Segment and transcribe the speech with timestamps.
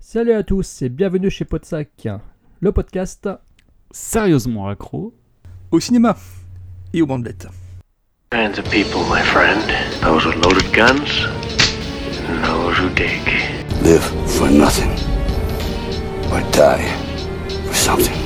[0.00, 2.08] Salut à tous et bienvenue chez Podsac,
[2.60, 3.28] le podcast
[3.90, 5.12] sérieusement accro
[5.70, 6.16] au cinéma
[6.92, 7.48] et aux bandelettes.
[8.30, 9.60] Kinds of people, my friend.
[10.02, 11.26] Those with loaded guns,
[12.28, 13.22] and those who dig.
[13.82, 14.90] Live for nothing,
[16.32, 16.88] or die
[17.66, 18.16] for something.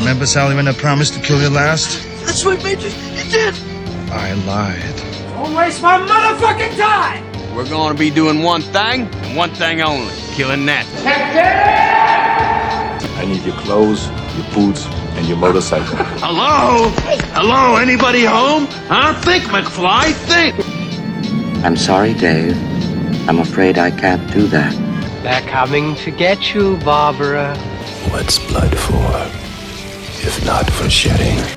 [0.00, 2.06] Remember, Sally, when I promised to kill you last?
[2.24, 2.90] That's what made you.
[3.16, 3.54] You did.
[4.12, 5.05] I lied.
[5.36, 7.54] Don't waste my motherfucking time.
[7.54, 10.86] We're going to be doing one thing and one thing only: killing that.
[13.18, 14.86] I need your clothes, your boots,
[15.16, 15.94] and your motorcycle.
[16.24, 16.88] Hello?
[17.34, 17.76] Hello?
[17.76, 18.64] Anybody home?
[18.88, 19.12] Huh?
[19.20, 20.14] Think, McFly.
[20.24, 20.54] Think.
[21.62, 22.56] I'm sorry, Dave.
[23.28, 24.72] I'm afraid I can't do that.
[25.22, 27.54] They're coming to get you, Barbara.
[28.08, 29.12] What's blood for,
[30.26, 31.55] if not for shedding?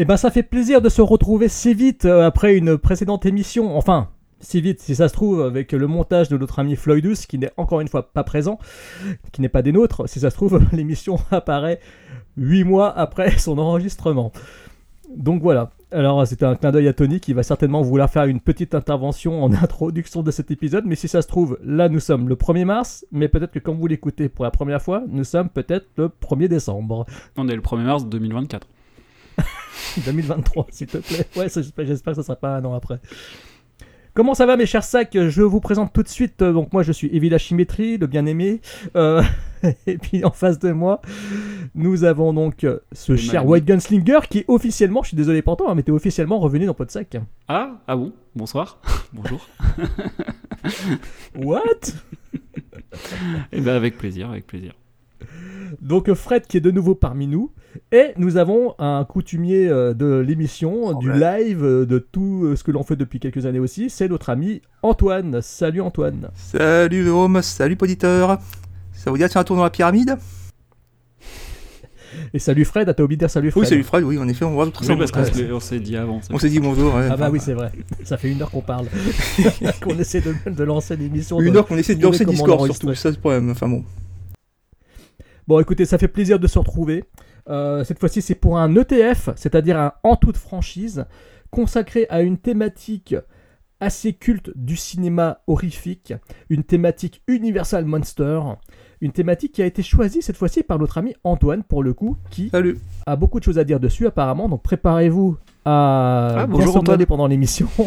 [0.00, 3.76] Eh ben, ça fait plaisir de se retrouver si vite euh, après une précédente émission.
[3.76, 4.06] Enfin,
[4.38, 7.50] si vite, si ça se trouve, avec le montage de notre ami Floydus, qui n'est
[7.56, 8.60] encore une fois pas présent,
[9.32, 10.08] qui n'est pas des nôtres.
[10.08, 11.80] Si ça se trouve, l'émission apparaît
[12.36, 14.30] 8 mois après son enregistrement.
[15.16, 15.72] Donc voilà.
[15.90, 19.42] Alors c'était un clin d'œil à Tony qui va certainement vouloir faire une petite intervention
[19.42, 22.66] en introduction de cet épisode, mais si ça se trouve, là nous sommes le 1er
[22.66, 26.08] mars, mais peut-être que quand vous l'écoutez pour la première fois, nous sommes peut-être le
[26.08, 27.04] 1er décembre.
[27.36, 28.64] On est le 1er mars 2024.
[30.04, 31.26] 2023, s'il te plaît.
[31.36, 33.00] Ouais, j'espère que ça sera pas un an après.
[34.18, 35.16] Comment ça va mes chers sacs?
[35.16, 38.60] Je vous présente tout de suite, euh, donc moi je suis Evil Chimétrie, le bien-aimé.
[38.96, 39.22] Euh,
[39.86, 41.00] et puis en face de moi,
[41.76, 45.56] nous avons donc euh, ce cher White Gunslinger qui est officiellement, je suis désolé pour
[45.56, 47.16] toi, hein, mais t'es officiellement revenu dans Podsac.
[47.46, 48.12] Ah, ah bon?
[48.34, 48.80] Bonsoir.
[49.12, 49.46] Bonjour.
[51.36, 51.92] What?
[53.52, 54.72] Eh ben avec plaisir, avec plaisir.
[55.80, 57.52] Donc Fred qui est de nouveau parmi nous.
[57.92, 62.64] Et nous avons un coutumier euh, de l'émission, du live, euh, de tout euh, ce
[62.64, 63.90] que l'on fait depuis quelques années aussi.
[63.90, 65.40] C'est notre ami Antoine.
[65.42, 66.28] Salut Antoine.
[66.34, 68.38] Salut Jérôme, salut poditeur.
[68.92, 70.16] Ça vous dit de faire un tour dans la pyramide?
[72.34, 74.44] Et salut Fred, t'as oublié de dire salut Fred Oui, salut Fred, oui, en effet,
[74.44, 76.20] on va oui, parce qu'on s'est dit avant.
[76.30, 76.94] On s'est dit bonjour.
[76.96, 77.70] ah bah oui, c'est vrai.
[78.04, 78.86] Ça fait une heure qu'on parle.
[79.82, 81.40] qu'on essaie de, de lancer l'émission.
[81.40, 83.50] Une heure qu'on essaie de lancer Discord surtout, ça c'est le problème.
[83.50, 83.84] Enfin bon.
[85.48, 87.04] Bon, écoutez, ça fait plaisir de se retrouver.
[87.48, 91.06] Euh, cette fois-ci, c'est pour un ETF, c'est-à-dire un en toute franchise,
[91.50, 93.16] consacré à une thématique
[93.80, 96.12] assez culte du cinéma horrifique,
[96.50, 98.40] une thématique Universal Monster,
[99.00, 102.18] une thématique qui a été choisie cette fois-ci par notre ami Antoine, pour le coup,
[102.28, 102.52] qui
[103.06, 107.26] a beaucoup de choses à dire dessus apparemment, donc préparez-vous à ah, bonjour Antoine pendant
[107.26, 107.68] l'émission.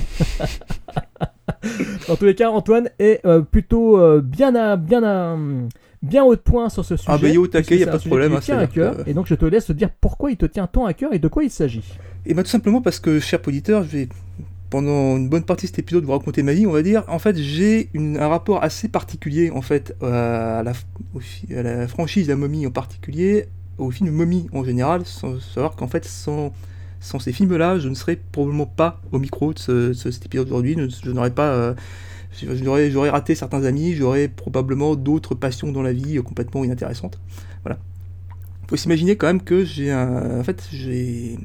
[2.07, 5.37] Dans tous les cas, Antoine est euh, plutôt euh, bien à, bien à,
[6.01, 7.11] bien haut de point sur ce sujet.
[7.11, 8.33] Ah, bah, il n'y a pas de problème.
[8.33, 10.93] Hein, à cœur, Et donc, je te laisse dire pourquoi il te tient tant à
[10.93, 11.83] cœur et de quoi il s'agit.
[12.25, 14.09] Et bien, tout simplement parce que, cher auditeur, je vais,
[14.69, 17.03] pendant une bonne partie de cet épisode, vous raconter ma vie, on va dire.
[17.07, 20.73] En fait, j'ai un rapport assez particulier, en fait, à la,
[21.55, 23.47] à la franchise La Momie en particulier,
[23.77, 26.53] au film Momie en général, sans savoir qu'en fait, sans,
[26.99, 30.77] sans ces films-là, je ne serais probablement pas au micro de, ce, cet épisode aujourd'hui.
[31.03, 31.49] Je, n'aurais pas.
[31.49, 31.73] Euh,
[32.39, 37.19] J'aurais raté certains amis, j'aurais probablement d'autres passions dans la vie euh, complètement inintéressantes.
[37.63, 37.79] Voilà.
[38.67, 39.93] Faut s'imaginer quand même que j'ai.
[39.93, 41.37] En fait, j'ai.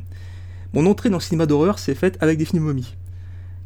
[0.73, 2.95] Mon entrée dans le cinéma d'horreur s'est faite avec des films momies.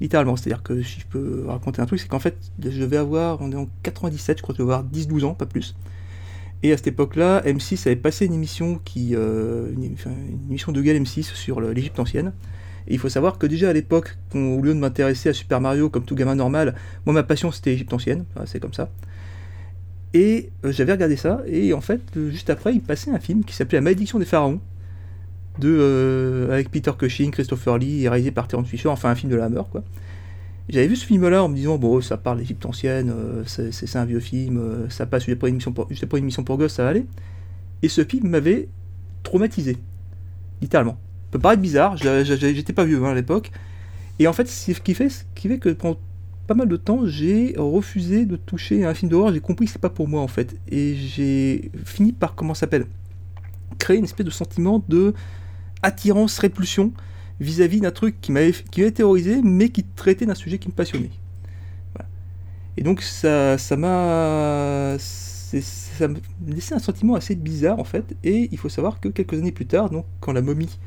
[0.01, 0.37] Littéralement.
[0.37, 3.43] C'est-à-dire que si je peux raconter un truc, c'est qu'en fait, je vais avoir.
[3.43, 5.77] On est en 97, je crois que je vais avoir 10-12 ans, pas plus.
[6.63, 9.15] Et à cette époque-là, M6 avait passé une émission qui.
[9.15, 9.95] Euh, une,
[10.49, 12.33] émission de Gal M6 sur l'Égypte ancienne.
[12.89, 15.91] Et il faut savoir que déjà à l'époque, au lieu de m'intéresser à Super Mario
[15.91, 16.75] comme tout gamin normal,
[17.07, 18.91] moi ma passion c'était Égypte ancienne, c'est comme ça.
[20.13, 23.45] Et euh, j'avais regardé ça, et en fait, euh, juste après, il passait un film
[23.45, 24.61] qui s'appelait La malédiction des pharaons,
[25.59, 29.31] de, euh, avec Peter Cushing, Christopher Lee, et réalisé par Terence Fisher, enfin un film
[29.31, 29.85] de la Hammer, quoi.
[30.69, 33.13] J'avais vu ce film-là en me disant, bon, ça parle d'Égypte ancienne,
[33.47, 36.59] c'est un vieux film, ça passe juste après une pour, juste après une émission pour
[36.59, 37.07] gosses, ça va aller.
[37.83, 38.69] Et ce film m'avait
[39.25, 39.79] traumatisé,
[40.63, 40.97] littéralement
[41.31, 43.51] peut paraître bizarre, j'étais pas vieux hein, à l'époque.
[44.19, 45.99] Et en fait, c'est ce qui fait, ce qui fait que pendant
[46.47, 49.81] pas mal de temps, j'ai refusé de toucher un film d'horreur, j'ai compris que c'est
[49.81, 50.57] pas pour moi en fait.
[50.69, 52.87] Et j'ai fini par, comment s'appelle
[53.79, 55.15] Créer une espèce de sentiment de
[55.83, 56.93] attirance, répulsion
[57.39, 58.53] vis-à-vis d'un truc qui m'avait
[58.93, 61.11] terrorisé, mais qui traitait d'un sujet qui me passionnait.
[62.77, 68.17] Et donc ça ça m'a ça m'a laissé un sentiment assez bizarre en fait.
[68.25, 70.79] Et il faut savoir que quelques années plus tard, donc quand la momie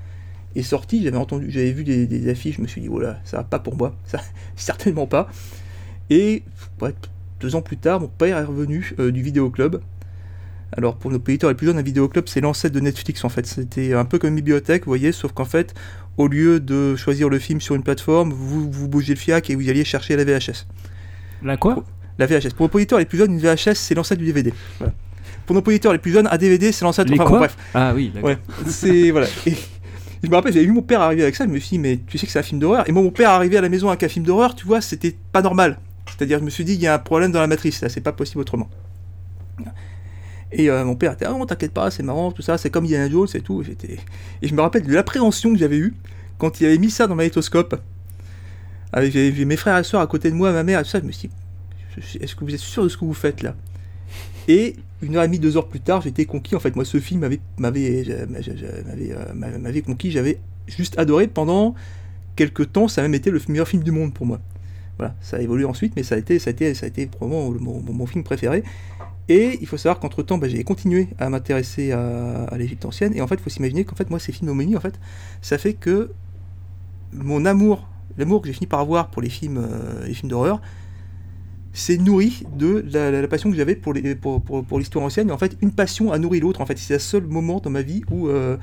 [0.56, 3.44] est sorti, j'avais entendu, j'avais vu des, affiches, je me suis dit, voilà, ça va
[3.44, 4.20] pas pour moi, ça,
[4.56, 5.30] certainement pas.
[6.10, 6.44] Et
[7.40, 9.82] deux ans plus tard, mon père est revenu euh, du vidéoclub
[10.72, 13.46] Alors pour nos auditeurs les plus jeunes, un vidéoclub c'est l'ancêtre de Netflix en fait.
[13.46, 15.74] C'était un peu comme une bibliothèque, vous voyez, sauf qu'en fait,
[16.18, 19.56] au lieu de choisir le film sur une plateforme, vous, vous bougez le fiac et
[19.56, 20.68] vous alliez chercher la VHS.
[21.44, 21.84] La quoi
[22.18, 22.54] La VHS.
[22.56, 24.54] Pour nos auditeurs les plus jeunes, une VHS c'est l'ancêtre du DVD.
[24.80, 24.94] Voilà.
[25.46, 27.12] Pour nos auditeurs les plus jeunes, un DVD c'est l'ancêtre.
[27.14, 27.58] Enfin, bon, bref.
[27.74, 28.30] Ah oui, d'accord.
[28.30, 29.28] Ouais, c'est voilà.
[29.46, 29.56] Et
[30.24, 31.44] je me rappelle, j'avais vu mon père arriver avec ça.
[31.46, 32.88] Je me suis dit, mais tu sais que c'est un film d'horreur.
[32.88, 35.16] Et moi, mon père arrivé à la maison avec un film d'horreur, tu vois, c'était
[35.34, 35.80] pas normal.
[36.08, 37.82] C'est-à-dire, je me suis dit, il y a un problème dans la matrice.
[37.82, 38.70] Là, c'est pas possible autrement.
[40.54, 42.86] Et euh, mon père était, ah non, t'inquiète pas, c'est marrant, tout ça, c'est comme
[42.86, 43.64] Indiana Jones et tout.
[43.64, 45.96] Et, je me rappelle de l'appréhension que j'avais eue
[46.38, 47.82] quand il avait mis ça dans ma magnétoscope.
[48.94, 51.00] Avec mes frères et soeurs à côté de moi, ma mère, tout ça.
[51.00, 53.56] Je me suis dit, est-ce que vous êtes sûr de ce que vous faites là?
[54.48, 56.56] Et une heure et demie, deux heures plus tard, j'étais conquis.
[56.56, 60.12] En fait, moi, ce film m'avait m'avait m'avait euh, m'avait- m'avait conquis.
[60.12, 61.76] J'avais juste adoré pendant
[62.36, 62.88] quelques temps.
[62.88, 64.40] Ça a même été le meilleur film du monde pour moi.
[64.98, 67.08] Voilà, ça a évolué ensuite, mais ça a été, ça a été, ça a été
[67.08, 68.64] probablement le- mon, film préféré.
[69.30, 73.16] Et il faut savoir qu'entre temps, bah, j'ai continué à m'intéresser à, l'Égypte ancienne.
[73.16, 75.00] Et en fait, il faut s'imaginer qu'en fait, moi, ces films homonie, en fait,
[75.42, 76.12] ça fait que
[77.14, 77.88] mon amour,
[78.18, 80.62] l'amour que j'ai fini par avoir pour les films, euh, les films d'horreur,
[81.74, 85.32] c'est nourri de la, passion que j'avais pour les- pour, pour- l'histoire ancienne.
[85.32, 86.62] En fait, une passion a nourri l'autre.
[86.62, 88.58] En fait, c'est le seul moment dans ma vie où euh,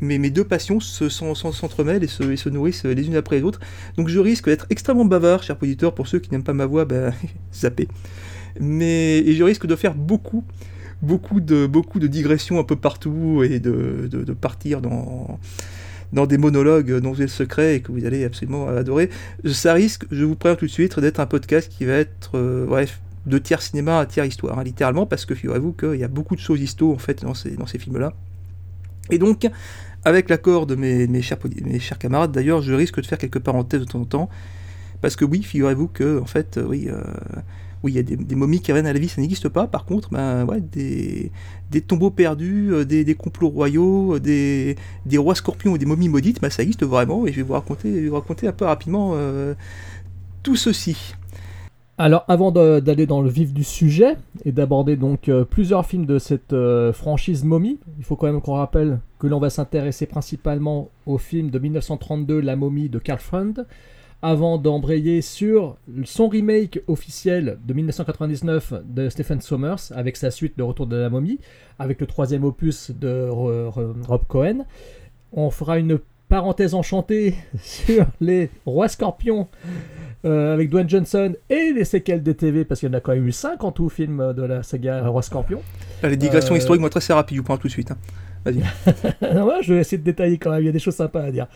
[0.00, 3.60] mes, deux passions se- s'en- s'en- s'entremêlent et se, nourrissent les unes après les autres.
[3.96, 5.94] Donc je risque d'être extrêmement bavard, cher auditeur.
[5.94, 6.86] Pour ceux qui n'aiment pas ma voix,
[7.54, 7.88] zappez.
[8.60, 10.42] Mais et je risque de faire beaucoup,
[11.02, 15.38] beaucoup de, beaucoup de digressions un peu partout et de- de partir dans,
[16.12, 19.10] dans des monologues dont vous le secret et que vous allez absolument adorer.
[19.44, 22.66] Ça risque, je vous préviens tout de suite, d'être un podcast qui va être, euh,
[22.66, 26.08] bref, de tiers cinéma à tiers histoire, hein, littéralement, parce que figurez-vous qu'il y a
[26.08, 28.14] beaucoup de choses histo en fait dans ces, films-là.
[29.10, 29.48] Et donc,
[30.04, 34.00] avec l'accord de mes chers camarades, d'ailleurs, je risque de faire quelques parenthèses de temps
[34.00, 34.30] en temps,
[35.00, 37.00] parce que oui, figurez-vous que, en fait, euh, oui, euh,
[37.82, 39.66] oui, il y a des, momies qui reviennent à la vie, ça n'existe pas.
[39.66, 41.30] Par contre, ben, ouais, des,
[41.80, 46.50] tombeaux perdus, euh, des, complots royaux, euh, des, rois scorpions ou des momies maudites, ben,
[46.50, 49.54] ça existe vraiment, et je vais vous raconter, raconter un peu rapidement euh,
[50.42, 51.14] tout ceci.
[52.00, 56.54] Alors, avant d'aller dans le vif du sujet et d'aborder donc plusieurs films de cette
[56.92, 61.50] franchise Mommy, il faut quand même qu'on rappelle que l'on va s'intéresser principalement au film
[61.50, 63.66] de 1932 La Momie de Carl Freund,
[64.22, 70.64] avant d'embrayer sur son remake officiel de 1999 de Stephen Sommers avec sa suite Le
[70.64, 71.38] Retour de la Momie,
[71.78, 74.64] avec le troisième opus de Ro- Ro- Rob Cohen.
[75.32, 75.98] On fera une
[76.28, 79.46] parenthèse enchantée sur les rois scorpions
[80.24, 83.12] euh, avec Dwayne Johnson et les séquelles des TV, parce qu'il y en a quand
[83.14, 85.60] même eu 5 en tout film de la saga Roi Scorpion.
[86.02, 87.92] Là, les digressions Euh, historiques, moi, très, très rapide, je vous prends tout de suite.
[87.92, 87.96] hein.
[88.44, 88.58] Vas-y.
[89.22, 91.30] ouais, je vais essayer de détailler quand même, il y a des choses sympas à
[91.30, 91.46] dire.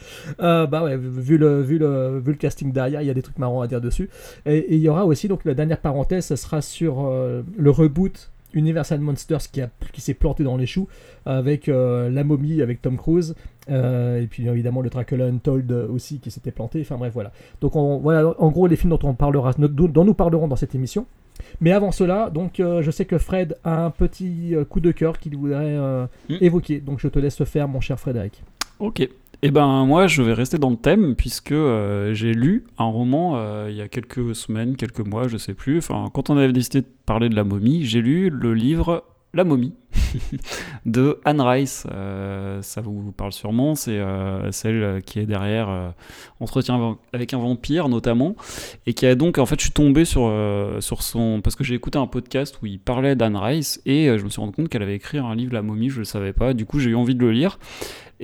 [0.40, 3.22] Euh, bah ouais, vu le, vu, le, vu le casting derrière, il y a des
[3.22, 4.10] trucs marrants à dire dessus.
[4.46, 8.30] Et, il y aura aussi, donc la dernière parenthèse, ce sera sur euh, le reboot
[8.54, 10.86] Universal Monsters qui, a- qui s'est planté dans les choux
[11.24, 13.34] avec euh, La Momie avec Tom Cruise
[13.68, 16.80] et puis évidemment le Dracula Untold aussi qui s'était planté.
[16.82, 17.32] Enfin bref, voilà.
[17.62, 20.74] Donc on, voilà, en gros les films dont on parlera, dont nous parlerons dans cette
[20.74, 21.06] émission.
[21.60, 24.90] Mais avant cela, donc euh, je sais que Fred a un petit euh, coup de
[24.92, 26.34] cœur qu'il voudrait euh, Mm.
[26.40, 26.80] évoquer.
[26.80, 28.42] Donc je te laisse le faire, mon cher Frédéric.
[28.78, 29.08] Ok.
[29.44, 33.32] Eh ben moi je vais rester dans le thème puisque euh, j'ai lu un roman
[33.36, 35.78] euh, il y a quelques semaines, quelques mois, je sais plus.
[35.78, 39.04] Enfin quand on avait décidé de parler de la momie, j'ai lu le livre
[39.34, 39.74] La momie
[40.86, 41.86] de Anne Rice.
[41.92, 45.90] Euh, ça vous parle sûrement, c'est euh, celle qui est derrière euh,
[46.40, 48.34] Entretien avec un vampire notamment
[48.86, 51.64] et qui a donc en fait je suis tombé sur euh, sur son parce que
[51.64, 54.68] j'ai écouté un podcast où il parlait d'Anne Rice et je me suis rendu compte
[54.68, 56.54] qu'elle avait écrit un livre La momie, je le savais pas.
[56.54, 57.58] Du coup j'ai eu envie de le lire.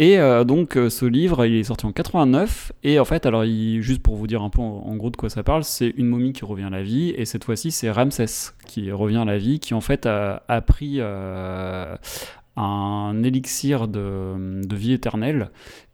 [0.01, 4.15] Et donc ce livre, il est sorti en 89 et en fait, alors juste pour
[4.15, 6.63] vous dire un peu en, gros de quoi ça parle, c'est une momie qui revient
[6.63, 9.81] à la vie et cette fois-ci c'est Ramsès qui revient à la vie, qui en
[9.81, 11.01] fait a, a pris
[12.59, 15.51] un élixir de, vie éternelle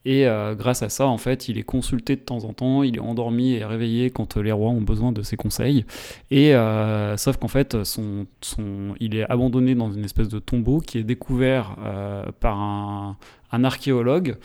[0.07, 2.97] et euh, grâce à ça en fait il est consulté de temps en temps, il
[2.97, 5.85] est endormi et réveillé quand les rois ont besoin de ses conseils
[6.31, 10.81] et euh, sauf qu'en fait son, son, il est abandonné dans une espèce de tombeau
[10.81, 14.37] qui est découvert euh, par un archéologue.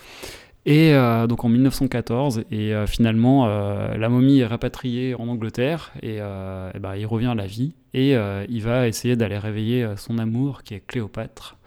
[0.69, 5.91] Et euh, donc en 1914, et euh, finalement, euh, la momie est rapatriée en Angleterre,
[6.03, 10.61] et, ben, il revient à la vie, et il va essayer d'aller réveiller son amour,
[10.61, 11.57] qui est Cléopâtre.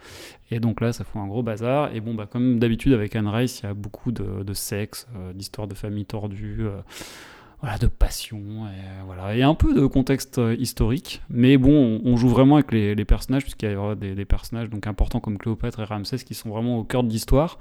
[0.51, 1.93] Et donc là, ça fout un gros bazar.
[1.93, 5.05] Et bon, bah, comme d'habitude avec Anne Rice, il y a beaucoup de, de sexe,
[5.35, 6.65] d'histoires de famille tordues.
[7.63, 11.21] Euh, voilà, de passion, et, voilà, et un peu de contexte euh, historique.
[11.29, 15.19] Mais bon, on, joue vraiment avec les, personnages, puisqu'il y a des, personnages donc importants
[15.19, 17.57] comme Cléopâtre et Ramsès qui sont vraiment au cœur de l'histoire.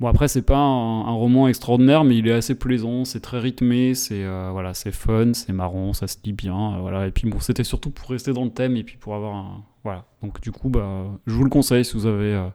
[0.00, 3.94] Bon, après, c'est pas un, roman extraordinaire, mais il est assez plaisant, c'est très rythmé,
[3.94, 6.74] c'est euh, voilà, fun, c'est marrant, ça se lit bien.
[6.74, 7.06] Euh, voilà.
[7.06, 9.64] Et puis bon, c'était surtout pour rester dans le thème et puis pour avoir un.
[9.84, 10.04] Voilà.
[10.22, 12.50] Donc du coup, bah, je vous le conseille si vous avez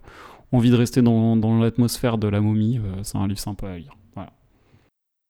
[0.52, 3.96] envie de rester dans, dans l'atmosphère de la momie, c'est un livre sympa à lire.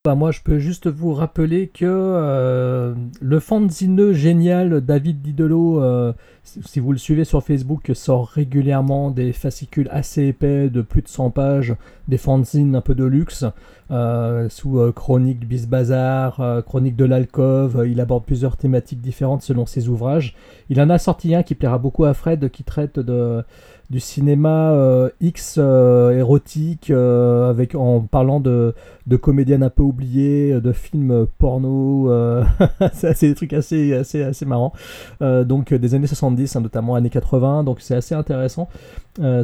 [0.03, 6.11] Bah moi, je peux juste vous rappeler que euh, le fanzineux génial David Didelo, euh,
[6.43, 11.07] si vous le suivez sur Facebook, sort régulièrement des fascicules assez épais de plus de
[11.07, 11.75] 100 pages,
[12.07, 13.45] des fanzines un peu de luxe,
[13.91, 17.85] euh, sous chronique du Bazar, chronique de l'alcove.
[17.87, 20.35] il aborde plusieurs thématiques différentes selon ses ouvrages.
[20.71, 23.43] Il en a sorti un qui plaira beaucoup à Fred, qui traite de
[23.91, 28.73] du cinéma euh, X euh, érotique euh, avec en parlant de,
[29.05, 32.09] de comédiennes un peu oubliées, de films porno,
[32.93, 34.71] c'est des trucs assez assez assez marrants.
[35.19, 38.69] donc des années 70 hein, notamment années 80, donc c'est assez intéressant,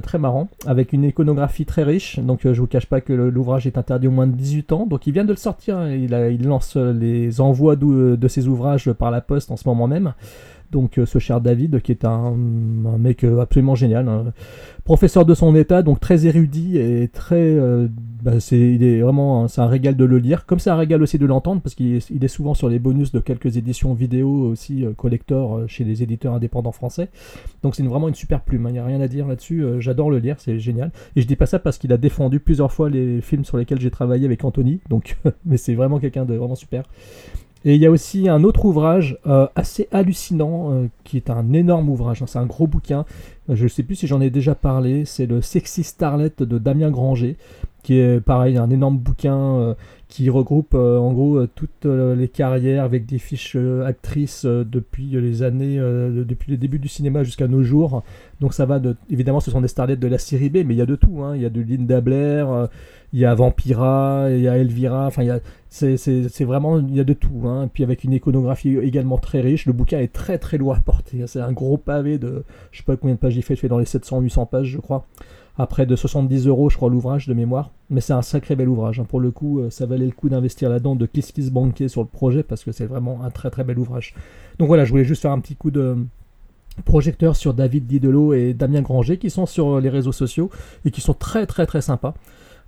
[0.02, 2.20] très marrant avec une iconographie très riche.
[2.20, 4.86] Donc je vous cache pas que l'ouvrage est interdit au moins de 18 ans.
[4.88, 5.92] Donc il vient de le sortir, hein.
[5.92, 10.14] il, il lance les envois de ses ouvrages par la poste en ce moment même.
[10.72, 14.34] Donc euh, ce cher David, qui est un, mec euh, absolument génial, hein.
[14.84, 17.88] professeur de son état, donc très érudit et très, euh,
[18.22, 21.02] bah, c'est, il est vraiment, c'est un régal de le lire, comme c'est un régal
[21.02, 24.86] aussi de l'entendre parce qu'il est, souvent sur les bonus de quelques éditions vidéo aussi
[24.98, 27.10] collector chez les éditeurs indépendants français.
[27.64, 28.70] Donc c'est vraiment une super plume, hein.
[28.70, 29.64] il n'y a rien à dire là-dessus.
[29.80, 30.92] j'adore le lire, c'est génial.
[31.16, 33.80] Et je dis pas ça parce qu'il a défendu plusieurs fois les films sur lesquels
[33.80, 36.84] j'ai travaillé avec Anthony, donc mais c'est vraiment quelqu'un de vraiment super.
[37.68, 41.52] Et il y a aussi un autre ouvrage euh, assez hallucinant, euh, qui est un
[41.52, 42.26] énorme ouvrage, hein.
[42.26, 43.04] c'est un gros bouquin,
[43.50, 46.92] je ne sais plus si j'en ai déjà parlé, c'est le Sexy Starlet de Damien
[46.92, 47.36] Granger,
[47.84, 49.74] qui est pareil, un énorme bouquin euh,
[50.08, 56.50] qui regroupe en gros toutes les carrières avec des fiches actrices depuis les années, depuis
[56.50, 58.04] le début du cinéma jusqu'à nos jours.
[58.40, 60.78] Donc ça va de, évidemment ce sont des starlets de la série B, mais il
[60.78, 61.36] y a de tout, hein.
[61.36, 62.70] il y a de Linda Blair,
[63.14, 67.14] il y a Vampira, il y a Elvira, enfin, c'est vraiment, il y a de
[67.14, 67.44] tout.
[67.46, 67.70] Hein.
[67.74, 71.26] Puis avec une iconographie également très riche, le bouquin est très très lourd à porter.
[71.28, 73.70] C'est un gros pavé de, je sais pas combien de pages il fait, il fait
[73.70, 75.06] dans les 700-800 pages, je crois.
[75.60, 77.72] Après de 70 euros, je crois, l'ouvrage de mémoire.
[77.90, 79.00] Mais c'est un sacré bel ouvrage.
[79.00, 79.06] Hein.
[79.06, 82.02] Pour le coup, euh, ça valait le coup d'investir là-dedans, de kiss kiss banquer sur
[82.02, 84.14] le projet, parce que c'est vraiment un très très bel ouvrage.
[84.60, 85.98] Donc voilà, je voulais juste faire un petit coup de
[86.86, 90.52] projecteur sur David Didelot et Damien Granger, qui sont sur les réseaux sociaux
[90.86, 92.14] et qui sont très très très sympas.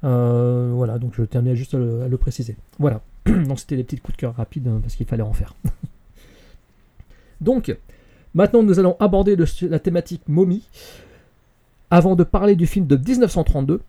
[0.03, 2.55] Euh, voilà, donc je terminais juste à le, préciser.
[2.77, 5.55] Voilà, donc c'était des petits coups de cœur rapides hein, parce qu'il fallait en faire.
[7.41, 7.75] donc,
[8.33, 10.67] maintenant nous allons aborder la thématique momie.
[11.91, 13.81] Avant de parler du film de 1932,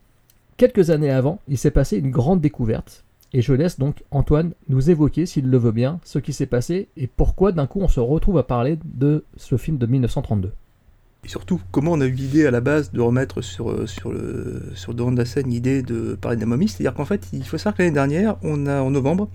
[0.57, 3.03] quelques années avant, il s'est passé une grande découverte.
[3.33, 6.89] Et je laisse donc Antoine nous évoquer, s'il le veut bien, ce qui s'est passé
[6.97, 10.51] et pourquoi d'un coup on se retrouve à parler de ce film de 1932.
[11.23, 14.11] Et surtout, comment on a eu l'idée à la base de remettre sur, euh, sur,
[14.11, 16.67] le, sur le devant de la scène l'idée de parler de la momie?
[16.67, 19.29] C'est-à-dire qu'en fait, il faut savoir que l'année dernière, on a, en novembre,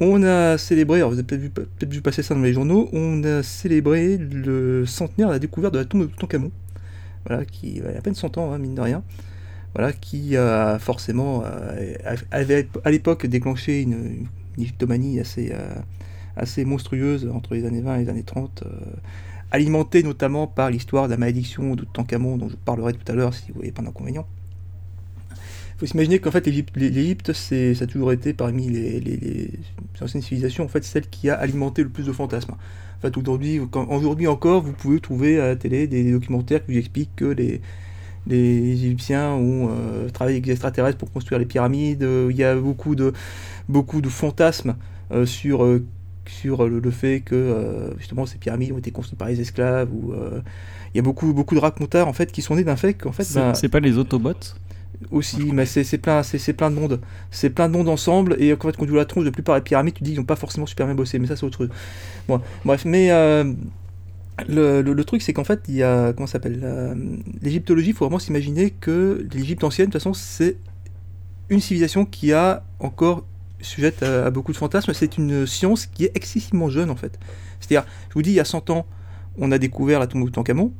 [0.00, 3.42] on a célébré, alors vous avez peut-être vu, passer ça dans les journaux, on a
[3.42, 6.52] célébré le centenaire de la découverte de la tombe de Toutankhamon,
[7.26, 9.02] voilà, qui a à peine 100 ans, hein, mine de rien,
[9.74, 11.94] voilà, qui a forcément, euh,
[12.30, 14.26] avait à l'époque déclenché une,
[14.56, 15.74] une assez, euh,
[16.36, 18.64] assez monstrueuse entre les années 20 et les années 30
[19.50, 23.34] alimenté notamment par l'histoire de la malédiction de Tancamon, dont je parlerai tout à l'heure
[23.34, 24.26] si vous voyez pas d'inconvénient.
[25.30, 29.50] Il faut s'imaginer qu'en fait l'Égypte, ça a toujours été parmi les,
[30.00, 32.52] anciennes civilisations, en fait celle qui a alimenté le plus de fantasmes.
[32.52, 37.26] En fait, aujourd'hui, encore, vous pouvez trouver à la télé des documentaires qui expliquent que
[37.26, 37.60] les,
[38.26, 42.04] les Égyptiens ont euh, travaillé avec des extraterrestres pour construire les pyramides.
[42.30, 43.12] il y a beaucoup de,
[43.68, 44.74] beaucoup de fantasmes
[45.10, 45.84] euh, sur euh,
[46.28, 50.12] sur le, fait que euh, justement ces pyramides ont été construites par les esclaves ou
[50.12, 50.40] euh,
[50.94, 53.12] il y a beaucoup beaucoup de raconteurs en fait qui sont nés d'un fait qu'en
[53.12, 54.54] fait c'est ben, pas les Autobots
[55.10, 58.56] aussi mais c'est plein c'est plein de monde c'est plein de monde ensemble et en
[58.56, 60.66] fait quand tu la tronche de plupart des pyramides tu dis qu'ils n'ont pas forcément
[60.66, 61.70] super bien bossé mais ça c'est autre chose
[62.26, 63.52] bon, bref mais euh,
[64.48, 66.12] le, le, truc, c'est qu'en fait, il y a.
[66.12, 66.94] Comment s'appelle
[67.42, 70.58] L'égyptologie, il faut vraiment s'imaginer que l'Égypte ancienne, de toute façon, c'est
[71.48, 73.24] une civilisation qui a encore
[73.60, 77.18] sujette à, beaucoup de fantasmes, c'est une science qui est excessivement jeune en fait.
[77.60, 78.86] C'est-à-dire, je vous dis, il y a 100 ans,
[79.38, 80.72] on a découvert la tombe de Toutankhamon.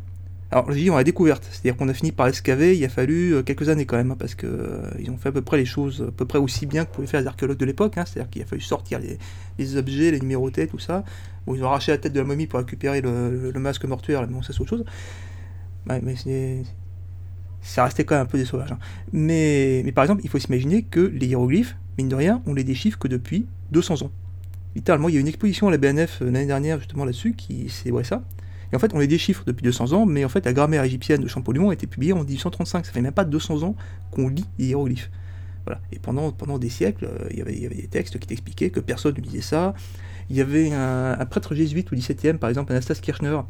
[0.50, 3.34] Alors, je dis, on a découverte, c'est-à-dire qu'on a fini par l'excaver, il a fallu
[3.34, 5.66] euh, quelques années quand même, hein, parce qu'ils euh, ont fait à peu près les
[5.66, 8.04] choses, à peu près aussi bien que pouvaient faire les archéologues de l'époque, hein.
[8.06, 8.98] c'est-à-dire qu'il a fallu sortir
[9.58, 11.04] les, objets, les numéroter, tout ça.
[11.46, 14.40] Ils ont arraché la tête de la momie pour récupérer le, masque mortuaire, mais bon,
[14.40, 14.84] ça c'est autre chose.
[15.86, 16.62] mais c'est
[17.60, 18.72] ça restait quand même un peu des sauvages.
[18.72, 18.78] Hein.
[19.12, 22.64] Mais, mais par exemple, il faut s'imaginer que les hiéroglyphes, mine de rien, on les
[22.64, 24.10] déchiffre que depuis 200 ans.
[24.74, 28.04] Littéralement, il y a une exposition à la BNF l'année dernière justement là-dessus qui célébrait
[28.04, 28.22] ça.
[28.72, 30.84] Et en fait, on est des chiffres depuis 200 ans, mais en fait, la grammaire
[30.84, 32.86] égyptienne de Champollion a été publiée en 1835.
[32.86, 33.74] Ça fait même pas 200 ans
[34.10, 35.10] qu'on lit les hiéroglyphes.
[35.64, 35.80] Voilà.
[35.92, 38.80] Et pendant, des siècles, il y avait, il y avait des textes qui t'expliquaient que
[38.80, 39.74] personne ne lisait ça.
[40.30, 43.40] Il y avait un, un prêtre jésuite au XVIIe, par exemple, Anastas Kirchner,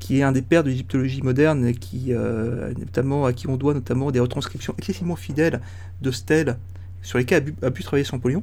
[0.00, 3.74] qui est un des pères de l'égyptologie moderne, qui, euh, notamment, à qui on doit
[3.74, 5.60] notamment des retranscriptions excessivement fidèles
[6.02, 6.56] de stèles
[7.02, 8.42] sur lesquelles a pu, travailler Champollion,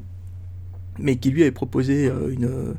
[0.99, 2.75] mais qui lui avait proposé euh, une,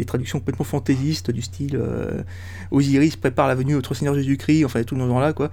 [0.00, 2.22] des traductions complètement fantaisistes du style euh,
[2.70, 5.50] Osiris prépare la venue de notre Seigneur Jésus-Christ, enfin tout dans ce genre-là, quoi.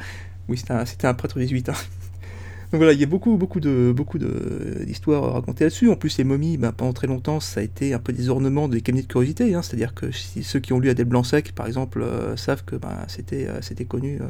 [0.47, 1.69] Oui, c'était un, prêtre jésuite.
[1.69, 1.73] hein.
[2.71, 5.89] Donc voilà, il y a beaucoup, beaucoup de, beaucoup de, d'histoires racontées là-dessus.
[5.89, 8.67] En plus, les momies, ben, pendant très longtemps, ça a été un peu des ornements
[8.67, 9.53] des cabinets de curiosité.
[9.53, 9.61] hein.
[9.61, 13.47] C'est-à-dire que ceux qui ont lu Adèle Blanc-Sec, par exemple, euh, savent que ben, c'était,
[13.47, 14.27] euh, c'était connu, euh,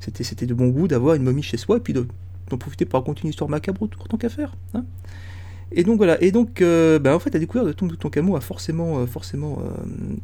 [0.00, 2.06] c'était, c'était de bon goût d'avoir une momie chez soi et puis de,
[2.50, 4.54] d'en profiter pour raconter une histoire macabre autour, tant qu'à faire.
[4.74, 4.84] hein.
[5.72, 6.20] Et donc voilà.
[6.22, 10.16] Et donc, euh, ben, en fait, la découverte de Toutankhamon a forcément, euh, forcément, euh,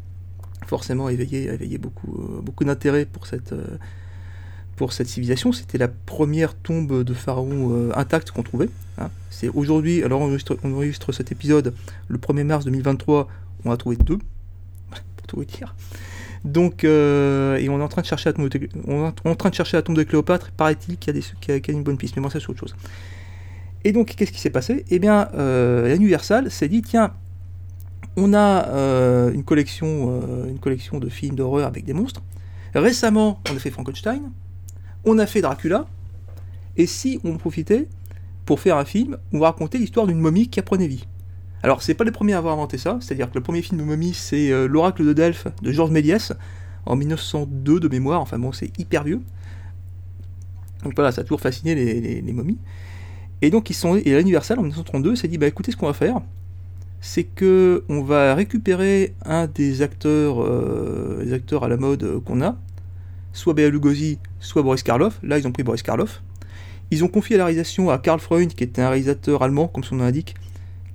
[0.66, 3.54] forcément éveillé, éveillé beaucoup, euh, beaucoup d'intérêt pour cette,
[4.75, 5.52] pour cette civilisation.
[5.52, 8.68] C'était la première tombe de pharaon intacte qu'on trouvait.
[8.99, 9.09] hein.
[9.30, 11.75] C'est aujourd'hui, alors on enregistre, on enregistre cet épisode
[12.09, 13.28] le 1er mars 2023,
[13.64, 14.18] on a trouvé deux,
[15.16, 15.76] pour tout vous dire.
[16.46, 19.76] Donc, euh, on est en train de chercher la tombe de, en train de chercher
[19.76, 20.52] la tombe de Cléopâtre.
[20.52, 22.76] Paraît-il qu'il y a une bonne piste, mais bon, ça c'est autre chose.
[23.82, 24.84] Et donc, qu'est-ce qui s'est passé?
[24.90, 27.12] Eh bien, euh, l'Universal s'est dit tiens,
[28.16, 32.22] on a euh, une, collection, euh, une collection de films d'horreur avec des monstres.
[32.74, 34.22] Récemment, on a fait Frankenstein,
[35.04, 35.86] on a fait Dracula,
[36.76, 37.88] et si on profitait
[38.44, 41.06] pour faire un film où on racontait l'histoire d'une momie qui apprenait vie?
[41.66, 43.85] Alors, c'est pas les premiers à avoir inventé ça, c'est-à-dire que le premier film de
[43.85, 46.32] momie, c'est euh, L'Oracle de Delphes de Georges Méliès,
[46.87, 49.20] en 1902 de mémoire, enfin bon, c'est hyper vieux.
[50.85, 52.58] Donc voilà, ça a toujours fasciné les, momies.
[53.42, 56.20] Et donc, ils sont, et en 1932 s'est dit bah écoutez, ce qu'on va faire,
[57.00, 62.56] c'est que on va récupérer un des acteurs, euh, à la mode euh, qu'on a,
[63.32, 65.18] soit Béa Lugosi, soit Boris Karloff.
[65.25, 66.23] Là, ils ont pris Boris Karloff.
[66.92, 69.96] Ils ont confié la réalisation à Karl Freund, qui était un réalisateur allemand, comme son
[69.96, 70.37] nom l'indique,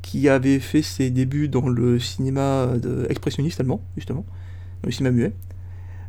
[0.01, 4.25] qui avait fait ses débuts dans le cinéma de- expressionniste allemand, justement,
[4.83, 5.31] dans le cinéma muet.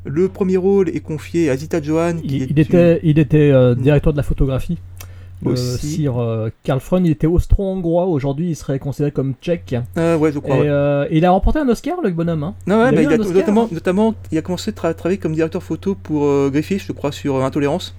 [0.04, 3.50] Le premier rôle est confié à Zita Johann, qui Il, est il était, il était
[3.52, 3.82] euh, Mm.
[3.82, 4.78] directeur de la photographie.
[5.44, 6.06] Le Aussi.
[6.08, 8.06] euh, Karl Freund, il était austro-hongrois.
[8.06, 9.74] Aujourd'hui, il serait considéré comme tchèque.
[9.98, 10.56] Euh, ouais, je crois.
[10.56, 10.68] Et ouais.
[10.68, 12.44] euh, il a remporté un Oscar, le bonhomme.
[12.44, 12.54] Hein.
[12.68, 15.18] Non, ouais, il a bah, il a, notamment, notamment, il a commencé à tra- travailler
[15.18, 17.92] comme directeur photo pour euh, Griffith, je crois, sur euh, Intolérance.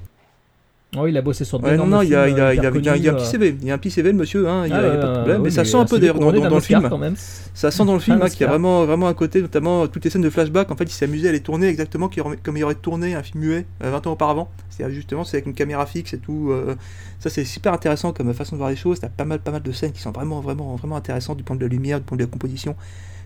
[0.96, 2.60] Oh, il a bossé sur Ouais, non, non, il y a, il a, euh, il
[2.60, 3.90] a, il y a- il y a un petit CV, il y a un petit
[3.90, 5.38] CV, le monsieur, hein, il y a, Ah, pas de euh, problème.
[5.38, 6.88] oui, mais ça sent un peu d'ailleurs dans, le film.
[6.88, 7.16] quand même.
[7.56, 10.04] Ça sent dans le film hein, qu'il y a vraiment, vraiment un côté, notamment toutes
[10.04, 10.70] les scènes de flashback.
[10.72, 12.10] En fait, il s'est amusé à les tourner exactement
[12.44, 14.50] comme il aurait tourné un film muet euh, 20 ans auparavant.
[14.70, 16.50] C'est justement, c'est avec une caméra fixe et tout.
[16.52, 16.76] euh,
[17.20, 19.00] ça, c'est super intéressant comme façon de voir les choses.
[19.00, 21.56] T'as pas mal, pas mal de scènes qui sont vraiment, vraiment, vraiment intéressantes du point
[21.56, 22.76] de la lumière, du point de la composition.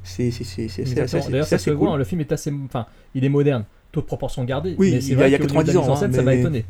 [0.04, 1.10] C'est, c'est, c'est, D'ailleurs,
[1.46, 1.96] ça se voit, cool.
[1.96, 2.54] hein, le film est assez.
[2.66, 3.66] Enfin, il est moderne.
[3.92, 4.76] Toute proportion gardée.
[4.78, 5.78] Oui, mais il y a- vrai il y a qu'au niveau de la 90 mise
[5.78, 6.66] en ans, hein, ça va étonner.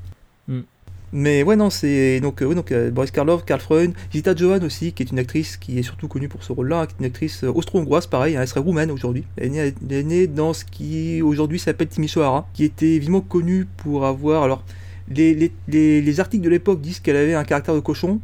[1.14, 4.64] Mais ouais, non, c'est donc, euh, ouais, donc euh, Boris Karloff, Karl Freund, Zita Johann
[4.66, 7.06] aussi, qui est une actrice qui est surtout connue pour ce rôle-là, qui est une
[7.06, 9.24] actrice euh, austro-hongroise, pareil, hein, elle serait roumaine aujourd'hui.
[9.38, 14.44] Elle est née, dans ce qui aujourd'hui s'appelle Timisoara, qui était vivement connue pour avoir.
[14.44, 14.64] Alors,
[15.10, 18.20] les, les, les, les articles de l'époque disent qu'elle avait un caractère de cochon.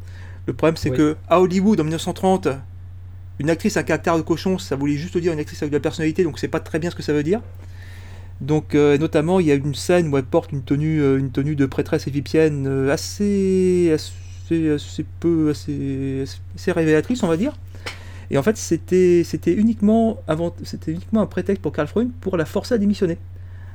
[0.46, 0.98] Le problème, c'est Oui.
[0.98, 2.50] que à Hollywood, en 1930,
[3.40, 5.78] une actrice à un caractère de cochon, ça voulait juste dire une actrice avec de
[5.78, 7.40] la personnalité, donc c'est pas très bien ce que ça veut dire.
[8.44, 11.32] Donc, euh, notamment, il y a une scène où elle porte une tenue, euh, une
[11.32, 16.26] tenue de prêtresse égyptienne euh, assez, assez, assez peu, assez,
[16.56, 17.54] assez révélatrice, on va dire.
[18.32, 22.46] Et en fait, c'était, uniquement avant, c'était uniquement un prétexte pour Karl Freund pour la
[22.46, 23.18] forcer à démissionner.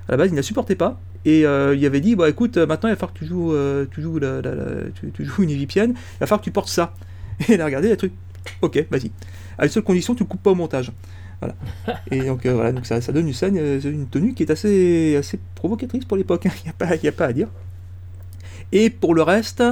[0.08, 1.00] À la base, il ne la supportait pas.
[1.24, 3.54] Et il avait dit, bah écoute, maintenant il va falloir que tu joues,
[3.90, 6.70] tu joues, la- la- la- tu, joues une égyptienne, il va falloir que tu portes
[6.70, 6.94] ça.
[7.48, 8.12] Et elle a regardé le truc.
[8.62, 9.10] Ok, vas-y.
[9.58, 10.92] À une seule condition, tu ne coupes pas au montage.
[11.40, 11.54] Voilà.
[12.10, 14.50] Et donc euh, voilà, donc ça, ça donne une scène, euh, une tenue qui est
[14.50, 16.46] assez, assez provocatrice pour l'époque.
[16.46, 16.50] hein.
[16.64, 17.48] Il n'y a, pas- y a pas à dire.
[18.72, 19.62] Et pour le reste,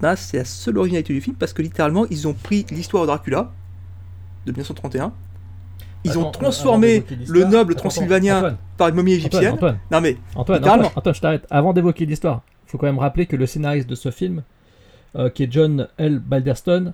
[0.00, 3.08] bah, c'est la seule originalité du film parce que littéralement, ils ont pris l'histoire de
[3.08, 3.52] Dracula
[4.46, 5.12] de 1931.
[6.04, 9.52] Ils Attends, ont transformé le noble attends, transylvanien Antoine, par une momie égyptienne.
[9.52, 10.86] Antoine, Non mais, Antoine, littéralement.
[10.86, 11.46] Antoine, Antoine, je t'arrête.
[11.50, 14.42] Avant d'évoquer l'histoire, il faut quand même rappeler que le scénariste de ce film,
[15.14, 16.18] euh, qui est John L.
[16.18, 16.92] Balderston,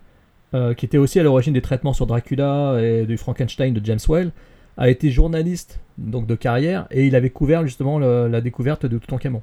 [0.55, 3.99] euh, qui était aussi à l'origine des traitements sur Dracula et du Frankenstein de James
[4.09, 4.31] Whale,
[4.77, 8.97] a été journaliste donc de carrière et il avait couvert justement le- la découverte de
[8.99, 9.43] Toutankhamon.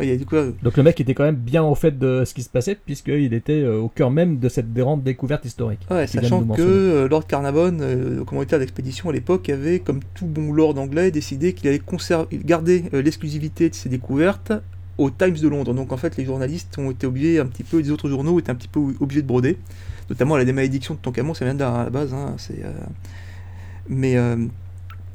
[0.00, 0.16] il a
[0.62, 3.32] Donc le mec était quand même bien au fait de ce qui se passait puisqu'il
[3.32, 5.80] était euh, au cœur même de cette grande découverte historique.
[5.90, 10.26] Ouais, sachant que euh, Lord Carnarvon, euh, le commanditaire d'expédition à l'époque, avait, comme tout
[10.26, 14.52] bon lord anglais, décidé qu'il allait conserver, garder euh, l'exclusivité de ses découvertes
[14.98, 15.74] au Times de Londres.
[15.74, 18.50] Donc en fait, les journalistes ont été obligés un petit peu, les autres journaux étaient
[18.50, 19.58] un petit peu obligés de broder,
[20.10, 22.12] notamment la démalédiction de Tonkhamon, ça vient d'à la base.
[22.14, 22.72] Hein, c'est, euh,
[23.88, 24.36] Mais euh,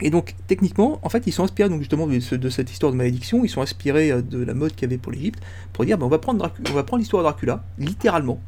[0.01, 2.91] et donc techniquement, en fait, ils sont inspirés donc justement de, ce- de cette histoire
[2.91, 3.43] de malédiction.
[3.43, 5.39] Ils sont inspirés euh, de la mode qu'il y avait pour l'Égypte
[5.73, 8.39] pour dire, ben, on va prendre on va prendre l'histoire de Dracula, littéralement.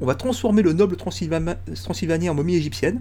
[0.00, 3.00] On va transformer le noble transylva- transylvanien en momie égyptienne.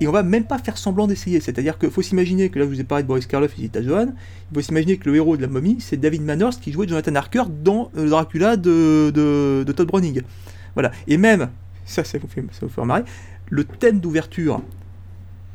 [0.00, 1.40] Et on va même pas faire semblant d'essayer.
[1.40, 3.82] C'est-à-dire qu'il faut s'imaginer que là, je vous ai parlé de Boris Karloff et Zita
[3.82, 4.08] Johan.
[4.50, 7.14] Il faut s'imaginer que le héros de la momie, c'est David Manners qui jouait Jonathan
[7.14, 10.22] Harker dans euh, Dracula de, de, Todd Browning.
[10.74, 10.90] Voilà.
[11.06, 11.48] Et même,
[11.86, 13.04] ça, ça vous fait, ça vous fait
[13.50, 14.62] le thème d'ouverture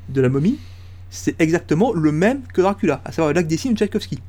[0.10, 0.58] de la momie,
[1.10, 4.20] c'est exactement le même que Dracula, à savoir le lac des de Tchaïkovski.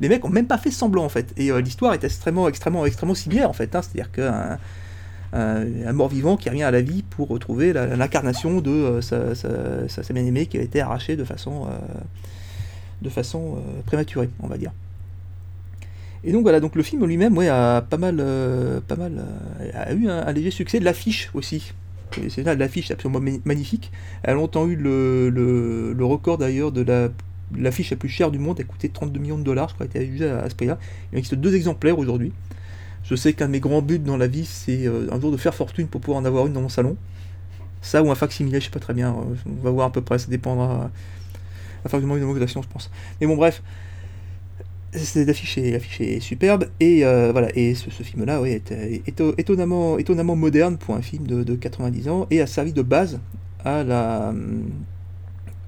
[0.00, 1.32] Les mecs ont même pas fait semblant en fait.
[1.36, 3.74] Et euh, l'histoire est extrêmement, extrêmement, extrêmement similaire en fait.
[3.74, 3.82] hein.
[3.82, 4.58] C'est-à-dire qu'un
[5.32, 10.12] un, un mort-vivant qui revient à la vie pour retrouver l'incarnation de euh, sa, sa-
[10.12, 11.78] bien-aimée qui a été arrachée de façon, euh,
[13.02, 14.72] de façon euh, prématurée, on va dire.
[16.22, 19.12] Et donc voilà, donc le film lui-même, ouais, a pas mal, euh, pas mal,
[19.60, 20.78] euh, a eu un, léger succès.
[20.78, 21.72] L'affiche aussi,
[22.28, 23.90] c'est là, l'affiche absolument ma- magnifique.
[24.22, 27.08] Elle a longtemps eu le, le- record d'ailleurs de la
[27.56, 28.56] l'affiche la plus chère du monde.
[28.60, 30.78] Elle a coûté 32 millions de dollars, je crois, elle jugée à, à ce prix-là.
[31.12, 32.32] Il existe deux exemplaires aujourd'hui.
[33.10, 35.36] Je sais qu'un de mes grands buts dans la vie, c'est euh, un jour de
[35.36, 36.96] faire fortune pour pouvoir en avoir une dans mon salon.
[37.82, 39.10] Ça ou un facsimilé, je sais pas très bien.
[39.10, 40.92] euh, on va voir à peu près, ça dépendra.
[41.84, 42.88] Enfin, du moins une augmentation, je pense.
[43.20, 43.64] Mais bon, bref.
[45.14, 50.96] L'affiche est, superbe et euh, voilà et ce, ce film-là ouais, est, étonnamment moderne pour
[50.96, 53.20] un film de, de 90 ans et a servi de base
[53.64, 54.34] à la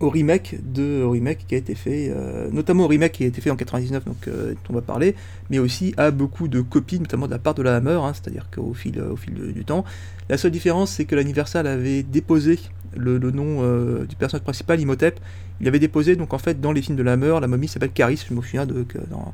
[0.03, 3.27] au remake de au remake qui a été fait euh, notamment au remake qui a
[3.27, 5.15] été fait en 99 donc euh, on va parler
[5.49, 8.49] mais aussi à beaucoup de copies notamment de la part de la Hammer hein, c'est-à-dire
[8.55, 9.85] qu'au fil au fil du, temps.
[10.29, 12.59] La seule différence c'est que l'Universal avait déposé
[12.97, 15.19] le, nom euh, du personnage principal Imhotep.
[15.61, 17.93] Il avait déposé donc en fait dans les films de la Hammer la momie s'appelle
[17.93, 19.33] Caris je me souviens de que dans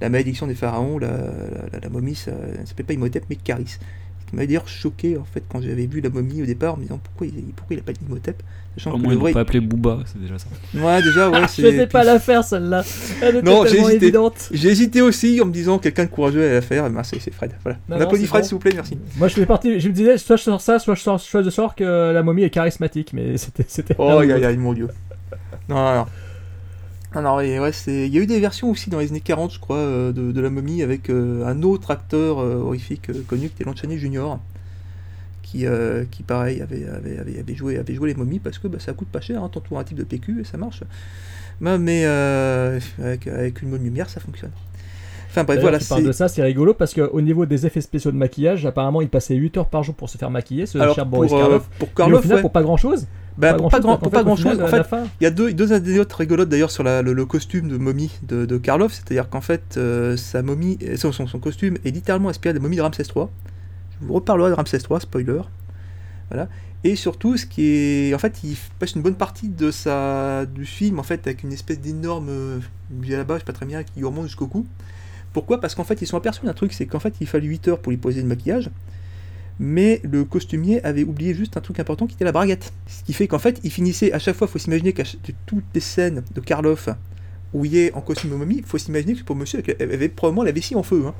[0.00, 3.78] la malédiction des pharaons la, la, la momie ça ne s'appelle pas Imhotep mais Caris
[4.34, 7.00] m'a d'ailleurs choqué en fait quand j'avais vu la momie au départ en me disant
[7.02, 8.42] pourquoi il, pourquoi il appelle Imhotep
[8.76, 10.46] sachant Au que moins, le ils l'ont pas appelé Booba, c'est déjà ça.
[10.74, 11.62] Ouais, déjà, ouais, Ah, c'est.
[11.62, 12.82] je sais pas la faire celle-là.
[13.22, 14.04] Elle était Non, j'ai tellement hésité.
[14.06, 14.48] évidente.
[14.52, 16.90] J'ai hésité aussi en me disant quelqu'un de courageux allait la faire.
[16.90, 17.52] Ben, c'est c'est Fred.
[17.62, 17.78] Voilà.
[17.88, 18.46] Non, On non, applaudit c'est Fred, bon.
[18.48, 18.98] s'il vous plaît, merci.
[19.16, 21.42] Moi je fais partie, je me disais soit je sors ça, soit je sors, soit
[21.42, 23.94] je sors que la momie est charismatique, mais c'était c'était.
[23.98, 24.88] Oh, aïe, aïe, mon dieu.
[25.68, 26.06] Non, non, non.
[27.22, 28.06] Non, et ouais, c'est...
[28.06, 30.32] Il y a eu des versions aussi dans les années 40, je crois, euh, de,
[30.32, 33.98] de la momie avec euh, un autre acteur euh, horrifique connu qui était Lon Chaney
[33.98, 34.36] Jr.
[35.42, 35.66] Qui,
[36.10, 38.92] qui pareil, avait, avait, avait, avait joué, avait joué les momies parce que bah, ça
[38.92, 40.82] coûte pas cher, hein, t'entoures un type de PQ et ça marche.
[41.60, 44.50] Bah, mais avec, avec une bonne lumière, ça fonctionne.
[45.30, 46.02] Enfin bref, D'ailleurs, voilà, tu c'est...
[46.02, 49.34] de ça, c'est rigolo parce qu'au niveau des effets spéciaux de maquillage, apparemment il passait
[49.34, 51.68] 8 heures par jour pour se faire maquiller, ce Alors, cher pour, Boris Karloff.
[51.78, 52.42] pour Mais au Karloff, final, ouais.
[52.42, 53.06] pour pas grand chose.
[53.36, 54.60] Bah, pour pas grand, pour pas grand chose.
[54.60, 54.86] En fait,
[55.20, 58.12] il y a deux, deux anecdotes rigolotes d'ailleurs sur la- le, le costume de momie
[58.22, 61.90] de, de Karloff, c'est-à-dire qu'en fait, euh, sa momie, euh, son, son, son costume est
[61.90, 63.26] littéralement inspiré de la momie de Ramsès III.
[64.00, 65.40] Je vous reparlerai de Ramsès III, spoiler.
[66.30, 66.48] Voilà.
[66.84, 70.66] Et surtout, ce qui est, en fait, il passe une bonne partie de sa du
[70.66, 72.58] film en fait avec une espèce d'énorme euh,
[73.08, 74.66] à la bas, je sais pas très bien, qui lui remonte jusqu'au cou.
[75.32, 75.60] Pourquoi?
[75.60, 77.78] Parce qu'en fait, ils sont aperçus d'un truc, c'est qu'en fait, il fallait 8 heures
[77.80, 78.70] pour lui poser le maquillage
[79.58, 82.72] mais le costumier avait oublié juste un truc important qui était la braguette.
[82.86, 85.04] Ce qui fait qu'en fait, il finissait à chaque fois, il faut s'imaginer qu'à
[85.46, 86.88] toutes les scènes de Karloff
[87.52, 90.08] où il est en costume de momie, il faut s'imaginer que pour monsieur il avait
[90.08, 91.04] probablement la vessie en feu.
[91.06, 91.14] hein.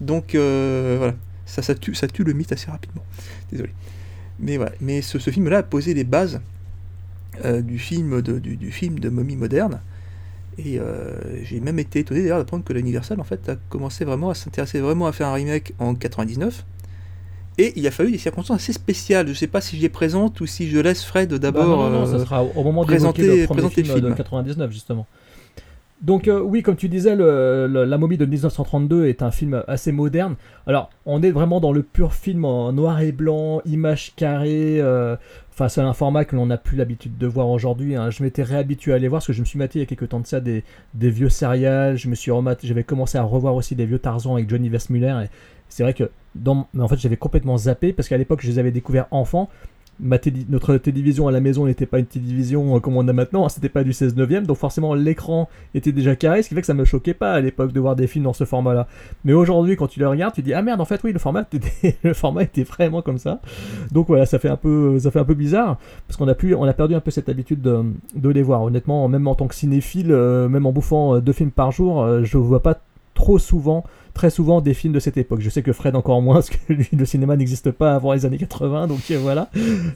[0.00, 3.04] Donc euh, voilà, ça, tue, ça tue le mythe assez rapidement.
[3.50, 3.70] Désolé.
[4.38, 6.40] Mais voilà, mais ce, ce film-là a posé les bases
[7.44, 9.80] euh, du, film de, du film de momie moderne.
[10.58, 14.30] Et euh, j'ai même été étonné d'ailleurs d'apprendre que l'Universal en fait a commencé vraiment
[14.30, 16.64] à s'intéresser vraiment à faire un remake en 99.
[17.58, 19.28] Et il a fallu des circonstances assez spéciales.
[19.28, 22.14] Je sais pas si j'y ai présente ou si je laisse Fred Bah d'abord ça
[22.16, 24.10] euh, sera au moment présenter, le présenter film, le film.
[24.10, 25.06] de 99 justement.
[26.02, 29.62] Donc euh, oui, comme tu disais, le- le- La momie de 1932 est un film
[29.66, 30.34] assez moderne.
[30.66, 34.78] Alors, on est vraiment dans le pur film en noir et blanc, images carrées.
[34.80, 35.16] euh,
[35.54, 37.96] Enfin, c'est un format que l'on n'a plus l'habitude de voir aujourd'hui.
[37.96, 38.10] hein.
[38.10, 39.86] Je m'étais réhabitué à aller voir parce que je me suis maté il y a
[39.86, 41.96] quelques temps de ça des, des vieux serials.
[41.96, 45.14] Je me suis rematé, j'avais commencé à revoir aussi des vieux Tarzan avec Johnny Weissmuller.
[45.24, 45.28] Et
[45.68, 48.70] c'est vrai que dans, mais en j'avais complètement zappé parce qu'à l'époque, je les avais
[48.70, 49.48] découverts enfants
[50.00, 53.68] notre télévision à la maison n'était pas une télévision euh, comme on a maintenant, c'était
[53.68, 56.74] pas du 16 neuvième, donc forcément l'écran était déjà carré, ce qui fait que ça
[56.74, 58.86] me choquait pas à l'époque de voir des films dans ce format-là.
[59.24, 61.46] Mais aujourd'hui, quand tu le regardes, tu dis ah merde, en fait oui, le format
[61.50, 63.40] était, le format était vraiment comme ça.
[63.90, 66.72] Donc voilà, ça fait un peu, ça fait un peu bizarre parce qu'on a a
[66.72, 68.62] perdu un peu cette habitude de, les voir.
[68.62, 72.06] Honnêtement, même en tant que cinéphile, euh, même en bouffant euh, deux films par jour,
[72.22, 72.80] je vois pas
[73.14, 73.84] trop souvent
[74.16, 75.40] très souvent des films de cette époque.
[75.42, 78.24] Je sais que Fred encore moins, parce que lui, le cinéma n'existe pas avant les
[78.24, 79.50] années 80, donc euh, voilà.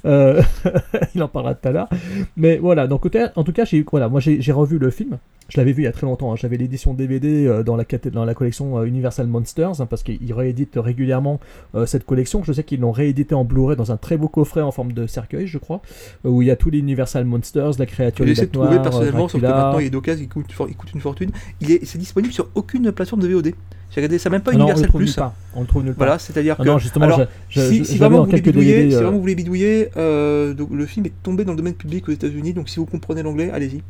[0.04, 0.42] Euh,
[1.14, 1.88] il en parlera tout à l'heure.
[2.37, 5.18] Mais voilà, donc en tout cas, j'ai, voilà, moi j'ai revu le film.
[5.48, 6.33] Je l'avais vu il y a très longtemps.
[6.33, 6.37] hein.
[6.37, 10.76] J'avais l'édition DVD euh, dans la, dans la collection Universal Monsters, hein, parce qu'ils rééditent
[10.76, 11.40] régulièrement
[11.74, 12.44] euh, cette collection.
[12.44, 15.06] Je sais qu'ils l'ont réédité en Blu-ray dans un très beau coffret en forme de
[15.06, 15.80] cercueil, je crois,
[16.24, 18.80] où il y a tous les Universal Monsters, la créature J'ai des essayé de trouver
[18.80, 21.30] personnellement, sauf que maintenant il est d'occasion, il coûte, il coûte une fortune.
[21.62, 23.54] Il est, c'est disponible sur aucune plateforme de VOD.
[23.90, 25.14] J'ai regardé ça, même pas Ah non, on Universal Plus.
[25.16, 25.35] part.
[25.55, 26.07] On le trouve nulle part.
[26.07, 26.68] Voilà, c'est-à-dire Ah que.
[26.68, 29.88] non, justement, alors, je- je- si, si vraiment bidouiller, si euh, vraiment vous voulez bidouiller,
[29.96, 32.87] euh, donc le film est tombé dans le domaine public aux États-Unis, donc si vous
[32.87, 33.83] comprenez l'anglais, allez-y.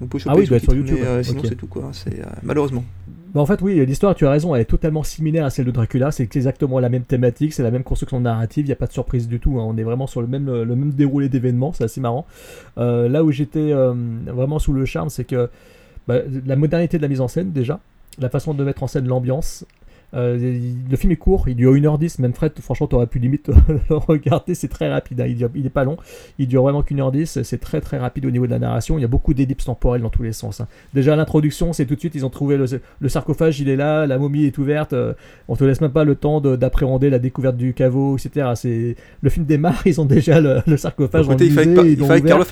[0.00, 1.22] Vous pouvez Ah choper oui, doit être sur YouTube, mais, euh, ouais.
[1.24, 1.88] sinon c'est tout quoi.
[1.92, 2.84] C'est euh, malheureusement.
[3.34, 5.70] Bah, en fait, oui, l'histoire, tu as raison, elle est totalement similaire à celle de
[5.70, 6.10] Dracula.
[6.12, 8.92] C'est exactement la même thématique, c'est la même construction narrative, il n'y a pas de
[8.92, 9.58] surprise du tout.
[9.58, 9.64] hein.
[9.66, 12.26] On est vraiment sur le même, le même déroulé d'événements, c'est assez marrant.
[12.76, 13.72] Là où j'étais
[14.26, 15.48] vraiment sous le charme, c'est que
[16.08, 17.80] bah, la modernité de la mise en scène, déjà,
[18.20, 19.64] la façon de mettre en scène l'ambiance.
[20.14, 20.36] Euh,
[20.90, 23.48] le film est court, il dure 1h10, même Fred, franchement, t'aurais pu limite
[23.88, 25.26] le regarder, c'est très rapide, hein.
[25.26, 25.96] il, dure- il est pas long,
[26.38, 28.98] il dure vraiment qu'une heure 10, c'est très très rapide au niveau de la narration,
[28.98, 30.60] il y a beaucoup d'ellipses temporelles dans tous les sens.
[30.60, 30.68] hein.
[30.92, 32.66] Déjà l'introduction, c'est tout de suite, ils ont trouvé le,
[33.00, 35.14] le sarcophage, il est là, la momie est ouverte, euh,
[35.48, 38.50] on te laisse même pas le temps de- d'appréhender la découverte du caveau, etc.
[38.54, 41.26] C'est le film démarre, ils ont déjà le, le sarcophage.
[41.26, 41.96] Côté, il fallait il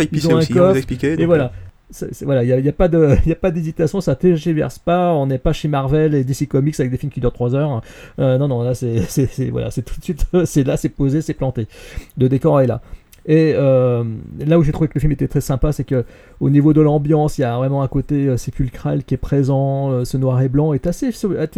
[0.07, 1.53] que pisser aussi, on vous expliquait, Et donc, voilà.
[1.90, 1.92] Euh.
[1.92, 2.70] C'est- c'est- voilà, il n'y a,
[3.33, 6.90] a pas d'hésitation, ça tergiverse pas, on n'est pas chez Marvel et DC Comics avec
[6.92, 7.83] des films qui durent 3 heures.
[8.18, 9.00] Euh, non, non, là c'est
[9.50, 11.66] voilà, c'est tout de suite, c'est là, c'est posé, c'est planté.
[12.18, 12.81] Le décor est là.
[13.26, 14.04] Et euh,
[14.38, 16.04] là où j'ai trouvé que le film était très sympa, c'est que
[16.40, 19.90] au niveau de l'ambiance, il y a vraiment un côté euh, sépulcral qui est présent.
[19.90, 21.56] euh, ce noir et blanc est assez, est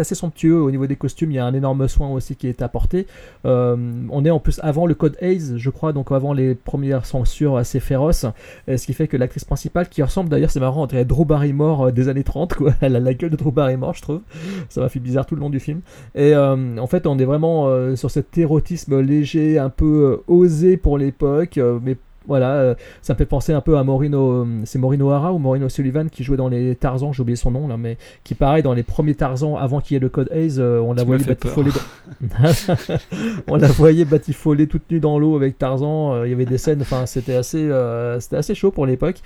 [0.00, 0.60] assez, somptueux.
[0.60, 3.06] Au niveau des costumes, il y a un énorme soin aussi qui est apporté.
[3.44, 7.56] On est en plus avant le code Hayes, je crois, donc avant les premières censures
[7.56, 8.26] assez féroces.
[8.68, 11.92] Ce qui fait que l'actrice principale, qui ressemble d'ailleurs, c'est marrant, on dirait Drew Barrymore
[11.92, 12.74] des années 30, quoi.
[12.80, 14.20] Elle a la gueule de Drew Barrymore, je trouve.
[14.68, 15.80] Ça m'a fait bizarre tout le long du film.
[16.14, 21.58] Et en fait, on est vraiment sur cet érotisme léger, un peu osé pour l'époque,
[21.58, 21.96] euh, mais
[22.28, 25.64] voilà, euh, ça me fait penser un peu à Maureen, c'est Maureen O'Hara ou Maureen
[25.64, 28.74] O'Sullivan qui jouait dans les Tarzans, j'ai oublié son nom là, mais qui pareil dans
[28.74, 31.72] les premiers Tarzans avant qu'il y ait le code Hayes, euh, on la voyait batifoler,
[31.72, 32.28] dans-
[33.48, 36.14] on la voyait batifoler toute nue dans l'eau avec Tarzan.
[36.14, 39.16] euh, Il y avait des scènes, enfin c'était assez, euh, c'était assez chaud pour l'époque.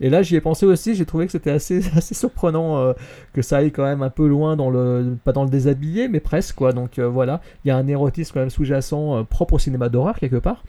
[0.00, 2.92] Et là j'y ai pensé aussi, j'ai trouvé que c'était assez, assez surprenant euh,
[3.34, 6.20] que ça aille quand même un peu loin dans le, pas dans le déshabillé, mais
[6.20, 6.72] presque quoi.
[6.72, 9.90] Donc euh, voilà, il y a un érotisme quand même sous-jacent euh, propre au cinéma
[9.90, 10.64] d'horreur quelque part.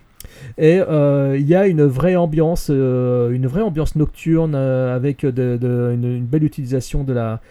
[0.58, 5.24] Et euh, il y a une vraie ambiance, euh, une vraie ambiance nocturne euh, avec
[5.24, 7.42] une, belle utilisation de la,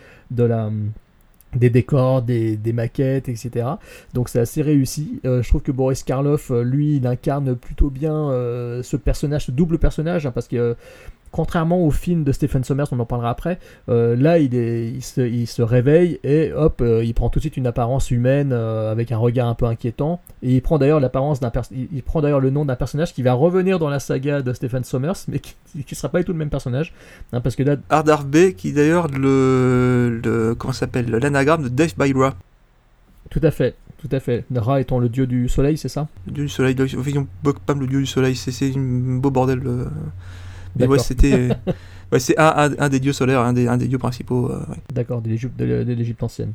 [1.55, 3.66] des décors, des, maquettes, etc.
[4.14, 5.20] Donc c'est assez réussi.
[5.24, 8.31] Je trouve que Boris Karloff, lui, il incarne plutôt bien
[8.83, 10.76] ce personnage, ce double personnage, hein, parce que
[11.37, 13.59] contrairement au film de Stephen Sommers, on en parlera après,
[13.90, 17.38] euh, là il, est, il, se, il se réveille et hop, euh, il prend tout
[17.40, 20.22] de suite une apparence humaine euh, avec un regard un peu inquiétant.
[20.42, 23.22] Et il prend d'ailleurs l'apparence d'un il, il prend d'ailleurs le nom d'un personnage qui
[23.22, 26.33] va revenir dans la saga de Stephen Sommers, mais qui ne sera pas du tout
[26.33, 26.94] le même personnage.
[27.35, 31.68] hein, parce que là, Ardar B, qui d'ailleurs le, le comment ça s'appelle l'anagramme de
[31.68, 32.35] Death by Ra.
[33.29, 34.46] tout à fait, tout à fait.
[34.55, 36.09] Ra étant le dieu du soleil, c'est ça?
[36.27, 36.75] Le dieu du soleil.
[36.81, 37.27] Enfin,
[37.66, 38.37] pas le dieu du soleil.
[38.37, 39.61] C'est c'est un beau bordel.
[40.77, 40.87] Euh.
[40.87, 41.49] Mais ouais, c'était.
[42.12, 44.51] ouais, c'est un, un- un des dieux solaires, un des, un des dieux principaux.
[44.51, 44.77] euh, ouais.
[44.95, 46.53] D'accord, de l'Égypte, ancienne.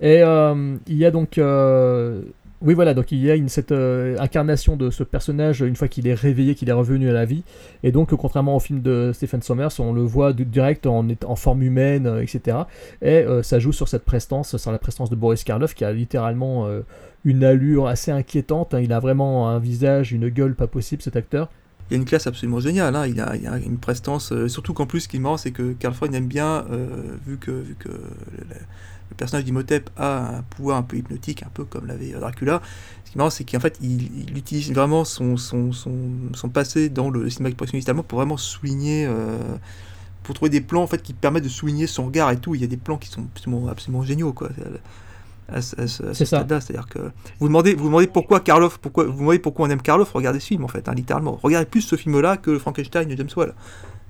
[0.00, 2.22] Et euh, il y a donc, euh,
[2.60, 5.86] oui voilà, donc il y a une, cette euh, incarnation de ce personnage une fois
[5.86, 7.44] qu'il est réveillé, qu'il est revenu à la vie.
[7.84, 11.62] Et donc, contrairement au film de Stephen Sommers, on le voit direct en, en forme
[11.62, 12.56] humaine, euh, etc.
[13.00, 15.92] Et euh, ça joue sur cette prestance, sur la prestance de Boris Karloff, qui a
[15.92, 16.80] littéralement euh,
[17.24, 18.74] une allure assez inquiétante.
[18.74, 18.80] hein.
[18.80, 21.48] Il a vraiment un visage, une gueule pas possible, cet acteur.
[21.90, 22.94] Il a une classe absolument géniale.
[22.96, 23.06] hein.
[23.06, 24.32] Il, a, a une prestance.
[24.32, 27.16] euh, surtout qu'en plus, ce qui est marrant, c'est que Karl Freund aime bien, euh,
[27.26, 28.00] vu que, le,
[29.16, 32.60] personnage d'Imhotep a un pouvoir un peu hypnotique, un peu comme l'avait euh, Dracula.
[33.04, 35.36] Ce qui est marrant, c'est qu'en fait, il, il utilise vraiment son,
[36.52, 39.08] passé dans le cinéma expressionniste allemand pour vraiment souligner.
[40.22, 42.54] pour trouver des plans en fait qui permettent de souligner son regard et tout.
[42.54, 44.50] Il y a des plans qui sont absolument, absolument géniaux quoi.
[45.50, 46.98] À, ce- ce- stade-là, c'est-à-dire que
[47.40, 50.46] vous demandez, vous demandez pourquoi Karloff, pourquoi vous demandez pourquoi on aime Karloff, regardez ce
[50.48, 51.38] film en fait, hein, littéralement.
[51.42, 53.54] Regardez plus ce film-là que Frankenstein de James Whale,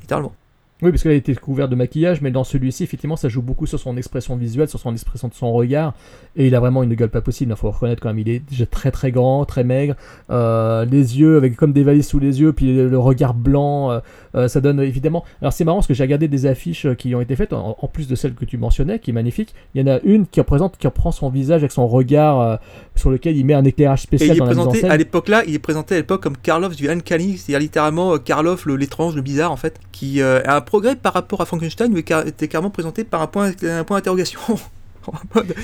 [0.01, 0.33] littéralement.
[0.81, 3.67] Oui, parce qu'il a été couvert de maquillage, mais dans celui-ci, effectivement, ça joue beaucoup
[3.67, 5.93] sur son expression visuelle, sur son expression de son regard,
[6.37, 8.49] et il a vraiment une gueule pas possible, il faut reconnaître quand même, il est
[8.49, 9.97] déjà très très grand, très maigre,
[10.31, 13.99] euh, les yeux avec comme des valises sous les yeux, puis le, regard blanc, euh,
[14.37, 15.25] euh, ça donne évidemment...
[15.41, 17.89] Alors c'est marrant parce que j'ai regardé des affiches qui ont été faites, en, en
[17.89, 20.39] plus de celle que tu mentionnais, qui est magnifique, il y en a une qui
[20.39, 22.57] représente, qui reprend son visage avec son regard euh,
[22.95, 25.57] sur lequel il met un éclairage Et spécial il est dans présenté à l'époque-là, il
[25.57, 29.57] est présenté à l'époque comme Karloff du Uncanny, c'est-à-dire littéralement Karloff, l'étrange, le bizarre en
[29.57, 33.21] fait, qui a un progrès par rapport à Frankenstein, mais car- était carrément présenté par
[33.23, 34.41] un point, un point d'interrogation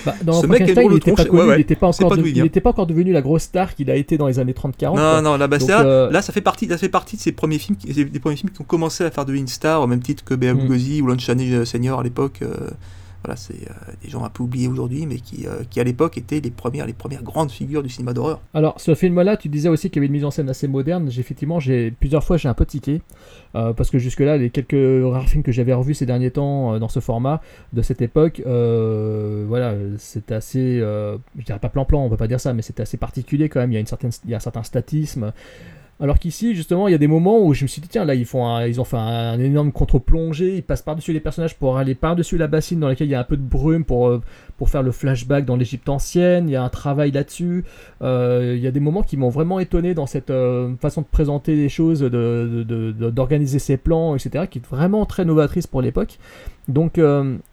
[0.07, 1.55] Bah, ce mec est drôle il n'était pas Ouais, ouais.
[1.57, 3.97] il n'était pas, de- il il était pas encore devenu la grosse star qu'il a
[3.97, 4.97] été dans les années 30-40.
[4.97, 7.33] Non, non, là, bah, Donc, euh, là, ça fait partie, ça fait partie de ces
[7.33, 9.87] premiers films, qui, des premiers films qui ont commencé à faire de une star, au
[9.87, 10.59] même titre que Mm.
[10.61, 12.39] Lugosi ou Lon Chaney Senior à l'époque.
[12.41, 12.71] euh,
[13.25, 16.19] voilà, c'est euh, des gens un peu oubliés aujourd'hui, mais qui, euh, qui à l'époque
[16.19, 18.41] étaient les premières, les premières grandes figures du cinéma d'horreur.
[18.53, 21.11] Alors, ce film-là, tu disais aussi qu'il y avait une mise en scène assez moderne.
[21.11, 21.59] J'ai- Effectivement,
[22.01, 23.01] plusieurs fois j'ai un peu tiqué
[23.55, 24.77] euh, parce que jusque-là, les quelques
[25.11, 27.41] rares films que j'avais revus ces derniers temps dans ce format
[27.73, 32.53] de cette époque, voilà, c'était assez, je dirais pas plan-plan, on peut pas dire ça,
[32.53, 33.73] mais c'était assez particulier quand même.
[33.73, 35.33] Il y a une certaine, il y a un certain statisme.
[36.01, 38.15] Alors qu'ici, justement, il y a des moments où je me suis dit, tiens, là,
[38.17, 41.79] ils, font un- ils ont fait un, énorme contre-plongée, ils passent par-dessus les personnages pour
[41.79, 44.21] aller par-dessus la bassine dans laquelle il y a un peu de brume pour, euh,
[44.59, 47.65] pour faire le flashback dans l'Égypte ancienne, il y a un travail là-dessus.
[48.03, 51.07] Euh, il y a des moments qui m'ont vraiment étonné dans cette euh, façon de
[51.07, 55.81] présenter les choses, de- de- d'organiser ses plans, etc., qui est vraiment très novatrice pour
[55.81, 56.19] l'époque.
[56.67, 56.99] Donc,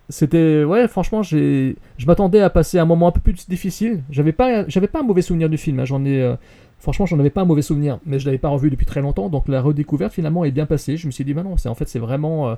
[0.09, 0.63] c'était.
[0.63, 1.73] Ouais, franchement, je
[2.07, 4.01] m'attendais à passer un moment un peu plus difficile.
[4.09, 6.33] J'avais pas, pas un mauvais souvenir du film, hein, j'en ai.
[6.81, 9.29] Franchement, j'en avais pas un mauvais souvenir, mais je l'avais pas revu depuis très longtemps,
[9.29, 10.97] donc la redécouverte finalement est bien passée.
[10.97, 12.55] Je me suis dit, bah non, c'est en fait c'est vraiment, euh,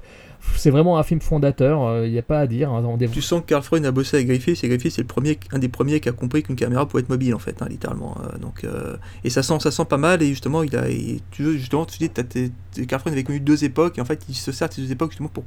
[0.66, 2.06] vraiment un film fondateur.
[2.06, 2.72] Il n'y a pas à dire.
[2.72, 5.06] hein, Tu sens que Carl Freund a bossé avec Griffith, et Griffith c'est
[5.52, 8.18] un des premiers qui a compris qu'une caméra pouvait être mobile en fait, hein, littéralement.
[8.24, 11.22] euh, donc, euh, et ça sent, ça sent pas mal, et justement, il a, et
[11.32, 12.10] tu justement, tu dis,
[12.88, 14.92] Carl Freund avait connu deux époques, et en fait, il se sert de ces deux
[14.92, 15.44] époques justement pour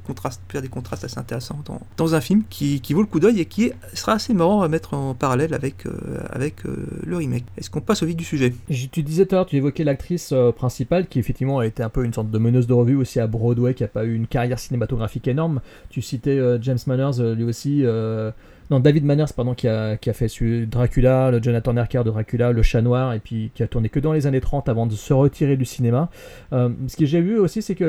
[0.49, 3.41] faire des contrastes assez intéressants dans, dans un film qui, qui vaut le coup d'œil
[3.41, 7.45] et qui sera assez marrant à mettre en parallèle avec, euh, avec euh, le remake.
[7.57, 8.55] Est-ce qu'on passe au vif du sujet?
[8.69, 11.89] Tu disais tout à l'heure, tu évoquais l'actrice euh, principale qui effectivement a été un
[11.89, 14.27] peu une sorte de meneuse de revue aussi à Broadway, qui a pas eu une
[14.27, 15.61] carrière cinématographique énorme.
[15.89, 17.83] Tu citais euh, James Manners, euh, lui aussi.
[17.85, 18.33] euh,
[18.73, 20.27] Non, David Manners, pardon, qui a, qui a fait
[20.67, 24.01] Dracula, le Jonathan Harker de Dracula, le chat noir, et puis qui a tourné que
[24.01, 26.09] dans les années 30 avant de se retirer du cinéma.
[26.51, 27.85] Ce que j'ai vu aussi, c'est que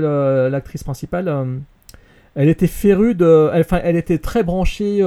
[0.51, 1.33] l'actrice principale,
[2.35, 3.49] elle était férue de.
[3.51, 5.01] elle- Enfin, elle, était très branchée.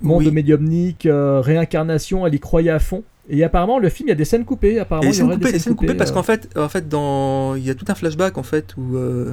[0.00, 0.32] Monde Oui.
[0.32, 3.04] médiumnique, euh, réincarnation, elle y croyait à fond.
[3.28, 4.78] Et apparemment, le film, il y a des scènes coupées.
[4.78, 7.54] Apparemment, il y aurait coupées, des scènes coupées parce euh, qu'en fait, en fait, dans,
[7.54, 9.32] il y a tout un flashback en fait où euh,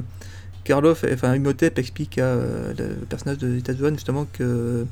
[0.64, 4.86] Karloff, enfin Imhotep explique à euh, le personnage de Zetajuan justement que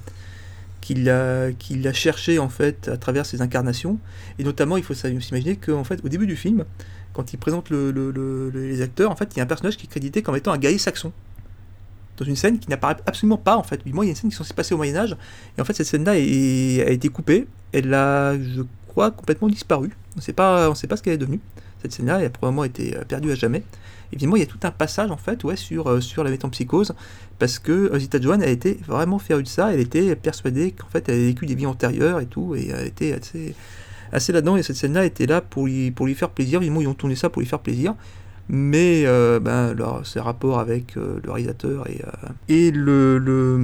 [0.81, 3.99] qu'il a qu'il a cherché en fait à travers ses incarnations
[4.39, 6.65] et notamment il faut s'imaginer qu'en fait au début du film
[7.13, 9.47] quand il présente le- le- le- le- les acteurs en fait il y a un
[9.47, 11.13] personnage qui est crédité comme étant un guerrier saxon
[12.17, 13.81] dans une scène qui n'apparaît absolument pas en fait.
[13.87, 15.17] Moi, il y a une scène qui sont censée passer au Moyen Âge
[15.57, 17.47] et en fait cette scène-là est- a été coupée.
[17.73, 19.91] Elle a, je crois, complètement disparu.
[20.17, 21.41] On sait pas, on sait pas ce qu'elle est devenue.
[21.83, 23.63] Cette scène-là, elle a probablement été euh, perdue à jamais.
[24.13, 26.95] Évidemment, il y a tout un passage en fait, ouais, sur euh, sur la métampsychose
[27.39, 29.73] parce que euh, Zita Joan a été vraiment férue de ça.
[29.73, 32.87] Elle était persuadée qu'en fait, elle avait vécu des vies antérieures et tout, et elle
[32.87, 33.55] était assez
[34.13, 34.57] assez là-dedans.
[34.57, 36.59] Et cette scène-là était là pour lui pour lui faire plaisir.
[36.59, 37.95] Évidemment, ils ont tourné ça pour lui faire plaisir
[38.53, 43.57] mais euh, ben, ses rapports avec euh, le réalisateur et, euh, et le, le,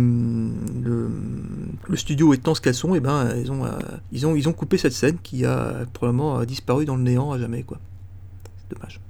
[1.88, 3.70] le, studio étant ce qu'elles sont, et ben, ils, ont, euh,
[4.12, 7.38] ils, ont, ils ont coupé cette scène qui a probablement disparu dans le néant à
[7.38, 7.64] jamais.
[7.64, 7.78] quoi.
[8.58, 9.00] C'est dommage.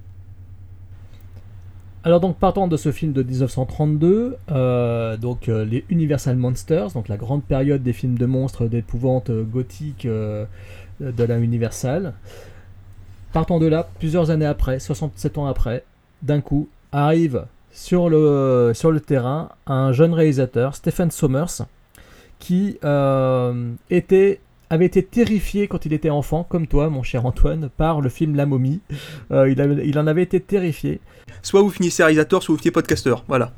[2.04, 7.18] Alors donc partant de ce film de 1932, euh, donc les Universal Monsters, donc la
[7.18, 10.46] grande période des films de monstres d'épouvante gothique de
[11.00, 12.14] la Universal.
[13.36, 15.84] Partant de là, plusieurs années après, 67 ans après,
[16.22, 18.72] d'un coup arrive sur le,
[19.06, 21.66] terrain un jeune réalisateur, Stephen Sommers,
[22.38, 23.72] qui euh,
[24.70, 28.36] avait été terrifié quand il était enfant, comme toi, mon cher Antoine, par le film
[28.36, 28.80] La Momie.
[29.30, 31.00] Euh, il en avait été terrifié.
[31.42, 33.22] Soit vous finissez réalisateur, soit vous finissez podcasteur.
[33.28, 33.52] Voilà.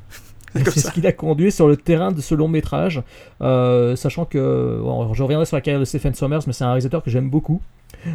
[0.54, 3.02] C'est ce qui l'a conduit sur le terrain de ce long métrage,
[3.40, 6.68] euh, sachant que bon, je reviendrai sur la carrière de Stephen Sommers, mais c'est un
[6.68, 7.60] réalisateur que j'aime beaucoup,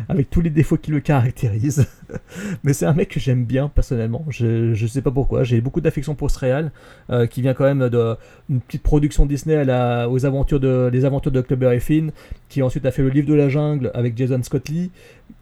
[0.09, 1.85] avec tous les défauts qui le caractérisent.
[2.63, 4.25] mais c'est un mec que j'aime bien personnellement.
[4.29, 5.43] Je, je sais pas pourquoi.
[5.43, 6.71] J'ai beaucoup d'affection pour ce réal,
[7.09, 11.05] euh, qui vient quand même d'une petite production Disney à la, aux aventures de les
[11.05, 12.11] aventures de Huckleberry Finn,
[12.49, 14.91] qui ensuite a fait le livre de la jungle avec Jason Scott Lee,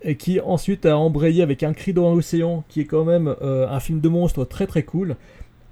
[0.01, 3.67] et qui ensuite a embrayé avec Un cri dans l'océan, qui est quand même euh,
[3.69, 5.15] un film de monstre très très cool.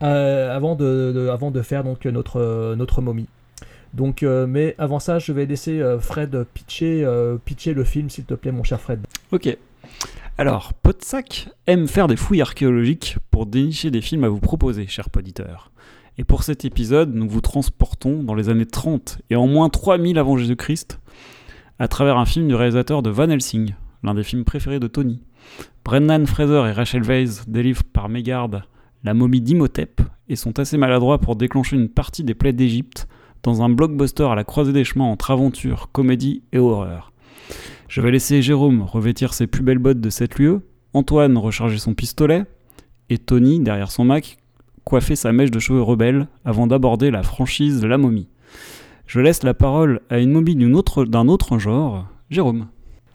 [0.01, 3.27] Euh, avant, de, avant de faire donc notre, euh, notre momie.
[3.93, 7.07] Donc, euh, mais avant ça, je vais laisser Fred pitcher,
[7.43, 9.05] pitcher le film, s'il te plaît, mon cher Fred.
[9.31, 9.57] Ok.
[10.37, 15.09] Alors, Podsac aime faire des fouilles archéologiques pour dénicher des films à vous proposer, cher
[15.09, 15.71] poditeur.
[16.17, 20.17] Et pour cet épisode, nous vous transportons dans les années 30 et en moins 3000
[20.17, 20.99] avant Jésus-Christ,
[21.79, 25.23] à travers un film du réalisateur de Van Helsing, l'un des films préférés de Tony.
[25.83, 28.63] Brendan Fraser et Rachel Weisz délivrent par mégarde
[29.03, 33.07] la momie d'Imhotep et sont assez maladroits pour déclencher une partie des plaies d'Égypte
[33.43, 37.11] dans un blockbuster à la croisée des chemins entre aventure, comédie et horreur.
[37.87, 40.61] Je vais laisser Jérôme revêtir ses plus belles bottes de cette lieu,
[40.93, 42.43] Antoine recharger son pistolet,
[43.09, 44.37] et Tony, derrière son Mac,
[44.83, 48.27] coiffer sa mèche de cheveux rebelle avant d'aborder la franchise la momie.
[49.07, 52.67] Je laisse la parole à une momie d'un autre genre, Jérôme.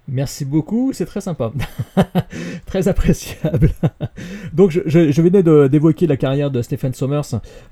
[0.07, 1.51] Merci beaucoup, c'est très sympa.
[2.67, 3.71] très appréciable.
[4.53, 7.23] Donc, je, je, je venais de- d'évoquer la carrière de Stephen Sommers,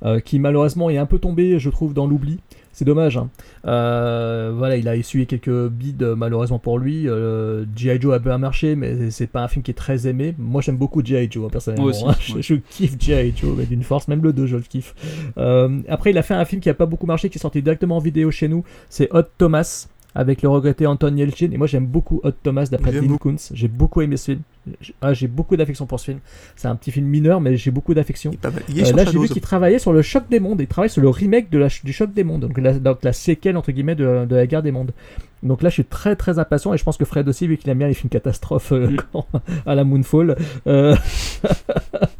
[0.04, 2.40] euh, qui malheureusement est un peu tombé, je trouve, dans l'oubli.
[2.74, 3.18] C'est dommage.
[3.18, 3.28] hein.
[3.66, 7.06] Euh, voilà, il a essuyé quelques bides, malheureusement pour lui.
[7.06, 8.00] Euh, G.I.
[8.00, 10.34] Joe a bien marché, mais c'est pas un film qui est très aimé.
[10.38, 11.28] Moi, j'aime beaucoup G.I.
[11.30, 11.84] Joe, hein, personnellement.
[11.84, 12.34] Moi aussi, hein.
[12.36, 12.42] Ouais.
[12.42, 13.34] je kiffe G.I.
[13.36, 14.94] Joe, mais d'une force, même le 2, je le kiffe.
[15.36, 17.60] Euh, après, il a fait un film qui a pas beaucoup marché, qui est sorti
[17.60, 18.64] directement en vidéo chez nous.
[18.88, 21.50] C'est Hot Thomas avec le regretté Anton Yelchin.
[21.52, 23.52] Et moi, j'aime beaucoup Hot Thomas d'après Dean Koontz.
[23.54, 24.40] J'ai beaucoup aimé ce film.
[24.80, 26.18] J'ai ah, j'ai beaucoup d'affection pour ce film.
[26.56, 28.30] C'est un petit film mineur, mais j'ai beaucoup d'affection.
[28.44, 30.60] Euh, là, j'ai vu qu'il travaillait sur le choc des mondes.
[30.60, 33.12] Il travaille sur le remake de la, du choc des mondes, donc la, donc la
[33.12, 34.92] séquelle entre guillemets de, de la guerre des mondes.
[35.42, 37.68] Donc là, je suis très très impatient et je pense que Fred aussi, vu qu'il
[37.70, 38.96] aime bien les films catastrophes euh, Mm.
[39.12, 39.26] quand-
[39.66, 40.36] à la Moonfall,
[40.66, 40.94] euh,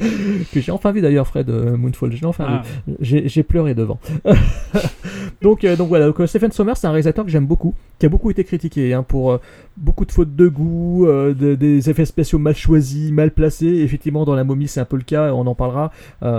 [0.53, 2.12] que j'ai enfin vu d'ailleurs, Fred euh, Moonfall.
[2.12, 3.23] J'ai enfin Ah, vu.
[3.27, 3.99] J'ai pleuré devant.
[5.43, 8.31] donc, donc voilà, donc, Stephen Sommers, c'est un réalisateur que j'aime beaucoup, qui a beaucoup
[8.31, 9.39] été critiqué hein, pour
[9.77, 13.66] beaucoup de fautes de goût, de- des effets spéciaux mal choisis, mal placés.
[13.66, 15.91] Effectivement, dans La Momie, c'est un peu le cas, on en parlera,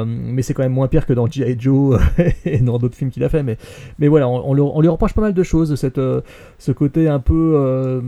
[0.05, 1.55] mais c'est quand même moins pire que dans G.I.
[1.59, 1.99] Joe
[2.45, 3.43] et dans d'autres films qu'il a fait.
[3.43, 3.57] Mais,
[3.99, 5.99] mais voilà, on, on on lui reproche pas mal de choses, cette,
[6.59, 7.53] ce côté un peu.
[7.55, 8.01] euh,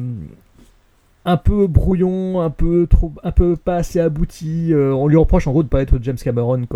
[1.27, 4.71] un peu brouillon, un peu trop, un peu pas assez abouti.
[4.71, 6.67] euh, on lui reproche en gros de pas être James Cameron.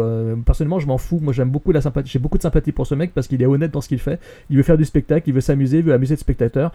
[0.43, 1.19] Personnellement, je m'en fous.
[1.21, 2.09] Moi, j'aime beaucoup la sympathie.
[2.09, 4.19] J'ai beaucoup de sympathie pour ce mec parce qu'il est honnête dans ce qu'il fait.
[4.49, 6.71] Il veut faire du spectacle, il veut s'amuser, il veut amuser le spectateur.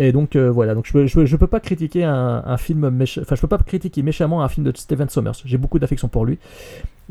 [0.00, 0.74] Et donc euh, voilà.
[0.74, 3.58] Donc je je, peux- je peux pas critiquer un, film, méch- enfin je peux pas
[3.58, 5.32] critiquer méchamment un film de Steven Sommers.
[5.44, 6.38] J'ai beaucoup d'affection pour lui.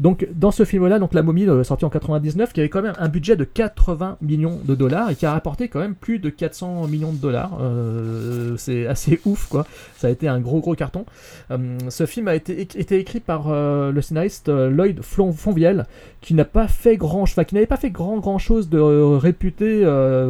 [0.01, 2.95] Donc dans ce film-là, donc La Momie, euh, sorti en 99, qui avait quand même
[2.97, 6.29] un budget de 80 millions de dollars et qui a rapporté quand même plus de
[6.31, 7.59] 400 millions de dollars.
[7.61, 9.67] Euh, c'est assez ouf quoi.
[9.97, 11.05] Ça a été un gros gros carton.
[11.51, 12.59] Euh, ce film a été,
[12.99, 15.85] écrit par le scénariste Lloyd Fonvielle,
[16.19, 19.85] qui n'a pas fait grand, qui n'avait pas fait grand grand chose de réputé.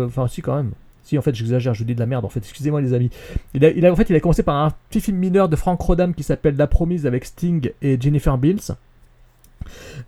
[0.06, 0.72] Enfin si quand même.
[1.04, 2.40] Si en fait j'exagère, je dis de la merde en fait.
[2.42, 3.10] Excusez-moi les amis.
[3.54, 6.14] Il a- en fait il a commencé par un petit film mineur de Frank Rodham
[6.14, 8.72] qui s'appelle La Promise avec Sting et Jennifer Bills.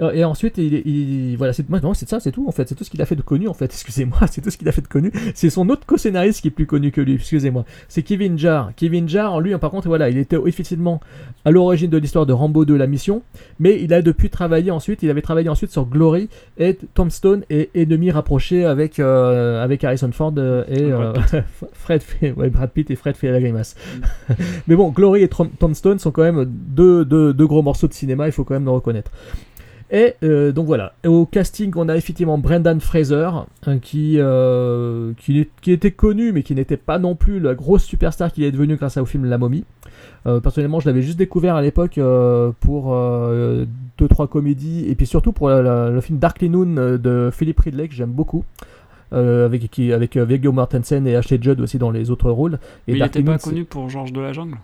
[0.01, 2.89] Euh, Et ensuite, il, il- voilà, c'est ça, c'est tout en fait, c'est tout ce
[2.89, 3.65] qu'il a fait de connu en fait.
[3.73, 5.11] Excusez-moi, c'est tout ce qu'il a fait de connu.
[5.35, 7.15] C'est son autre co-scénariste qui est plus connu que lui.
[7.15, 8.71] Excusez-moi, c'est Kevin Jarre.
[8.75, 10.99] Kevin Jarre, lui, par contre, voilà, il était effectivement
[11.45, 13.21] à l'origine de l'histoire de Rambo 2, la mission,
[13.59, 15.03] mais il a depuis travaillé ensuite.
[15.03, 20.11] Il avait travaillé ensuite sur Glory et Tombstone et Ennemi rapproché avec euh, avec Harrison
[20.11, 21.13] Ford euh, et euh,
[21.73, 22.01] Fred,
[22.37, 23.75] ouais, Brad Pitt et Fred fait la grimace.
[24.67, 27.93] mais bon, Glory et Tom- Tombstone sont quand même deux, deux, deux gros morceaux de
[27.93, 28.27] cinéma.
[28.27, 29.11] Il faut quand même le reconnaître.
[29.91, 33.29] Et euh, donc voilà, Et au casting, on a effectivement Brendan Fraser,
[33.67, 38.31] hein, qui, euh, qui, était connu, mais qui n'était pas non plus la grosse superstar
[38.31, 39.65] qu'il est devenu grâce au film La Momie.
[40.25, 41.99] Euh, personnellement, je l'avais juste découvert à l'époque
[42.61, 43.65] pour euh,
[43.97, 47.59] deux trois comédies, et puis surtout pour la- la- le film Darkly Noon de Philip
[47.59, 48.43] Ridley, que j'aime beaucoup.
[49.11, 52.55] euh, avec qui, avec Viggo Mortensen et Ashley Judd aussi dans les autres rôles.
[52.87, 54.55] Et Mais il Darkly était pas connu pour Georges de la Jungle?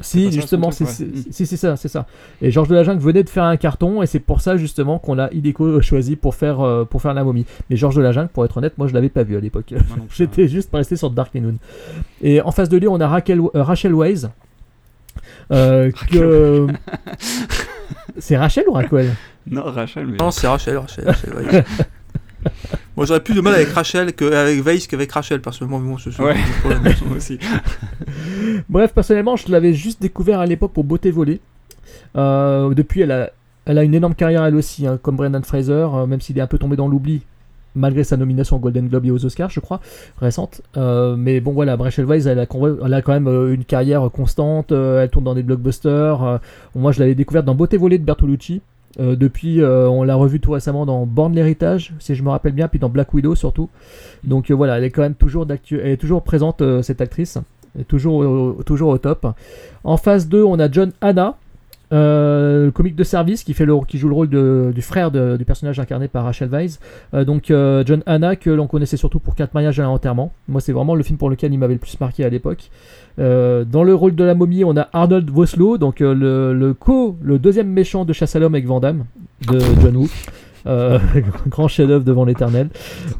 [0.00, 1.08] Si, justement, c'est ouais.
[1.30, 2.06] c'est ça, c'est ça.
[2.42, 4.98] Et Georges de la Jungle venait de faire un carton, et c'est pour ça justement
[4.98, 7.46] qu'on l'a illico choisi pour faire, euh, pour faire la momie.
[7.68, 9.74] Mais Georges de la Jungle, pour être honnête, moi je l'avais pas vu à l'époque.
[10.14, 11.56] J'étais juste resté sur Dark Noon.
[12.22, 14.28] Et en face de lui, on a Raquel, euh, Rachel Weisz.
[15.52, 16.66] euh, que...
[18.18, 19.14] c'est Rachel ou Raquel?
[19.46, 20.16] Non, Rachel, mais.
[20.16, 21.64] Non, c'est Rachel, Rachel, Rachel.
[23.00, 26.34] Moi j'aurais plus de mal avec Rachel qu'avec Weiss qu'avec Rachel, personnellement, bon, Ouais.
[26.60, 26.94] problème.
[27.16, 27.38] Aussi.
[28.68, 31.40] Bref, personnellement, je l'avais juste découvert à l'époque pour Beauté Volée.
[32.18, 33.30] Euh, depuis, elle a,
[33.64, 36.42] elle a une énorme carrière elle aussi, hein, comme Brendan Fraser, euh, même s'il est
[36.42, 37.22] un peu tombé dans l'oubli,
[37.74, 39.80] malgré sa nomination au Golden Globe et aux Oscars, je crois,
[40.20, 40.60] récente.
[40.76, 42.46] Euh, mais bon, voilà, Rachel Weisz, elle a,
[42.84, 46.38] elle a quand même une carrière constante, elle tourne dans des blockbusters.
[46.74, 48.60] moi, je l'avais découverte dans Beauté Volée de Bertolucci.
[48.98, 52.52] Euh, depuis, euh, on l'a revu tout récemment dans Born l'héritage, si je me rappelle
[52.52, 53.68] bien, puis dans Black Widow surtout.
[54.24, 57.38] Donc euh, voilà, elle est quand même toujours, elle est toujours présente, cette actrice.
[57.74, 59.28] Elle est toujours, toujours au top.
[59.84, 61.36] En phase 2, on a John Hanna,
[61.92, 66.08] euh, le comique de service qui, joue le rôle de- du frère du personnage incarné
[66.08, 66.78] par Rachel Weisz.
[67.14, 70.32] Euh, donc euh, John Hanna, que l'on connaissait surtout pour Quatre mariages à l'enterrement.
[70.48, 72.70] Moi, c'est vraiment le film pour lequel il m'avait le plus marqué à l'époque.
[73.18, 77.68] Dans le rôle de la momie, on a Arnold Vosloo, donc le, co, le deuxième
[77.68, 79.04] méchant de Chasse à l'homme avec Van Damme,
[79.50, 80.08] de John Woo.
[80.66, 80.98] Euh,
[81.48, 82.68] grand chef-d'œuvre devant l'éternel.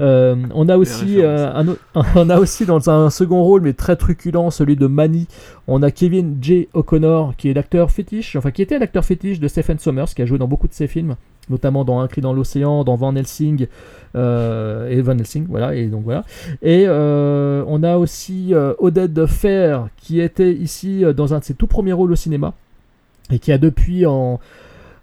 [0.01, 1.77] Euh, on a aussi euh, un,
[2.15, 5.27] on a aussi dans un second rôle, mais très truculent, celui de Manny.
[5.67, 6.69] On a Kevin J.
[6.75, 10.27] O'Connor, qui est l'acteur fétiche, enfin qui était l'acteur fétiche de Stephen Sommers, qui a
[10.27, 11.17] joué dans beaucoup de ses films,
[11.49, 13.67] notamment dans Un cri dans l'océan, dans Van Helsing
[14.15, 15.75] et Van Helsing, voilà.
[15.75, 16.25] Et donc voilà.
[16.63, 21.93] Et on a aussi Odette Fair, qui était ici dans un de ses tout premiers
[21.93, 22.55] rôles au cinéma
[23.31, 24.41] et qui a depuis en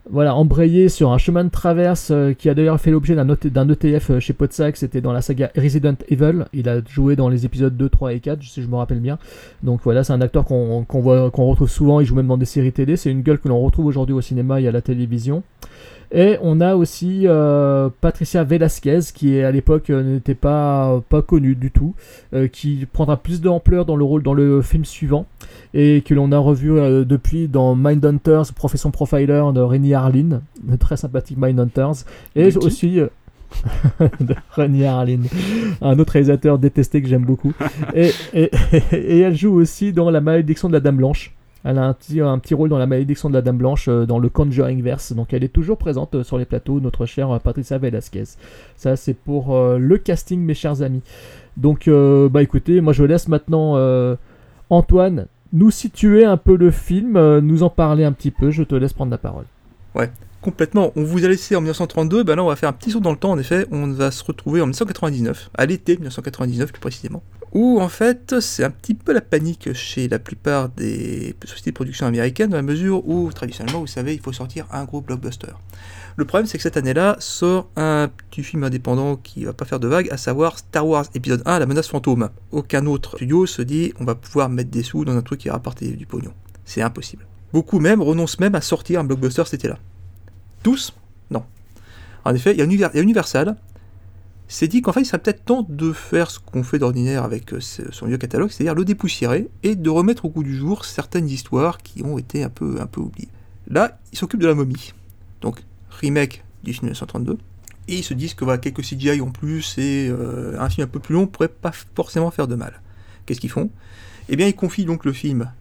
[0.10, 4.10] voilà, embrayé sur un chemin de traverse euh, qui a d'ailleurs fait l'objet d'un ETF
[4.10, 6.45] euh, chez Podsac, c'était dans la saga Resident Evil.
[6.53, 9.18] Il a joué dans les épisodes 2, 3 et 4, si je me rappelle bien.
[9.64, 12.38] Donc voilà, c'est un acteur qu'on qu'on voit, qu'on retrouve souvent, il joue même dans
[12.38, 12.95] des séries télé.
[12.95, 15.43] C'est une gueule que l'on retrouve aujourd'hui au cinéma et à la télévision.
[16.12, 21.55] Et on a aussi euh, Patricia Velasquez, qui à l'époque euh, n'était pas, pas connue
[21.55, 21.95] du tout,
[22.34, 25.26] euh, qui prendra plus d'ampleur dans le rôle dans le film suivant,
[25.74, 30.78] et que l'on a revu euh, depuis dans Mindhunters, Profession Profiler de Rennie Harlin, le
[30.78, 32.05] très sympathique Mindhunters,
[32.36, 33.08] et De aussi euh,
[34.22, 35.20] de Rennie Harlin,
[35.82, 37.53] un autre réalisateur détesté que j'aime beaucoup.
[37.93, 38.49] Et, et-
[38.91, 41.34] et elle joue aussi dans La Malédiction de la Dame Blanche.
[41.70, 44.05] Elle a un petit, un petit rôle dans La Malédiction de la Dame Blanche, euh,
[44.05, 45.11] dans le Conjuring Verse.
[45.11, 48.24] Donc elle est toujours présente euh, sur les plateaux, notre chère euh, Patricia Velasquez.
[48.78, 51.01] Ça, c'est pour euh, le casting, mes chers amis.
[51.57, 54.15] Donc, euh, bah écoutez, moi je laisse maintenant euh,
[54.70, 58.49] Antoine nous situer un peu le film, euh, nous en parler un petit peu.
[58.49, 59.45] Je te laisse prendre la parole.
[59.93, 60.09] Ouais,
[60.42, 60.92] complètement.
[60.96, 63.12] On vous a laissé en 1932, ben là on va faire un petit saut dans
[63.12, 63.68] le temps en effet.
[63.72, 67.24] On va se retrouver en 1999, à l'été 1999 plus précisément.
[67.54, 71.76] Où en fait c'est un petit peu la panique chez la plupart des sociétés de
[71.76, 75.54] production américaines, dans la mesure où traditionnellement vous savez il faut sortir un gros blockbuster.
[76.18, 79.80] Le problème c'est que cette année-là sort un petit film indépendant qui va pas faire
[79.80, 82.30] de vagues, à savoir Star Wars épisode 1, la menace fantôme.
[82.52, 85.50] Aucun autre studio se dit on va pouvoir mettre des sous dans un truc qui
[85.50, 86.34] rapporte du pognon.
[86.66, 87.26] C'est impossible.
[87.54, 89.80] Beaucoup même renoncent même à sortir un blockbuster cet été-là.
[90.64, 90.93] Tous
[91.32, 91.43] Non.
[92.26, 93.55] En effet, il y a Universal.
[94.49, 97.53] C'est dit qu'en fait, il serait peut-être temps de faire ce qu'on fait d'ordinaire avec
[97.53, 101.28] euh, son vieux catalogue, c'est-à-dire le dépoussiérer et de remettre au goût du jour certaines
[101.28, 103.28] histoires qui ont été un peu, un peu oubliées.
[103.68, 104.93] Là, ils s'occupent de la momie.
[105.41, 107.38] Donc, remake du film 1932.
[107.89, 110.89] Et ils se disent que voilà, quelques CGI en plus et euh, un film un
[110.89, 112.82] peu plus long pourrait pas forcément faire de mal.
[113.26, 113.70] Qu'est-ce qu'ils font?
[114.30, 115.51] Eh bien, ils confient donc le film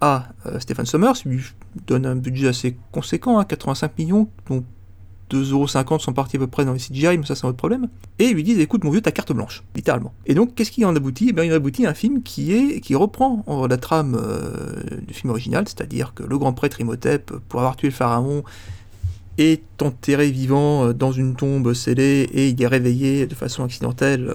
[0.00, 1.44] à euh, Stephen Sommers, il lui
[1.86, 4.64] donne un budget assez conséquent, hein, 85 millions, dont
[5.30, 7.88] 2,50€ sont partis à peu près dans les CGI, mais ça c'est un autre problème.
[8.18, 10.12] Et ils lui disent écoute mon vieux, ta carte blanche, littéralement.
[10.26, 11.28] Et donc qu'est-ce qui en aboutit?
[11.30, 15.14] Eh bien il en aboutit un film qui est qui reprend la trame euh, du
[15.14, 18.42] film original, c'est-à-dire que le grand prêtre Imhotep, pour avoir tué le pharaon,
[19.38, 24.34] est enterré vivant euh, dans une tombe scellée et il est réveillé de façon accidentelle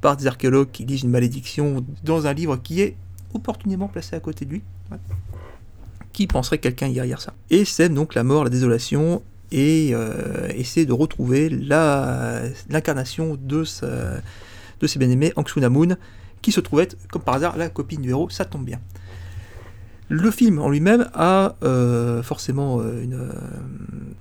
[0.00, 2.96] par des archéologues qui lisent une malédiction dans un livre qui est
[3.34, 4.62] opportunément placé à côté de lui.
[6.12, 9.22] Qui penserait que quelqu'un derrière ça Et sème donc la mort, la désolation
[9.52, 13.64] et euh, essaie de retrouver l'incarnation de,
[14.80, 15.96] de ses bien-aimés, Aang Sunamun,
[16.42, 18.80] qui se trouve être, comme par hasard, la copine du héros, ça tombe bien.
[20.12, 23.30] Le film en lui-même a euh, forcément euh, une, euh,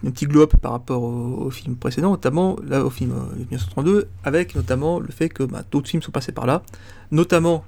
[0.05, 3.39] un petit glow-up par rapport au, au film précédent, notamment là, au film euh, de
[3.39, 6.61] 1932, avec notamment le fait que bah, d'autres films sont passés par là,
[7.09, 7.65] notamment,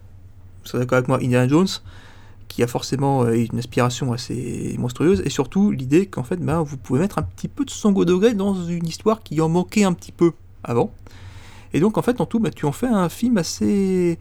[0.64, 1.68] vous serez d'accord avec moi, Indiana Jones,
[2.47, 6.78] qui a forcément euh, une aspiration assez monstrueuse, et surtout l'idée qu'en fait, ben, vous
[6.78, 9.93] pouvez mettre un petit peu de second degré dans une histoire qui en manquait un
[9.93, 10.34] petit peu
[10.64, 10.91] avant.
[11.74, 14.20] Et donc, en fait, en tout, ben, tu en fais un film assez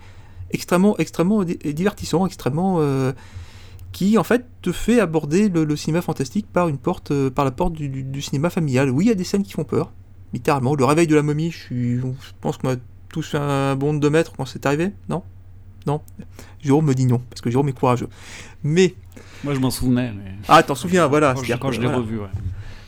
[0.52, 3.12] extrêmement, extrêmement di- divertissant, extrêmement euh,
[3.92, 7.50] qui en fait te fait aborder le, cinéma fantastique par une porte, euh, par la
[7.50, 8.90] porte du, cinéma familial.
[8.90, 9.92] Oui, il y a des scènes qui font peur,
[10.32, 10.74] littéralement.
[10.74, 12.06] Le réveil de la momie, je, suis, je
[12.40, 12.76] pense qu'on a
[13.08, 15.22] tous fait un bond de 2 mètres quand c'est arrivé, non?
[15.86, 16.00] Non
[16.62, 18.08] Jérôme me dit non, parce que Jérôme est courageux.
[18.62, 18.94] Mais
[19.44, 20.12] Moi, je m'en souvenais.
[20.12, 20.32] Mais...
[20.48, 21.34] ah, t'en souviens, voilà.
[21.34, 21.98] Quand je, quand je l'ai voilà.
[22.02, 22.28] revu, ouais.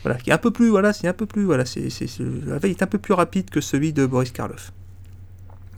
[0.02, 2.22] Voilà, qui est un peu plus, voilà, c'est un peu plus, voilà, c'est, c'est, c'est-
[2.24, 4.72] le réveil est un peu plus rapide que celui de Boris Karloff.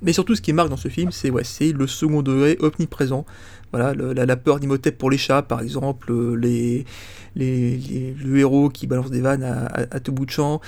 [0.03, 3.25] Mais surtout, ce qui marque dans ce film, c'est ouais, c'est le second degré omniprésent.
[3.73, 6.85] Voilà, le- la, la peur d'Imhotep pour les chats, par exemple, euh, les,
[7.37, 10.61] les, les- le héros qui balance des vannes à, à- à tout bout de champ.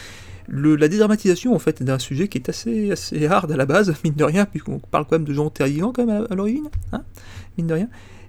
[0.48, 4.14] La dédramatisation, en fait, d'un sujet qui est assez, assez hard à la base, mine
[4.14, 7.02] de rien, puisqu'on parle quand même de gens terrifiants, quand même, à, l'origine, hein,
[7.56, 7.88] mine de rien.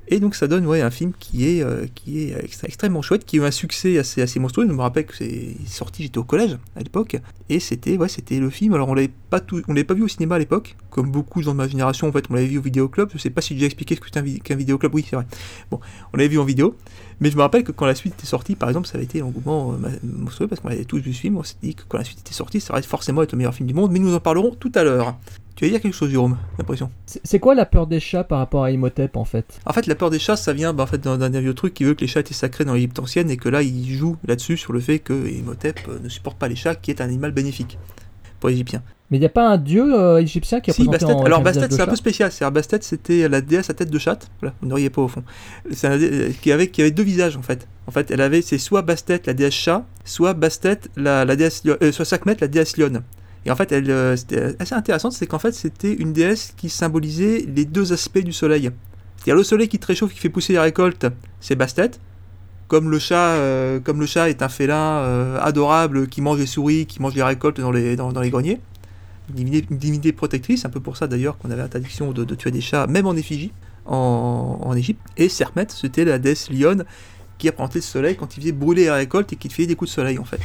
[0.10, 3.38] Et donc ça donne ouais, un film qui est, euh, qui est extrêmement chouette, qui
[3.38, 4.66] a eu un succès assez, assez monstrueux.
[4.66, 7.18] Je me rappelle que c'est sorti, j'étais au collège à l'époque,
[7.50, 8.74] et c'était ouais, c'était le film.
[8.74, 11.54] Alors on l'avait pas on l'avait pas vu au cinéma à l'époque, comme beaucoup dans
[11.54, 13.10] ma génération en fait, on l'avait vu au vidéoclub.
[13.14, 14.96] Je sais pas si j'ai expliqué ce que c'était qu'un vidéoclub.
[14.96, 15.26] Oui, c'est vrai.
[15.72, 15.82] Bon,
[16.14, 16.78] on l'avait vu en vidéo,
[17.20, 19.20] mais je me rappelle que quand la suite était sortie, par exemple, ça avait été
[19.20, 21.38] l'engouement euh, monstrueux parce qu'on avait tous vu ce film.
[21.38, 23.56] On s'est dit que quand la suite était sortie, ça aurait forcément être le meilleur
[23.56, 25.16] film du monde, mais nous en parlerons tout à l'heure.
[25.56, 26.92] Tu vas dire quelque chose, Jérôme l'impression?
[27.08, 29.60] C'est quoi la peur des chats par rapport à Imhotep en fait?
[29.66, 31.74] En fait, la peur des chats, ça vient bah, en fait, d'un d'un vieux truc
[31.74, 34.18] qui veut que les chats étaient sacrés dans l'Égypte ancienne et que là, il joue
[34.28, 37.06] là-dessus sur le fait que Imhotep euh, ne supporte pas les chats, qui est un
[37.06, 37.80] animal bénéfique
[38.40, 38.82] pour les Égyptiens.
[39.10, 41.06] Mais il n'y a pas un dieu euh, égyptien qui est Si, Bastet.
[41.06, 42.30] en Alors, Bastet, c'est un peu spécial.
[42.30, 44.28] C'est Bastet, c'était la déesse à tête de chatte.
[44.42, 45.24] Voilà, vous n'auriez pas au fond.
[45.72, 45.98] C'est un
[46.42, 47.68] qui avait, qui avait deux visages en fait.
[47.88, 51.64] En fait, elle avait, c'est soit Bastet, la déesse chat, soit Bastet, la, la déesse,
[51.64, 53.02] lion- euh, soit Sekhmet, la déesse lionne.
[53.46, 56.68] Et en fait, elle, euh, c'était assez intéressant, c'est qu'en fait, c'était une déesse qui
[56.70, 58.72] symbolisait les deux aspects du soleil.
[59.16, 61.06] C'est-à-dire le soleil qui te réchauffe, qui fait pousser les récoltes,
[61.40, 61.92] c'est Bastet.
[62.68, 66.46] Comme le chat, euh, comme le chat est un félin euh, adorable qui mange les
[66.46, 68.60] souris, qui mange les récoltes dans les, dans, dans les greniers.
[69.30, 72.36] Une divinité, une divinité protectrice, un peu pour ça d'ailleurs qu'on avait interdiction de, de
[72.36, 73.52] tuer des chats, même en effigie,
[73.86, 75.02] en, en Égypte.
[75.18, 76.86] Et Sermet, c'était la déesse lionne
[77.38, 79.76] qui représentait le soleil quand il faisait brûler les récoltes et qui te faisait des
[79.76, 80.40] coups de soleil en fait.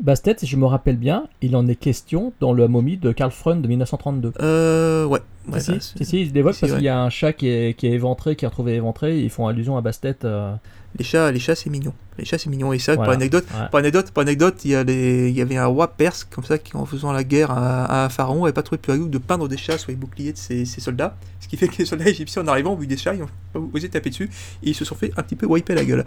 [0.00, 3.30] Bastet, si je me rappelle bien, il en est question dans le momie de Karl
[3.30, 4.32] Freund de 1932.
[4.40, 5.20] Euh, ouais.
[5.52, 6.78] ouais si, là, si, il dévoque si, parce ouais.
[6.78, 9.28] qu'il y a un chat qui est, qui est éventré, qui est retrouvé éventré, ils
[9.28, 10.16] font allusion à Bastet.
[10.24, 10.54] euh,
[10.98, 11.94] Les chats, les chats c'est mignon.
[12.18, 12.72] Les chats c'est mignon.
[12.72, 13.04] Et ça, Voilà.
[13.12, 13.68] pour anecdote, Ouais.
[13.70, 16.44] pour anecdote, pour anecdote, il y, a les- il y avait un roi perse comme
[16.44, 19.18] ça qui, en faisant la guerre à, à un pharaon, avait pas trouvé plus de
[19.18, 21.16] peindre des chats sur les boucliers de ses, ses soldats.
[21.38, 23.28] Ce qui fait que les soldats égyptiens, en arrivant, ont vu des chats, ils ont
[23.52, 24.28] pas osé taper dessus
[24.64, 26.04] et ils se sont fait un petit peu wiper la gueule.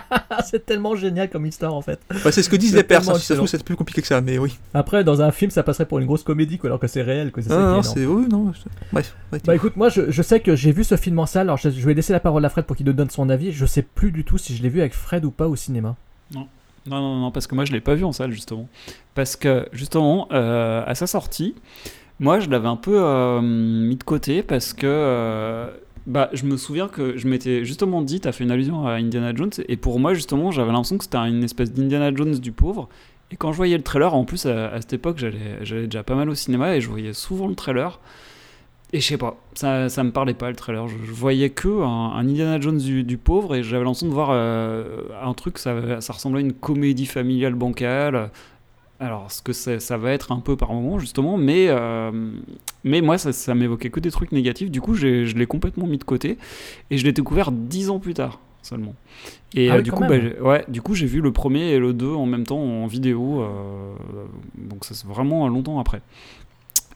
[0.44, 2.00] c'est tellement génial comme histoire en fait.
[2.30, 3.04] C'est ce que disent les Perses.
[3.04, 3.20] tellement hein.
[3.20, 4.58] Si ça se trouve, c'est plus compliqué que ça, mais oui.
[4.74, 7.32] Après, dans un film, ça passerait pour une grosse comédie, quoi, alors que c'est réel.
[7.32, 8.06] Quoi, c'est Non, non, c'est.
[8.06, 8.52] Oui, non.
[8.92, 9.14] Bref.
[9.32, 11.58] ouais, Bah écoute, moi je, je sais que j'ai vu ce film en salle, alors
[11.58, 13.52] je, je vais laisser la parole à Fred pour qu'il nous donne son avis.
[13.52, 15.96] Je sais plus du tout si je l'ai vu avec Fred ou pas au cinéma.
[16.86, 18.68] Non, non, non, parce que moi je l'ai pas vu en salle justement.
[19.14, 21.54] Parce que justement, euh, à sa sortie,
[22.18, 25.70] moi je l'avais un peu euh, mis de côté parce que euh,
[26.06, 29.32] bah, je me souviens que je m'étais justement dit, t'as fait une allusion à Indiana
[29.34, 32.88] Jones, et pour moi justement j'avais l'impression que c'était une espèce d'Indiana Jones du pauvre.
[33.30, 36.28] Et quand je voyais le trailer, en plus à, cette époque j'allais déjà pas mal
[36.28, 38.00] au cinéma et je voyais souvent le trailer.
[38.94, 40.86] Et je sais pas, ça, ça me parlait pas le trailer.
[40.86, 45.04] Je, voyais que un, Indiana Jones du, du pauvre et j'avais l'impression de voir euh,
[45.22, 48.30] un truc, ça, ça ressemblait à une comédie familiale bancale.
[49.02, 52.12] Alors, ce que ça va être un peu par moment, justement, mais, euh,
[52.84, 54.70] mais moi, ça, ça m'évoquait que des trucs négatifs.
[54.70, 56.38] Du coup, je l'ai complètement mis de côté
[56.88, 58.94] et je l'ai découvert dix ans plus tard seulement.
[59.54, 61.92] Et Ah euh, du, coup, bah, ouais, du coup, j'ai vu le premier et le
[61.92, 63.42] deux en même temps en vidéo.
[63.42, 63.92] euh,
[64.56, 66.00] donc, ça c'est vraiment longtemps après.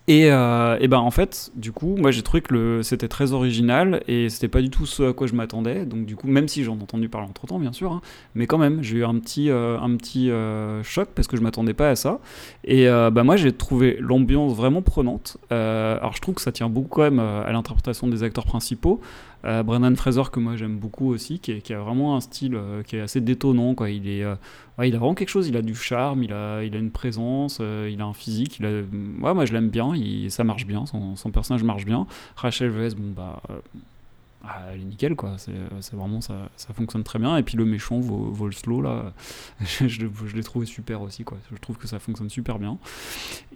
[0.08, 4.02] Et, euh, et ben en fait, du coup, moi j'ai trouvé que c'était très original
[4.06, 5.84] et c'était pas du tout ce à quoi je m'attendais.
[5.84, 8.00] Donc du coup, même si j'en ai entendu parler entre temps, bien sûr, hein,
[8.36, 9.78] mais quand même, j'ai eu un petit, euh,
[10.16, 12.20] euh, choc parce que je m'attendais pas à ça.
[12.64, 15.38] Et bah, moi j'ai trouvé l'ambiance vraiment prenante.
[15.50, 19.00] Alors je trouve que ça tient beaucoup quand même à l'interprétation des acteurs principaux.
[19.46, 22.96] Euh, Brendan Fraser que moi j'aime beaucoup aussi, qui, a vraiment un style euh, qui
[22.96, 23.74] est assez détonnant.
[23.74, 23.90] Quoi.
[23.90, 24.34] Il est, euh,
[24.82, 25.48] il a vraiment quelque chose.
[25.48, 28.58] Il a du charme, il a, il a une présence, euh, il a un physique.
[28.58, 29.92] Il moi je l'aime bien.
[30.28, 30.86] Ça marche bien.
[30.86, 32.06] Son, son personnage marche bien.
[32.36, 33.40] Rachel Weisz, bon bah.
[34.48, 37.36] Ah, elle est nickel quoi, c'est vraiment ça, ça fonctionne très bien.
[37.36, 39.12] Et puis le méchant Vol- Volslo là,
[39.60, 41.38] je, l'ai trouvé super aussi quoi.
[41.52, 42.78] Je trouve que ça fonctionne super bien.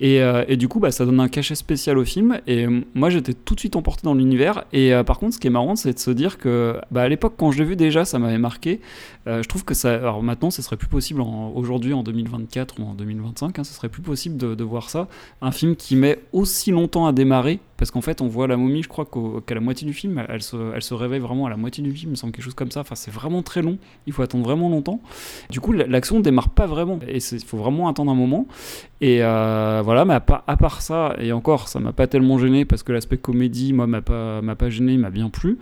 [0.00, 2.40] Et, euh, et du coup, bah, ça donne un cachet spécial au film.
[2.46, 4.64] Et moi, j'étais tout de suite emporté dans l'univers.
[4.72, 7.08] Et euh, par contre, ce qui est marrant, c'est de se dire que, bah, à
[7.08, 8.80] l'époque, quand je l'ai vu déjà, ça m'avait marqué.
[9.26, 9.94] Euh, je trouve que ça.
[9.94, 13.88] Alors maintenant, ce serait plus possible aujourd'hui, en 2024 ou en 2025, hein, ce serait
[13.88, 15.08] plus possible de, voir ça.
[15.42, 17.60] Un film qui met aussi longtemps à démarrer.
[17.76, 20.42] Parce qu'en fait, on voit la momie, je crois qu'à la moitié du film, elle
[20.42, 22.54] se, elle se réveille vraiment à la moitié du film, il me semble quelque chose
[22.54, 22.80] comme ça.
[22.80, 23.78] Enfin, c'est vraiment très long.
[24.06, 25.00] Il faut attendre vraiment longtemps.
[25.50, 26.98] Du coup, la- l'action démarre pas vraiment.
[27.08, 28.46] Et il faut vraiment attendre un moment.
[29.00, 32.38] Et euh, voilà, mais à part, à part ça, et encore, ça m'a pas tellement
[32.38, 35.58] gêné parce que l'aspect comédie, moi, m'a pas, m'a pas gêné, m'a bien plu.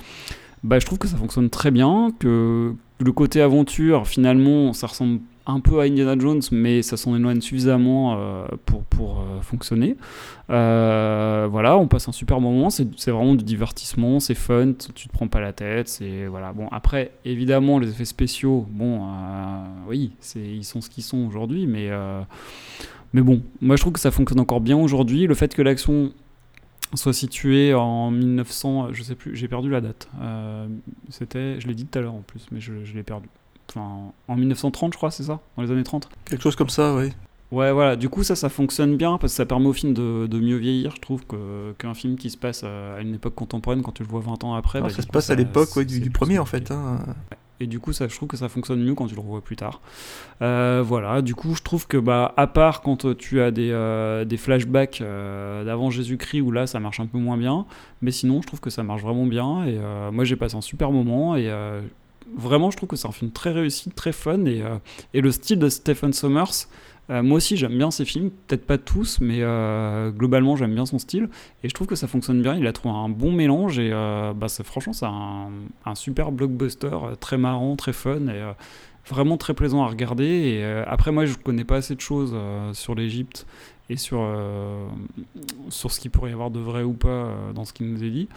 [0.64, 5.20] Bah, je trouve que ça fonctionne très bien, que le côté aventure, finalement, ça ressemble
[5.48, 9.96] un peu à Indiana Jones, mais ça s'en éloigne suffisamment euh, pour, pour euh, fonctionner.
[10.50, 15.12] Euh, voilà, on passe un super moment, c'est vraiment du divertissement, c'est fun, tu te
[15.12, 16.52] prends pas la tête, c'est voilà.
[16.52, 19.08] Bon, après, évidemment, les effets spéciaux, bon,
[19.88, 21.90] oui, ils sont ce qu'ils sont aujourd'hui, mais
[23.14, 25.26] mais bon, moi je trouve que ça fonctionne encore bien aujourd'hui.
[25.26, 26.12] Le fait que l'action
[26.94, 30.10] soit située en 1900, je sais plus, j'ai perdu la date.
[31.08, 33.28] C'était, je l'ai dit tout à l'heure en plus, mais je l'ai perdu.
[33.70, 36.94] Enfin, en 1930, je crois, c'est ça Dans les années 30 Quelque chose comme ça,
[36.94, 37.10] oui.
[37.50, 40.26] Ouais, voilà, du coup, ça, ça fonctionne bien parce que ça permet au film de,
[40.26, 41.22] de mieux vieillir, je trouve,
[41.78, 44.54] qu'un film qui se passe à une époque contemporaine, quand tu le vois 20 ans
[44.54, 44.78] après.
[44.78, 46.70] Alors, bah, ça se coup, passe à l'époque ouais, du, premier en fait.
[46.70, 46.98] hein.
[47.60, 49.56] Et du coup, ça, je trouve que ça fonctionne mieux quand tu le revois plus
[49.56, 49.80] tard.
[50.42, 53.70] Euh, voilà, du coup, je trouve que, bah, à part quand euh, tu as des,
[53.72, 57.66] euh, des flashbacks euh, d'avant Jésus-Christ, où là, ça marche un peu moins bien,
[58.00, 59.64] mais sinon, je trouve que ça marche vraiment bien.
[59.64, 61.34] Et euh, moi, j'ai passé un super moment.
[61.34, 61.80] Et euh,
[62.36, 64.44] vraiment, je trouve que c'est un film très réussi, très fun.
[64.44, 64.76] Et, euh,
[65.14, 66.68] et le style de Stephen Sommers,
[67.10, 70.86] euh, moi aussi, j'aime bien ses films, peut-être pas tous, mais euh, globalement, j'aime bien
[70.86, 71.28] son style.
[71.64, 72.54] Et je trouve que ça fonctionne bien.
[72.56, 73.78] Il a trouvé un bon mélange.
[73.78, 78.28] Et bah, franchement, c'est un, super blockbuster, très marrant, très fun.
[78.28, 78.42] Et
[79.08, 80.24] vraiment très plaisant à regarder.
[80.24, 82.36] Et après, moi, je connais pas assez de choses
[82.74, 83.46] sur l'Égypte
[83.90, 84.22] et sur,
[85.70, 88.10] sur ce qu'il pourrait y avoir de vrai ou pas dans ce qu'il nous est
[88.10, 88.28] dit.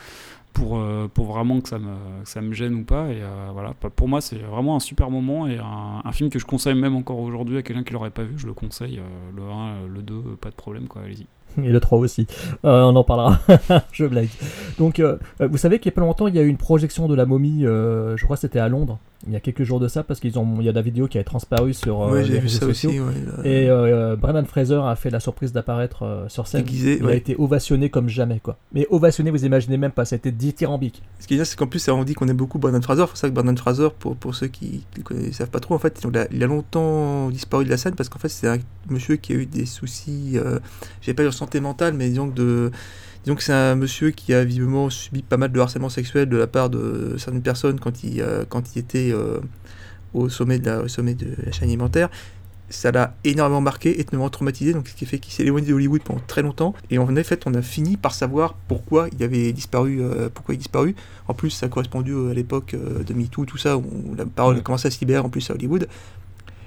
[0.53, 3.07] Pour, euh, pour vraiment que ça, me, que ça me gêne ou pas.
[3.07, 6.39] Et euh, voilà, pour moi, c'est vraiment un super moment et un, un film que
[6.39, 8.33] je conseille même encore aujourd'hui à quelqu'un qui l'aurait pas vu.
[8.37, 11.27] Je le conseille, euh, le 1, euh, le 2, pas de problème, quoi, allez-y.
[11.63, 12.27] Et le 3 aussi.
[12.63, 13.39] On en parlera.
[13.91, 14.29] je blague.
[14.77, 15.01] Donc,
[15.39, 17.25] vous savez qu'il y a pas longtemps, il y a eu une projection de la
[17.25, 18.99] momie, je crois que c'était à Londres.
[19.27, 21.23] Il y a quelques jours de ça, parce qu'il y a la vidéo qui a
[21.23, 22.89] transparu sur euh, Ouais, les réseaux ça sociaux.
[22.89, 22.99] aussi.
[22.99, 23.13] ouais.
[23.43, 26.63] Et euh, Brendan Fraser a fait la surprise d'apparaître euh, sur scène.
[26.63, 28.57] Déguisé, il a été ovationné comme jamais, quoi.
[28.73, 31.03] Mais ovationné, vous imaginez même pas, ça a été dithyrambique.
[31.19, 33.05] Ce qui est bien, c'est qu'en plus, on dit qu'on aime beaucoup Brandon Fraser.
[33.13, 36.01] C'est ça que Brandon Fraser, pour, pour ceux qui ne savent pas trop, en fait,
[36.03, 38.57] il a, il a longtemps disparu de la scène parce qu'en fait, c'est un
[38.89, 40.59] monsieur qui a eu des soucis, euh,
[41.01, 42.71] j'ai pas dire santé mentale, mais disons que, de,
[43.23, 46.37] disons que c'est un monsieur qui a visiblement subi pas mal de harcèlement sexuel de
[46.37, 49.39] la part de certaines personnes quand il, euh, quand il était euh,
[50.13, 52.09] au, sommet de la, au sommet de la chaîne alimentaire
[52.69, 56.01] ça l'a énormément marqué, énormément traumatisé, donc ce qui fait qu'il s'est éloigné de Hollywood
[56.03, 56.73] pendant très longtemps.
[56.89, 60.57] Et en fait, on a fini par savoir pourquoi il avait disparu, euh, pourquoi il
[60.57, 60.95] disparu.
[61.27, 64.61] En plus, ça a correspondu à l'époque de MeToo, tout ça, où la parole a
[64.61, 65.89] commencé à se libérer en plus à Hollywood.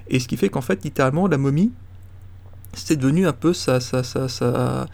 [0.09, 1.73] Et ce qui fait qu'en fait, littéralement, la momie,
[2.75, 4.87] c'est devenu un peu sa, sa, sa, sa-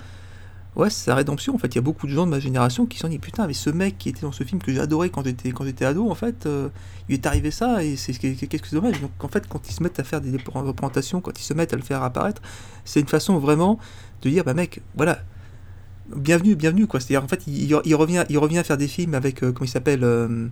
[0.77, 1.55] ouais, sa rédemption.
[1.55, 3.47] En fait, il y a beaucoup de gens de ma génération qui sont dit putain,
[3.47, 6.11] mais ce mec qui était dans ce film que adoré quand j'étais quand j'étais ado,
[6.11, 6.68] en fait, euh,
[7.09, 9.01] il est arrivé ça et c'est qu'est-ce que c'est dommage.
[9.01, 11.73] Donc en fait, quand ils se mettent à faire des représentations, quand ils se mettent
[11.73, 12.43] à le faire apparaître,
[12.85, 13.79] c'est une façon vraiment
[14.23, 15.21] de dire bah mec, voilà.
[16.16, 16.99] Bienvenue, bienvenue quoi.
[16.99, 19.71] C'est-à-dire en fait, il, il revient, il revient faire des films avec euh, comment il
[19.71, 20.49] s'appelle, euh,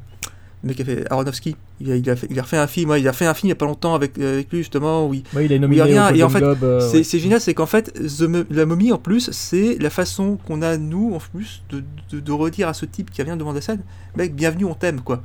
[0.62, 1.56] le mec qui a fait Aronofsky.
[1.80, 3.48] Il a, il a, fait, il a un film, ouais, il a fait un film
[3.48, 5.58] il y a pas longtemps avec, euh, avec lui justement où il, Ouais, il est
[5.58, 7.20] nominé il revient au et en fait euh, c'est ouais.
[7.20, 11.14] génial, c'est qu'en fait The la momie en plus c'est la façon qu'on a nous
[11.14, 13.82] en plus de, de, de redire à ce type qui vient devant la scène,
[14.16, 15.22] mec bienvenue on t'aime quoi,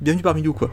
[0.00, 0.70] bienvenue parmi nous quoi.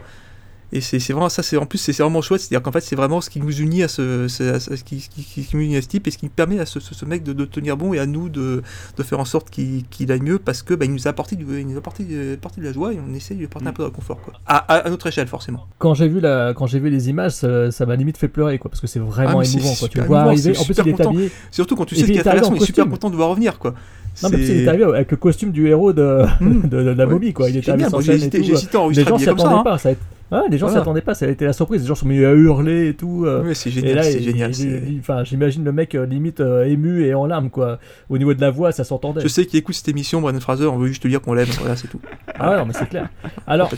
[0.72, 3.20] Et c'est vraiment ça, c'est en plus c'est vraiment chouette, c'est-à-dire qu'en fait c'est vraiment
[3.20, 5.82] ce qui nous unit à ce, à ce- qui, qui, qui- qui nous unit à
[5.82, 7.98] ce type et ce qui permet à ce, ce, mec de, de tenir bon et
[7.98, 8.62] à nous de,
[8.96, 11.34] de faire en sorte qu'il qu'il aille mieux parce que bah, il nous a apporté,
[11.34, 13.46] du, il nous a apporté, euh, apporté de la joie et on essaie de lui
[13.46, 14.34] apporter un peu de réconfort quoi.
[14.46, 15.66] À, à, à notre échelle forcément.
[15.78, 18.70] Quand j'ai vu la, quand j'ai vu les images, ça m'a limite fait pleurer, quoi,
[18.70, 19.88] parce que c'est vraiment Ah, émouvant, quoi.
[19.88, 21.30] Tu vois arriver, en plus il est habillé.
[21.50, 23.58] Surtout quand tu sais qu'il il a traversé, on est super content de voir revenir
[23.58, 23.74] quoi.
[24.22, 26.62] Non, mais C'est- est arrivé avec le costume du héros de, Hmm.
[26.68, 27.48] de, de la momie, quoi.
[27.50, 29.62] Il était génial, sans j'ai hésité- euh, Les gens habillé s'y attendaient hein.
[29.64, 29.78] pas.
[29.78, 29.90] Ça
[30.32, 30.82] Ouais, les gens s'y Voilà.
[30.82, 31.82] attendaient pas, ça a été la surprise.
[31.82, 33.24] Les gens sont mis à hurler et tout.
[33.26, 34.52] euh, Ouais, c'est génial, c'est génial.
[35.00, 37.78] Enfin, j'imagine le mec euh, limite euh, ému et en larmes, quoi.
[38.08, 39.20] Au niveau de la voix, ça s'entendait.
[39.22, 41.48] Je sais qu'il écoute cette émission, Brandon Fraser, on veut juste te dire qu'on l'aime,
[41.58, 42.00] voilà, c'est tout.
[42.38, 43.08] Ah ouais, non, mais c'est clair.
[43.46, 43.70] Alors,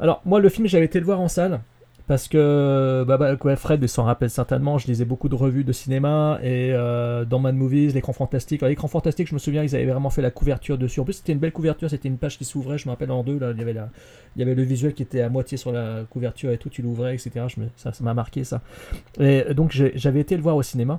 [0.00, 1.60] alors, moi, le film, j'avais été le voir en salle.
[2.10, 6.40] Parce que bah, bah, Fred s'en rappelle certainement, je lisais beaucoup de revues de cinéma
[6.42, 8.62] et euh, dans Mad Movies, l'écran fantastique.
[8.62, 10.98] L'écran fantastique, je me souviens, ils avaient vraiment fait la couverture dessus.
[10.98, 13.22] En plus, c'était une belle couverture, c'était une page qui s'ouvrait, je me rappelle en
[13.22, 13.38] deux.
[13.38, 13.64] Là, il,
[14.36, 17.14] y avait le visuel qui était à moitié sur la couverture et tout, tu l'ouvrais,
[17.14, 17.46] etc.
[17.76, 18.60] Ça m'a marqué ça.
[19.20, 20.98] Et donc, j'avais été le voir au cinéma.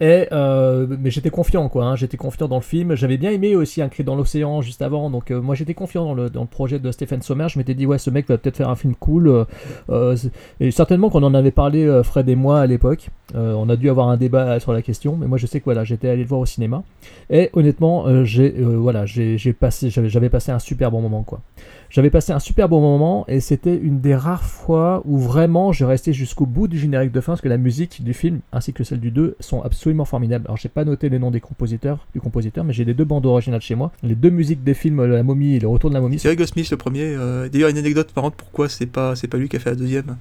[0.00, 2.94] Et euh, mais j'étais confiant quoi, hein, j'étais confiant dans le film.
[2.94, 6.06] J'avais bien aimé aussi Un cri dans l'océan juste avant, donc euh, moi j'étais confiant
[6.06, 7.48] dans le, dans le projet de Stephen Sommer.
[7.50, 9.28] Je m'étais dit ouais ce mec va peut-être faire un film cool.
[9.28, 9.44] euh,
[9.90, 10.16] euh,
[10.58, 13.10] et certainement qu'on en avait parlé euh, Fred et moi à l'époque.
[13.34, 15.64] Euh, on a dû avoir un débat sur la question, mais moi je sais que
[15.66, 16.82] voilà j'étais allé le voir au cinéma.
[17.28, 21.42] Et honnêtement j'ai voilà j'ai passé j'avais passé un super bon moment quoi.
[21.90, 25.84] J'avais passé un super bon moment et c'était une des rares fois où vraiment j'ai
[25.84, 28.84] resté jusqu'au bout du générique de fin parce que la musique du film ainsi que
[28.84, 30.44] celle du 2 sont absolument formidables.
[30.46, 33.26] Alors j'ai pas noté les noms des compositeurs, du compositeur, mais j'ai les deux bandes
[33.26, 33.90] originales chez moi.
[34.04, 36.20] Les deux musiques des films La momie et Le retour de la momie.
[36.20, 37.06] C'est Hugo Smith le premier.
[37.16, 39.76] euh, D'ailleurs, une anecdote marrante, pourquoi c'est pas, c'est pas lui qui a fait la
[39.76, 40.16] deuxième?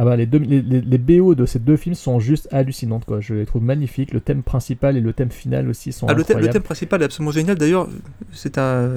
[0.00, 3.04] Ah bah les, deux, les, les- les BO de ces deux films sont juste hallucinantes
[3.04, 3.20] quoi.
[3.20, 4.12] Je les trouve magnifiques.
[4.12, 7.02] Le thème principal et le thème final aussi sont Ah, le, thème, le thème principal
[7.02, 7.58] est absolument génial.
[7.58, 7.88] D'ailleurs,
[8.32, 8.88] c'est un,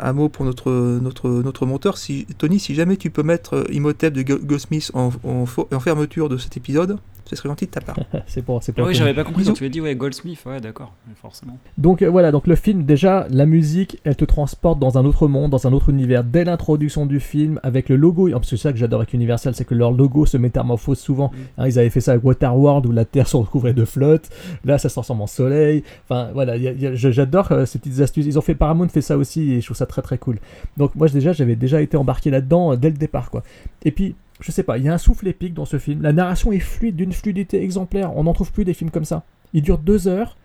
[0.00, 0.70] un, mot pour notre,
[1.02, 1.98] notre, notre monteur.
[1.98, 5.80] Si, Tony, si jamais tu peux mettre euh, Imhotep de Go- Goldsmith en, en, en
[5.80, 6.98] fermeture de cet épisode,
[7.34, 7.96] ce serait gentil de ta part.
[8.26, 10.38] c'est pour, c'est Ah pour oui, j'avais pas compris quand tu as dit ouais, Goldsmith,
[10.46, 11.58] ouais, d'accord, forcément.
[11.78, 15.28] Donc euh, voilà, donc le film déjà, la musique, elle te transporte dans un autre
[15.28, 18.28] monde, dans un autre univers dès l'introduction du film avec le logo.
[18.30, 21.30] Parce que c'est ça que j'adore avec Universal, c'est que leur logo se métamorphose souvent.
[21.58, 24.28] Hein, ils avaient fait ça avec Waterworld où la Terre se recouvrait de flotte.
[24.64, 25.82] Là, ça se transforme en soleil.
[26.08, 28.26] Enfin voilà, il y a- il y a- je- j'adore euh, ces petites astuces.
[28.26, 30.38] Ils ont fait Paramount fait ça aussi et je trouve ça très très cool.
[30.76, 33.42] Donc moi déjà, j'avais déjà été embarqué là-dedans euh, dès le départ quoi.
[33.84, 34.14] Et puis
[34.44, 36.02] je sais pas, il y a un souffle épique dans ce film.
[36.02, 38.14] La narration est fluide, d'une fluidité exemplaire.
[38.14, 39.22] On n'en trouve plus des films comme ça.
[39.54, 40.36] Il dure deux heures.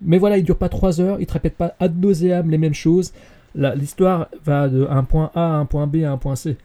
[0.00, 2.74] Mais voilà, il dure pas 3 heures, il te répète pas ad nauseam les mêmes
[2.74, 3.12] choses.
[3.54, 6.56] L'histoire va de un point A à un point B à un point C.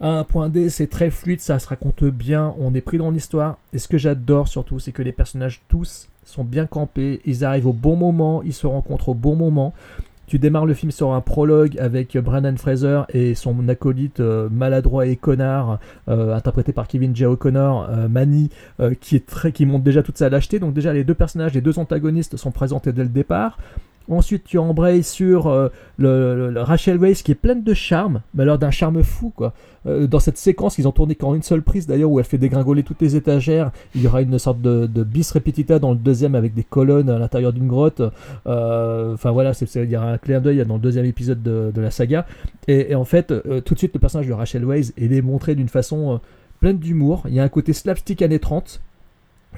[0.00, 3.10] À un point D, c'est très fluide, ça se raconte bien, on est pris dans
[3.10, 3.58] l'histoire.
[3.72, 7.66] Et ce que j'adore surtout, c'est que les personnages tous sont bien campés, ils arrivent
[7.66, 9.74] au bon moment, ils se rencontrent au bon moment.
[10.28, 15.06] Tu démarres le film sur un prologue avec Brandon Fraser et son acolyte euh, maladroit
[15.06, 17.24] et connard, euh, interprété par Kevin J.
[17.24, 20.58] O'Connor, euh, Manny, euh, qui, est très, qui montre déjà toute sa lâcheté.
[20.58, 23.56] Donc déjà les deux personnages, les deux antagonistes sont présentés dès le départ.
[24.08, 28.58] Ensuite, tu embrayes sur euh, le, Rachel Weisz qui est pleine de charme, mais alors
[28.58, 29.52] d'un charme fou quoi.
[29.86, 32.38] Euh, dans cette séquence qu'ils ont tourné qu'en une seule prise d'ailleurs où elle fait
[32.38, 36.34] dégringoler toutes les étagères, il y aura une sorte de, bis repetita dans le deuxième
[36.34, 38.02] avec des colonnes à l'intérieur d'une grotte.
[38.46, 41.80] Euh, Enfin voilà, c'est- il y aura un clin d'œil dans le deuxième épisode de,
[41.80, 42.26] la saga.
[42.66, 43.32] Et, en fait,
[43.64, 46.20] tout de suite, le personnage de Rachel Weisz est montré d'une façon
[46.60, 47.24] pleine d'humour.
[47.28, 48.80] Il y a un côté slapstick années 30.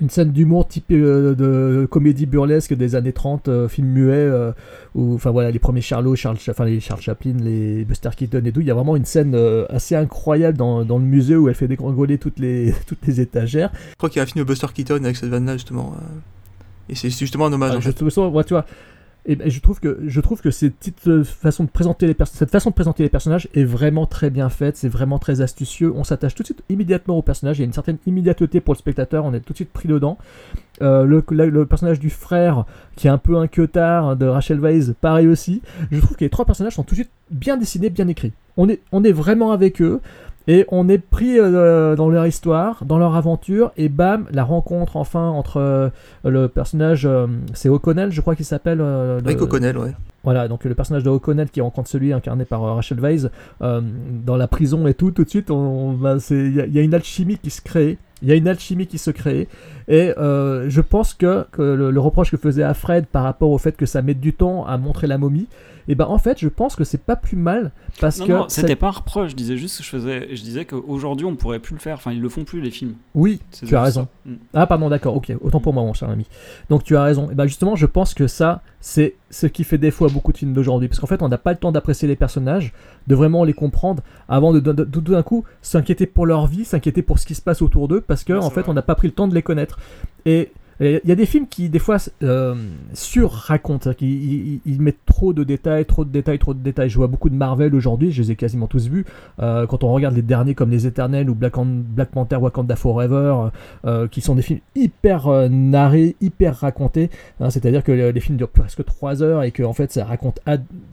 [0.01, 4.53] Une scène d'humour type euh, de comédie burlesque des années 30, euh, film muet, euh,
[4.95, 8.43] où, enfin voilà, les premiers Charlot, Charles, Cha- enfin, les Charles Chaplin, les Buster Keaton
[8.45, 8.61] et tout.
[8.61, 9.37] Il y a vraiment une scène
[9.69, 13.71] assez incroyable dans, dans le musée où elle fait dégringoler toutes les, toutes les étagères.
[13.91, 15.95] Je crois qu'il y a un film de Buster Keaton avec cette vanne-là, justement.
[16.89, 18.03] Et c'est justement un hommage, Ah, en fait.
[18.03, 18.65] ouais, tu vois,
[19.27, 22.17] et ben, je trouve que je trouve que cette petite euh, façon de présenter les
[22.25, 25.93] cette façon de présenter les personnages est vraiment très bien faite, c'est vraiment très astucieux.
[25.95, 27.59] On s'attache tout de suite immédiatement au personnage.
[27.59, 29.25] Il y a une certaine immédiateté pour le spectateur.
[29.25, 30.17] On est tout de suite pris dedans.
[30.83, 32.65] Euh, le, le personnage du frère
[32.97, 35.61] qui est un peu un queutard de Rachel Weisz, pareil aussi.
[35.91, 38.33] Je trouve que les trois personnages sont tout de suite bien dessinés, bien écrits.
[38.57, 40.01] On est on est vraiment avec eux.
[40.49, 44.97] Et on est pris euh, dans leur histoire, dans leur aventure, et bam, la rencontre
[44.97, 45.91] enfin entre euh,
[46.25, 48.79] le personnage, euh, c'est O'Connell, je crois qu'il s'appelle.
[48.79, 49.93] le- O'Connell, ouais.
[50.25, 53.29] Voilà, donc le personnage de O'Connell qui rencontre celui incarné par Rachel Weisz
[53.61, 56.79] dans la prison et tout, tout de suite, on, on il y, a- il y
[56.79, 57.97] a une alchimie qui se crée.
[58.23, 59.49] Il y a une alchimie qui se crée.
[59.89, 63.57] Et je pense que, que le, le reproche que faisait à Fred par rapport au
[63.59, 65.47] fait que ça mette du temps à montrer la momie,
[65.89, 68.33] et ben en fait, je pense que c'est pas plus mal parce Non, que.
[68.33, 69.31] non, ça- c'était pas un reproche.
[69.31, 70.29] Je disais juste que je faisais.
[70.35, 71.95] Je disais qu'aujourd'hui, on pourrait plus le faire.
[71.97, 72.95] Enfin, ils le font plus, les films.
[73.15, 74.09] Oui, C'est tu as raison.
[74.27, 74.35] Mm.
[74.55, 76.27] Ah, pardon, d'accord, ok, autant pour moi, mon cher ami.
[76.69, 77.31] Donc, tu as raison.
[77.31, 80.39] Et ben justement, je pense que ça, c'est ce qui fait défaut à beaucoup de
[80.39, 80.89] films d'aujourd'hui.
[80.89, 82.73] Parce qu'en fait, on n'a pas le temps d'apprécier les personnages,
[83.07, 86.65] de vraiment les comprendre, avant de, de- de- tout d'un coup s'inquiéter pour leur vie,
[86.65, 88.71] s'inquiéter pour ce qui se passe autour d'eux, parce que, Ouais, en fait, vrai.
[88.71, 89.79] on n'a pas pris le temps de les connaître.
[90.27, 90.53] Et.
[90.81, 92.55] Il y a des films qui, des fois, euh,
[92.95, 96.89] sur-racontent, qu'ils ils- mettent trop de détails, trop de détails, trop de détails.
[96.89, 99.05] Je vois beaucoup de Marvel aujourd'hui, je les ai quasiment tous vus.
[99.41, 103.51] Euh, quand on regarde les derniers comme Les Éternels ou Black, Black Panther Wakanda Forever,
[103.85, 107.11] euh, qui sont des films hyper euh, narrés, hyper racontés.
[107.41, 110.41] hein, C'est-à-dire que les, films durent presque 3 heures et que en fait ça raconte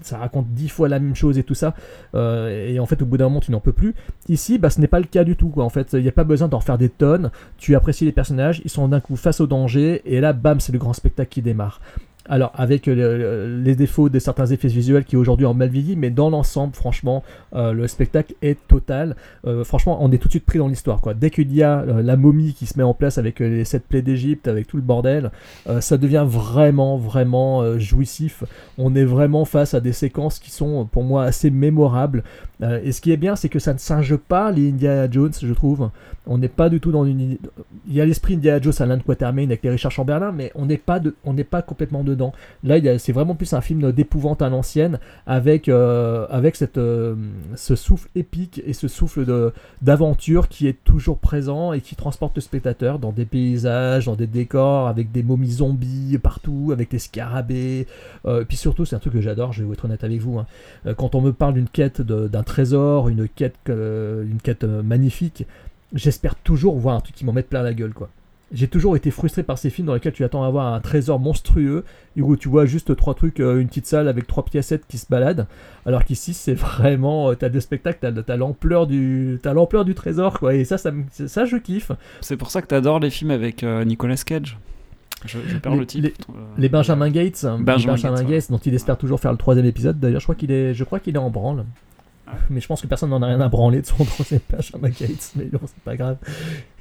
[0.02, 1.74] ça raconte 10 fois la même chose et tout ça.
[2.14, 3.96] Euh, et en fait au bout d'un moment tu n'en peux plus.
[4.28, 5.54] Ici, bah, ce n'est pas le cas du tout.
[5.56, 7.32] En fait, il n'y a pas besoin d'en faire des tonnes.
[7.58, 10.72] Tu apprécies les personnages, ils sont d'un coup face au danger et là, bam, c'est
[10.72, 11.80] le grand spectacle qui démarre.
[12.30, 12.96] Alors, avec euh,
[13.58, 16.74] le- les défauts de certains effets visuels qui aujourd'hui ont mal vieilli, mais dans l'ensemble,
[16.76, 17.24] franchement,
[17.56, 19.16] euh, le spectacle est total.
[19.46, 21.02] Euh, franchement, on est tout de suite pris dans l'histoire.
[21.02, 21.14] quoi.
[21.14, 24.02] Dès qu'il y a la momie qui se met en place avec les sept plaies
[24.02, 25.32] d'Égypte, avec tout le bordel,
[25.80, 28.44] ça devient vraiment, vraiment jouissif.
[28.78, 32.24] On est vraiment face à des séquences qui sont, pour moi, assez mémorables.
[32.84, 35.54] Et ce qui est bien, c'est que ça ne singe pas les Indiana Jones, je
[35.54, 35.90] trouve.
[36.26, 37.38] On n'est pas du tout dans une.
[37.88, 40.66] Il y a l'esprit Indiana Jones à l'Inde Quatermain avec les Richard Chamberlain, mais on
[40.66, 41.16] n'est pas, de...
[41.50, 42.04] pas complètement
[42.64, 46.28] Là, c'est vraiment plus un film d'épouvante à l'ancienne, avec, euh,
[46.78, 47.16] euh,
[47.56, 49.52] ce souffle épique et ce souffle
[49.82, 54.28] d'aventure qui est toujours présent et qui transporte le spectateur dans des paysages, dans des
[54.28, 57.88] décors, avec des momies zombies partout, avec des scarabées.
[58.26, 60.40] Euh, puis surtout, c'est un truc que j'adore, je vais être honnête avec vous.
[60.40, 60.46] hein.
[60.98, 65.46] Quand on me parle d'une quête d'un trésor, une quête, une quête magnifique,
[65.94, 67.94] j'espère toujours voir un truc qui m'en mette plein la gueule.
[68.54, 71.20] J'ai toujours été frustré par ces films dans lesquels tu attends à avoir un trésor
[71.20, 71.84] monstrueux
[72.16, 74.98] et où tu vois juste trois trucs, euh, une petite salle avec trois piécettes qui
[74.98, 75.48] se baladent,
[75.86, 79.96] alors qu'ici c'est vraiment, euh, t'as des spectacles, t'as, t'as l'ampleur du, t'as l'ampleur du
[79.96, 80.56] trésor, quoi.
[80.56, 81.92] Et ça, ça, ça je kiffe.
[82.22, 84.58] C'est pour ça que t'adores les films avec euh, Nicolas Cage.
[85.26, 86.10] Je, je perds Les- le titre.
[86.30, 89.38] euh, Les Benjamin Gates, hein, Benjamin Benjamin Gates, Gates, dont il espère toujours faire le
[89.38, 90.00] troisième épisode.
[90.00, 91.66] D'ailleurs, je crois qu'il est, je crois qu'il est en branle.
[92.50, 95.32] Mais je pense que personne n'en a rien à branler de son troisième Benjamin Gates.
[95.36, 96.18] Mais bon, c'est pas grave.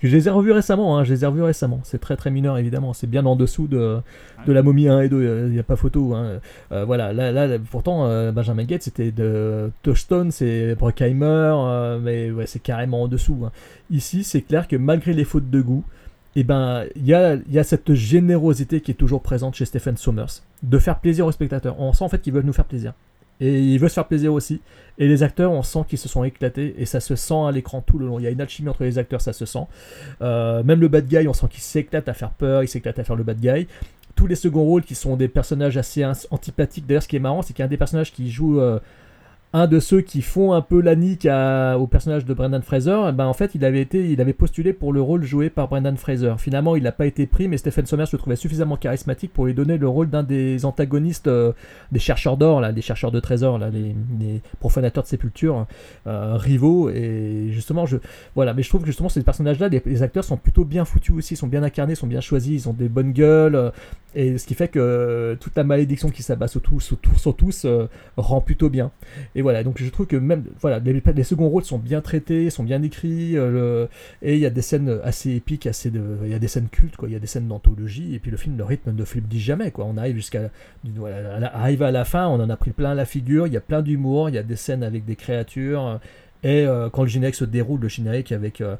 [0.03, 0.99] Je les ai revus récemment.
[0.99, 1.81] Hein, je les ai revus récemment.
[1.85, 2.93] C'est très très mineur évidemment.
[2.93, 3.99] C'est bien en dessous de,
[4.47, 5.47] de la momie 1 et 2.
[5.47, 6.15] Il n'y a pas photo.
[6.15, 6.41] hein.
[6.73, 7.13] Euh, voilà.
[7.13, 12.61] Là, là, pourtant, euh, Benjamin Gates c'était de Touchstone, c'est Bruckheimer, euh, mais ouais, c'est
[12.63, 13.43] carrément en dessous.
[13.47, 13.53] hein.
[13.91, 15.85] Ici, c'est clair que malgré les fautes de goût,
[16.35, 19.97] eh ben, il y a, y a cette générosité qui est toujours présente chez Stephen
[19.97, 21.77] Sommers, de faire plaisir aux spectateurs.
[21.81, 22.93] On sent en fait qu'ils veulent nous faire plaisir.
[23.41, 24.61] Et ils veulent se faire plaisir aussi.
[24.99, 26.75] Et les acteurs, on sent qu'ils se sont éclatés.
[26.79, 28.19] Et ça se sent à l'écran tout le long.
[28.19, 29.67] Il y a une alchimie entre les acteurs, ça se sent.
[30.23, 33.05] Euh, même le bad guy, on sent qu'il s'éclate à faire peur, il s'éclate à
[33.05, 33.67] faire le bad guy.
[34.15, 36.87] Tous les seconds rôles qui sont des personnages assez antipathiques.
[36.87, 38.79] D'ailleurs, ce qui est marrant, c'est qu'il y a un des personnages qui joue euh,
[39.57, 43.13] un de ceux qui font un peu la nique au personnage de Brendan Fraser, eh
[43.13, 45.97] ben en fait il avait été, il avait postulé pour le rôle joué par Brendan
[45.97, 46.35] Fraser.
[46.37, 49.55] Finalement, il n'a pas été pris, mais Stephen Sommers le trouvait suffisamment charismatique pour lui
[49.55, 51.53] donner le rôle d'un des antagonistes euh,
[51.91, 53.95] des chercheurs d'or, là, des chercheurs de trésors, là, les,
[54.61, 55.67] profanateurs de sépultures,
[56.07, 56.91] euh, rivaux.
[56.91, 57.97] Et justement, je
[58.35, 61.17] voilà, mais je trouve que justement ces personnages-là, les, les acteurs sont plutôt bien foutus
[61.17, 63.71] aussi, sont bien incarnés, sont bien choisis, ils ont des bonnes gueules, euh,
[64.15, 67.37] et ce qui fait que toute la malédiction qui s'abat sur tous, sur tous, sur
[67.37, 67.67] tous,
[68.17, 68.91] rend plutôt bien.
[69.35, 72.51] Et voilà, donc je trouve que même voilà, les, les seconds rôles sont bien traités,
[72.51, 73.87] sont bien écrits, euh,
[74.21, 76.67] et il y a des scènes assez épiques, assez de, il y a des scènes
[76.67, 77.09] cultes, quoi.
[77.09, 79.71] Il y a des scènes d'anthologie, et puis le film, le rythme ne faiblit jamais,
[79.71, 79.85] quoi.
[79.85, 80.51] On arrive jusqu'à,
[80.97, 83.47] voilà, arrive à la fin, on en a pris plein la figure.
[83.47, 86.01] Il y a plein d'humour, il y a des scènes avec des créatures,
[86.43, 88.77] et euh, quand le générique se déroule, le générique avec euh,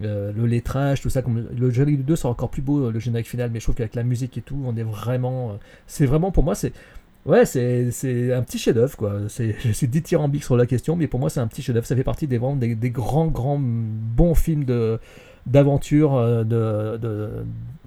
[0.00, 1.22] le lettrage, tout ça,
[1.56, 4.02] le générique 2 sera encore plus beau, le générique final, mais je trouve qu'avec la
[4.02, 6.72] musique et tout, on est vraiment, c'est vraiment pour moi, c'est
[7.26, 9.14] Ouais, c'est un petit chef-d'œuvre, quoi.
[9.28, 11.86] C'est- Je suis dithyrambique sur la question, mais pour moi, c'est un petit chef-d'œuvre.
[11.86, 14.64] Ça fait partie des, des, des grands, grands, bons films
[15.46, 17.44] d'aventure euh, de, de-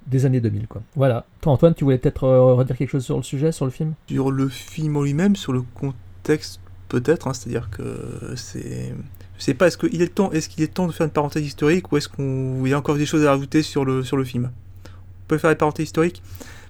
[0.08, 0.82] des années 2000, quoi.
[0.96, 1.26] Voilà.
[1.42, 3.94] Toi, Antoine, tu voulais peut-être euh, redire quelque chose sur le sujet, sur le film?
[4.08, 6.60] Sur le film en lui-même, sur le contexte
[6.90, 8.94] peut-être, hein, c'est-à-dire que c'est...
[9.38, 11.44] Je sais pas, est-ce qu'il est, temps- est-ce qu'il est temps de faire une parenthèse
[11.46, 14.24] historique ou est-ce qu'il y a encore des choses à rajouter sur le, sur le
[14.24, 14.52] film?
[14.86, 16.22] On peut faire une parenthèse historique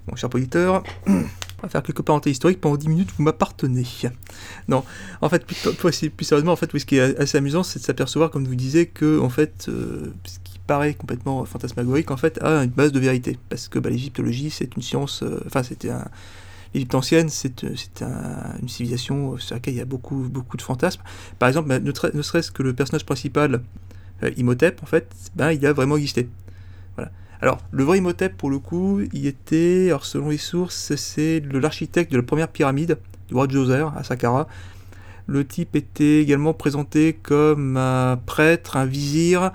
[0.06, 0.82] Bon, cher auditeur,
[1.62, 3.84] on va faire quelques parenthèses historiques pendant 10 minutes, vous m'appartenez.
[4.68, 4.84] Non,
[5.20, 8.44] en fait, plus, sérieusement, en fait, ce qui est assez amusant, c'est de s'apercevoir, comme
[8.44, 12.70] vous disiez, que, en fait, euh, ce qui paraît complètement fantasmagorique, en fait, a une
[12.70, 13.38] base de vérité.
[13.48, 16.08] Parce que bah, l'égyptologie, c'est une science, euh, enfin, c'était un.
[16.74, 17.74] L'Égypte ancienne, c'est euh,
[18.62, 21.02] une civilisation sur laquelle il y a beaucoup, beaucoup de fantasmes.
[21.38, 23.62] Par exemple, bah, ne serait-ce que le personnage principal,
[24.22, 26.28] euh, Imhotep, en fait, ben, il a vraiment existé.
[26.96, 27.10] Voilà.
[27.42, 32.12] Alors, le vrai Imhotep, pour le coup, il était, alors selon les sources, c'est l'architecte
[32.12, 34.46] de la première pyramide du roi Djoser à Saqqara.
[35.26, 39.52] Le type était également présenté comme un prêtre, un vizir,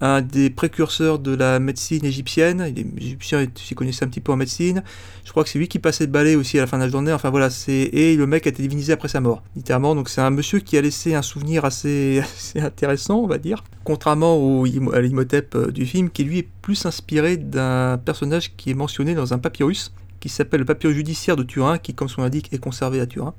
[0.00, 2.62] un des précurseurs de la médecine égyptienne.
[2.62, 4.82] Les Égyptiens s'y connaissaient un petit peu en médecine.
[5.24, 6.88] Je crois que c'est lui qui passait le balai aussi à la fin de la
[6.88, 7.12] journée.
[7.12, 9.94] Enfin voilà, c'est et le mec a été divinisé après sa mort, littéralement.
[9.94, 12.22] Donc c'est un monsieur qui a laissé un souvenir assez,
[12.56, 13.64] intéressant, on va dire.
[13.84, 18.74] Contrairement à l'Imhotep euh, du film, qui lui est plus inspiré d'un personnage qui est
[18.74, 22.24] mentionné dans un papyrus, qui s'appelle le papyrus judiciaire de Turin, qui, comme son nom
[22.24, 23.34] l'indique, est conservé à Turin,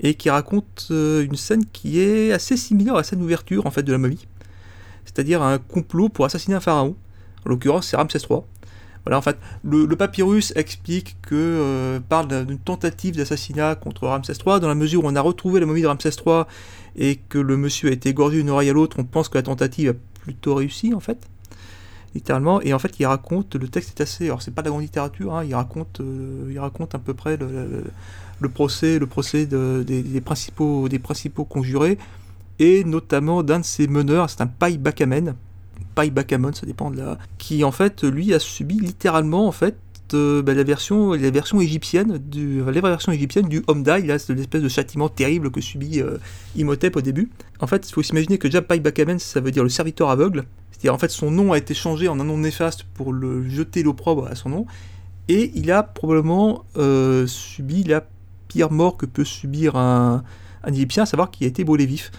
[0.00, 3.70] et qui raconte euh, une scène qui est assez similaire à la scène d'ouverture en
[3.70, 4.26] fait de la momie,
[5.12, 6.94] c'est-à-dire un complot pour assassiner un pharaon.
[7.46, 8.40] En l'occurrence, c'est Ramsès III.
[9.06, 14.34] Voilà, en fait, le, papyrus explique que euh, parle d'un- d'une tentative d'assassinat contre Ramsès
[14.34, 16.42] III, dans la mesure où on a retrouvé la momie de Ramsès III
[16.96, 19.42] et que le monsieur a été égorgé d'une oreille à l'autre, on pense que la
[19.42, 21.18] tentative a plutôt réussi en fait,
[22.14, 22.60] littéralement.
[22.60, 24.82] Et en fait, il raconte, le texte est assez, alors c'est pas de la grande
[24.82, 29.82] littérature, hein, il raconte, euh, il raconte à peu près le, procès, le procès de-
[29.86, 31.96] des, des principaux, des principaux conjurés
[32.60, 35.34] et notamment d'un de ses meneurs, c'est un Pai Bakamen,
[35.94, 39.76] Pai Bakamon, ça dépend de la, qui en fait lui a subi littéralement en fait
[40.12, 44.62] euh, bah, la version, la version égyptienne du, la version du Omdai, là c'est l'espèce
[44.62, 46.18] de châtiment terrible que subit euh,
[46.54, 47.30] Imhotep au début.
[47.60, 50.44] En fait, il faut s'imaginer que déjà Pai Bakamen, ça veut dire le serviteur aveugle.
[50.70, 53.82] C'est-à-dire en fait son nom a été changé en un nom néfaste pour le jeter
[53.82, 54.66] l'opprobre à son nom,
[55.28, 58.04] et il a probablement euh, subi la
[58.48, 60.24] pire mort que peut subir un,
[60.62, 62.10] un Égyptien, à savoir qu'il a été brûlé vif.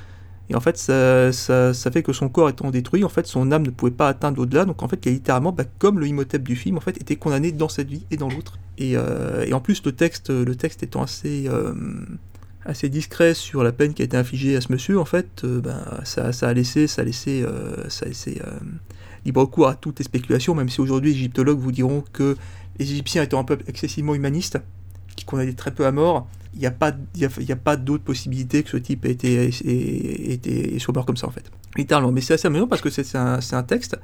[0.51, 3.69] Et en fait, ça, fait que son corps étant détruit, en fait, son âme ne
[3.69, 4.65] pouvait pas atteindre l'au-delà.
[4.65, 7.53] Donc en fait, il littéralement, bah, comme le Imhotep du film, en fait, était condamné
[7.53, 8.59] dans cette vie et dans l'autre.
[8.77, 11.73] Et, euh, en plus, le texte, le texte étant assez, euh,
[12.65, 15.61] assez discret sur la peine qui a été infligée à ce monsieur, en fait, euh,
[15.61, 17.45] ben, ça, ça a laissé, ça a laissé,
[17.87, 18.41] ça a laissé
[19.23, 22.35] libre cours à toutes les spéculations, même si aujourd'hui, les égyptologues vous diront que
[22.77, 24.59] les Égyptiens étant un peuple excessivement humaniste,
[25.15, 29.05] qui condamnait très peu à mort, il n'y a pas, d'autre possibilité que ce type
[29.05, 31.49] ait été, ait- mort comme ça en fait.
[31.77, 32.11] Littéralement.
[32.11, 33.97] Mais c'est assez amusant parce que c'est un, texte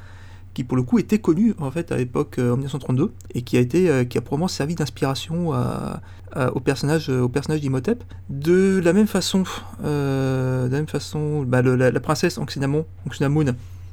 [0.53, 3.57] qui pour le coup était connu en fait à l'époque euh, en 1932 et qui
[3.57, 8.93] a été euh, qui a probablement servi d'inspiration au personnage au personnage d'Imhotep de la
[8.93, 9.43] même façon
[9.83, 12.85] euh, de la même façon bah, la, princesse Anxinamon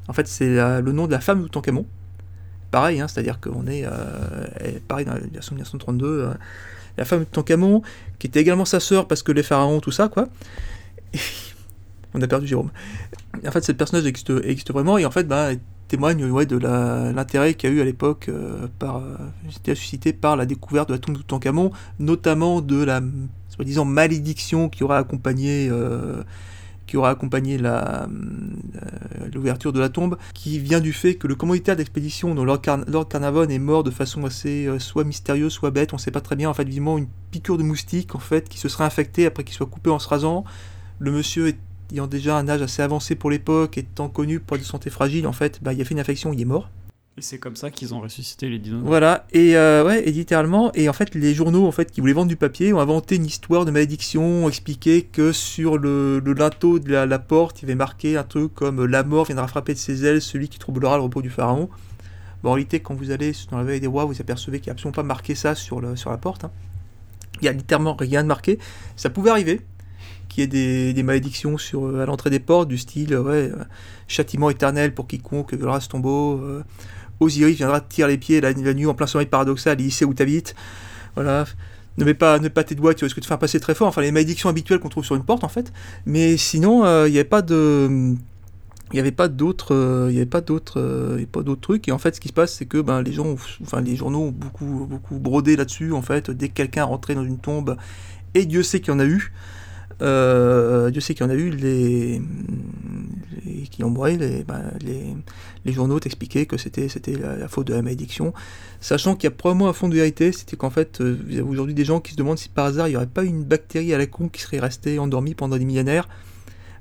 [0.09, 1.87] en fait c'est le nom de la femme de Toutankhamon
[2.75, 6.35] pareil hein, c'est à dire qu'on est euh, pareil dans la version 1932 euh,
[6.97, 7.83] la femme de Toutankhamon
[8.19, 10.29] qui était également sa sœur parce que les pharaons tout ça quoi.
[12.15, 12.71] On a perdu Jérôme.
[13.45, 15.51] En fait, ce personnage existe, existe vraiment et en fait, bah,
[15.89, 20.37] témoigne ouais, de l'intérêt qu'il y a eu à l'époque euh, par, euh, suscité par
[20.37, 23.01] la découverte de la tombe de Toutankhamon, notamment de la
[23.49, 26.23] soi-disant malédiction qui aurait accompagné, euh,
[26.87, 28.07] qui aurait accompagné euh,
[29.35, 32.85] l'ouverture de la tombe, qui vient du fait que le commanditaire d'expédition, dont Lord, Carn-
[32.89, 36.21] Lord Carnarvon, est mort de façon assez euh, soit mystérieuse, soit bête, on sait pas
[36.21, 39.27] très bien, en fait, vivement une piqûre de moustique, en fait, qui se serait infectée
[39.27, 40.45] après qu'il soit coupé en se rasant.
[40.99, 41.55] Le monsieur
[41.93, 45.33] ayant déjà un âge assez avancé pour l'époque, étant connu pour de santé fragile, en
[45.33, 46.71] fait, bah, il a fait une infection, il est mort.
[47.17, 48.87] Et c'est comme ça qu'ils ont ressuscité les dinosaures.
[48.87, 52.13] Voilà, et euh, ouais, et littéralement, et en fait, les journaux en fait qui voulaient
[52.13, 56.81] vendre du papier ont inventé une histoire de malédiction, ont expliqué que sur le, linteau
[56.81, 59.79] de la, porte, il y avait marqué un truc comme la mort viendra frapper de
[59.79, 61.69] ses ailes celui qui troublera le repos du pharaon.
[62.43, 64.71] Bon, en réalité, quand vous allez dans la veille des rois, vous apercevez qu'il n'y
[64.71, 66.45] a absolument pas marqué ça sur, sur la porte.
[66.45, 66.51] Hein.
[67.41, 68.59] Il n'y a littéralement rien de marqué.
[68.97, 69.61] Ça pouvait arriver
[70.29, 73.65] qu'il y ait des, malédictions sur, à l'entrée des portes, du style ouais, euh,
[74.09, 76.41] châtiment éternel pour quiconque violera ce tombeau.
[76.41, 76.65] Euh,
[77.21, 80.05] Osiris viendra te tirer les pieds la, la, nuit en plein sommeil paradoxal, il sait
[80.05, 80.55] où t'habites.
[81.15, 81.45] Voilà.
[81.97, 83.87] Ne mets pas, ne pas tes doigts, tu risques de te faire passer très fort.
[83.87, 85.73] Enfin, les malédictions habituelles qu'on trouve sur une porte, en fait.
[86.07, 88.15] Mais sinon, il euh, n'y avait pas de.
[88.93, 91.89] Il avait pas d'autres, il y avait pas d'autres, pas d'autres trucs.
[91.89, 94.25] Et en fait, ce qui se passe, c'est que ben, les gens, enfin les journaux
[94.25, 95.93] ont beaucoup, beaucoup brodé là-dessus.
[95.93, 97.77] En fait, dès que quelqu'un rentrait dans une tombe,
[98.35, 99.33] et Dieu sait qu'il y en a eu,
[100.03, 102.21] euh, Dieu sait qu'il y en a eu les,
[103.71, 105.15] qui ont les, bah, les,
[105.65, 108.33] les, journaux t'expliquaient que c'était c'était la, faute de la malédiction,
[108.81, 111.41] sachant qu'il y a probablement un fond de vérité, c'était qu'en fait, euh, il y
[111.41, 113.45] a aujourd'hui des gens qui se demandent si par hasard il n'y aurait pas une
[113.45, 116.09] bactérie à la con qui serait restée endormie pendant des millénaires,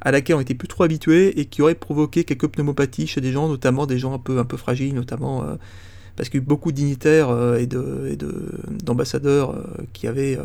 [0.02, 3.32] à laquelle on était plus trop habitué et qui aurait provoqué quelques pneumopathies chez des
[3.32, 5.56] gens, notamment des gens un peu, un peu fragiles, notamment euh,
[6.16, 10.38] parce qu'il y a eu beaucoup de dignitaires et d'ambassadeurs de, de, qui avaient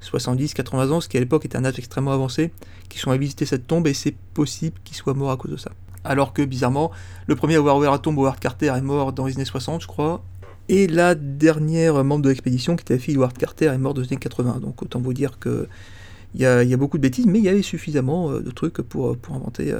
[0.00, 2.52] 70, 80 ans, ce qui à l'époque était un âge extrêmement avancé,
[2.88, 5.56] qui sont allés visiter cette tombe et c'est possible qu'ils soient morts à cause de
[5.56, 5.72] ça.
[6.04, 6.92] Alors que bizarrement,
[7.26, 9.82] le premier à avoir ouvert la tombe, Howard Carter, est mort dans les années 60,
[9.82, 10.22] je crois.
[10.68, 14.02] Et la dernière membre de l'expédition, qui était la fille d'Howard Carter, est morte dans
[14.02, 14.58] les années 80.
[14.60, 15.68] Donc autant vous dire que
[16.34, 19.74] il y, a beaucoup de bêtises, mais il y avait suffisamment de trucs pour, inventer,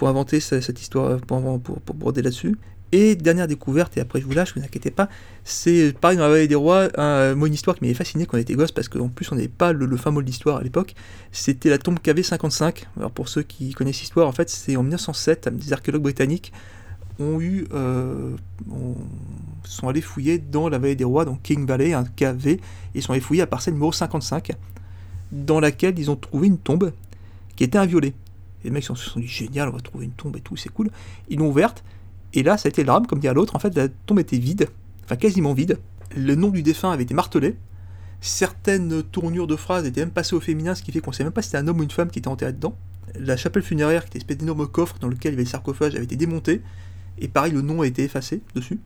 [0.00, 2.56] inventer cette histoire, pour, pour broder là-dessus.
[2.92, 5.08] Et dernière découverte, et après je vous lâche, vous inquiétez pas,
[5.44, 8.38] c'est pareil dans la vallée des rois, un, moi une histoire qui m'avait fasciné quand
[8.38, 10.56] on était gosse, parce qu'en plus on n'avait pas le, le fin mot de l'histoire
[10.56, 10.94] à l'époque,
[11.30, 12.84] c'était la tombe KV55.
[12.96, 16.52] Alors pour ceux qui connaissent l'histoire, en fait c'est en 1907, des archéologues britanniques
[17.18, 18.36] ont eu, euh,
[18.70, 18.94] ont,
[19.64, 22.60] sont allés fouiller dans la vallée des rois, donc King Valley, un KV,
[22.94, 24.52] et sont allés fouiller à parcelle numéro 55,
[25.32, 26.92] dans laquelle ils ont trouvé une tombe
[27.56, 28.14] qui était inviolée.
[28.62, 30.68] Et les mecs se sont dit génial, on va trouver une tombe et tout, c'est
[30.68, 30.90] cool.
[31.28, 31.84] Ils l'ont ouverte,
[32.34, 34.38] et là, ça a été le drame, comme dit l'autre, en fait, la tombe était
[34.38, 34.68] vide,
[35.04, 35.78] enfin quasiment vide.
[36.16, 37.56] Le nom du défunt avait été martelé.
[38.20, 41.24] Certaines tournures de phrases étaient même passées au féminin, ce qui fait qu'on ne sait
[41.24, 42.74] même pas si c'était un homme ou une femme qui était enterré dedans.
[43.18, 45.48] La chapelle funéraire, qui était une espèce d'énorme coffre dans lequel il y avait le
[45.48, 46.62] sarcophage, avait été démonté.
[47.18, 48.78] Et pareil, le nom a été effacé dessus.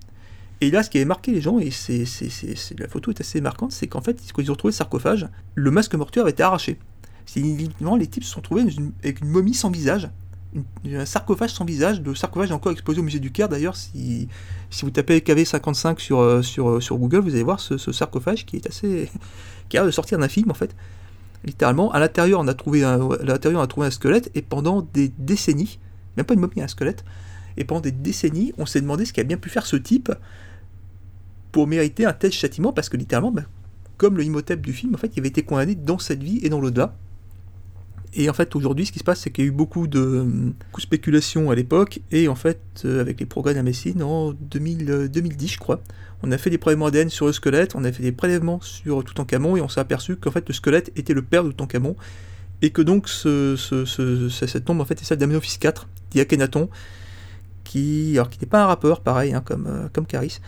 [0.60, 2.04] Et là, ce qui avait marqué les gens, et c'est,
[2.78, 5.70] la photo est assez marquante, c'est qu'en fait, quand ils ont retrouvé le sarcophage, le
[5.72, 6.78] masque mortuaire avait été arraché.
[7.26, 10.08] C'est les types se sont trouvés une, avec une momie sans visage,
[10.86, 12.00] un sarcophage sans visage.
[12.02, 13.76] Le sarcophage encore exposé au musée du Caire d'ailleurs.
[13.76, 14.28] Si,
[14.82, 19.10] vous tapez KV55 sur, sur, sur Google, vous allez voir ce, sarcophage qui est assez.
[19.68, 20.74] qui a de sortir d'un film en fait.
[21.44, 24.42] Littéralement, à l'intérieur, on a trouvé un, à l'intérieur, on a trouvé un squelette et
[24.42, 25.80] pendant des décennies,
[26.16, 27.04] même pas une momie, un squelette,
[27.56, 30.12] et pendant des décennies, on s'est demandé ce qu'a bien pu faire ce type
[31.50, 33.42] pour mériter un tel châtiment parce que littéralement, bah,
[33.96, 36.48] comme le Imhotep du film, en fait, il avait été condamné dans cette vie et
[36.48, 36.94] dans l'au-delà.
[38.14, 40.26] Et en fait, aujourd'hui, ce qui se passe, c'est qu'il y a eu beaucoup de,
[40.26, 44.90] beaucoup de spéculations à l'époque, et en fait, euh, avec les progrès médecine, en 2000,
[44.90, 45.80] euh, 2010, je crois,
[46.22, 49.02] on a fait des prélèvements ADN sur le squelette, on a fait des prélèvements sur
[49.02, 51.96] Toutankhamon, et on s'est aperçu qu'en fait, le squelette était le père de Toutankhamon,
[52.60, 56.20] et que donc, ce, ce, ce, cette tombe, en fait, est celle d'Amenophis IV, dit
[56.20, 56.68] Akhenaton,
[57.64, 60.38] qui, alors, qui n'est pas un rappeur, pareil, hein, comme, euh, comme Caris,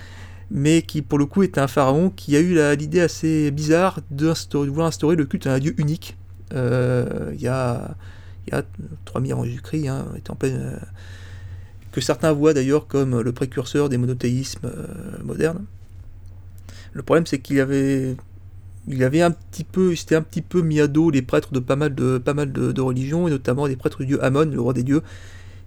[0.50, 4.34] mais qui, pour le coup, était un pharaon qui a eu l'idée assez bizarre de,
[4.50, 6.18] de vouloir instaurer le culte à un dieu unique,
[6.54, 7.96] il euh, y, a,
[8.50, 8.62] y a
[9.06, 10.76] 3000 ans Jésus-Christ, hein, en euh,
[11.90, 14.86] que certains voient d'ailleurs comme le précurseur des monothéismes euh,
[15.24, 15.64] modernes.
[16.92, 18.16] Le problème, c'est qu'il avait,
[18.86, 21.58] il avait un petit peu, c'était un petit peu mis à dos les prêtres de
[21.58, 24.60] pas mal de, pas mal de, religions, et notamment des prêtres du dieu Amon, le
[24.60, 25.02] roi des dieux,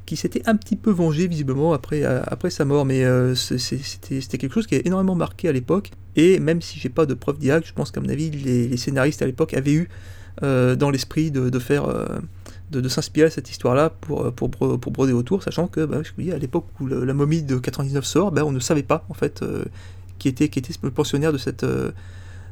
[0.05, 4.53] qui s'était un petit peu vengé visiblement après, après sa mort, mais euh, c'était quelque
[4.53, 7.67] chose qui a énormément marqué à l'époque, et même si j'ai pas de preuve directe,
[7.67, 9.89] je pense qu'à mon avis, les, scénaristes à l'époque avaient eu
[10.41, 12.05] dans l'esprit de, de, faire euh,
[12.71, 16.11] de, de s'inspirer à cette histoire-là pour, pour, pour, broder autour, sachant que bah, je
[16.15, 19.05] vous dis, à l'époque où la momie de 99 sort, bah, on ne savait pas
[19.09, 19.65] en fait euh,
[20.19, 21.91] qui, était, qui était le pensionnaire de cette, euh,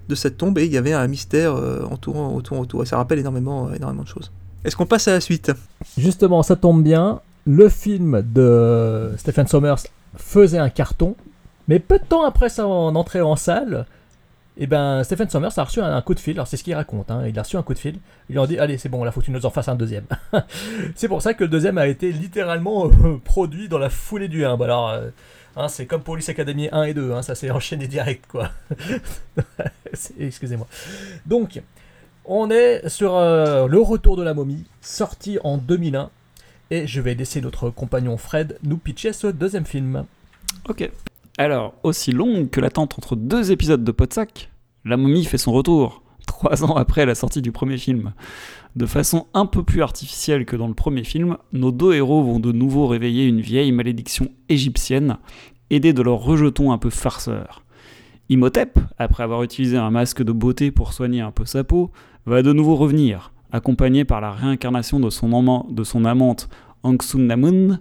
[0.09, 2.17] de cette tombe et il y avait un mystère euh, autour,
[2.51, 2.87] autour.
[2.87, 4.31] Ça rappelle énormément, énormément de choses.
[4.63, 5.51] Est-ce qu'on passe à la suite?
[5.97, 7.21] Justement, ça tombe bien.
[7.45, 9.83] Le film de Stephen Sommers
[10.17, 11.15] faisait un carton,
[11.67, 13.85] mais peu de temps après son entrée en salle,
[14.57, 17.11] et ben Stephen Sommers a reçu un, coup de fil, alors c'est ce qu'il raconte,
[17.11, 17.23] hein.
[17.27, 17.99] il a reçu un coup de fil,
[18.29, 20.05] lui ont dit allez c'est bon, là faut que tu nous en fasses un deuxième.
[20.95, 24.45] c'est pour ça que le deuxième a été littéralement euh, produit dans la foulée du
[24.45, 24.55] 1.
[24.55, 25.09] Bah alors euh,
[25.57, 28.51] hein, c'est comme Police Academy 1 et 2, hein, ça s'est enchaîné direct quoi.
[30.19, 30.67] Excusez-moi.
[31.25, 31.61] Donc,
[32.25, 36.09] On est sur euh, le retour de la momie, sorti en 2001.
[36.71, 40.05] Et je vais laisser notre compagnon Fred nous pitcher ce deuxième film.
[40.67, 40.89] Ok.
[41.37, 44.51] Alors, aussi longue que l'attente entre deux épisodes de Podsac,
[44.85, 48.13] La momie fait son retour, trois ans après la sortie du premier film.
[48.77, 52.39] De façon un peu plus artificielle que dans le premier film, nos deux héros vont
[52.39, 55.17] de nouveau réveiller une vieille malédiction égyptienne,
[55.69, 57.63] aidés de leur rejeton un peu farceur.
[58.29, 61.91] Imhotep, après avoir utilisé un masque de beauté pour soigner un peu sa peau,
[62.25, 66.47] va de nouveau revenir, accompagné par la réincarnation de son, amant, de son amante
[67.15, 67.79] Namun,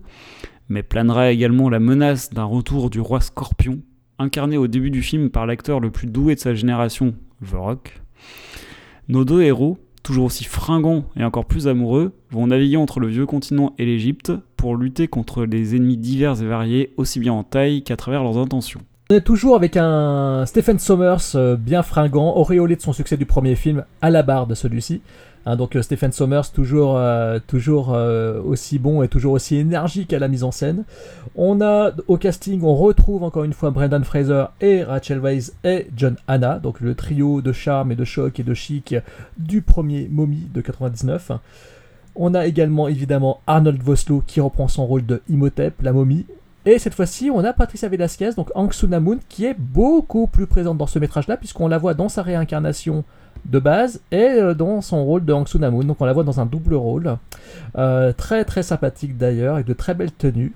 [0.68, 3.80] mais planera également la menace d'un retour du roi Scorpion,
[4.18, 7.14] incarné au début du film par l'acteur le plus doué de sa génération,
[7.44, 8.00] The Rock.
[9.08, 13.26] Nos deux héros, toujours aussi fringants et encore plus amoureux, vont naviguer entre le vieux
[13.26, 17.82] continent et l'Égypte pour lutter contre des ennemis divers et variés, aussi bien en taille
[17.82, 18.80] qu'à travers leurs intentions.
[19.10, 23.26] On est toujours avec un Stephen Sommers euh, bien fringant, auréolé de son succès du
[23.26, 25.02] premier film, à la barre de celui-ci.
[25.46, 27.90] Hein, donc euh, Stephen Sommers toujours, euh, toujours
[28.44, 30.84] aussi bon et toujours aussi énergique à la mise en scène.
[31.36, 35.88] On a au casting, on retrouve encore une fois Brendan Fraser et Rachel Weisz et
[35.96, 38.94] John Hanna, donc le trio de charme et de choc et de chic
[39.38, 41.32] du premier Mommy de 99.
[42.16, 46.26] On a également évidemment Arnold Vosloo qui reprend son rôle de Imhotep, la momie,
[46.66, 50.78] et cette fois-ci, on a Patricia Velasquez, donc Aang Sunamun, qui est beaucoup plus présente
[50.78, 53.04] dans ce métrage-là, puisqu'on la voit dans sa réincarnation
[53.44, 55.84] de base et euh, dans son rôle de Sunamun.
[55.84, 57.16] Donc on la voit dans un double rôle.
[57.76, 60.52] Euh, très très sympathique d'ailleurs, avec de très belles tenues.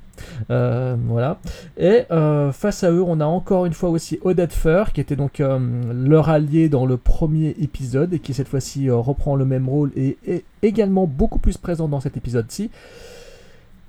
[0.50, 1.38] Euh, voilà.
[1.76, 2.04] Et
[2.52, 6.28] face à eux, on a encore une fois aussi Odette Fur, qui était donc leur
[6.28, 10.44] allié dans le premier épisode et qui cette fois-ci reprend le même rôle et est
[10.62, 12.70] également beaucoup plus présente dans cet épisode-ci.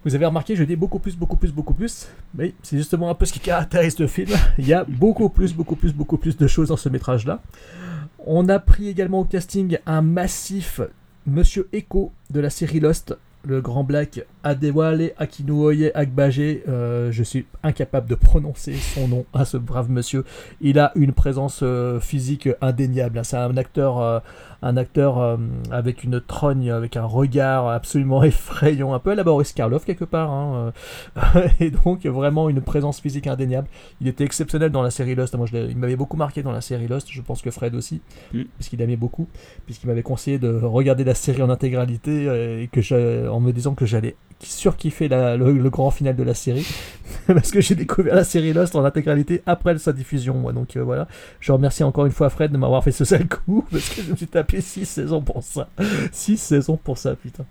[0.06, 2.08] Vous avez remarqué, je dis beaucoup plus, beaucoup plus, beaucoup plus.
[2.34, 4.30] Mais c'est justement un peu ce qui caractérise le film.
[4.58, 7.42] Il y a beaucoup plus, beaucoup plus, beaucoup plus de choses dans ce métrage-là.
[8.26, 10.82] On a pris également au casting un massif
[11.26, 13.16] Monsieur Echo de la série Lost,
[13.46, 16.40] le grand black Adewale Akinuoye Agbaje.
[16.68, 20.26] Euh, je suis incapable de prononcer son nom à ce brave monsieur.
[20.60, 23.22] Il a une présence euh, physique indéniable.
[23.24, 24.20] C'est un acteur euh,
[24.62, 25.38] un acteur euh,
[25.72, 30.06] avec une trogne, avec un regard absolument effrayant, un peu à la Boris Karloff quelque
[30.06, 30.74] part, hein,
[31.18, 33.68] euh, et donc vraiment une présence physique indéniable.
[34.02, 36.88] Il était exceptionnel dans la série Lost, moi il m'avait beaucoup marqué dans la série
[36.88, 38.02] Lost, je pense que Fred aussi,
[38.34, 38.44] mm.
[38.56, 39.28] puisqu'il aimait beaucoup,
[39.66, 43.76] puisqu'il m'avait conseillé de regarder la série en intégralité, euh, et que en me disant
[43.76, 44.16] que j'allais
[44.48, 46.68] surkiffé la, le, grand final de la série.
[47.28, 50.54] Parce que j'ai découvert la série Lost en intégralité après sa diffusion moi.
[50.54, 51.08] Donc euh, voilà.
[51.40, 54.12] Je remercie encore une fois Fred de m'avoir fait ce sale coup parce que je
[54.12, 55.70] me suis tapé 6 saisons pour ça.
[56.12, 57.46] 6 saisons pour ça putain.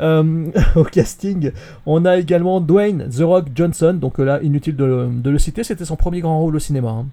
[0.00, 1.52] Euh, au casting
[1.86, 3.98] on a également Dwayne The Rock Johnson.
[4.00, 5.64] Donc euh, là inutile de, de le citer.
[5.64, 7.06] C'était son premier grand rôle au cinéma hein.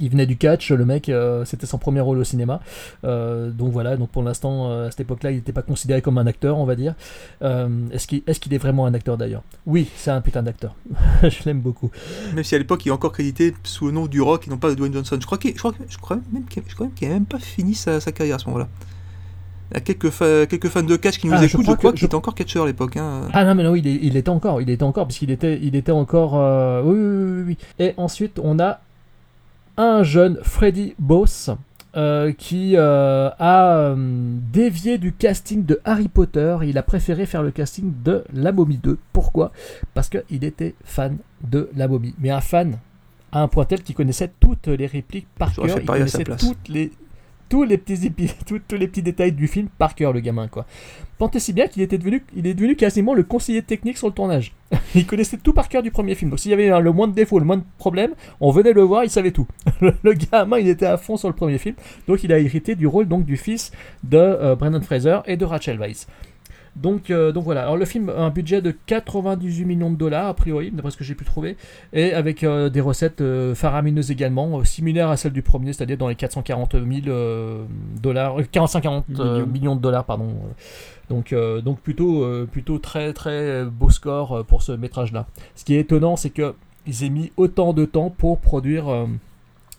[0.00, 2.60] Il venait du catch, le mec, euh, c'était son premier rôle au cinéma.
[3.04, 6.16] Euh, donc voilà, donc pour l'instant, euh, à cette époque-là, il n'était pas considéré comme
[6.16, 6.94] un acteur, on va dire.
[7.42, 9.42] est-ce qu'il est, est, vraiment un acteur d'ailleurs?
[9.66, 10.74] Oui, c'est un putain d'acteur.
[11.22, 11.90] je l'aime beaucoup.
[12.34, 14.56] Même si à l'époque, il est encore crédité sous le nom du Rock et non
[14.56, 15.18] pas de Dwayne Johnson.
[15.20, 18.68] Je crois qu'il n'a même, pas fini sa, carrière à ce moment-là.
[19.70, 20.10] Il y a quelques,
[20.48, 22.66] quelques fans de catch qui nous ah, écoutent, je crois, qu'il était encore catcheur à
[22.66, 22.96] l'époque.
[22.96, 23.28] Hein.
[23.32, 25.92] Ah non, mais non, il, il, était encore, il était encore, puisqu'il était, il était
[25.92, 26.34] encore.
[26.84, 27.58] oui, oui, oui, oui.
[27.78, 28.80] Et ensuite, on a
[29.76, 31.50] un jeune Freddy Boss
[31.94, 36.56] euh, qui euh, a euh, dévié du casting de Harry Potter.
[36.62, 38.98] Il a préféré faire le casting de La Momie 2.
[39.12, 39.52] Pourquoi?
[39.92, 42.14] Parce qu'il était fan de La Momie.
[42.18, 42.78] Mais un fan
[43.30, 45.78] à un point tel qu'il connaissait toutes les répliques par cœur.
[45.78, 46.92] Il connaissait toutes les,
[47.52, 47.78] tous les
[48.88, 50.66] petits détails du film par cœur, le gamin, quoi.
[51.18, 54.12] Tant si bien qu'il était devenu, il est devenu quasiment le conseiller technique sur le
[54.12, 54.52] tournage.
[54.94, 56.30] il connaissait tout par cœur du premier film.
[56.30, 58.82] Donc s'il y avait le moins de défauts, le moins de problèmes, on venait le
[58.82, 59.46] voir, il savait tout.
[59.80, 61.76] le gamin, il était à fond sur le premier film.
[62.08, 63.70] Donc il a hérité du rôle donc du fils
[64.02, 66.06] de euh, Brendan Fraser et de Rachel Weisz.
[66.76, 67.62] Donc, euh, donc voilà.
[67.62, 70.96] Alors le film a un budget de 98 millions de dollars a priori, d'après ce
[70.96, 71.56] que j'ai pu trouver,
[71.92, 76.08] et avec euh, des recettes euh, faramineuses également, similaires à celles du premier, c'est-à-dire dans
[76.08, 77.66] les 440 000
[78.00, 79.08] dollars, 450
[79.46, 79.76] millions.
[79.76, 80.34] de dollars, pardon.
[81.10, 81.34] Donc,
[81.64, 85.26] donc plutôt, plutôt très très beau score pour ce métrage-là.
[85.56, 86.54] Ce qui est étonnant, c'est que
[86.86, 89.06] ils aient mis autant de temps pour produire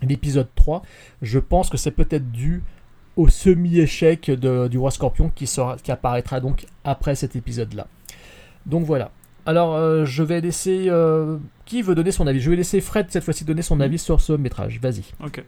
[0.01, 0.83] l'épisode 3.
[1.21, 2.63] Je pense que c'est peut-être dû
[3.15, 5.45] au semi-échec du roi scorpion qui,
[5.83, 7.87] qui apparaîtra donc après cet épisode-là.
[8.65, 9.11] Donc voilà.
[9.45, 10.85] Alors euh, je vais laisser...
[10.87, 12.39] Euh, qui veut donner son avis?
[12.39, 14.79] Je vais laisser Fred cette fois-ci donner son avis sur ce métrage.
[14.81, 15.03] Vas-y.
[15.23, 15.39] Ok.
[15.39, 15.43] Et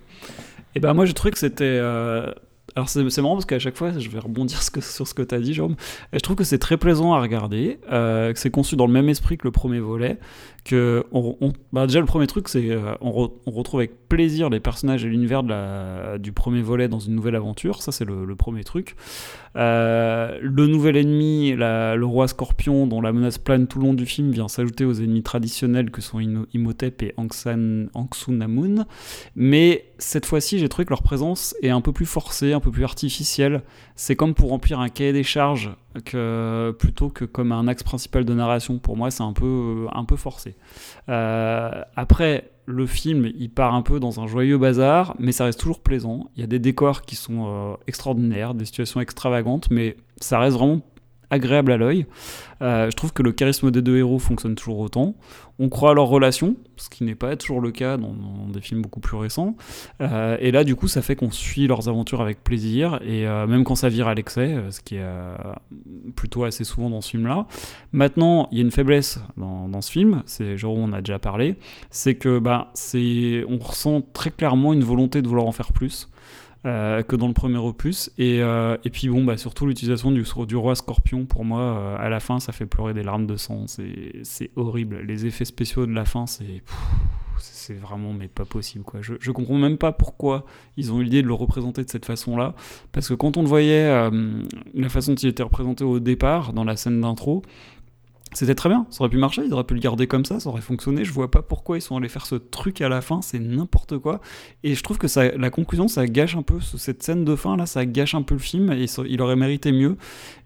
[0.75, 1.63] eh ben moi je trouvé que c'était...
[1.63, 2.31] Euh,
[2.75, 5.39] alors c'est marrant parce qu'à chaque fois, je vais rebondir sur ce que tu as
[5.39, 5.75] dit, Jérôme.
[6.11, 9.07] Et je trouve que c'est très plaisant à regarder, que c'est conçu dans le même
[9.07, 10.17] esprit que le premier volet.
[10.73, 14.59] On, bah déjà, le premier truc, c'est euh, on, re- on retrouve avec plaisir les
[14.59, 15.43] personnages et l'univers
[16.19, 17.83] du premier volet dans une nouvelle aventure.
[17.83, 18.95] Ça, c'est le, premier truc.
[19.55, 24.05] Euh, le nouvel ennemi, le roi scorpion, dont la menace plane tout le long du
[24.05, 26.19] film, vient s'ajouter aux ennemis traditionnels que sont
[26.53, 28.85] Imhotep et Anksan, Anksunamun.
[29.35, 32.71] Mais cette fois-ci, j'ai trouvé que leur présence est un peu plus forcée, un peu
[32.71, 33.61] plus artificielle.
[33.95, 35.71] C'est comme pour remplir un cahier des charges
[36.01, 38.79] plutôt que comme un axe principal de narration.
[38.79, 40.55] Pour moi, c'est un peu, un peu forcé.
[41.09, 45.59] Euh, après, le film, il part un peu dans un joyeux bazar, mais ça reste
[45.59, 46.29] toujours plaisant.
[46.35, 50.57] Il y a des décors qui sont euh, extraordinaires, des situations extravagantes, mais ça reste
[50.57, 50.81] vraiment
[51.29, 52.05] agréable à l'œil.
[52.61, 55.15] Euh, je trouve que le charisme des deux héros fonctionne toujours autant.
[55.57, 58.13] On croit à leur relation, ce qui n'est pas toujours le cas dans,
[58.51, 59.55] des films beaucoup plus récents.
[60.01, 63.47] Euh, et là, du coup, ça fait qu'on suit leurs aventures avec plaisir, et euh,
[63.47, 65.05] même quand ça vire à l'excès, euh, ce qui est
[66.15, 67.47] plutôt assez souvent dans ce film-là.
[67.93, 71.55] Maintenant, il y a une faiblesse dans, ce film, c'est genre on a déjà parlé,
[71.89, 76.09] c'est que bah, on ressent très clairement une volonté de vouloir en faire plus.
[76.65, 78.11] Euh, que dans le premier opus.
[78.17, 82.09] Et, euh, et puis bon bah surtout l'utilisation du, roi scorpion pour moi euh, à
[82.09, 83.65] la fin ça fait pleurer des larmes de sang.
[83.67, 85.01] C'est horrible.
[85.01, 86.63] Les effets spéciaux de la fin c'est
[87.37, 90.45] c'est vraiment pas possible je, je comprends même pas pourquoi
[90.77, 92.55] ils ont eu l'idée de le représenter de cette façon là
[92.93, 94.09] parce que quand on le voyait
[94.73, 97.41] la façon dont il était représenté au départ dans la scène d'intro
[98.35, 100.49] c'était très bien, ça aurait pu marcher, ils auraient pu le garder comme ça, ça
[100.49, 101.05] aurait fonctionné.
[101.05, 103.97] Je vois pas pourquoi ils sont allés faire ce truc à la fin, c'est n'importe
[103.97, 104.21] quoi.
[104.63, 107.35] Et je trouve que ça, la conclusion, ça gâche un peu ce- cette scène de
[107.35, 109.97] fin là, ça gâche un peu le film et il aurait mérité mieux.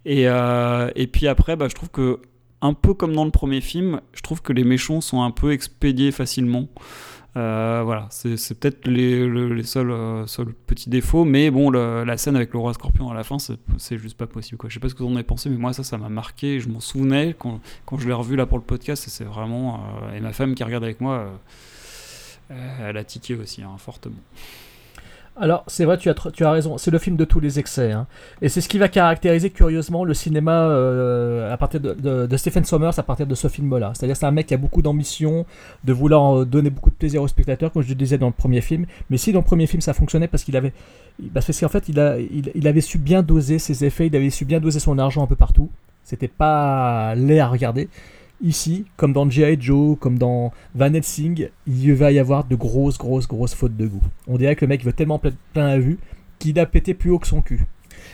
[0.06, 2.20] Et, euh, et puis après, bah, je trouve que
[2.62, 5.52] un peu comme dans le premier film, je trouve que les méchants sont un peu
[5.54, 6.68] expédiés facilement.
[7.40, 12.18] Euh, voilà, c'est peut-être les, le- les seuls, euh, seuls petits défauts, mais bon, la
[12.18, 14.58] scène avec le roi scorpion à la fin, c'est juste pas possible.
[14.58, 14.70] Quoi.
[14.70, 16.60] Je sais pas ce que vous en avez pensé, mais moi, ça, ça m'a marqué.
[16.60, 19.80] Je m'en souvenais quand, quand je l'ai revu là pour le podcast, et c'est vraiment.
[20.04, 21.30] euh, et ma femme qui regarde avec moi,
[22.52, 24.16] euh, elle a tiqué aussi, hein, fortement.
[25.42, 27.92] Alors, c'est vrai, tu as, tu as raison, c'est le film de tous les excès.
[27.94, 28.08] hein.
[28.42, 32.38] Et c'est ce qui va caractériser curieusement le cinéma euh, à partir de, de- de
[32.38, 33.94] Stephen Sommers à partir de ce film-là.
[33.96, 35.46] C'est-à-dire c'est un mec qui a beaucoup d'ambition,
[35.86, 38.34] de vouloir euh, donner beaucoup de plaisir aux spectateurs, comme je le disais dans le
[38.34, 38.86] premier film.
[39.10, 40.74] Mais si dans le premier film ça fonctionnait parce qu'il avait...
[41.34, 44.30] Parce qu'en fait, il, a, il, il avait su bien doser ses effets, il avait
[44.30, 45.70] su bien doser son argent un peu partout.
[46.04, 47.88] C'était pas laid à regarder.
[48.42, 49.58] Ici, comme dans G.I.
[49.60, 53.88] Joe, comme dans Van Helsing, il va y avoir de grosses, grosses, grosses fautes de
[53.88, 54.04] goût.
[54.28, 56.00] On dirait que le mec veut tellement plein, plein à vue
[56.40, 57.66] qu'il a pété plus haut que son cul.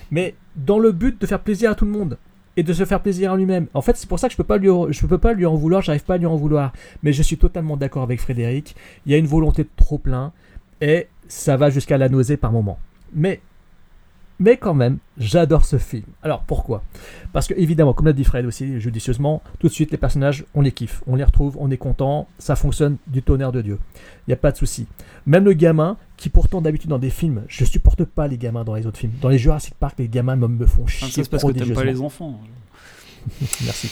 [0.10, 2.18] Mais dans le but de faire plaisir à tout le monde
[2.58, 3.68] et de se faire plaisir à lui-même.
[3.74, 4.70] En fait, c'est pour ça que je peux pas lui,
[5.08, 6.74] peux pas lui en vouloir, j'arrive pas à lui en vouloir.
[7.04, 8.76] Mais je suis totalement d'accord avec Frédéric.
[9.06, 10.32] Il y a une volonté de trop plein
[10.82, 12.80] et ça va jusqu'à la nausée par moment.
[13.14, 13.42] Mais
[14.40, 16.06] mais quand même, j'adore ce film.
[16.22, 16.84] Alors pourquoi?
[17.34, 20.62] Parce que évidemment, comme l'a dit Fred aussi judicieusement, tout de suite les personnages, on
[20.62, 23.80] les kiffe, on les retrouve, on est content, ça fonctionne du tonnerre de Dieu.
[23.96, 24.88] Il n'y a pas de souci.
[25.26, 28.76] Même le gamin, qui pourtant d'habitude dans des films, je supporte pas les gamins dans
[28.76, 29.14] les autres films.
[29.22, 31.52] Dans les Jurassic Park, les gamins me, me font Ah, chier ça, c'est parce que
[31.52, 32.40] t'aimes pas les enfants.
[33.66, 33.90] Merci.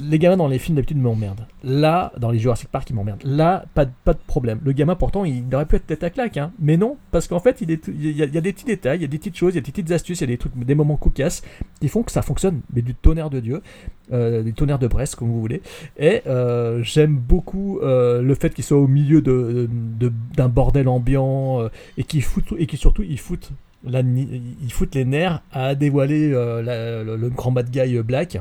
[0.00, 1.46] Les gamins dans les films d'habitude m'emmerdent.
[1.64, 3.22] Là, dans les Jurassic Park, ils m'emmerdent.
[3.24, 3.90] Là, pas de,
[4.26, 4.60] problème.
[4.64, 6.52] Le gamin, pourtant, il aurait pu être tête à claque, hein.
[6.58, 9.18] mais non, parce qu'en fait, il, y a, des petits détails, il y a des
[9.18, 10.96] petites choses, il y a des petites astuces, il y a des trucs, des moments
[10.96, 11.42] cocasses
[11.80, 13.62] qui font que ça fonctionne, mais du tonnerre de Dieu,
[14.12, 15.62] euh, du tonnerre de Brest, comme vous voulez.
[15.98, 19.68] Et euh, j'aime beaucoup euh, le fait qu'il soit au milieu de,
[20.36, 23.50] d'un bordel ambiant et qu'il fout, et surtout il fout
[23.84, 28.38] les nerfs à dévoiler le, le grand bad guy Black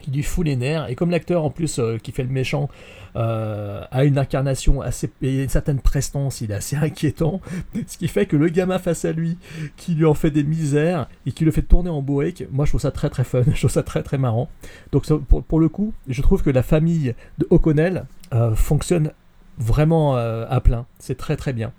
[0.00, 0.88] qui lui fout les nerfs.
[0.88, 2.68] Et comme l'acteur en plus euh, qui fait le méchant
[3.16, 7.40] euh, a une incarnation assez et une certaine prestance, il est assez inquiétant.
[7.86, 9.38] Ce qui fait que le gamin face à lui,
[9.76, 12.72] qui lui en fait des misères et qui le fait tourner en bourrique, moi je
[12.72, 14.48] trouve ça très très fun, je trouve ça très très marrant.
[14.92, 19.12] Donc pour, pour le coup, je trouve que la famille de O'Connell euh, fonctionne
[19.60, 20.86] vraiment à plein.
[21.00, 21.72] C'est très très bien.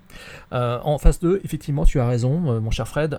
[0.52, 3.16] En phase 2, effectivement, tu as raison, mon cher Fred.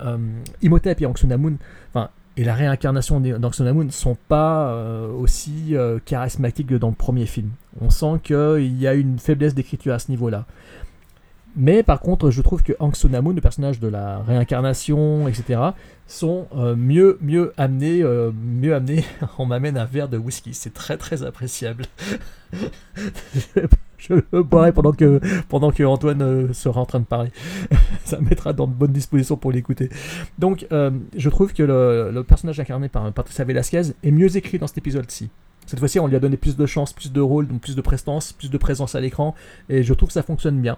[0.61, 1.55] Imhotep et Anxunamun,
[1.91, 6.95] enfin, et la réincarnation d'Anxunamun ne sont pas euh, aussi euh, charismatiques que dans le
[6.95, 7.49] premier film.
[7.81, 10.45] On sent qu'il y a une faiblesse d'écriture à ce niveau-là.
[11.57, 15.59] Mais par contre, je trouve que Anxunamun, le personnage de la réincarnation, etc.,
[16.07, 18.03] sont euh, mieux, mieux amenés.
[18.03, 19.03] mieux amenés.
[19.37, 21.85] On m'amène un verre de whisky, c'est très très appréciable.
[24.09, 27.31] je le boirai pendant que, pendant que Antoine euh, sera en train de parler.
[28.05, 29.89] Ça me mettra dans de bonnes dispositions pour l'écouter.
[30.39, 34.57] Donc, euh, je trouve que le, le personnage incarné par Patricia Velasquez est mieux écrit
[34.57, 35.29] dans cet épisode-ci.
[35.67, 37.81] Cette fois-ci, on lui a donné plus de chance, plus de rôle, donc plus de
[37.81, 39.35] prestance, plus de présence à l'écran,
[39.69, 40.77] et je trouve que ça fonctionne bien.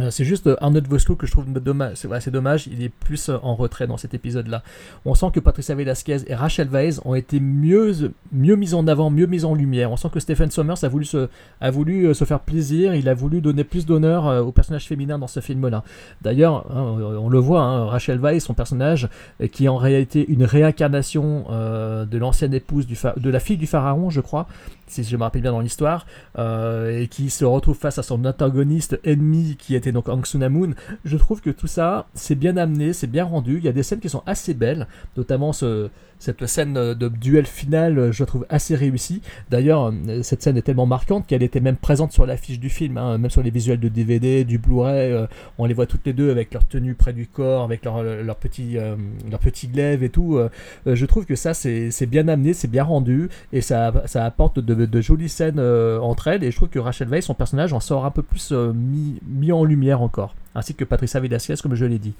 [0.00, 1.96] Euh, c'est juste euh, Arnold Vosloo que je trouve dommage.
[1.96, 4.62] C'est c'est dommage, il est plus euh, en retrait dans cet épisode-là.
[5.04, 9.10] On sent que Patricia Velasquez et Rachel Weisz ont été mieux, mieux mises en avant,
[9.10, 9.90] mieux mises en lumière.
[9.90, 11.28] On sent que Stephen Sommers a voulu se,
[11.60, 15.18] a voulu se faire plaisir, il a voulu donner plus d'honneur euh, au personnage féminin
[15.18, 15.82] dans ce film-là.
[16.22, 19.08] D'ailleurs, hein, on le voit, hein, Rachel Weisz, son personnage,
[19.52, 24.20] qui est en réalité une réincarnation de l'ancienne épouse de la fille du pharaon, je
[24.20, 24.46] crois,
[24.86, 26.06] si je me rappelle bien dans l'histoire,
[26.38, 30.74] et qui se retrouve face à son antagoniste ennemi qui donc Aung Sunamun.
[31.04, 33.58] Je trouve que tout ça, c'est bien amené, c'est bien rendu.
[33.58, 34.86] Il y a des scènes qui sont assez belles,
[35.16, 39.22] notamment ce, cette scène de duel final, je trouve assez réussie.
[39.50, 42.96] D'ailleurs, euh, cette scène est tellement marquante qu'elle était même présente sur l'affiche du film,
[42.96, 45.12] hein, même sur les visuels de DVD, du Blu-ray.
[45.12, 45.26] euh,
[45.58, 48.34] on les voit toutes les deux avec leur tenue près du corps, avec leur, euh,
[48.40, 50.38] petit glaive et tout.
[50.86, 55.00] je trouve que ça, c'est bien amené, c'est bien rendu, et ça, ça apporte de,
[55.00, 56.44] jolies scènes entre elles.
[56.44, 59.52] Et je trouve que Rachel Weisz, son personnage, en sort un peu plus mis, mis
[59.52, 62.14] en lumière encore, ainsi que Patricia Velasquez, comme je l'ai dit.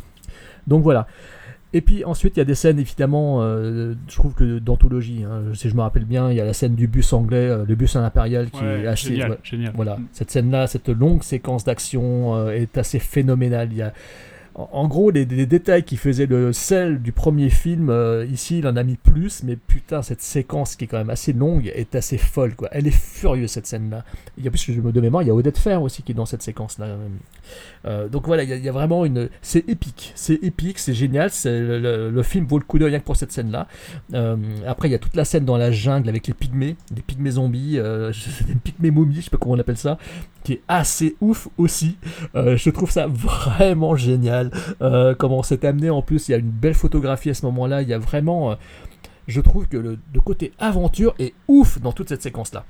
[0.66, 1.06] Donc voilà.
[1.72, 5.24] Et puis ensuite, il y a des scènes évidemment, euh, je trouve que d'anthologie.
[5.24, 7.64] hein, si je me rappelle bien, il y a la scène du bus anglais, euh,
[7.68, 9.08] le bus impérial qui Ouais, est assez.
[9.08, 9.72] génial, ouais, génial.
[9.74, 13.68] Voilà, cette scène-là, cette longue séquence d'action euh, est assez phénoménale.
[13.72, 13.92] Il y a,
[14.58, 18.74] en, gros, les, détails qui faisaient le sel du premier film, euh, ici, il en
[18.76, 22.16] a mis plus, mais putain, cette séquence qui est quand même assez longue est assez
[22.16, 22.68] folle, quoi.
[22.72, 24.02] Elle est furieuse cette scène-là.
[24.38, 26.02] Il y a plus que je me de mémoire, il y a Odette Fer aussi
[26.02, 26.96] qui est dans cette séquence-là.
[27.84, 29.28] Euh, donc voilà, il y, a- vraiment une.
[29.42, 31.30] C'est épique, c'est épique, c'est génial.
[31.44, 33.68] Le, film vaut le coup d'œil rien que pour cette scène-là.
[34.14, 37.02] Euh, après, il y a toute la scène dans la jungle avec les pygmées, les
[37.02, 37.72] pygmées zombies,
[38.48, 39.98] les pygmées momies, je sais pas comment on appelle ça,
[40.44, 41.98] qui est assez ouf aussi.
[42.34, 44.45] Je trouve ça vraiment génial.
[44.82, 47.82] Euh, comment c'est amené en plus, il y a une belle photographie à ce moment-là.
[47.82, 48.52] Il y a vraiment.
[48.52, 48.54] euh,
[49.26, 52.64] je trouve que le, côté aventure est ouf dans toute cette séquence-là.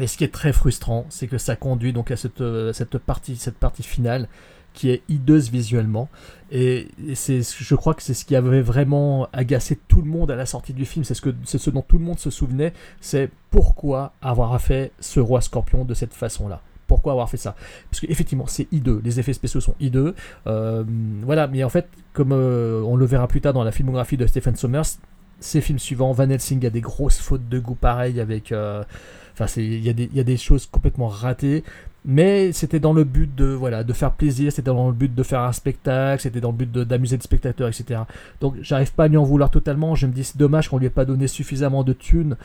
[0.00, 2.72] Et ce qui est très frustrant, c'est que ça conduit donc à cette, euh,
[3.04, 4.28] partie, cette partie finale
[4.72, 6.08] qui est hideuse visuellement.
[6.50, 10.32] Et, et c'est, je crois que c'est ce qui avait vraiment agacé tout le monde
[10.32, 11.04] à la sortie du film.
[11.04, 12.72] C'est ce, que, c'est ce dont tout le monde se souvenait.
[13.00, 16.60] C'est pourquoi avoir fait ce roi scorpion de cette façon-là.
[16.86, 17.54] Pourquoi avoir fait ça
[17.90, 19.00] Parce qu'effectivement, c'est hideux.
[19.04, 20.14] Les effets spéciaux sont hideux.
[20.46, 20.84] Euh,
[21.22, 24.26] voilà, mais en fait, comme euh, on le verra plus tard dans la filmographie de
[24.26, 24.82] Stephen Sommers,
[25.40, 28.52] ces films suivants, Van Helsing a des grosses fautes de goût pareilles avec.
[28.52, 28.82] euh,
[29.36, 29.90] Enfin, il y,
[30.20, 31.64] a des- choses complètement ratées,
[32.04, 35.22] mais c'était dans le but de voilà de faire plaisir, c'était dans le but de
[35.24, 38.02] faire un spectacle, c'était dans le but d'amuser le spectateur, etc.
[38.40, 39.96] Donc, j'arrive pas à lui en vouloir totalement.
[39.96, 42.36] Je me dis c'est dommage qu'on lui ait pas donné suffisamment de thunes.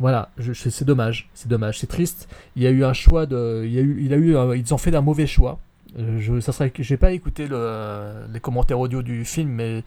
[0.00, 2.28] Voilà, c'est dommage, c'est dommage, c'est triste.
[2.54, 5.00] Il y a eu un choix de, il y a eu, ils ont fait d'un
[5.00, 5.58] mauvais choix.
[5.98, 9.82] Euh, Je, ça serait, j'ai pas écouté le- les commentaires audio du film, mais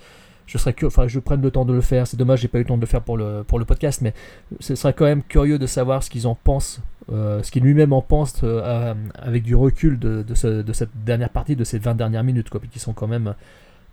[0.48, 2.08] je serais que, enfin, je prenne le temps de le faire.
[2.08, 4.02] C'est dommage, j'ai pas eu le temps de le faire pour le pour le podcast,
[4.02, 4.14] mais
[4.60, 6.82] ce serait quand même curieux de savoir ce qu'ils en pensent,
[7.14, 10.90] euh, ce qu'ils lui-même en pensent euh, avec du recul de, de, ce- de cette
[11.06, 13.34] dernière partie, de ces 20 dernières minutes, quoi, qui sont quand même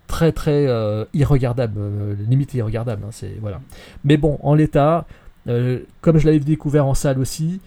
[0.08, 0.66] très très
[1.14, 1.78] irregardables,
[2.28, 3.02] limite irregardables.
[3.04, 3.60] hein, c'est voilà.
[4.04, 5.06] Mais bon, en l'état,
[5.46, 7.60] euh, comme je l'avais découvert en salle aussi,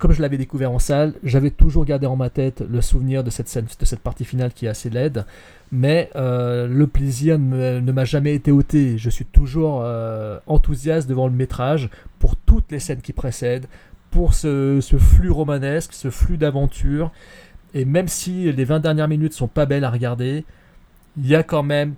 [0.00, 3.28] comme je l'avais découvert en salle, j'avais toujours gardé en ma tête le souvenir de
[3.28, 5.26] cette scène, de cette partie finale qui est assez laide,
[5.72, 8.96] mais euh, le plaisir ne, m'a jamais été ôté.
[8.96, 13.66] Je suis toujours euh, enthousiaste devant le métrage pour toutes les scènes qui précèdent,
[14.10, 17.12] pour ce, ce flux romanesque, ce flux d'aventure,
[17.74, 20.44] et même si les 20 dernières minutes sont pas belles à regarder,
[21.18, 21.94] il y a quand même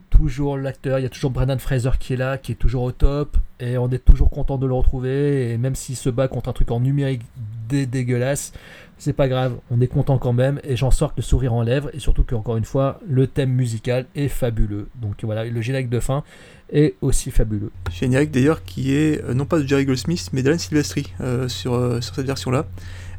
[0.57, 3.37] l'acteur, il y a toujours Brendan Fraser qui est là, qui est toujours au top,
[3.61, 6.53] et on est toujours content de le retrouver, et même s'il se bat contre un
[6.53, 7.23] truc en numérique
[7.69, 8.53] dé- dégueulasse,
[8.99, 11.63] c'est pas grave, on est content quand même, et j'en sors que le sourire en
[11.63, 14.89] lèvres, et surtout qu'encore une fois, le thème musical est fabuleux.
[15.01, 16.23] Donc voilà, le générique de fin
[16.73, 17.71] est aussi fabuleux.
[17.91, 21.75] Générique d'ailleurs qui est euh, non pas de Jerry Goldsmith mais d'Alan Silvestri euh, sur,
[21.75, 22.65] euh, sur cette version-là.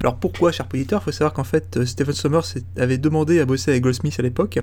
[0.01, 1.03] Alors pourquoi, cher auditeur?
[1.03, 2.41] Faut savoir qu'en fait Stephen Sommers
[2.77, 4.59] avait demandé à bosser avec Goldsmith à l'époque.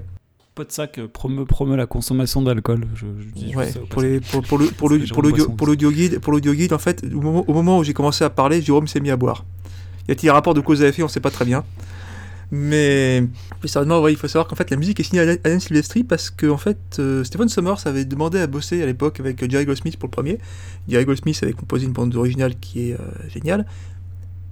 [0.60, 2.86] Pas de ça que promeut, promeut la consommation d'alcool.
[2.94, 5.22] Je, je dis juste Ouais, ça au pour, les, pour, pour le, pour, le, pour,
[5.22, 7.84] l'audio- Boisson pour l'audio guide, pour l'audio guide, en fait, au moment, au moment où
[7.84, 9.46] j'ai commencé à parler, Jérôme s'est mis à boire.
[10.06, 11.02] Y a-t-il un rapport de cause à effet?
[11.02, 11.64] On sait pas très bien.
[12.50, 13.22] Mais
[13.60, 16.02] plus sérieusement, ouais, il faut savoir qu'en fait la musique est signée à Alan Silvestri
[16.04, 19.46] parce que en fait euh, Stephen Sommers avait demandé à bosser à l'époque avec euh,
[19.48, 20.38] Jerry Goldsmith pour le premier.
[20.88, 22.98] Jerry Goldsmith avait composé une bande originale qui est euh,
[23.32, 23.66] géniale.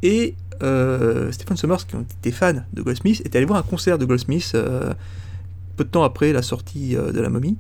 [0.05, 4.05] Et euh, Stephen Sommers, qui était fan de Goldsmith, était allé voir un concert de
[4.05, 4.53] Goldsmith
[5.79, 7.57] peu de temps après la sortie euh, de La Momie.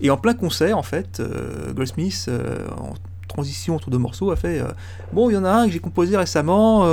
[0.00, 2.94] Et en plein concert, en fait, euh, Goldsmith, euh, en
[3.28, 4.62] transition entre deux morceaux, a fait
[5.12, 6.86] Bon, il y en a un que j'ai composé récemment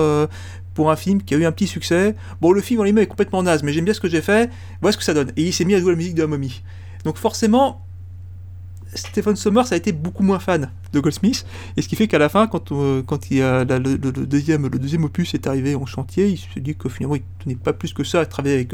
[0.74, 2.16] pour un film qui a eu un petit succès.
[2.40, 4.50] Bon, le film en lui-même est complètement naze, mais j'aime bien ce que j'ai fait.
[4.80, 5.32] Voilà ce que ça donne.
[5.36, 6.64] Et il s'est mis à jouer la musique de La Momie.
[7.04, 7.86] Donc forcément,
[8.94, 11.46] Stephen Sommers a été beaucoup moins fan de Goldsmith,
[11.78, 12.72] et ce qui fait qu'à la fin, quand,
[13.06, 16.60] quand il a la- le, deuxième, le deuxième opus est arrivé en chantier, il se
[16.60, 18.74] dit que finalement il tenait pas plus que ça à travailler avec,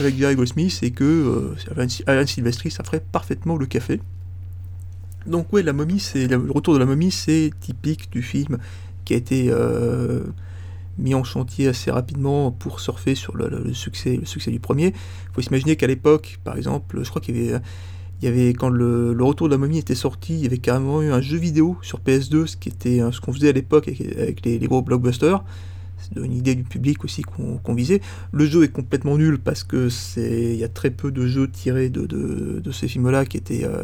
[0.00, 4.00] avec Jerry Goldsmith, et que euh, Alan, Silvestri, ça ferait parfaitement le café.
[5.26, 8.58] Donc ouais, la momie, c'est le retour de la momie, c'est typique du film
[9.04, 10.22] qui a été euh,
[10.98, 14.88] mis en chantier assez rapidement pour surfer sur le, succès, le succès du premier.
[14.88, 17.60] Il faut s'imaginer qu'à l'époque, par exemple, je crois qu'il
[18.22, 21.10] y avait, quand le, retour de la momie était sorti, il y avait carrément eu
[21.10, 24.44] un jeu vidéo sur PS2, ce qui était euh, ce qu'on faisait à l'époque avec,
[24.44, 25.42] les gros blockbusters.
[25.98, 28.00] C'est une idée du public aussi qu'on visait.
[28.32, 31.90] Le jeu est complètement nul parce que c'est, y a très peu de jeux tirés
[31.90, 33.82] de, ces films-là qui étaient euh,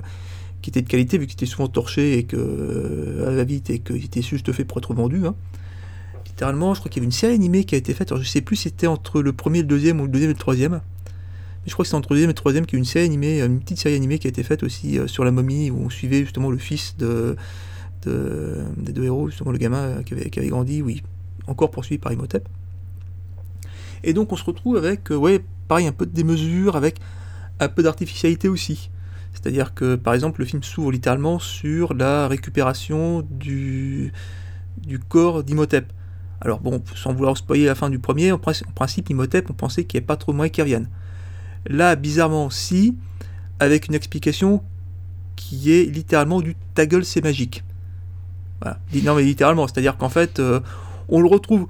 [0.63, 3.69] qui étaient de qualité vu qu'ils étaient souvent torchés et que euh, à la vite
[3.71, 5.27] et qu'ils étaient juste faits pour être vendus.
[5.27, 5.35] hein.
[6.27, 8.11] Littéralement, je crois qu'il y avait une série animée qui a été faite.
[8.11, 10.31] Alors, je sais plus si c'était entre le premier et le deuxième ou le deuxième
[10.31, 10.73] et le troisième.
[10.73, 10.81] Mais
[11.67, 13.05] je crois que c'est entre le deuxième et le troisième qu'il y a une série
[13.05, 15.79] animée, une petite série animée qui a été faite aussi euh, sur la momie où
[15.85, 17.37] on suivait justement le fils de,
[18.05, 21.03] de- des deux héros, justement le gamin euh, qui avait, qui avait grandi, oui,
[21.47, 22.49] encore poursuivi par Imhotep.
[24.03, 27.01] Et donc on se retrouve avec, euh, ouais, pareil, un peu de démesure, avec
[27.61, 28.91] un peu d'artificialité aussi.
[29.33, 34.13] C'est-à-dire que, par exemple, le film s'ouvre littéralement sur la récupération du,
[34.79, 35.93] du corps d'Imhotep.
[36.41, 39.55] Alors bon, sans vouloir spoiler la fin du premier, en, princi- en principe, Imhotep, on
[39.55, 40.89] pensait qu'il n'y avait pas trop de moyens qu'il revienne.
[41.67, 42.97] Là, bizarrement, si,
[43.59, 44.63] avec une explication
[45.37, 47.65] qui est littéralement du ta gueule, c'est magique.
[48.61, 48.79] Voilà.
[49.03, 50.61] Non, mais littéralement, c'est-à-dire qu'en fait, euh,
[51.09, 51.67] on le retrouve.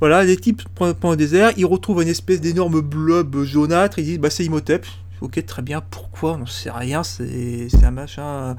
[0.00, 4.20] Voilà, les types prennent un désert, ils retrouvent une espèce d'énorme blob jaunâtre, ils disent
[4.20, 4.86] bah c'est Imhotep.
[5.20, 8.56] Ok, très bien, pourquoi On n'en sait rien, c'est un machin.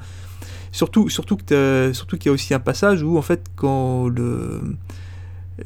[0.72, 4.60] Surtout, surtout qu'il y a aussi un passage où en fait quand le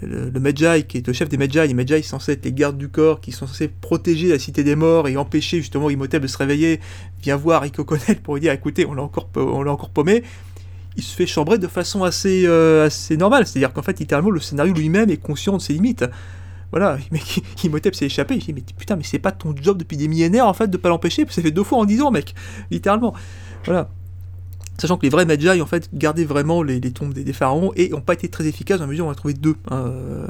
[0.01, 2.79] le, le qui est le chef des Medjay, les Medjay sont censés être les gardes
[2.79, 6.27] du corps, qui sont censés protéger la cité des morts et empêcher justement Imhotep de
[6.27, 6.81] se réveiller,
[7.23, 9.91] vient voir Rick O'Connell pour lui dire écoutez, on l'a encore, pa- on l'a encore
[9.91, 10.23] paumé.
[10.97, 14.41] Il se fait chambrer de façon assez, euh, assez normale, c'est-à-dire qu'en fait, littéralement, le
[14.41, 16.05] scénario lui-même est conscient de ses limites.
[16.71, 17.21] Voilà, mais
[17.63, 18.35] Imhotep s'est échappé.
[18.35, 20.77] Il dit, mais putain, mais c'est pas ton job depuis des millénaires en fait de
[20.77, 22.35] pas l'empêcher, ça fait deux fois en dix ans, mec,
[22.71, 23.15] littéralement.
[23.65, 23.89] Voilà.
[24.79, 28.01] Sachant que les vrais Magi, en fait, gardaient vraiment les, tombes des, pharaons et n'ont
[28.01, 30.27] pas été très efficaces dans la mesure où on a trouvé deux euh,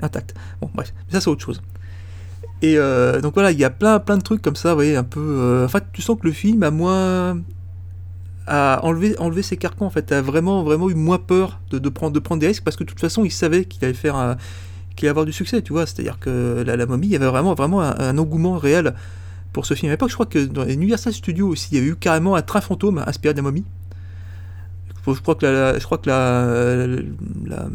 [0.00, 0.34] intacts.
[0.60, 1.60] Bon, bref, mais ça c'est autre chose.
[2.62, 4.96] Et euh, donc voilà, il y a plein, plein de trucs comme ça, vous voyez,
[4.96, 5.20] un peu.
[5.20, 7.38] euh, en fait, tu sens que le film a moins.
[8.46, 11.88] A enlevé, enlevé ses carcans, en fait, a vraiment, vraiment eu moins peur de, de
[11.88, 14.36] prendre, de prendre des risques parce que de toute façon, il savait qu'il allait faire
[14.96, 15.86] qu'il allait avoir du succès, tu vois.
[15.86, 18.94] C'est-à-dire que la, la momie, il y avait vraiment, vraiment un, engouement réel
[19.52, 19.90] pour ce film.
[19.90, 22.42] À l'époque, je crois que dans Universal Studios aussi, il y avait eu carrément un
[22.42, 23.64] train fantôme inspiré de la momie.
[25.06, 26.86] Je crois que la, la- je crois que la,
[27.46, 27.68] la-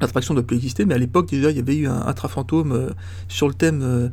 [0.00, 2.28] l'attraction doit plus exister, mais à l'époque déjà, il y avait eu un, un train
[2.28, 2.90] fantôme euh,
[3.28, 4.10] sur le thème.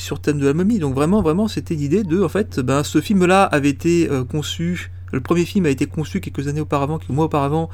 [0.00, 3.00] Sur thème de la momie, donc vraiment, vraiment, c'était l'idée de, en fait, ben, ce
[3.00, 7.10] film-là avait été euh, conçu, le premier film a été conçu quelques années auparavant, quelques
[7.10, 7.68] mois auparavant,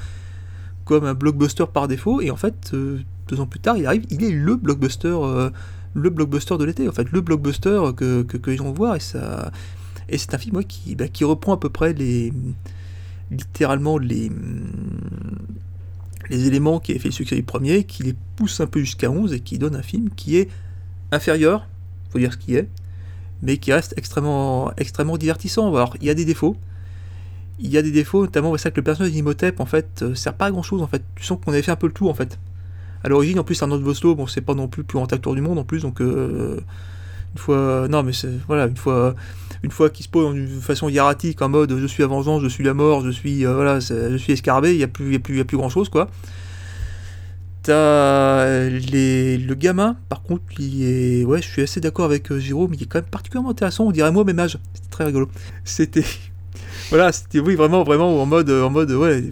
[0.84, 4.04] comme un blockbuster par défaut, et en fait, euh, deux ans plus tard, il arrive,
[4.10, 5.50] il est le blockbuster, euh,
[5.94, 9.52] le blockbuster de l'été, en fait, le blockbuster que, que, les vont et ça,
[10.08, 10.60] et c'est un film
[10.96, 12.32] bah, qui reprend à peu près les,
[13.30, 14.30] littéralement les,
[16.30, 19.10] les éléments qui avaient fait le succès du premier, qui les pousse un peu jusqu'à
[19.10, 20.48] 11 et qui donne un film qui est
[21.12, 21.68] inférieur,
[22.18, 22.68] dire ce qui est,
[23.42, 25.74] mais qui reste extrêmement, extrêmement divertissant.
[25.74, 26.56] Alors, il y a des défauts.
[27.60, 30.34] Il y a des défauts, notamment c'est que le personnage d'Imhotep en fait euh, sert
[30.34, 31.02] pas à grand chose en fait.
[31.14, 32.38] Tu sens qu'on avait fait un peu le tout en fait.
[33.04, 35.34] À l'origine, en plus, Arnold Vosloo, bon, c'est pas non plus le plus grand acteur
[35.34, 36.58] du monde en plus, donc euh,
[37.34, 39.14] une fois, non mais c'est voilà, une fois,
[39.62, 42.48] une fois qu'il se pose d'une façon hiératique en mode je suis la vengeance, je
[42.48, 45.12] suis la mort, je suis euh, voilà, c'est- je suis escarbé, il y a plus,
[45.12, 46.08] y a a plus grand chose quoi.
[47.64, 49.38] T'as les...
[49.38, 51.24] le gamin, par contre, il est.
[51.24, 53.90] Ouais, je suis assez d'accord avec euh, Jérôme, il est quand même particulièrement intéressant, on
[53.90, 54.58] dirait moi, même âge.
[54.74, 55.28] C'était très rigolo.
[55.64, 56.04] C'était.
[56.90, 58.50] voilà, c'était, oui, vraiment, vraiment en mode.
[58.50, 59.24] En mode ouais,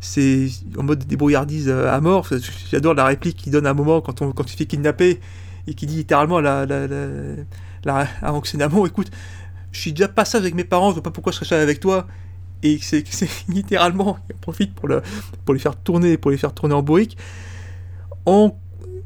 [0.00, 2.28] c'est en mode débrouillardise euh, à mort.
[2.70, 5.20] J'adore la réplique qu'il donne à un moment quand, on, quand il fait kidnapper
[5.66, 7.06] et qui dit littéralement la, la, la,
[7.84, 8.40] la, à
[8.86, 9.10] écoute,
[9.72, 12.06] je suis déjà passage avec mes parents, je vois pas pourquoi je serais avec toi.
[12.62, 13.04] Et c'est,
[13.48, 15.02] littéralement, il profite pour, le,
[15.44, 17.16] pour les faire tourner, pour les faire tourner en bourrique.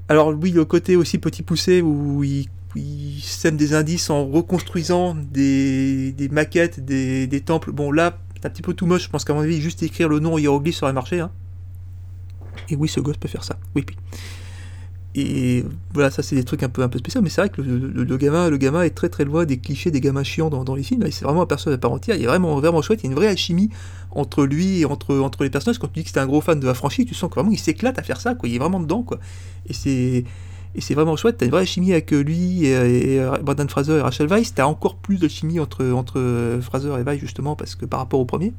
[0.08, 2.48] Alors oui, le côté aussi petit poussé où il,
[3.22, 7.72] sème des indices en reconstruisant des, maquettes, des, temples.
[7.72, 10.08] Bon là, c'est un petit peu tout moche, je pense qu'à mon avis, juste écrire
[10.08, 11.20] le nom hiéroglyphe aurait marché.
[11.20, 11.30] Hein.
[12.68, 13.58] Et oui, ce gosse peut faire ça.
[13.74, 13.96] Oui, puis.
[15.14, 17.60] Et voilà, ça c'est des trucs un peu, un peu spéciaux, mais c'est vrai que
[17.60, 20.64] le, le- gamin, le gamin est très très loin des clichés des gamins chiants dans,
[20.64, 21.04] dans les films.
[21.10, 23.10] C'est vraiment un personnage à part entière, il est vraiment, vraiment chouette, il y a
[23.10, 23.68] une vraie alchimie
[24.10, 25.78] entre lui et entre, entre les personnages.
[25.78, 27.50] Quand tu dis que c'est un gros fan de la franchise, tu sens que vraiment
[27.50, 28.48] il s'éclate à faire ça, quoi.
[28.48, 29.02] il est vraiment dedans.
[29.02, 29.18] Quoi.
[29.68, 30.24] Et c'est
[30.74, 34.00] Et c'est vraiment chouette, t'as une vraie chimie avec lui et, et Brandon Fraser et
[34.00, 34.54] Rachel Weisz.
[34.54, 38.20] T'as encore plus de chimie entre, entre Fraser et Weisz, justement, parce que par rapport
[38.20, 38.54] au premier.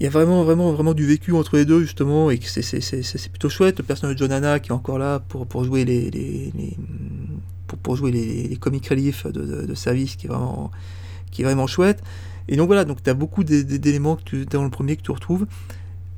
[0.00, 3.50] Il y a vraiment, vraiment, vraiment du vécu entre les deux, justement, et c'est plutôt
[3.50, 3.78] chouette.
[3.78, 6.76] Le personnage de John Hanna qui est encore là pour, pour jouer les, les, les
[7.66, 10.70] pour, pour, jouer les, les relief de, de, de, service, qui est vraiment,
[11.30, 12.02] qui est vraiment chouette.
[12.48, 14.18] Et donc voilà, donc tu as beaucoup d'éléments
[14.50, 15.46] dans le premier que tu retrouves.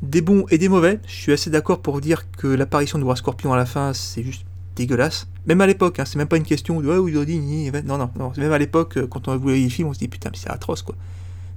[0.00, 1.00] Des bons et des mauvais.
[1.08, 4.22] Je suis assez d'accord pour dire que l'apparition de Roi Scorpion à la fin, c'est
[4.22, 4.46] juste
[4.76, 5.26] dégueulasse.
[5.46, 8.10] Même à l'époque, hein, c'est même pas une question de ouais, oui, dit, non, non,
[8.16, 8.32] non.
[8.36, 10.50] Même à l'époque, euh, quand on voulait les films, on se dit putain, mais c'est
[10.50, 10.94] atroce quoi.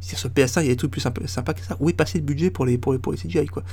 [0.05, 1.75] Sur ce PS1, il y a des trucs plus sympas, sympas que ça.
[1.79, 3.63] Où est passé le budget pour les, pour les, pour les CGI quoi?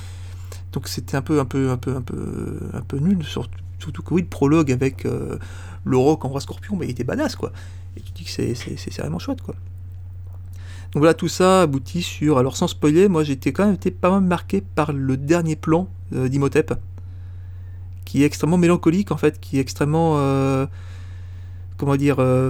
[0.71, 3.23] Donc c'était un peu, un peu, un peu, un peu, un peu nul.
[3.23, 5.37] Surtout que oui, le prologue avec euh,
[5.83, 7.51] le rock en Roi Scorpion, mais il était badass quoi.
[7.95, 9.55] Et tu dis que c'est vraiment chouette quoi.
[10.93, 12.37] Donc voilà, tout ça aboutit sur.
[12.37, 15.87] Alors sans spoiler, moi j'étais quand même été pas mal marqué par le dernier plan
[16.13, 16.73] euh, d'Imhotep,
[18.05, 20.15] qui est extrêmement mélancolique en fait, qui est extrêmement.
[20.17, 20.65] Euh,
[21.77, 22.17] comment dire.
[22.19, 22.49] Euh,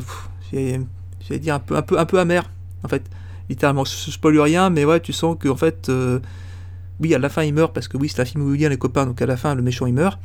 [0.52, 2.50] J'allais dire un peu, un, peu, un peu amer
[2.84, 3.04] en fait.
[3.50, 5.90] Littéralement, je spoil rien, mais ouais, tu sens que en fait.
[5.90, 6.20] Euh,
[7.00, 8.66] oui, à la fin il meurt parce que oui, c'est un film où il y
[8.66, 10.20] a les copains, donc à la fin le méchant il meurt.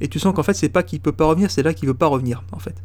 [0.00, 1.94] Et tu sens qu'en fait, c'est pas qu'il peut pas revenir, c'est là qu'il veut
[1.94, 2.82] pas revenir en fait.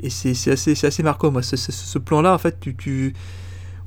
[0.00, 1.42] Et c'est assez, assez marquant, moi.
[1.42, 3.14] Ce, plan-là, en fait, tu, tu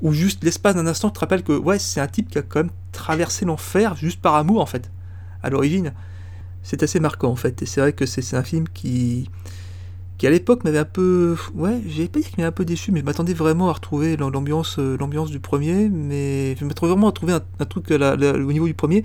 [0.02, 2.60] ou juste l'espace d'un instant te rappelle que ouais c'est un type qui a quand
[2.60, 4.90] même traversé l'enfer juste par amour en fait
[5.44, 5.94] à l'origine
[6.64, 9.30] c'est assez marquant en fait et c'est vrai que c'est un film qui
[10.22, 12.92] qui à l'époque m'avait un peu ouais j'avais pas dit qu'il m'avait un peu déçu
[12.92, 17.12] mais je m'attendais vraiment à retrouver l'ambiance l'ambiance du premier mais je m'attendais vraiment à
[17.12, 19.04] trouver un, truc là, au niveau du premier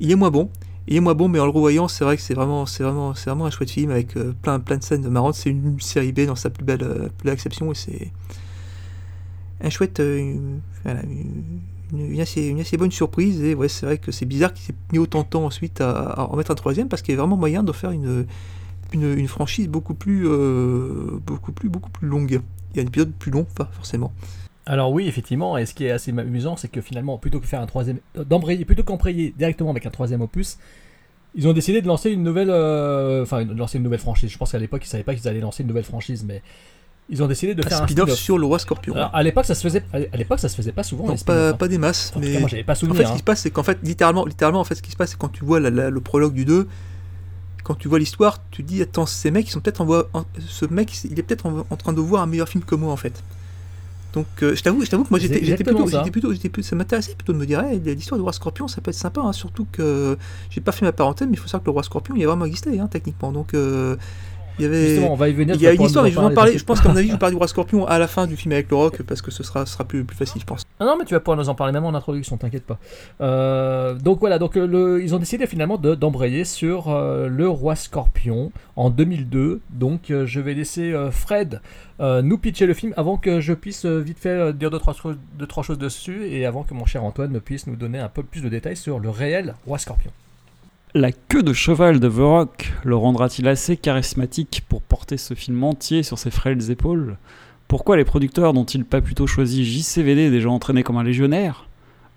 [0.00, 0.48] il est moins bon
[0.86, 3.14] il est moins bon mais en le revoyant c'est vrai que c'est vraiment c'est vraiment
[3.14, 6.12] c'est vraiment un chouette film avec euh, plein plein de scènes marrantes c'est une série
[6.12, 8.10] B dans sa plus belle, euh, plus belle exception et c'est
[9.60, 10.18] un chouette, euh,
[11.92, 13.42] une, assez, une, assez, bonne surprise.
[13.42, 15.90] Et ouais, c'est vrai que c'est bizarre qu'il s'est mis autant de temps ensuite à,
[15.90, 18.26] à, en mettre un troisième parce qu'il y a vraiment moyen de faire une,
[18.92, 22.40] une, une franchise beaucoup plus, euh, beaucoup plus, beaucoup plus longue.
[22.72, 24.12] Il y a un épisode plus long, forcément.
[24.66, 27.60] Alors oui, effectivement, et ce qui est assez amusant, c'est que finalement, plutôt que faire
[27.60, 30.58] un troisième, d'embrayer, plutôt qu'embrayer directement avec un troisième opus,
[31.34, 34.30] ils ont décidé de lancer une nouvelle, euh, enfin, de lancer une nouvelle franchise.
[34.30, 36.42] Je pense qu'à l'époque, ils savaient pas qu'ils allaient lancer une nouvelle franchise, mais
[37.10, 38.94] ils ont décidé de un faire speed un spin-off sur le roi Scorpion.
[38.94, 39.84] Alors, à l'époque, ça se faisait.
[39.92, 41.06] À l'époque, ça se faisait pas souvent.
[41.06, 42.12] Non, pas, pas, des masses.
[42.16, 42.98] En mais cas, moi, j'avais pas souvenir.
[43.00, 44.90] En fait, ce qui se passe, c'est qu'en fait, littéralement, littéralement, en fait, ce qui
[44.90, 46.66] se passe, c'est quand tu vois la, la, le prologue du 2,
[47.64, 50.08] quand tu vois l'histoire, tu dis attends, ces mecs, ils sont peut-être en voie.
[50.12, 52.74] En, ce mec, il est peut-être en, en, train de voir un meilleur film que
[52.74, 53.24] moi, en fait.
[54.12, 56.76] Donc, euh, je t'avoue, je t'avoue que moi, j'étais plutôt, j'étais plutôt, j'étais plutôt, ça
[56.76, 59.32] m'intéressait plutôt de me dire, hey, l'histoire du roi Scorpion, ça peut être sympa, hein,
[59.32, 60.16] surtout que
[60.50, 62.28] j'ai pas fait ma parenthèse, mais il faut savoir que le roi Scorpion, il a
[62.28, 63.32] vraiment existé, hein, techniquement.
[63.32, 63.96] Donc, euh,
[64.58, 66.18] il y avait Justement, on va y venir il y a une histoire mais je
[66.18, 67.98] vais en parler je pense qu'à mon avis je vous parler du roi scorpion à
[67.98, 70.40] la fin du film avec le rock parce que ce sera, sera plus, plus facile
[70.40, 70.62] je pense.
[70.80, 72.78] Ah non mais tu vas pouvoir nous en parler même en introduction t'inquiète pas.
[73.20, 77.76] Euh, donc voilà donc le, ils ont décidé finalement d'embrayer de, sur euh, le roi
[77.76, 81.60] scorpion en 2002 donc euh, je vais laisser Fred
[82.00, 84.94] nous pitcher le film avant que je puisse vite fait dire deux trois,
[85.38, 88.08] deux, trois choses dessus et avant que mon cher Antoine ne puisse nous donner un
[88.08, 90.10] peu plus de détails sur le réel roi scorpion
[90.96, 95.64] la queue de cheval de The Rock le rendra-t-il assez charismatique pour porter ce film
[95.64, 97.16] entier sur ses frêles épaules?
[97.66, 101.68] Pourquoi les producteurs n'ont-ils pas plutôt choisi JCVD déjà entraîné comme un légionnaire?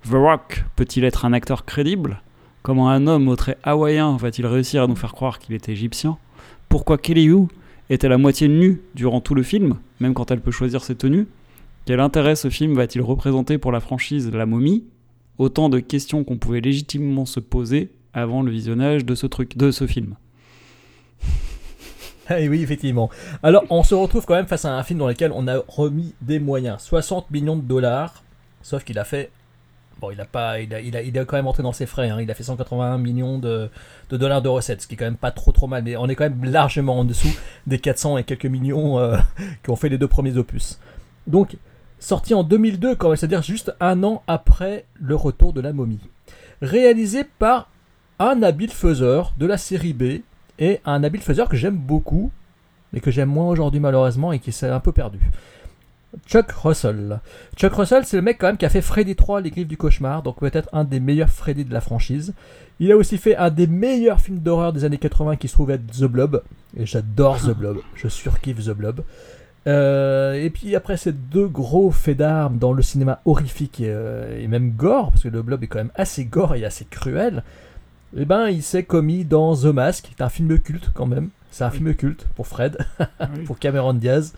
[0.03, 2.21] The Rock peut-il être un acteur crédible?
[2.61, 6.19] Comment un homme au trait hawaïen va-t-il réussir à nous faire croire qu'il est égyptien?
[6.69, 7.47] Pourquoi Kelly Hu
[7.89, 11.25] est-elle à moitié nue durant tout le film, même quand elle peut choisir ses tenues?
[11.85, 14.83] Quel intérêt ce film va-t-il représenter pour la franchise La Momie?
[15.39, 19.69] Autant de questions qu'on pouvait légitimement se poser avant le visionnage de ce truc, de
[19.69, 20.15] ce film.
[22.31, 23.11] Et oui, effectivement.
[23.43, 26.15] Alors, on se retrouve quand même face à un film dans lequel on a remis
[26.21, 26.81] des moyens.
[26.81, 28.23] 60 millions de dollars,
[28.63, 29.29] sauf qu'il a fait...
[30.01, 32.09] Bon, il a, pas, il, a, il, a, quand même entré dans ses frais.
[32.09, 32.19] Hein.
[32.21, 33.69] Il a fait 181 millions de,
[34.09, 35.83] dollars de recettes, ce qui est quand même pas trop trop mal.
[35.83, 37.35] Mais on est quand même largement en dessous
[37.67, 39.17] des 400 et quelques millions euh,
[39.63, 40.79] qui ont fait les deux premiers opus.
[41.25, 41.57] Donc,
[41.99, 45.99] sorti en 2002, quand même, c'est-à-dire juste un an après le retour de la momie.
[46.61, 47.69] Réalisé par
[48.19, 50.21] un habile faiseur de la série B
[50.59, 52.31] et un habile faiseur que j'aime beaucoup,
[52.93, 55.19] mais que j'aime moins aujourd'hui malheureusement et qui s'est un peu perdu.
[56.25, 57.19] Chuck Russell.
[57.55, 59.77] Chuck Russell, c'est le mec quand même qui a fait Freddy 3, Les Griffes du
[59.77, 62.33] Cauchemar, donc peut-être un des meilleurs Freddy de la franchise.
[62.79, 65.71] Il a aussi fait un des meilleurs films d'horreur des années 80 qui se trouve
[65.71, 66.41] être The Blob,
[66.75, 69.03] et j'adore The Blob, je surkiffe The Blob.
[69.67, 74.41] Euh, et puis après ces deux gros faits d'armes dans le cinéma horrifique et, euh,
[74.41, 77.43] et, même gore, parce que le Blob est quand même assez gore et assez cruel,
[78.17, 81.29] eh ben, il s'est commis dans The Mask, qui est un film culte quand même.
[81.51, 83.43] C'est un film culte pour Fred, oui.
[83.45, 84.33] pour Cameron Diaz.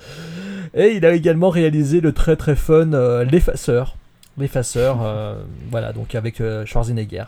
[0.73, 3.95] Et il a également réalisé le très très fun euh, L'Effaceur.
[4.37, 5.35] L'Effaceur, euh,
[5.69, 7.25] voilà, donc avec euh, Schwarzenegger.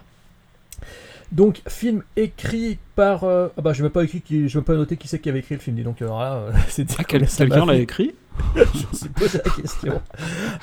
[1.31, 3.23] Donc, film écrit par.
[3.23, 4.49] Ah bah, je n'ai même pas écrit qui...
[4.49, 5.75] je vais pas noter qui c'est qui avait écrit le film.
[5.77, 8.13] Dis donc, alors là, c'est dire Ah, quel- Quelqu'un l'a écrit?
[8.55, 10.01] Je me suis posé la question.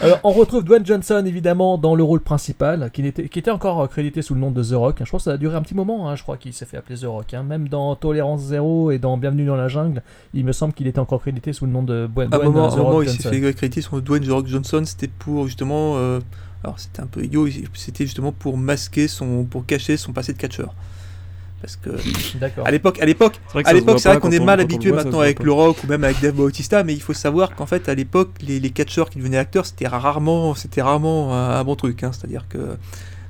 [0.00, 3.80] Alors, on retrouve Dwayne Johnson évidemment dans le rôle principal, qui était, qui était encore
[3.80, 5.02] euh, crédité sous le nom de The Rock.
[5.04, 6.76] Je pense que ça a duré un petit moment, hein, je crois qu'il s'est fait
[6.76, 7.34] appeler The Rock.
[7.34, 7.42] hein.
[7.42, 10.02] Même dans Tolérance Zéro et dans Bienvenue dans la jungle,
[10.34, 12.70] il me semble qu'il était encore crédité sous le nom de Dwayne, À moment, euh,
[12.70, 13.30] The moment, Rock il s'est Johnson.
[13.40, 15.94] fait créditer Dwayne The Rock Johnson, c'était pour justement.
[15.96, 16.20] euh,
[16.64, 19.44] alors c'était un peu idiot, c'était justement pour masquer son.
[19.44, 20.74] pour cacher son passé de catcheur.
[21.60, 21.90] Parce que.
[22.64, 24.92] À l'époque, à l'époque, C'est vrai que à l'époque, c'est vrai qu'on est mal habitué
[24.92, 27.88] maintenant avec le Rock ou même avec Dave Bautista, mais il faut savoir qu'en fait,
[27.88, 31.74] à l'époque, les, les catcheurs qui devenaient acteurs, c'était rarement, c'était rarement un, un bon
[31.74, 32.02] truc.
[32.04, 32.12] hein.
[32.12, 32.76] C'est-à-dire que,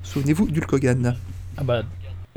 [0.02, 1.16] souvenez-vous d'Hulk Hogan.
[1.56, 1.82] Ah bah,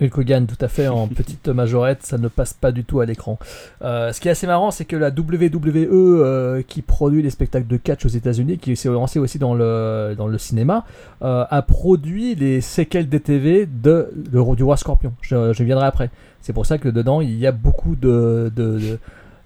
[0.02, 3.06] Hulk Hogan, tout à fait, en petite majorette, ça ne passe pas du tout à
[3.06, 3.38] l'écran.
[3.82, 7.68] Euh, ce qui est assez marrant, c'est que la WWE, euh, qui produit les spectacles
[7.68, 10.86] de catch aux États-Unis, qui s'est lancée aussi dans le, dans le cinéma,
[11.22, 15.14] euh, a produit les séquelles DTV de, de- du Roi Scorpion.
[15.22, 16.10] Je, je viendrai après.
[16.41, 18.99] C'est pour ça que dedans, il y a beaucoup de, de, de,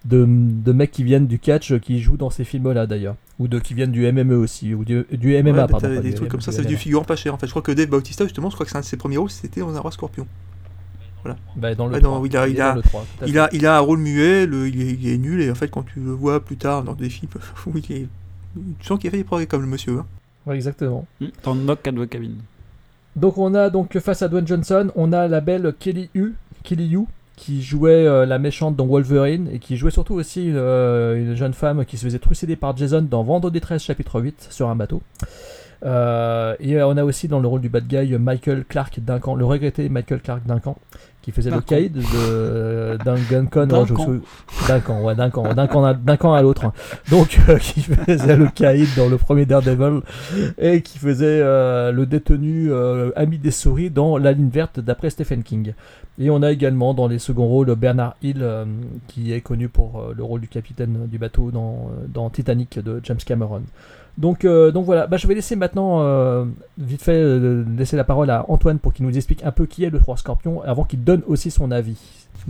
[0.05, 3.15] de- de mecs qui viennent du catch qui jouent dans ces films-là d'ailleurs.
[3.37, 5.89] Ou de, qui viennent du MMA aussi, ou du, du MMA, Ouais, pardon.
[5.89, 7.33] des du trucs comme ça, c'est du figurant pas cher.
[7.33, 8.95] En fait, je crois que Dave Bautista, justement, je crois que c'est un de ses
[8.95, 10.25] premiers rôles, c'était dans un roi scorpion.
[11.55, 12.27] Bah, dans le Ouais, dans- 3.
[12.27, 13.99] il a- il dans a- le 3, tout à Il a, il a un rôle
[13.99, 16.57] muet, le- il, est, il est nul, et en fait, quand tu le vois plus
[16.57, 17.31] tard dans des films,
[17.67, 18.07] où il est,
[18.79, 19.99] tu sens qu'il a fait des progrès comme le monsieur.
[19.99, 20.05] hein.
[20.45, 21.05] Ouais, exactement.
[21.21, 22.31] Hmm, Dans Knock at the Cabin.
[23.15, 26.33] Donc on a donc face à Dwayne Johnson, on a la belle Kelly Hu,
[26.63, 27.05] Kelly Hu
[27.37, 31.53] qui jouait euh, la méchante dans Wolverine et qui jouait surtout aussi euh, une jeune
[31.53, 35.01] femme qui se faisait trucider par Jason dans Vendredi 13 chapitre 8 sur un bateau.
[35.83, 39.45] Euh, et on a aussi dans le rôle du bad guy Michael Clark Duncan, le
[39.45, 40.77] regretté Michael Clark Duncan,
[41.25, 43.67] qui faisait le caïd de d'un Guncon.
[43.87, 44.21] Souviens-
[44.67, 46.71] Duncan, ouais, d'un camp à, d'un camp à l'autre.
[47.09, 50.01] Donc, euh, qui faisait le caïd dans le premier Daredevil
[50.59, 55.09] et qui faisait euh, le détenu euh, ami des souris dans La ligne verte d'après
[55.09, 55.73] Stephen King.
[56.19, 58.45] Et on a également dans les seconds rôles Bernard Hill,
[59.07, 63.17] qui est connu pour le rôle du capitaine du bateau dans, dans Titanic de James
[63.25, 63.63] Cameron.
[64.17, 66.45] Donc, euh, donc voilà, bah, je vais laisser maintenant euh,
[66.77, 69.83] vite fait euh, laisser la parole à Antoine pour qu'il nous explique un peu qui
[69.83, 71.97] est le 3 Scorpion avant qu'il donne aussi son avis.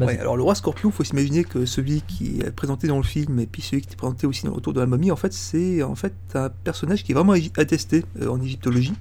[0.02, 3.46] Alors le roi scorpion, faut s'imaginer que celui qui est présenté dans le film et
[3.46, 5.84] puis celui qui est présenté aussi dans le retour de la momie, en fait, c'est
[5.84, 8.94] en fait un personnage qui est vraiment attesté en égyptologie.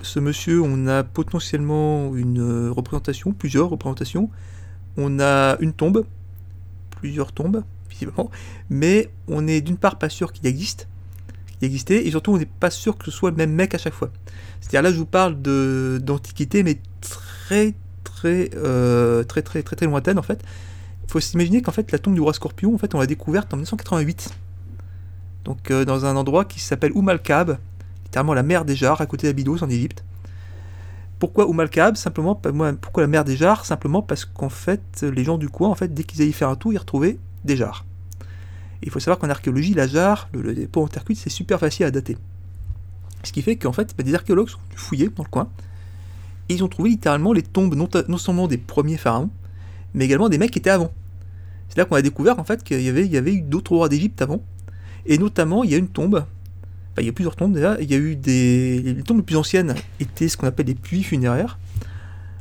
[0.00, 4.30] Ce monsieur, on a potentiellement une représentation, plusieurs représentations.
[4.96, 6.06] On a une tombe,
[6.96, 8.30] plusieurs tombes, visiblement,
[8.70, 10.88] mais on est d'une part pas sûr qu'il existe,
[11.64, 13.94] existait, et surtout on n'est pas sûr que ce soit le même mec à chaque
[13.94, 14.10] fois.
[14.60, 15.36] C'est-à-dire là, je vous parle
[16.00, 20.42] d'antiquité, mais très très euh, très très très très lointaine en fait.
[21.04, 23.52] Il faut s'imaginer qu'en fait la tombe du roi Scorpion, en fait, on l'a découverte
[23.52, 24.30] en 1988.
[25.44, 27.58] Donc euh, dans un endroit qui s'appelle Oumalkab,
[28.04, 30.04] littéralement la mer des Jars, à côté d'Abydos en Égypte.
[31.18, 31.96] Pourquoi Oumalkab?
[31.96, 35.68] Simplement, moi, pourquoi la mer des Jars Simplement parce qu'en fait, les gens du coin,
[35.68, 37.84] en fait, dès qu'ils allaient faire un tour, ils retrouvaient des jarres.
[38.84, 41.58] Il faut savoir qu'en archéologie, la jarre, le, le dépôt en terre cuite, c'est super
[41.58, 42.16] facile à dater.
[43.24, 45.48] Ce qui fait qu'en fait, bah, des archéologues sont fouiller dans le coin,
[46.48, 49.30] et ils ont trouvé littéralement les tombes non, seulement des premiers pharaons,
[49.94, 50.92] mais également des mecs qui étaient avant.
[51.68, 54.42] C'est là qu'on a découvert en fait qu'il y avait, eu d'autres rois d'Égypte avant,
[55.06, 56.24] et notamment il y a une tombe,
[56.98, 58.80] il y a plusieurs tombes déjà, il y a eu des...
[58.82, 61.58] Les tombes les plus anciennes étaient ce qu'on appelle des puits funéraires.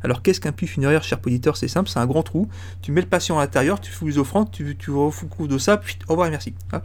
[0.04, 1.58] Alors qu'est-ce qu'un puits funéraire, cher auditeur?
[1.58, 2.50] C'est simple, c'est un grand trou,
[2.82, 5.78] tu mets le patient à l'intérieur, tu fous les offrandes, tu, tu recouvres de ça,
[5.78, 6.54] puis au revoir et merci.
[6.74, 6.82] hein.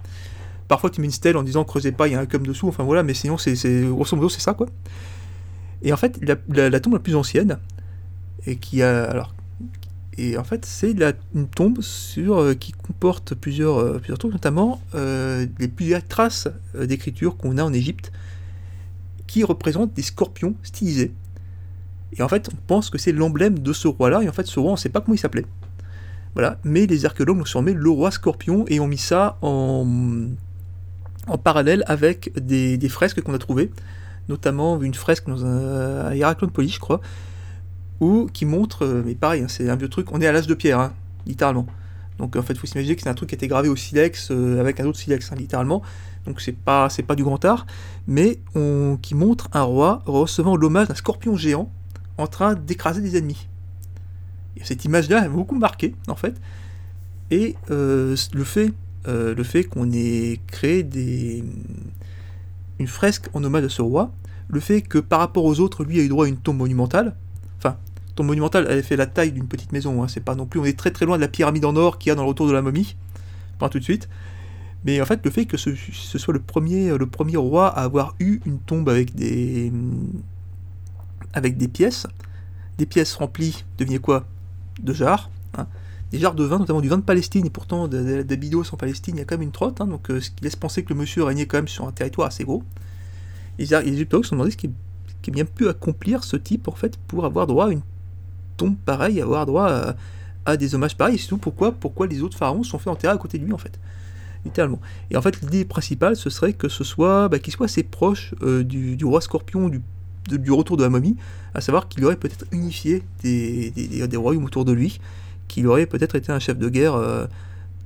[0.68, 2.68] Parfois tu mets une stèle en disant creusez pas, il y a un cum dessous,
[2.68, 3.54] enfin voilà, mais sinon c'est,
[3.86, 4.66] grosso modo c'est ça quoi.
[5.82, 6.18] Et en fait,
[6.48, 7.58] la, tombe la plus ancienne,
[8.46, 9.04] et qui a.
[9.04, 9.34] Alors,
[10.16, 10.96] et en fait, c'est
[11.34, 16.48] une tombe sur, euh, qui comporte plusieurs, euh, plusieurs trucs, notamment euh, les plusieurs traces
[16.74, 18.10] euh, d'écriture qu'on a en Égypte,
[19.28, 21.12] qui représentent des scorpions stylisés.
[22.16, 24.58] Et en fait, on pense que c'est l'emblème de ce roi-là, et en fait, ce
[24.58, 25.46] roi, on ne sait pas comment il s'appelait.
[26.34, 29.86] Voilà, mais les archéologues l'ont surnommé le roi scorpion et ont mis ça en,
[31.26, 33.70] en parallèle avec des, des fresques qu'on a trouvées
[34.28, 37.00] notamment une fresque dans un, à Héraclone Polis, je crois,
[38.00, 40.46] où, qui montre, euh, mais pareil, hein, c'est un vieux truc, on est à l'âge
[40.46, 40.92] de pierre, hein,
[41.26, 41.66] littéralement.
[42.18, 43.76] Donc en fait, il faut s'imaginer que c'est un truc qui a été gravé au
[43.76, 45.82] silex euh, avec un autre silex, hein, littéralement.
[46.26, 47.66] Donc c'est pas, pas du grand art,
[48.06, 48.40] mais
[49.00, 51.72] qui montre un roi recevant l'hommage d'un scorpion géant
[52.18, 53.48] en train d'écraser des ennemis.
[54.56, 56.34] Et cette image-là m'a beaucoup marqué, en fait.
[57.30, 58.72] Et euh, le fait,
[59.06, 61.44] euh, le fait qu'on ait créé des,
[62.78, 64.12] une fresque en hommage à ce roi,
[64.48, 67.14] le fait que par rapport aux autres, lui a eu droit à une tombe monumentale,
[67.58, 67.76] enfin,
[68.16, 70.64] tombe monumentale, elle fait la taille d'une petite maison, hein, c'est pas non plus, on
[70.64, 72.48] est très très loin de la pyramide en or qu'il y a dans le retour
[72.48, 72.96] de la momie,
[73.58, 74.08] pas tout de suite,
[74.84, 77.82] mais en fait, le fait que ce, ce soit le premier, le premier roi à
[77.82, 79.70] avoir eu une tombe avec des,
[81.32, 82.06] avec des pièces,
[82.78, 84.26] des pièces remplies, devinez quoi?
[84.80, 85.30] De jarres.
[85.56, 85.66] hein.
[86.10, 89.18] Des jarres de vin, notamment du vin de Palestine, et pourtant d'Abydos en Palestine, il
[89.18, 90.98] y a quand même une trotte, hein, donc euh, ce qui laisse penser que le
[90.98, 92.62] monsieur régnait quand même sur un territoire assez gros.
[93.58, 94.70] Les égyptologues se sont demandé ce qui,
[95.20, 97.82] qui a bien pu accomplir ce type, en fait, pour avoir droit à une
[98.56, 99.96] tombe pareille, avoir droit à,
[100.46, 103.18] à des hommages pareils, et surtout pourquoi, pourquoi les autres pharaons sont fait enterrer à
[103.18, 103.78] côté de lui, en fait.
[104.44, 104.80] Littéralement.
[105.10, 108.34] Et en fait, l'idée principale, ce serait que ce soit, bah, qu'il soit assez proche
[108.40, 109.82] euh, du, du roi scorpion, du,
[110.36, 111.16] du retour de la momie,
[111.54, 115.00] à savoir qu'il aurait peut-être unifié des, des, des- royaumes autour de lui,
[115.48, 117.26] qu'il aurait peut-être été un chef de guerre euh,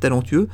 [0.01, 0.49] talentueux.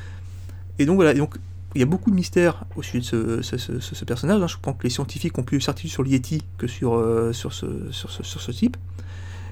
[0.79, 1.37] Et donc voilà, donc,
[1.75, 4.43] il y a beaucoup de mystères au sujet de ce, ce- personnage.
[4.43, 4.47] hein.
[4.47, 7.53] Je pense que les scientifiques ont plus de certitude sur l'Yeti que sur, euh, sur,
[7.53, 8.77] ce, sur, sur ce type.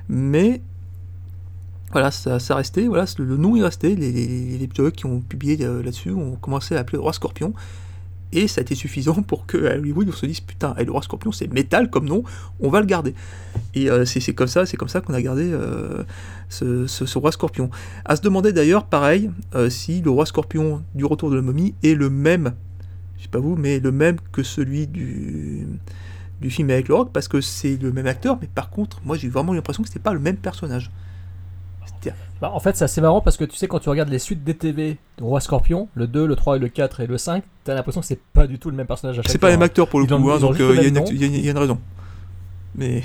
[0.08, 0.60] Mais
[1.92, 3.94] voilà, ça, ça restait, voilà, le, nom est resté.
[3.94, 7.54] Les, les, les qui ont publié euh, là-dessus ont commencé à l'appeler le roi scorpion.
[8.32, 11.32] Et ça a été suffisant pour que Hollywood on se dise putain, le roi scorpion
[11.32, 12.24] c'est métal comme nom,
[12.60, 13.14] on va le garder.
[13.74, 16.02] Et euh, c'est comme ça, c'est comme ça qu'on a gardé euh,
[16.48, 17.70] ce, roi scorpion.
[18.04, 21.74] À se demander d'ailleurs, pareil, euh, si le roi scorpion du retour de la momie
[21.82, 22.54] est le même,
[23.16, 25.66] je sais pas vous, mais le même que celui du,
[26.48, 29.28] film avec le rock, parce que c'est le même acteur, mais par contre, moi j'ai
[29.28, 30.90] vraiment l'impression que c'était pas le même personnage.
[32.40, 34.44] Bah, en fait, c'est assez marrant parce que tu sais, quand tu regardes les suites
[34.44, 37.74] DTV de Roi Scorpion, le 2, le 3, et le 4 et le 5, t'as
[37.74, 39.66] l'impression que c'est pas du tout le même personnage à chaque C'est pas mêmes hein.
[39.66, 40.86] acteurs pour le Ils ont- coup, hein, ils ont donc juste euh, le il y,
[40.86, 41.78] a même une il y il y a raison.
[42.74, 43.02] Mais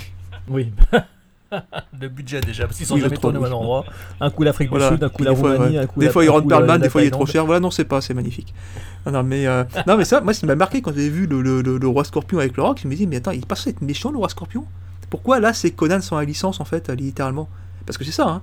[0.49, 0.72] Oui.
[1.99, 3.84] le budget déjà, parce qu'ils sont Oui, jamais tournés au même endroit.
[4.22, 4.90] Un coup l'Afrique Voilà.
[4.90, 5.84] du Sud, un coup la des fois, Roumanie, ouais.
[5.84, 7.11] un coup Des la- fois il un rentre coup Perlman, la- des fois il est
[7.11, 7.45] trop cher.
[7.45, 8.53] Voilà, non, c'est pas, c'est magnifique.
[9.06, 11.26] Non, non, mais, euh, non, mais ça, moi, ce qui m'a marqué quand j'ai vu
[11.28, 13.45] le, le- le- le roi scorpion avec le rock, je me dis, mais attends, il
[13.45, 14.65] passe à être méchant le roi scorpion?
[15.10, 17.49] Pourquoi là c'est Conan sans la licence en fait, littéralement?
[17.86, 18.41] Parce que c'est ça, hein.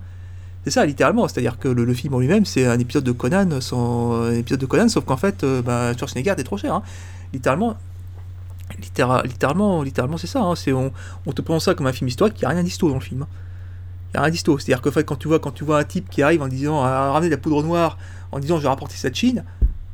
[0.65, 1.27] C'est ça, littéralement.
[1.29, 4.67] C'est-à-dire que le, le film en lui-même, c'est un épisode de Conan, sans, épisode de
[4.67, 6.83] Conan, sauf qu'en fait, euh, bah, Schwarzenegger était trop cher.
[7.33, 7.77] Littéralement,
[8.81, 10.41] littéra- littéralement, littéralement, c'est ça.
[10.43, 10.55] hein.
[10.55, 10.93] C'est on,
[11.27, 13.01] on te présente ça comme un film historique, il n'y a rien d'histo dans le
[13.01, 13.23] film.
[13.23, 13.29] hein.
[14.11, 14.59] Il n'y a rien d'histo.
[14.59, 17.13] C'est-à-dire que quand tu vois, quand tu vois un type qui arrive en disant à
[17.13, 17.99] ramener de la poudre noire,
[18.33, 19.45] en disant je vais rapporter ça de Chine,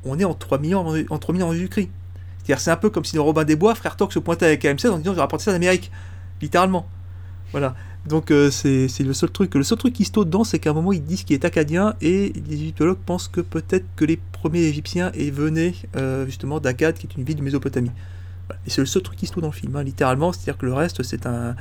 [0.04, 1.90] on est en 3 millions avant, en 3 millions avant Jésus-Christ.
[2.38, 4.64] C'est-à-dire c'est un peu comme si le Robin des Bois, frère Torque, se pointait avec
[4.64, 5.90] AM16 en disant je vais rapporter ça d'Amérique.
[6.42, 6.86] Littéralement.
[7.52, 7.74] Voilà.
[8.06, 9.54] Donc euh, c'est le seul truc.
[9.54, 11.44] Le seul truc qui se taute dedans, c'est qu'à un moment ils disent qu'il est
[11.44, 16.98] acadien et les égyptologues pensent que peut-être que les premiers égyptiens venaient euh, justement d'Akkad,
[16.98, 17.92] qui est une ville de Mésopotamie.
[18.66, 20.32] Et c'est le seul truc qui se dans le film, hein, littéralement.
[20.32, 21.56] C'est-à-dire que le reste, c'est un.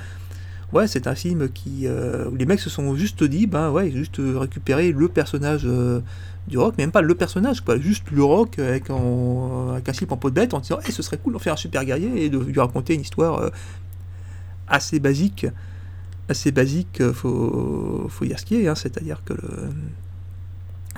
[1.15, 1.85] Film qui.
[1.85, 6.01] euh, où les mecs se sont juste dit, ben ouais, juste récupérer le personnage euh,
[6.47, 7.77] du rock, mais même pas le personnage, quoi.
[7.79, 11.17] Juste le rock avec, un slip en peau de bête en disant, Eh, ce serait
[11.17, 13.51] cool d'en faire un super guerrier et de lui raconter une histoire
[14.67, 15.45] assez basique
[16.29, 19.69] assez basique, euh, faut, faut ce qui est, hein, c'est-à-dire que le,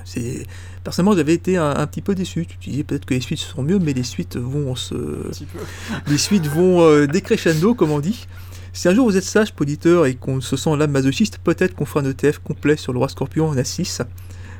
[0.04, 0.46] c'est
[0.84, 2.46] personnellement j'avais été un, un petit peu déçu.
[2.46, 4.96] Tu te disais peut-être que les suites seront mieux, mais les suites vont se,
[6.08, 8.28] les suites vont euh, décrescendo, comme on dit.
[8.74, 11.86] Si un jour vous êtes sage, auditeur, et qu'on se sent l'âme masochiste, peut-être qu'on
[11.86, 14.02] fera un ETF complet sur le roi scorpion, on a 6.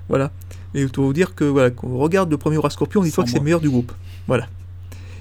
[0.08, 0.32] Voilà.
[0.74, 3.04] Et il faut vous dire que voilà, quand on regarde le premier roi scorpion, on
[3.04, 3.92] dit que c'est le meilleur du groupe.
[4.28, 4.48] Voilà.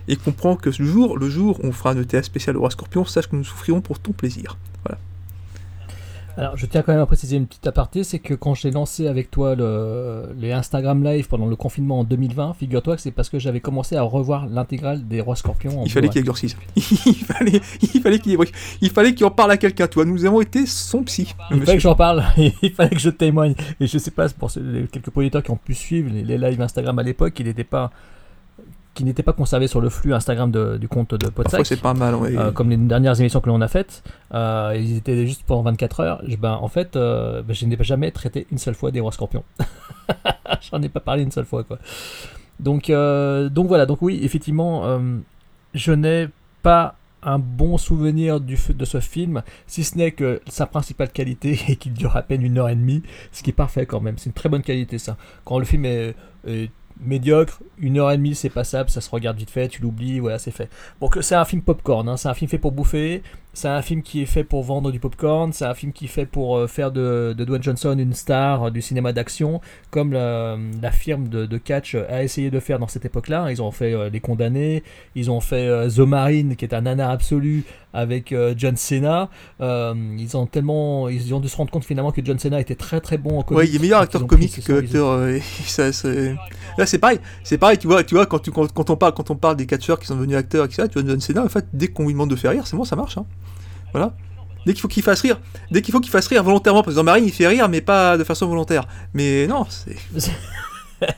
[0.06, 2.70] Et comprend que le jour, le jour où on fera un ETF spécial au roi
[2.70, 4.56] scorpion, sache que nous souffrirons pour ton plaisir.
[4.84, 5.00] Voilà.
[6.36, 9.06] Alors, je tiens quand même à préciser une petite aparté, c'est que quand j'ai lancé
[9.06, 13.28] avec toi le, les Instagram Live pendant le confinement en 2020, figure-toi que c'est parce
[13.28, 15.80] que j'avais commencé à revoir l'intégrale des Rois Scorpions.
[15.80, 16.56] en Il fallait qu'il exorcise.
[16.76, 16.82] il
[17.14, 18.36] fallait, il fallait qu'il
[18.80, 19.86] il fallait qu'il en parle à quelqu'un.
[19.86, 21.34] Tu vois, nous avons été son psy.
[21.52, 22.24] Il fallait que j'en parle,
[22.62, 23.54] il fallait que je témoigne.
[23.78, 26.98] Et je sais pas, pour quelques producteurs qui ont pu suivre les, les lives Instagram
[26.98, 27.92] à l'époque, qui n'étaient pas
[28.94, 31.66] qui n'étaient pas conservés sur le flux Instagram de- du compte de Podsac.
[31.66, 32.14] c'est pas mal.
[32.14, 32.36] ouais.
[32.38, 34.02] Euh, comme les dernières émissions que l'on a faites,
[34.32, 36.22] euh, ils étaient juste pendant 24 heures.
[36.26, 39.10] Je- ben, en fait, euh, ben, je n'ai jamais traité une seule fois des rois
[39.12, 39.42] scorpions.
[40.70, 41.78] J'en ai pas parlé une seule fois, quoi.
[42.60, 44.98] Donc, euh, donc voilà, donc oui, effectivement,
[45.74, 46.28] je n'ai
[46.62, 46.94] pas
[47.26, 51.76] un bon souvenir du, de ce film, si ce n'est que sa principale qualité est
[51.76, 53.02] qu'il dure à peine une heure et demie,
[53.32, 54.18] ce qui est parfait quand même.
[54.18, 55.16] C'est une très bonne qualité, ça.
[55.44, 56.14] Quand le film est,
[56.46, 60.20] est médiocre, une heure et demie, c'est passable, ça se regarde vite fait, tu l'oublies,
[60.20, 60.68] voilà, c'est fait.
[61.00, 63.22] Donc c'est un film popcorn, hein, c'est un film fait pour bouffer,
[63.54, 66.08] c'est un film qui est fait pour vendre du popcorn, c'est un film qui est
[66.08, 69.60] fait pour euh, faire de, de Dwayne Johnson une star euh, du cinéma d'action,
[69.90, 73.50] comme la, la firme de, de catch a essayé de faire dans cette époque-là.
[73.50, 74.82] Ils ont fait euh, Les Condamnés,
[75.14, 79.30] ils ont fait euh, The Marine, qui est un nanar absolu avec euh, John Cena.
[79.60, 82.74] Euh, ils ont tellement, ils ont dû se rendre compte finalement que John Cena était
[82.74, 83.58] très très bon en comique.
[83.62, 85.08] Ouais, il est meilleur acteur comique que acteur.
[85.10, 85.90] euh, ça,
[86.76, 87.20] Là, c'est pareil.
[87.44, 89.56] C'est pareil, tu vois, tu vois quand, tu, quand, quand on parle, quand on parle
[89.56, 92.04] des catcheurs qui sont devenus acteurs, etc., tu vois, John Cena, en fait, dès qu'on
[92.06, 93.16] lui demande de faire rire, c'est bon, ça marche.
[93.16, 93.26] hein.
[93.94, 94.14] Voilà.
[94.66, 95.38] Dès qu'il faut qu'il fasse rire,
[95.70, 97.80] dès qu'il faut qu'il fasse rire volontairement, parce que dans Marine, il fait rire, mais
[97.80, 98.84] pas de façon volontaire.
[99.14, 99.96] Mais non, c'est.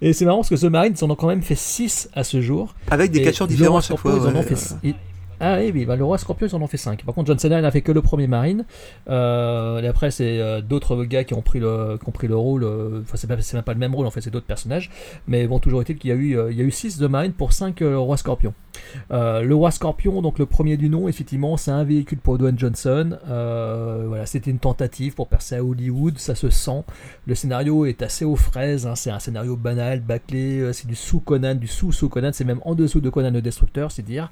[0.00, 2.24] Et c'est marrant parce que The Marine, ils en ont quand même fait 6 à
[2.24, 2.74] ce jour.
[2.90, 4.12] Avec des catcheurs The différents à chaque fois.
[4.16, 4.78] Ils en ont ouais, fait ouais.
[4.82, 4.94] ils-
[5.40, 7.04] Ah oui, oui bah, le roi Scorpion, ils en ont fait 5.
[7.04, 8.64] Par contre, John Cena, il n'a fait que le premier Marine.
[9.08, 12.36] Euh, et après, c'est euh, d'autres gars qui ont pris le, qui ont pris le
[12.36, 12.64] rôle.
[12.64, 14.90] euh, Enfin, c'est, même pas le même rôle, en fait, c'est d'autres personnages.
[15.26, 17.32] Mais bon, toujours est-il qu'il y a eu, il y a eu 6 de Marine
[17.32, 18.54] pour 5 roi Scorpion.
[19.10, 22.58] Euh, le roi Scorpion, donc le premier du nom, effectivement, c'est un véhicule pour Dwayne
[22.58, 23.18] Johnson.
[23.28, 26.84] Euh, voilà, c'était une tentative pour percer à Hollywood, ça se sent.
[27.26, 30.94] Le scénario est assez aux fraises, hein, c'est un scénario banal, bâclé, euh, c'est du
[30.94, 34.30] sous-Conan, du sous-sous-Conan, c'est même en dessous de Conan le Destructeur, c'est dire.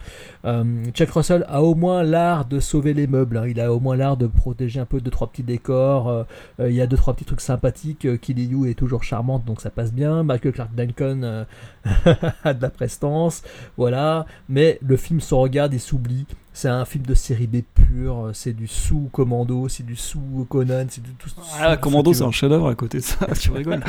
[0.92, 3.96] Chuck Russell a au moins l'art de sauver les meubles, hein, il a au moins
[3.96, 6.26] l'art de protéger un peu deux trois petits décors,
[6.58, 9.70] il y a deux trois petits trucs sympathiques, Kelly Yu est toujours charmante donc ça
[9.70, 11.44] passe bien, Michael Clark Duncan
[12.44, 13.42] a de la prestance,
[13.76, 16.26] voilà, mais le film se regarde et s'oublie.
[16.52, 20.84] C'est un film de série B pur, c'est du sous Commando, c'est du sous Conan,
[20.90, 21.30] c'est du tout.
[21.60, 23.82] Ah, sous- Commando, c'est un chef-d'œuvre à côté de ça, tu rigoles.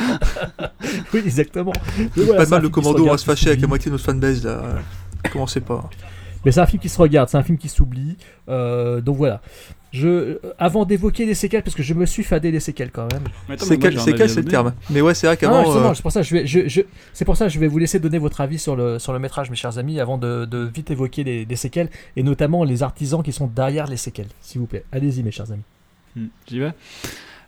[1.13, 1.73] oui, exactement.
[2.15, 4.05] Mais voilà, pas mal le commando, on va se fâcher avec la moitié de notre
[4.05, 4.61] fanbase là.
[5.33, 5.89] Commencez pas.
[6.45, 8.17] Mais c'est un film qui se regarde, c'est un film qui s'oublie.
[8.49, 9.41] Euh, donc voilà.
[9.91, 13.11] Je, euh, avant d'évoquer les séquelles, parce que je me suis fadé les séquelles quand
[13.11, 13.23] même.
[14.05, 14.73] Séquelles, c'est le terme.
[14.89, 15.63] Mais ouais, c'est vrai qu'avant.
[15.77, 16.81] euh, c'est pour ça que je vais, je, je-
[17.11, 19.19] c'est pour ça que je vais vous laisser donner votre avis sur le, sur le
[19.19, 22.83] métrage, mes chers amis, avant de, de vite évoquer les, les séquelles et notamment les
[22.83, 24.85] artisans qui sont derrière les séquelles, s'il vous plaît.
[24.93, 25.63] Allez-y, mes chers amis.
[26.15, 26.71] Hmm, J'y vais.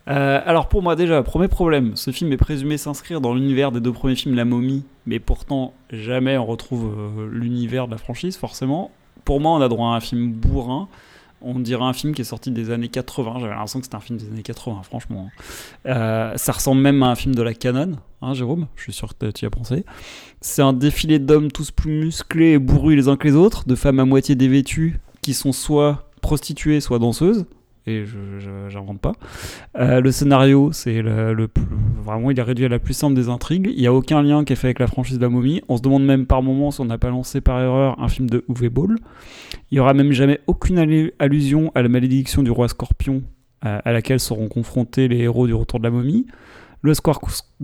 [0.10, 3.80] Euh, alors pour moi déjà, premier problème, ce film est présumé s'inscrire dans l'univers des
[3.80, 8.36] deux premiers films La Momie, mais pourtant jamais on retrouve euh, l'univers de la franchise
[8.36, 8.92] forcément.
[9.24, 10.90] Pour moi on a droit à un film bourrin,
[11.44, 14.02] on dirait un film qui est sorti des années 80, j'avais l'impression que c'était un
[14.02, 15.30] film des années 80 franchement.
[15.86, 19.18] Euh, ça ressemble même à un film de la canon, hein Jérôme, je suis sûr
[19.18, 19.86] que tu y as pensé.
[20.42, 23.76] C'est un défilé d'hommes tous plus musclés et bourrus les uns que les autres, de
[23.76, 27.46] femmes à moitié dévêtues qui sont soit prostituées soit danseuses
[27.86, 28.18] et je
[28.70, 29.12] j'invente pas.
[29.78, 31.66] Euh, le scénario, c'est le, plus-
[32.02, 33.70] vraiment il est réduit à la plus simple des intrigues.
[33.76, 35.62] Il n'y a aucun lien qui est fait avec la franchise de la momie.
[35.68, 38.30] On se demande même par moments si on n'a pas lancé par erreur un film
[38.30, 38.96] de Uwe Boll.
[39.74, 43.24] Il y aura même jamais aucune allu- allusion à la malédiction du roi Scorpion
[43.66, 46.28] euh, à laquelle seront confrontés les héros du Retour de la momie.
[46.84, 46.94] Le,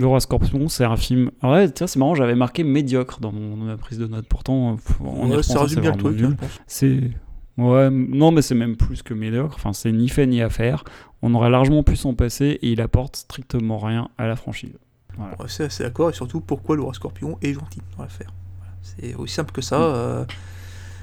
[0.07, 1.29] roi Scorpion, c'est un film.
[1.43, 4.25] Ouais, tiens, c'est marrant, j'avais marqué médiocre dans, mon, dans ma prise de notes.
[4.27, 6.19] Pourtant, en y ouais, ça résume bien le truc.
[6.65, 7.11] C'est.
[7.59, 9.53] Ouais, non, mais c'est même plus que médiocre.
[9.57, 10.85] Enfin, c'est ni fait ni à faire.
[11.21, 14.79] On aurait largement pu s'en passer et il apporte strictement rien à la franchise.
[15.15, 15.33] Voilà.
[15.39, 18.33] Ouais, c'est assez d'accord, et surtout pourquoi le roi scorpion est gentil dans l'affaire.
[18.57, 19.77] Voilà, c'est aussi simple que ça.
[19.77, 19.81] Mm.
[19.83, 20.25] euh.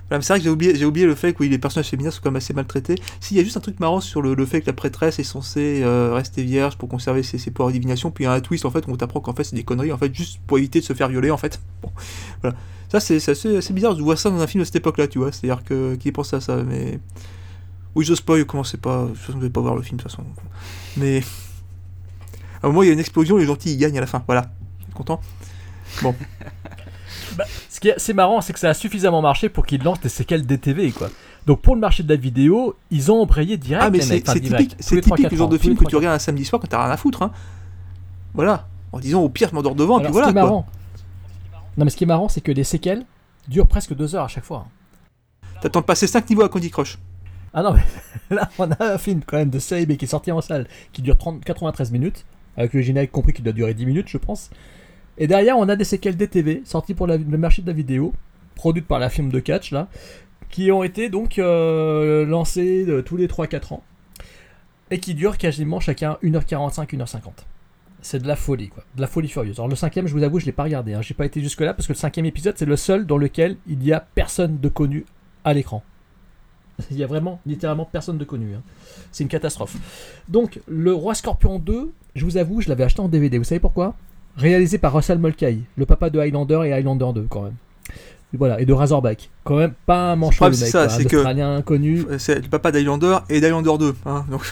[0.09, 2.55] C'est vrai que j'ai oublié, le fait que les personnages féminins sont quand même assez
[2.55, 2.95] maltraités.
[3.21, 5.83] S'il y a juste un truc marrant sur le, fait que la prêtresse est censée
[5.83, 8.65] euh, rester vierge pour conserver ses, pouvoirs de divination, puis il y a un twist
[8.65, 10.79] en fait où on t'apprend qu'en fait c'est des conneries, en fait juste pour éviter
[10.79, 11.61] de se faire violer en fait.
[12.89, 15.33] Ça c'est assez, bizarre, je vois ça dans un film de cette époque-là, tu vois.
[15.33, 17.01] C'est-à-dire que qui pense à ça, mais
[17.97, 20.13] oui je spoil, commencez pas, de toute façon vous pas voir le film de toute
[20.13, 20.23] façon.
[20.97, 21.19] Mais
[22.63, 24.23] à un moment il y a une explosion, les gentils ils gagnent à la fin,
[24.29, 24.53] voilà.
[24.95, 25.21] Content
[26.03, 26.15] Bon.
[27.37, 30.01] Bah, ce qui est assez marrant, c'est que ça a suffisamment marché pour qu'ils lancent
[30.01, 31.09] des séquelles DTV, quoi.
[31.47, 33.85] Donc pour le marché de la vidéo, ils ont embrayé direct.
[33.87, 35.97] Ah mais c'est typique, c'est les 3-4 typique le genre de film que tu 3-4
[35.97, 37.23] regardes un samedi soir quand t'as rien à foutre.
[37.23, 37.31] Hein.
[38.35, 38.67] Voilà.
[38.93, 40.51] En disant au pire je m'endors devant, Alors, puis voilà ce qui est quoi.
[40.51, 40.67] marrant,
[41.77, 43.05] non mais ce qui est marrant, c'est que les séquelles
[43.49, 44.67] durent presque deux heures à chaque fois.
[45.61, 46.99] T'attends de passer 5 niveaux à Candy Crush.
[47.55, 47.83] Ah non, mais
[48.37, 50.67] là, on a un film quand même de série B qui est sorti en salle,
[50.93, 52.25] qui dure 30, 93 minutes,
[52.57, 54.51] avec le générique compris qui doit durer 10 minutes, je pense.
[55.19, 58.13] Et derrière, on a des séquelles DTV, sorties pour le marché de la vidéo,
[58.55, 59.89] produites par la firme de catch, là,
[60.51, 63.83] qui ont été donc euh, lancées euh, tous les 3-4 ans,
[64.91, 67.21] et qui durent quasiment chacun 1h45, 1h50.
[68.03, 68.85] C'est de la folie, quoi.
[68.95, 69.59] De la folie furieuse.
[69.59, 70.95] Alors le cinquième, je vous avoue, je l'ai pas regardé.
[70.95, 71.03] Hein.
[71.03, 73.57] J'ai pas été jusque là parce que le cinquième épisode, c'est le seul dans lequel
[73.67, 75.05] il y a personne de connu
[75.45, 75.83] à l'écran.
[76.91, 78.55] Il y a vraiment, littéralement, personne de connu.
[78.55, 78.63] hein.
[79.11, 79.77] C'est une catastrophe.
[80.29, 83.39] Donc, le Roi Scorpion 2, je vous avoue, je l'avais acheté en DVD.
[83.39, 83.97] Vous savez pourquoi?
[84.37, 87.55] Réalisé par Russell Mulcahy, le papa de Highlander et Highlander 2, quand même.
[88.35, 89.31] Et voilà, et de Razorback.
[89.45, 90.73] Quand même, pas un manchot, le c'est mec.
[90.73, 92.05] ça, c'est que- Australien connu.
[92.19, 93.95] C'est le papa d'Highlander et d'Highlander 2.
[94.05, 94.43] Hein, donc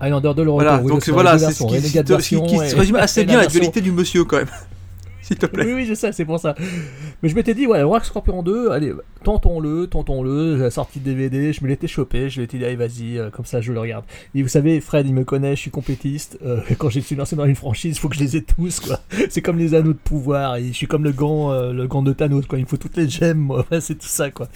[0.00, 0.54] Highlander 2, le retour.
[0.54, 3.36] voilà, oui, donc voilà, c'est ce qui, Renegade qui- et- se résume assez la bien
[3.36, 4.46] la version- dualité du monsieur quand même.
[5.22, 5.64] S'il te plaît.
[5.66, 6.54] Oui, oui, je sais, c'est pour ça.
[7.22, 8.92] Mais je m'étais dit, ouais, Rock Scorpion 2, allez,
[9.26, 10.54] tentons-le, tentons-le.
[10.54, 13.60] La sortie DVD, je me l'étais chopé, je m'étais dit, allez, vas-y, euh, comme ça,
[13.60, 14.04] je le regarde.
[14.36, 16.38] Et vous savez, Fred, il me connaît, je suis compétiste.
[16.46, 18.78] euh, quand je suis lancé dans une franchise, il faut que je les ai tous,
[18.78, 19.00] quoi.
[19.28, 22.02] C'est comme les anneaux de pouvoir, et je suis comme le gant, euh, le gant
[22.02, 22.60] de Thanos, quoi.
[22.60, 23.66] Il me faut toutes les gemmes, moi.
[23.80, 24.46] C'est tout ça, quoi.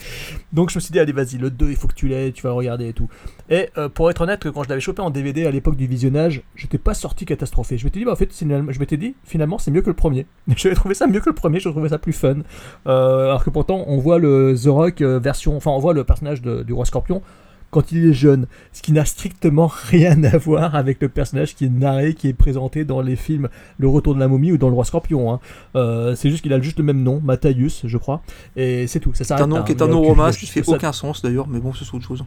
[0.53, 2.41] Donc je me suis dit, allez, vas-y, le 2, il faut que tu l'aies, tu
[2.43, 3.09] vas le regarder et tout.
[3.49, 6.77] Et pour être honnête, quand je l'avais chopé en DVD à l'époque du visionnage, j'étais
[6.77, 7.77] pas sorti catastrophé.
[7.77, 10.25] Je m'étais dit, bah, en fait, je m'étais dit, finalement, c'est mieux que le premier.
[10.55, 12.37] J'avais trouvé ça mieux que le premier, je trouvais ça plus fun.
[12.85, 16.41] Alors que pourtant, on voit le The Rock euh, version, enfin, on voit le personnage
[16.41, 17.21] de- du roi Scorpion
[17.71, 21.65] quand il est jeune, ce qui n'a strictement rien à voir avec le personnage qui
[21.65, 23.47] est narré, qui est présenté dans les films
[23.77, 25.31] Le Retour de la momie ou dans Le Roi Scorpion.
[25.33, 25.39] hein.
[25.77, 28.21] Euh, c'est juste qu'il a juste le même nom, Matthäus, je crois,
[28.57, 29.13] et c'est tout.
[29.13, 31.47] Ça s'arrête un nom qui est un nom romain, qui fait ça- aucun sens d'ailleurs,
[31.47, 32.25] mais bon, c'est autre chose.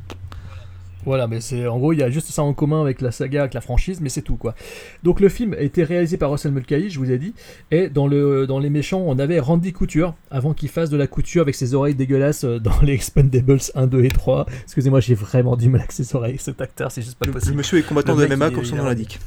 [1.07, 3.41] Voilà, mais c'est en gros, il y a juste ça en commun avec la saga,
[3.41, 4.55] avec la franchise, mais c'est tout quoi.
[5.03, 7.35] Donc le film a été réalisé par Russell Mulcahy, je vous ai dit,
[7.71, 11.07] et dans, le, dans les méchants, on avait Randy Couture, avant qu'il fasse de la
[11.07, 14.47] couture avec ses oreilles dégueulasses euh, dans les Expendables 1, 2 et 3.
[14.65, 17.39] Excusez-moi, j'ai vraiment du mal avec ses oreilles, cet acteur, c'est juste pas Le, le
[17.39, 17.57] possible.
[17.57, 19.19] monsieur est combattant Le de MMA comme son nom l'indique.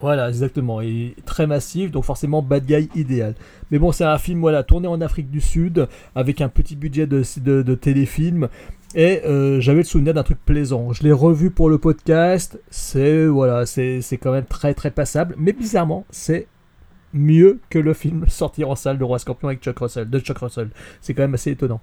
[0.00, 0.80] Voilà, exactement.
[0.80, 3.34] Et très massif, donc forcément bad guy idéal.
[3.70, 7.06] Mais bon, c'est un film voilà, tourné en Afrique du Sud, avec un petit budget
[7.06, 8.48] de, de, de téléfilm.
[8.94, 10.92] Et euh, j'avais le souvenir d'un truc plaisant.
[10.92, 12.60] Je l'ai revu pour le podcast.
[12.70, 15.34] C'est voilà, c'est quand même très très passable.
[15.38, 16.48] Mais bizarrement, c'est
[17.12, 20.38] mieux que le film sorti en salle de Roi Scorpion avec Chuck Russell, de Chuck
[20.38, 20.70] Russell.
[21.00, 21.80] C'est quand même assez étonnant.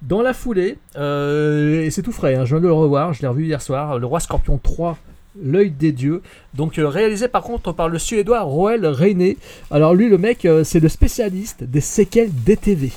[0.00, 3.22] Dans la foulée, euh, et c'est tout frais, hein, je viens de le revoir, je
[3.22, 4.98] l'ai revu hier soir, le Roi Scorpion 3,
[5.40, 6.22] L'œil des dieux.
[6.54, 9.38] Donc euh, réalisé par contre par le suédois Roel Reiné.
[9.70, 12.90] Alors lui le mec c'est le spécialiste des séquelles DTV.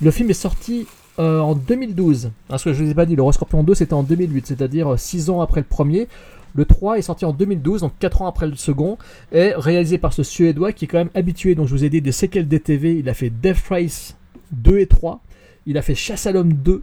[0.00, 0.86] Le film est sorti
[1.18, 2.30] euh, en 2012.
[2.48, 4.46] Parce que je ne vous ai pas dit, le Roi Scorpion 2 c'était en 2008,
[4.46, 6.08] c'est-à-dire 6 ans après le premier.
[6.54, 8.96] Le 3 est sorti en 2012, donc 4 ans après le second,
[9.32, 12.00] et réalisé par ce Suédois qui est quand même habitué, donc je vous ai dit,
[12.00, 12.98] des séquelles DTV.
[12.98, 14.16] Il a fait Death Race
[14.52, 15.20] 2 et 3,
[15.66, 16.82] il a fait Chasse à l'homme 2,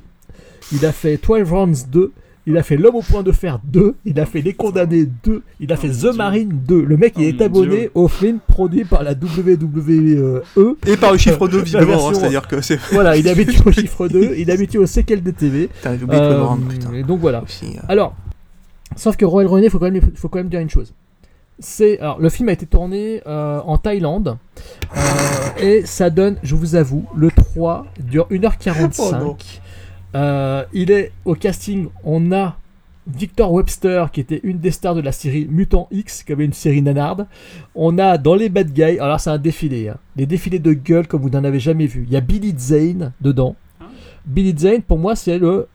[0.74, 2.12] il a fait 12 Rounds 2,
[2.48, 5.44] il a fait L'homme au point de fer 2, il a fait Les Condamnés 2,
[5.60, 6.82] il a fait The Marine 2.
[6.84, 7.92] Le mec, il Oh est abonné Dieu.
[7.94, 10.42] au film produit par la WWE.
[10.88, 12.80] Et par le chiffre 2, La visiblement, hein, c'est-à-dire que c'est.
[12.92, 15.68] Voilà, il est habitué au chiffre 2, il est habitué au séquelles DTV.
[15.68, 16.94] Putain, j'ai oublié de le Euh, rendre, putain.
[16.94, 17.44] et donc voilà.
[17.44, 17.82] Aussi, euh.
[17.88, 18.16] Alors,
[18.96, 20.94] sauf que Royal René, il faut, quand même- dire une chose.
[21.60, 24.36] C'est, alors, le film a été tourné euh, en Thaïlande
[24.98, 25.00] euh,
[25.62, 29.20] et ça donne, je vous avoue, le 3 dure 1h45.
[29.24, 29.38] Oh.
[30.16, 32.58] Euh, il est au casting, on a
[33.08, 36.54] Victor Webster qui était une des stars de la série Mutant X, qui avait une
[36.54, 37.28] série nanarde.
[37.76, 41.08] On a dans les bad guys, alors c'est un défilé, hein, des défilés de gueule
[41.08, 42.04] comme vous n'en avez jamais vu.
[42.08, 43.56] Il y a Billy Zane dedans.
[44.26, 45.68] Billy Zane, pour moi, c'est le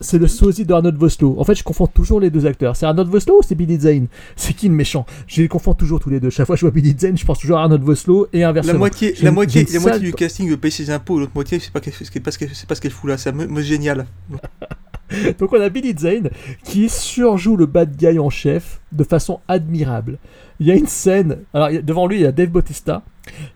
[0.00, 1.36] c'est le sosie de Arnold Vosloo.
[1.38, 2.76] En fait, je confonds toujours les deux acteurs.
[2.76, 4.06] C'est Arnold Vosloo ou c'est Billy Zane?
[4.36, 5.06] C'est qui le méchant?
[5.26, 6.30] Je les confonds toujours tous les deux.
[6.30, 8.72] Chaque fois que je vois Billy Zane, je pense toujours à Arnold Vosloo et inversement.
[8.74, 11.80] La moitié, la moitié, la moitié du casting paye ses impôts, l'autre moitié, c'est pas,
[11.80, 11.90] ce
[12.38, 14.06] qu'elle- c'est pas ce qu'elle fout là, c'est me- me- génial.
[15.38, 16.28] Donc on a Billy Zane
[16.64, 20.18] qui surjoue le bad guy en chef de façon admirable.
[20.60, 23.02] Il y a une scène, alors devant lui il y a Dave Bautista,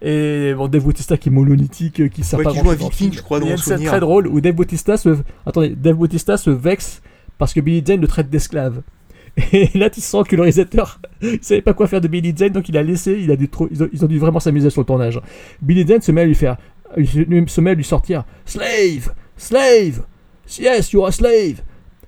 [0.00, 2.76] et bon Dave Bautista qui est monolithique, euh, qui sert Ouais, pas qui joue le
[2.76, 3.90] viking, je crois, dans souvenir.
[3.90, 5.16] très drôle où Dave Bautista se,
[5.46, 7.02] attendez, Dave Bautista se vexe
[7.38, 8.82] parce que Billy Zane le traite d'esclave.
[9.52, 12.50] Et là, tu sens que le réalisateur, il savait pas quoi faire de Billy Zane,
[12.50, 14.68] donc il a laissé, il a dû trop- ils, ont, ils ont dû vraiment s'amuser
[14.70, 15.20] sur le tournage.
[15.62, 16.56] Billy Zane se met à lui faire,
[16.98, 17.08] il
[17.48, 20.02] se met à lui sortir Slave, slave,
[20.58, 21.62] yes, you're a slave,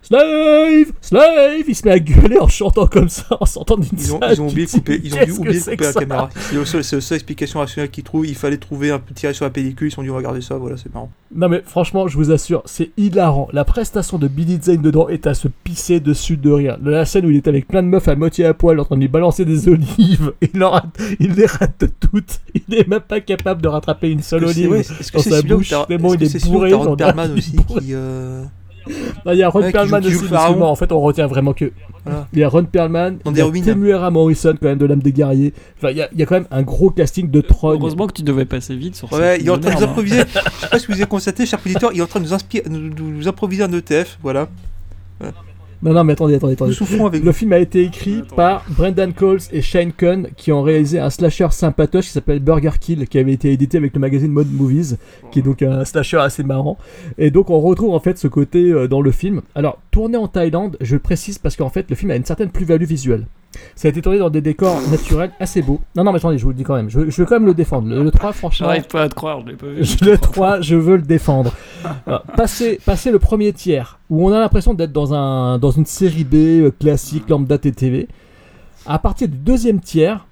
[0.04, 1.64] slave, slave.
[1.66, 4.32] Il se met à gueuler en chantant comme ça, en sortant d'une Ils ont, salle.
[4.34, 6.28] ils ont oublié de couper, ils ont dû oublier de couper la caméra.
[6.64, 8.26] C'est la seule explication rationnelle qu'ils trouvent.
[8.26, 10.76] Il fallait trouver un petit tirer sur la pellicule, ils ont dû regarder ça, voilà,
[10.76, 11.10] c'est marrant.
[11.34, 13.48] Non mais franchement, je vous assure, c'est hilarant.
[13.52, 16.78] La prestation de Billy Zane dedans est à se pisser dessus de rire.
[16.82, 18.94] La scène où il est avec plein de meufs à moitié à poil en train
[18.96, 22.40] de lui balancer des olives, il, en rate- il les rate toutes.
[22.54, 24.82] Il n'est même pas capable de rattraper une seule olive ouais,
[25.12, 25.74] dans sa bouche.
[25.88, 26.72] Tellement il est bourré.
[27.34, 27.94] aussi qui.
[27.94, 28.44] euh,
[28.86, 30.56] Il y a Ron Ouais, Perlman aussi, parce que pharaon.
[30.56, 31.72] moi, en fait, on retient vraiment que.
[32.04, 32.28] Voilà.
[32.32, 33.50] Il y a Ron Perlman, il y a.
[33.50, 35.52] Temuera Morrison, quand même, de l'âme des guerriers.
[35.78, 37.76] Enfin, il y, a, il y a quand même un gros casting de trolls.
[37.80, 39.80] Heureusement que tu devais passer vite sur Ouais, ce il est en train de nous
[39.80, 39.90] merde, hein.
[39.90, 40.18] improviser.
[40.20, 42.34] Je sais pas si vous avez constaté, cher auditeur, il est en train de nous,
[42.34, 44.48] inspire, nous, nous- nous improviser un ETF, voilà.
[45.84, 46.70] Non, non, mais attendez, attendez, attendez.
[46.70, 50.50] Nous souffrons avec Le film a été écrit par Brendan Coles et Shane Cohn qui
[50.50, 54.00] ont réalisé un slasher sympatoche qui s'appelle Burger Kill qui avait été édité avec le
[54.00, 54.96] magazine Mod Movies
[55.30, 56.78] qui est donc un slasher assez marrant.
[57.18, 59.42] Et donc on retrouve en fait ce côté euh, dans le film.
[59.54, 62.48] Alors tourné en Thaïlande je le précise parce qu'en fait le film a une certaine
[62.48, 63.26] plus-value visuelle
[63.74, 66.44] ça a été tourné dans des décors naturels assez beaux non non mais attendez je
[66.44, 68.32] vous le dis quand même je, je veux quand même le défendre le, le 3
[68.32, 69.82] franchement J'arrive pas à te croire, je l'ai pas vu.
[70.02, 71.52] le 3, je veux le défendre.
[72.36, 76.24] Passer, passer le premier tiers, où on a l'impression d'être dans, un, dans une série
[76.24, 78.08] B euh, classique, lambda TTV.
[78.86, 80.26] À partir du deuxième tiers,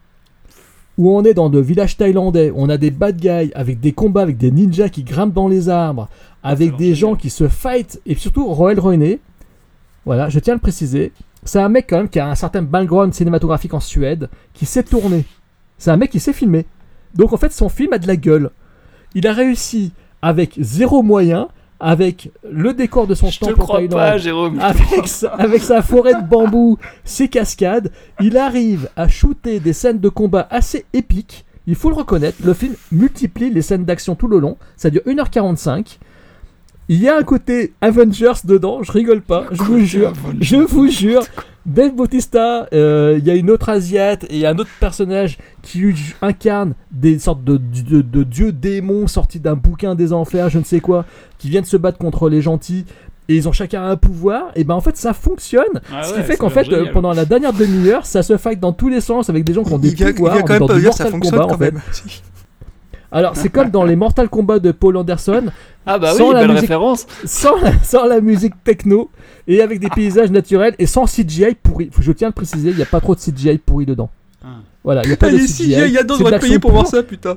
[0.98, 4.22] où on est dans le village thaïlandais, on a des bad guys avec des combats
[4.22, 6.08] avec des ninjas qui grimpent dans les arbres,
[6.42, 9.20] avec des gens qui se fight, et surtout Roel René,
[10.04, 11.12] voilà, je tiens à le préciser,
[11.44, 14.82] c'est un mec quand même qui a un certain background cinématographique en Suède, qui sait
[14.82, 15.24] tourner.
[15.78, 16.66] C'est un mec qui sait filmer.
[17.14, 18.50] Donc en fait, son film a de la gueule.
[19.14, 19.92] Il a réussi
[20.22, 21.48] avec zéro moyen,
[21.80, 24.60] avec le décor de son Je temple crois pas, Jérôme.
[24.60, 27.90] avec sa, avec sa forêt de bambou, ses cascades,
[28.20, 31.44] il arrive à shooter des scènes de combat assez épiques.
[31.66, 34.56] Il faut le reconnaître, le film multiplie les scènes d'action tout le long.
[34.76, 35.98] Ça dure 1h45.
[36.92, 40.12] Il y a un côté Avengers dedans, je rigole pas, je vous jure,
[40.42, 41.22] je vous jure.
[41.64, 44.68] Dave Bautista, euh, il y a une autre asiate et il y a un autre
[44.78, 45.86] personnage qui
[46.20, 50.64] incarne des sortes de, de, de dieux démons sortis d'un bouquin des enfers, je ne
[50.64, 51.06] sais quoi,
[51.38, 52.84] qui viennent se battre contre les gentils
[53.30, 55.80] et ils ont chacun un pouvoir, et ben en fait ça fonctionne.
[55.90, 56.92] Ah ce ouais, qui fait qu'en a fait, euh, génial.
[56.92, 59.72] pendant la dernière demi-heure, ça se fight dans tous les sens avec des gens qui
[59.72, 60.34] ont des Il vient, il pouvoirs.
[60.34, 61.72] vient on quand est même dans pas du dire ça fonctionne Kombat, quand en fait.
[61.72, 61.80] même.
[63.12, 65.44] Alors c'est comme dans les Mortal Kombat de Paul Anderson,
[65.86, 67.06] Ah bah Sans oui, la belle musique- référence.
[67.24, 69.10] sans la, sans la musique techno
[69.46, 71.90] et avec des paysages naturels et sans CGI pourri.
[72.00, 74.08] Je tiens à le préciser, il n'y a pas trop de CGI pourri dedans.
[74.44, 74.48] Ah.
[74.82, 75.72] Voilà, il n'y a pas Ah, de les CGI.
[75.86, 77.36] Il y a d'autres de devraient payer pour voir ça, putain.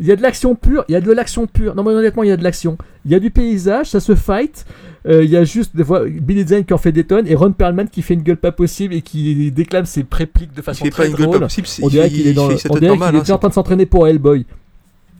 [0.00, 1.74] Il y a de l'action pure, il y a de l'action pure.
[1.74, 2.78] Non mais honnêtement, il y a de l'action.
[3.04, 4.64] Il y a du paysage, ça se fight.
[5.06, 7.34] Euh, Il y a juste des fois Billy Zane qui en fait des tonnes et
[7.34, 10.62] Ron Perlman qui fait une gueule pas possible et qui déclame ses répliques de Il
[10.62, 11.38] façon pas très gueule drôle.
[11.38, 13.54] pas possible, c'est- On dirait il- qu'il est dans on dirait hein, en train de
[13.54, 14.44] s'entraîner pour Hellboy.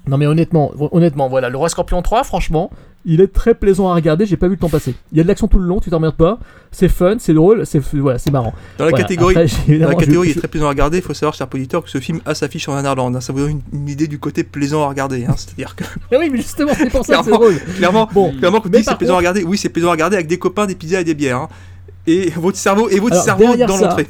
[0.06, 2.70] Non mais honnêtement, honnêtement, voilà, le Roi Scorpion 3, franchement,
[3.10, 4.94] il est très plaisant à regarder, j'ai pas vu le temps passer.
[5.12, 6.38] Il y a de l'action tout le long, tu t'emmerdes pas,
[6.70, 8.52] c'est fun, c'est drôle, c'est voilà, c'est marrant.
[8.76, 10.98] Dans la Voilà, catégorie, après, j'ai- dans la catégorie je- est très plaisant à regarder.
[10.98, 13.16] Il faut savoir, cher auditeur, que ce film a sa fiche en Irlande.
[13.16, 13.20] hein.
[13.20, 15.24] Ça vous donne une, une idée du côté plaisant à regarder.
[15.24, 15.34] hein.
[15.36, 17.38] C'est-à-dire que Ah oui, mais justement, c'est pour ça que c'est Clairement.
[17.38, 17.60] drôle.
[17.76, 20.26] clairement, Bon, clairement, quand mais c'est plaisant à regarder, oui, c'est plaisant à regarder avec
[20.28, 21.38] des copains, des pizzas et des bières.
[21.38, 21.48] hein.
[22.06, 24.06] Et votre cerveau, et votre Alors, cerveau dans l'entrée.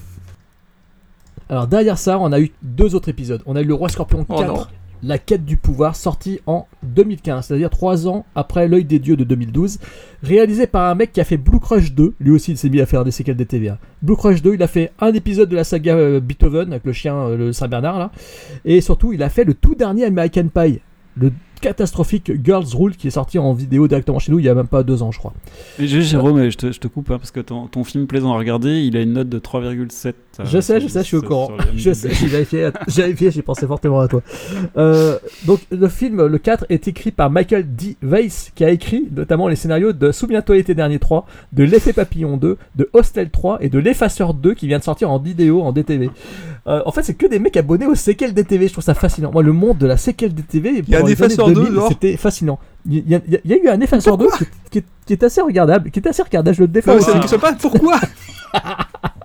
[1.49, 3.43] Alors derrière ça, on a eu deux autres épisodes.
[3.47, 4.67] On a eu le Roi Scorpion Oh 4, non.
[5.03, 9.25] La quête du pouvoir, sorti en 2015, c'est-à-dire trois ans après L'œil des dieux de
[9.25, 9.79] 2012,
[10.23, 12.15] réalisé par un mec qui a fait Blue Crush 2.
[12.19, 13.79] Lui aussi, il s'est mis à faire des séquelles des TVA.
[14.03, 16.93] Blue Crush 2, il a fait un épisode de la saga euh, Beethoven avec le
[16.93, 18.11] chien, euh, le Saint-Bernard là,
[18.65, 20.81] et surtout, il a fait le tout dernier American Pie,
[21.17, 24.55] le catastrophique Girls Rule qui est sorti en vidéo directement chez nous il y a
[24.55, 25.35] même pas deux ans, je crois.
[25.79, 28.33] Et juste, Jérôme, je te, je te coupe hein, parce que ton, ton film plaisant
[28.33, 30.15] à regarder, il a une note de 3,7.
[30.41, 31.51] Euh, Je sais, je sais, je suis au courant.
[31.77, 34.23] Je sais, j'ai vérifié, j'ai vérifié, j'ai pensé fortement à toi.
[34.77, 37.97] Euh, donc, le film, le 4, est écrit par Michael D.
[38.03, 42.37] Weiss, qui a écrit notamment les scénarios de Souviens-toi l'été dernier 3, de L'effet papillon
[42.37, 45.73] 2, de Hostel 3 et de L'effaceur 2 qui vient de sortir en vidéo, en
[45.73, 46.11] DTV.
[46.67, 49.31] Euh, en fait, c'est que des mecs abonnés aux séquelles DTV, je trouve ça fascinant.
[49.33, 51.47] Moi, le monde de la séquelle DTV, Il y a un pendant les années Effaceur
[51.49, 52.59] 2, 2000, genre c'était fascinant.
[52.91, 55.23] Il y, a, il y a- eu un Effaceur 2 qui, qui est, qui est
[55.25, 57.39] assez regardable, qui est assez regardable, je le défends Non, aussi.
[57.39, 57.99] pas pourquoi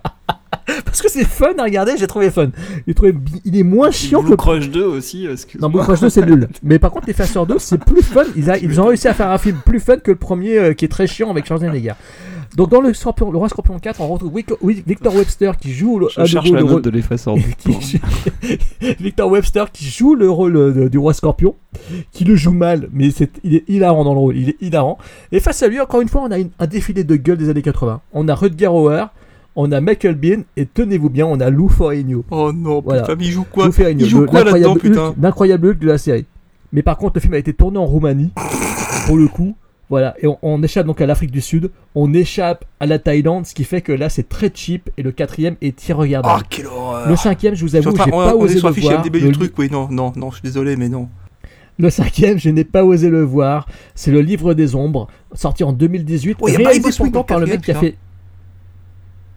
[0.84, 2.50] Parce que c'est fun à regarder, j'ai trouvé fun.
[2.86, 3.14] J'ai trouvé
[3.44, 6.24] il est moins chiant que Blue Crush 2 aussi, excuse Non, Blue Crush 2 c'est
[6.26, 6.48] nul.
[6.62, 8.22] Mais par contre, les Faceurs 2 c'est plus fun.
[8.36, 10.72] Ils, a- ils ont réussi à faire un film plus fun que le premier euh,
[10.74, 11.92] qui est très chiant avec Schwarzenegger.
[12.56, 14.32] Donc dans le, Scorpion, le Roi Scorpion 4, on retrouve
[14.62, 17.34] Victor Webster qui joue le, Je à cherche la note de l'effaceur.
[19.00, 21.56] Victor Webster qui joue le rôle euh, du roi Scorpion,
[22.12, 23.08] qui le joue mal, mais
[23.42, 24.98] il est hilarant dans le rôle, il est hilarant.
[25.32, 27.48] Et face à lui, encore une fois, on a une- un défilé de gueule des
[27.48, 28.00] années 80.
[28.12, 29.06] On a Rutger Hauer,
[29.56, 32.24] on a Michael Bean, et tenez-vous bien, on a Lou Ferrigno.
[32.30, 33.02] Oh non, Voilà.
[33.02, 35.78] putain, mais il joue quoi Lou Ferrigno, Il joue le- quoi là-dedans, putain L'incroyable Hulk
[35.78, 36.26] de la série.
[36.72, 38.32] Mais par contre, le film a été tourné en Roumanie,
[39.06, 39.56] pour le coup.
[39.90, 43.44] Voilà, et on, on échappe donc à l'Afrique du Sud, on échappe à la Thaïlande,
[43.46, 46.40] ce qui fait que là c'est très cheap, et le quatrième est irregardable.
[46.40, 48.74] Oh, quelle horreur Le cinquième, je vous avoue, j'ai pas on osé le voir.
[49.04, 51.08] IMDb Le du truc, oui, non, non, non, je suis désolé, mais non.
[51.78, 53.66] Le cinquième, je n'ai pas osé le voir.
[53.94, 57.70] C'est le Livre des Ombres, sorti en 2018, Oh, réalisé pourtant par le mec qui
[57.72, 57.96] a fait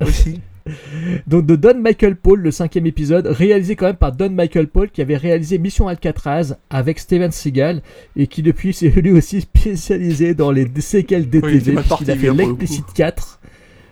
[0.02, 0.42] Aussi.
[1.28, 4.90] donc de Don Michael Paul, le cinquième épisode, réalisé quand même par Don Michael Paul,
[4.90, 7.82] qui avait réalisé Mission Alcatraz avec Steven Seagal
[8.16, 11.72] et qui depuis s'est lui aussi spécialisé dans les séquelles DTV.
[11.72, 13.40] mal parti, il a fait hein, l'Explicit 4.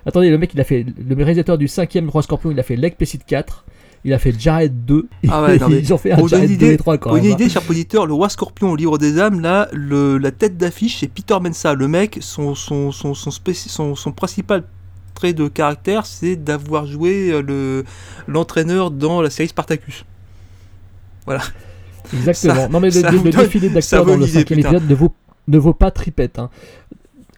[0.05, 2.75] Attendez, le mec, il a fait le réalisateur du cinquième Roi Scorpion, il a fait
[2.75, 3.65] l'Explicit 4.
[4.07, 5.07] Il a fait Jared 2.
[5.29, 7.09] Ah ouais, non, mais Ils ont fait un Jared une 2 idée, et 3 quand
[7.09, 7.31] pour une même.
[7.31, 7.35] hein.
[7.35, 10.99] idée, cher auditeur, le roi scorpion au livre des âmes, là, le, la tête d'affiche,
[10.99, 11.73] c'est Peter Mensa.
[11.73, 14.65] Le mec, son, son, son, son, spéci- son, son principal
[15.15, 17.83] trait de caractère, c'est d'avoir joué euh, le
[18.27, 20.05] l'entraîneur dans la série Spartacus.
[21.25, 21.41] Voilà.
[22.13, 22.53] Exactement.
[22.53, 25.15] Ça- non mais le, le- le défilé d'acteurs dans le cinquième épisode ne vaut,
[25.47, 26.37] ne vaut pas tripette.
[26.37, 26.49] hein.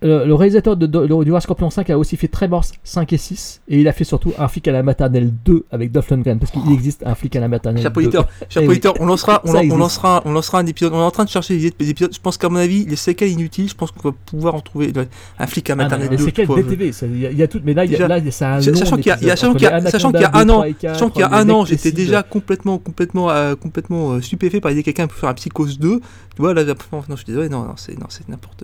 [0.01, 3.87] Le réalisateur de, de- Scorpion 5 a aussi fait Tremors 5 et 6 et il
[3.87, 7.03] a fait surtout un flic à la maternelle 2 avec Dolph Lundgren parce qu'il existe
[7.05, 8.01] un flic à la maternelle Cher 2.
[8.01, 10.93] auditeur, cher Eh auditeur, on lancera, on, Ça lancera, on lancera un épisode.
[10.93, 12.13] On est en train de chercher des des épisodes.
[12.13, 14.91] Je pense qu'à mon avis, les séquelles inutiles, je pense qu'on va pouvoir en trouver
[15.39, 16.23] un flic à Ah non, mais maternelle les 2.
[16.25, 16.57] séquelles quoi.
[16.61, 18.71] DTV, ça- il y, a- tout, mais là, il y a, là c'est un Sa-
[18.71, 19.37] long Sachant qu'il y a, épisode.
[19.37, 20.93] sachant qu'il y a, les sachant qu'il y a un 2, an, 3 et 4,
[20.93, 24.59] sachant qu'il y a les un an, j'étais déjà complètement, complètement, euh, complètement euh, stupéfait
[24.61, 25.99] par l'idée que quelqu'un peut faire un Psychose 2.
[26.35, 26.73] Tu vois, là, non,
[27.09, 27.97] je suis désolé, non, non, c'est
[28.29, 28.63] n'importe,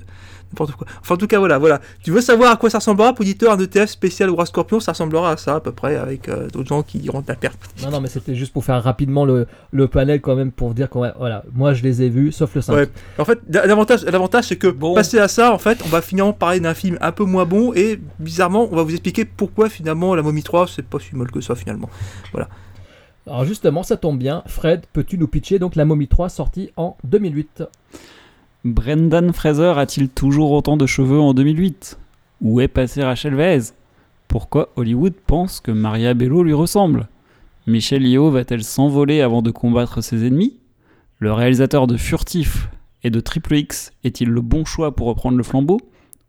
[0.53, 0.87] n'importe quoi.
[1.01, 1.81] Enfin, en tout cas, voilà, voilà.
[2.03, 5.31] Tu veux savoir à quoi ça ressemblera, auditeur, un ETF spécial Roi Scorpion, ça ressemblera
[5.31, 7.59] à ça, à peu près, avec euh, d'autres gens qui iront de la perte.
[7.83, 10.89] Non, non, mais c'était juste pour faire rapidement le, le panel quand même pour dire
[10.89, 12.73] que voilà, moi je les ai vus, sauf le 5.
[12.73, 12.89] Ouais.
[13.17, 14.93] En fait, l'avantage, l'avantage c'est que Bon.
[14.95, 17.73] passer à ça, en fait, on va finalement parler d'un film un peu moins bon
[17.73, 21.29] et bizarrement, on va vous expliquer pourquoi finalement la Momie 3 c'est pas si mal
[21.31, 21.89] que ça finalement.
[23.25, 24.43] Alors justement, ça tombe bien.
[24.47, 27.63] Fred, peux-tu nous pitcher donc La Momie 3 sortie en 2008
[28.65, 31.99] Brendan Fraser a-t-il toujours autant de cheveux en 2008
[32.39, 33.73] Où est passé Rachel Weisz
[34.29, 37.09] Pourquoi Hollywood pense que Maria Bello lui ressemble?
[37.67, 40.55] Michelle Yeoh va-t-elle s'envoler avant de combattre ses ennemis?
[41.19, 42.69] Le réalisateur de Furtif
[43.03, 45.81] et de Triple X est-il le bon choix pour reprendre le flambeau?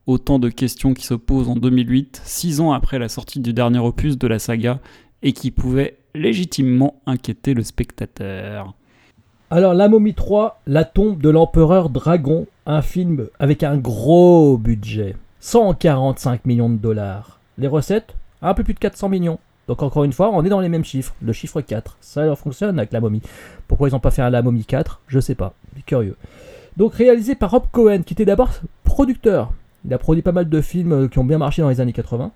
[0.08, 3.78] Autant de questions qui se posent en 2008, six ans après la sortie du dernier
[3.78, 4.80] opus de la saga,
[5.22, 8.74] et qui pouvaient légitimement inquiéter le spectateur.
[9.56, 15.14] Alors, La Momie 3, La tombe de l'empereur dragon, un film avec un gros budget.
[15.38, 17.38] 145 millions de dollars.
[17.56, 19.38] Les recettes, un peu plus de 400 millions.
[19.68, 21.98] Donc encore une fois, on est dans les mêmes chiffres, le chiffre 4.
[22.00, 23.22] Ça leur fonctionne avec La Momie.
[23.68, 25.54] Pourquoi ils n'ont pas fait La Momie 4 Je sais pas,
[25.86, 26.16] curieux.
[26.76, 28.50] Donc réalisé par Rob Cohen, qui était d'abord
[28.82, 29.52] producteur.
[29.84, 32.32] Il a produit pas mal de films qui ont bien marché dans les années 80,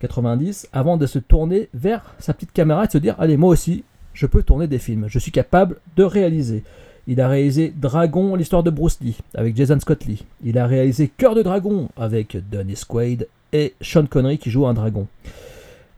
[0.00, 3.48] 90, avant de se tourner vers sa petite caméra et de se dire Allez, moi
[3.48, 3.84] aussi,
[4.14, 5.06] je peux tourner des films.
[5.08, 6.62] Je suis capable de réaliser.
[7.06, 10.24] Il a réalisé Dragon, l'histoire de Bruce Lee, avec Jason Scott Lee.
[10.44, 14.74] Il a réalisé Cœur de Dragon, avec Dennis Quaid et Sean Connery qui joue un
[14.74, 15.06] dragon.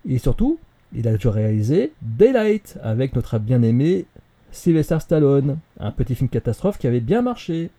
[0.08, 0.58] Et surtout,
[0.94, 4.06] il a réalisé Daylight, avec notre bien-aimé
[4.52, 7.70] Sylvester Stallone, un petit film catastrophe qui avait bien marché.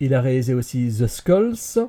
[0.00, 1.86] Il a réalisé aussi The Skulls,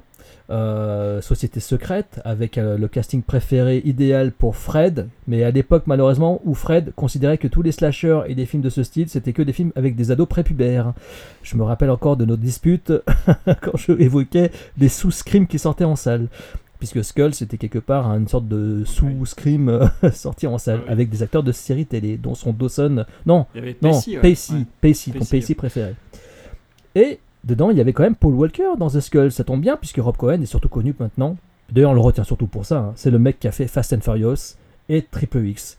[0.50, 6.42] euh, Société secrète, avec euh, le casting préféré idéal pour Fred, mais à l'époque malheureusement
[6.44, 9.42] où Fred considérait que tous les slashers et des films de ce style c'était que
[9.42, 10.94] des films avec des ados prépubères.
[11.44, 12.94] Je me rappelle encore de nos disputes
[13.62, 16.28] quand je évoquais des sous-scrims qui sortaient en salle.
[16.80, 21.24] Puisque Skull c'était quelque part une sorte de sous-scream euh, sorti en salle avec des
[21.24, 23.06] acteurs de séries télé, dont son Dawson.
[23.26, 23.46] Non,
[23.82, 25.96] non, Pacey, Pacey, Pacey, ton Pacey préféré.
[26.96, 29.32] Et Dedans, il y avait quand même Paul Walker dans The Skull.
[29.32, 31.38] Ça tombe bien, puisque Rob Cohen est surtout connu maintenant.
[31.72, 32.78] D'ailleurs, on le retient surtout pour ça.
[32.78, 32.94] hein.
[32.96, 34.56] C'est le mec qui a fait Fast and Furious
[34.90, 35.78] et Triple X.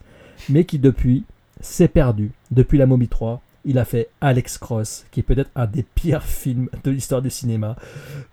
[0.49, 1.23] Mais qui, depuis,
[1.61, 2.31] s'est perdu.
[2.51, 6.21] Depuis La Momie 3, il a fait Alex Cross, qui est peut-être un des pires
[6.23, 7.75] films de l'histoire du cinéma,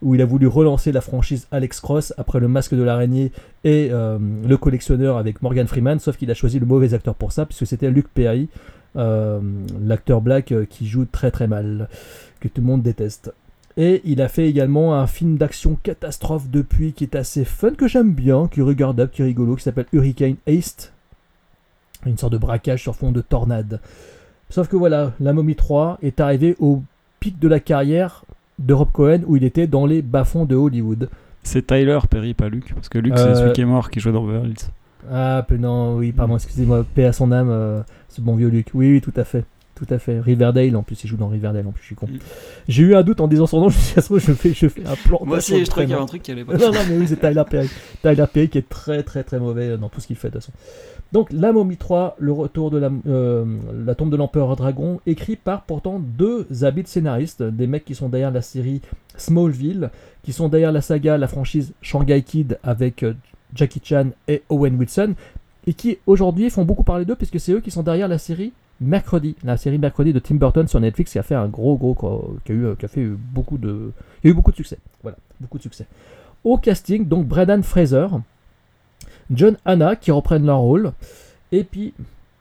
[0.03, 3.33] où il a voulu relancer la franchise Alex Cross après Le Masque de l'araignée
[3.65, 7.33] et euh, Le Collectionneur avec Morgan Freeman, sauf qu'il a choisi le mauvais acteur pour
[7.33, 8.49] ça, puisque c'était Luke Perry,
[8.97, 9.41] euh,
[9.81, 11.89] l'acteur black euh, qui joue très très mal,
[12.43, 13.33] que tout le monde déteste.
[13.77, 17.89] Et il a fait également un film d'action catastrophe depuis qui est assez fun, que
[17.89, 20.93] j'aime bien, qui est regardable, qui est rigolo, qui s'appelle Hurricane Haste.
[22.05, 23.81] Une sorte de braquage sur fond de tornade.
[24.51, 26.83] Sauf que voilà, La Momie 3 est arrivé au
[27.21, 28.25] pic de la carrière
[28.59, 31.09] de Rob Cohen où il était dans les bas-fonds de Hollywood.
[31.43, 34.01] C'est Tyler Perry, pas Luc, parce que Luc c'est Euh, celui qui est mort qui
[34.01, 34.69] joue dans Beverly Hills.
[35.11, 38.69] Ah, non, oui, pardon, excusez-moi, paix à son âme, euh, ce bon vieux Luc.
[38.75, 39.45] Oui, oui, tout à fait.
[39.85, 40.21] Tout à fait.
[40.21, 42.07] Riverdale, en plus, il joue dans Riverdale, en plus, je suis con.
[42.07, 42.19] Mm.
[42.69, 44.69] J'ai eu un doute en disant son nom, je me suis dit, je fais, je
[44.69, 45.21] fais un plan.
[45.25, 46.57] Moi aussi, je trouvais qu'il y avait un truc qui allait pas.
[46.57, 47.69] Non, non, mais oui, c'est Tyler Perry.
[48.01, 50.43] Tyler Perry qui est très, très, très mauvais dans tout ce qu'il fait, de toute
[50.43, 50.53] façon.
[51.11, 53.45] Donc, La Momie 3, le retour de la, euh,
[53.85, 58.09] la tombe de l'empereur dragon, écrit par pourtant deux habiles scénaristes, des mecs qui sont
[58.09, 58.83] derrière la série
[59.17, 59.91] Smallville,
[60.23, 63.15] qui sont derrière la saga, la franchise Shanghai Kid avec euh,
[63.55, 65.15] Jackie Chan et Owen Wilson,
[65.67, 68.53] et qui aujourd'hui font beaucoup parler d'eux, puisque c'est eux qui sont derrière la série
[68.81, 72.37] Mercredi, la série Mercredi de Tim Burton sur Netflix, qui a fait un gros, gros,
[72.45, 73.93] qui a eu, qui a fait beaucoup de,
[74.25, 74.79] a eu beaucoup de succès.
[75.03, 75.87] Voilà, beaucoup de succès.
[76.45, 78.09] Au casting, donc Brendan Fraser,
[79.31, 80.93] John Hanna qui reprennent leur rôle,
[81.53, 81.95] et puis,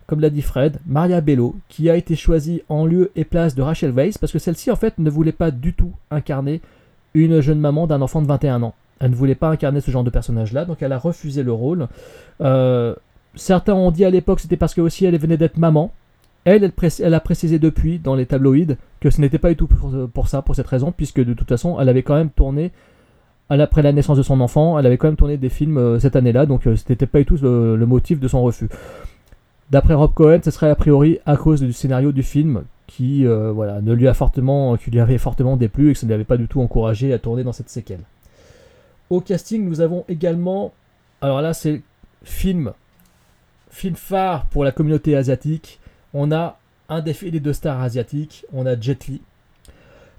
[0.07, 3.61] comme l'a dit Fred, Maria Bello qui a été choisie en lieu et place de
[3.61, 6.61] Rachel Weisz parce que celle-ci en fait ne voulait pas du tout incarner
[7.13, 8.73] une jeune maman d'un enfant de 21 ans.
[8.99, 11.87] Elle ne voulait pas incarner ce genre de personnage-là, donc elle a refusé le rôle.
[12.39, 12.95] Euh,
[13.35, 15.91] certains ont dit à l'époque c'était parce que aussi elle venait d'être maman.
[16.43, 20.27] Elle, elle, a précisé depuis dans les tabloïds que ce n'était pas du tout pour,
[20.27, 22.71] ça, pour cette raison, puisque de toute façon elle avait quand même tourné
[23.59, 26.15] après la naissance de son enfant, elle avait quand même tourné des films euh, cette
[26.15, 28.69] année-là, donc euh, ce n'était pas du tout le, le motif de son refus.
[29.71, 33.51] D'après Rob Cohen, ce serait a priori à cause du scénario du film qui euh,
[33.51, 36.23] voilà, ne lui a fortement, qui lui avait fortement déplu et que ça ne l'avait
[36.23, 38.01] pas du tout encouragé à tourner dans cette séquelle.
[39.09, 40.73] Au casting, nous avons également,
[41.21, 41.81] alors là c'est
[42.23, 42.71] film,
[43.69, 45.80] film phare pour la communauté asiatique.
[46.13, 46.57] On a
[46.89, 49.21] un des des deux stars asiatiques, on a Jet Li.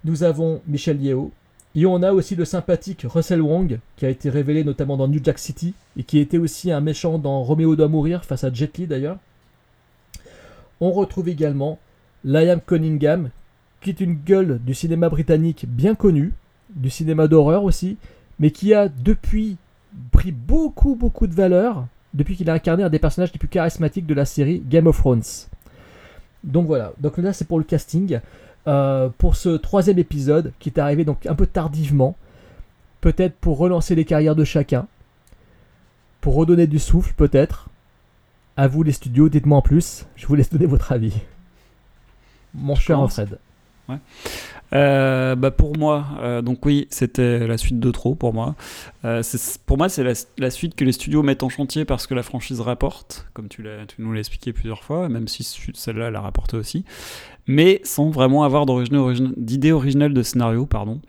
[0.05, 1.31] Nous avons Michel Yeo,
[1.75, 5.21] et on a aussi le sympathique Russell Wong, qui a été révélé notamment dans New
[5.23, 8.77] Jack City, et qui était aussi un méchant dans Roméo doit mourir, face à Jet
[8.79, 9.19] Li d'ailleurs.
[10.81, 11.79] On retrouve également
[12.25, 13.31] Liam Cunningham,
[13.81, 16.33] qui est une gueule du cinéma britannique bien connue,
[16.75, 17.97] du cinéma d'horreur aussi,
[18.39, 19.57] mais qui a depuis
[20.11, 24.07] pris beaucoup beaucoup de valeur, depuis qu'il a incarné un des personnages les plus charismatiques
[24.07, 25.23] de la série Game of Thrones.
[26.45, 28.21] Donc voilà, donc là c'est pour le casting.
[28.69, 32.17] Euh, pour ce troisième épisode qui est arrivé donc un peu tardivement,
[33.01, 34.87] peut-être pour relancer les carrières de chacun,
[36.21, 37.69] pour redonner du souffle peut-être.
[38.57, 41.15] À vous les studios, dites-moi en plus, je vous laisse donner votre avis.
[42.55, 43.11] Mon Je cher.
[43.11, 43.39] Fred.
[43.89, 43.97] Ouais.
[44.75, 48.55] Euh, bah pour moi, euh, donc oui, c'était la suite de trop pour moi.
[49.05, 49.23] Euh,
[49.67, 50.05] pour moi, c'est
[50.39, 53.65] la, suite que les studios mettent en chantier parce que la franchise rapporte, comme tu,
[53.99, 56.85] nous l'as expliqué plusieurs fois, même si ce- celle-là l'a rapporté aussi,
[57.47, 58.65] mais sans vraiment avoir
[59.37, 61.01] d'idée originale de scénario, pardon.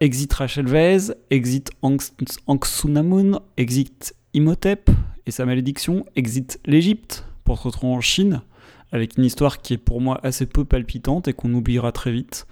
[0.00, 2.12] Exit Rachel Weisz, exit Anx-
[2.46, 4.90] Anxunamun, exit Imhotep
[5.26, 8.42] et sa malédiction, exit l'Égypte pour se retrouver en Chine
[8.92, 12.46] avec une histoire qui est pour moi assez peu palpitante et qu'on oubliera très vite.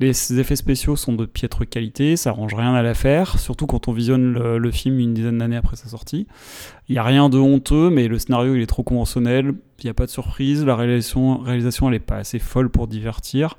[0.00, 3.92] Les effets spéciaux sont de piètre qualité, ça range rien à l'affaire, surtout quand on
[3.92, 6.26] visionne le, film une dizaine d'années après sa sortie.
[6.88, 9.90] Il n'y a rien de honteux, mais le scénario il est trop conventionnel, il n'y
[9.90, 13.58] a pas de surprise, la réalisation, elle est pas assez folle pour divertir.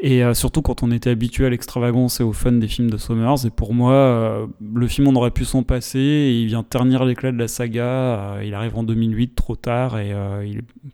[0.00, 2.96] Et euh, surtout quand on était habitué à l'extravagance et au fun des films de
[2.96, 3.46] Sommers.
[3.46, 5.98] Et pour moi, euh, le film on aurait pu s'en passer
[6.42, 7.84] il vient ternir l'éclat de la saga.
[7.84, 10.12] Euh, il arrive en 2008 trop tard et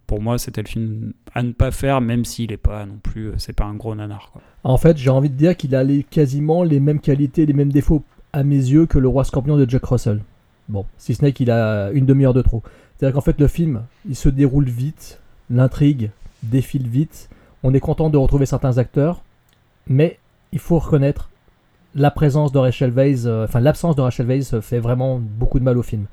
[0.06, 3.32] pour moi c'était le film à ne pas faire, même s'il est pas non plus,
[3.38, 4.32] c'est pas un gros nanar.
[4.64, 7.72] En fait, j'ai envie de dire qu'il a les, quasiment les mêmes qualités, les mêmes
[7.72, 8.02] défauts
[8.32, 10.20] à mes yeux que le roi scorpion de Jack Russell.
[10.68, 12.62] Bon, si ce n'est qu'il a une demi-heure de trop.
[12.96, 16.10] C'est-à-dire qu'en fait, le film, il se déroule vite, l'intrigue
[16.42, 17.28] défile vite,
[17.62, 19.22] on est content de retrouver certains acteurs,
[19.86, 20.18] mais
[20.52, 21.30] il faut reconnaître
[21.94, 25.64] la présence de Rachel Weisz, euh, enfin l'absence de Rachel Weisz fait vraiment beaucoup de
[25.64, 26.06] mal au film.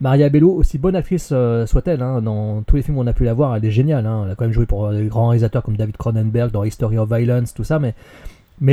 [0.00, 3.12] Maria Bello, aussi bonne actrice euh, soit-elle, hein, dans tous les films où on a
[3.12, 4.06] pu la voir, elle est géniale.
[4.06, 4.22] hein.
[4.24, 6.96] Elle a quand même joué pour euh, des grands réalisateurs comme David Cronenberg dans History
[6.96, 7.94] of Violence, tout ça, mais,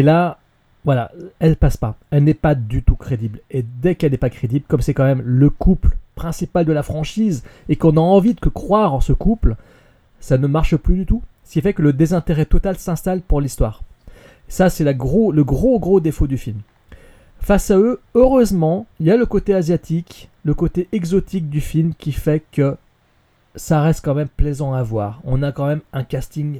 [0.01, 0.37] là,
[0.85, 1.95] voilà, elle passe pas.
[2.11, 3.39] Elle n'est pas du tout crédible.
[3.51, 6.81] Et dès qu'elle n'est pas crédible, comme c'est quand même le couple principal de la
[6.81, 9.57] franchise et qu'on a envie de croire en ce couple,
[10.21, 11.21] ça ne marche plus du tout.
[11.47, 13.81] Ce qui fait que le désintérêt total s'installe pour l'histoire.
[14.49, 15.31] Ça, c'est le gros,
[15.79, 16.59] gros défaut du film.
[17.39, 21.93] Face à eux, heureusement, il y a le côté asiatique, le côté exotique du film
[21.97, 22.75] qui fait que
[23.55, 25.21] ça reste quand même plaisant à voir.
[25.23, 26.59] On a quand même un casting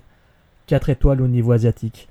[0.68, 2.08] 4 étoiles au niveau asiatique.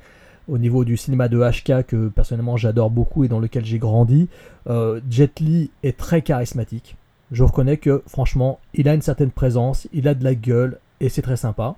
[0.46, 4.28] Au niveau du cinéma de HK que personnellement j'adore beaucoup et dans lequel j'ai grandi,
[4.68, 6.96] euh, Jet Li est très charismatique.
[7.32, 11.08] Je reconnais que franchement, il a une certaine présence, il a de la gueule et
[11.08, 11.76] c'est très sympa.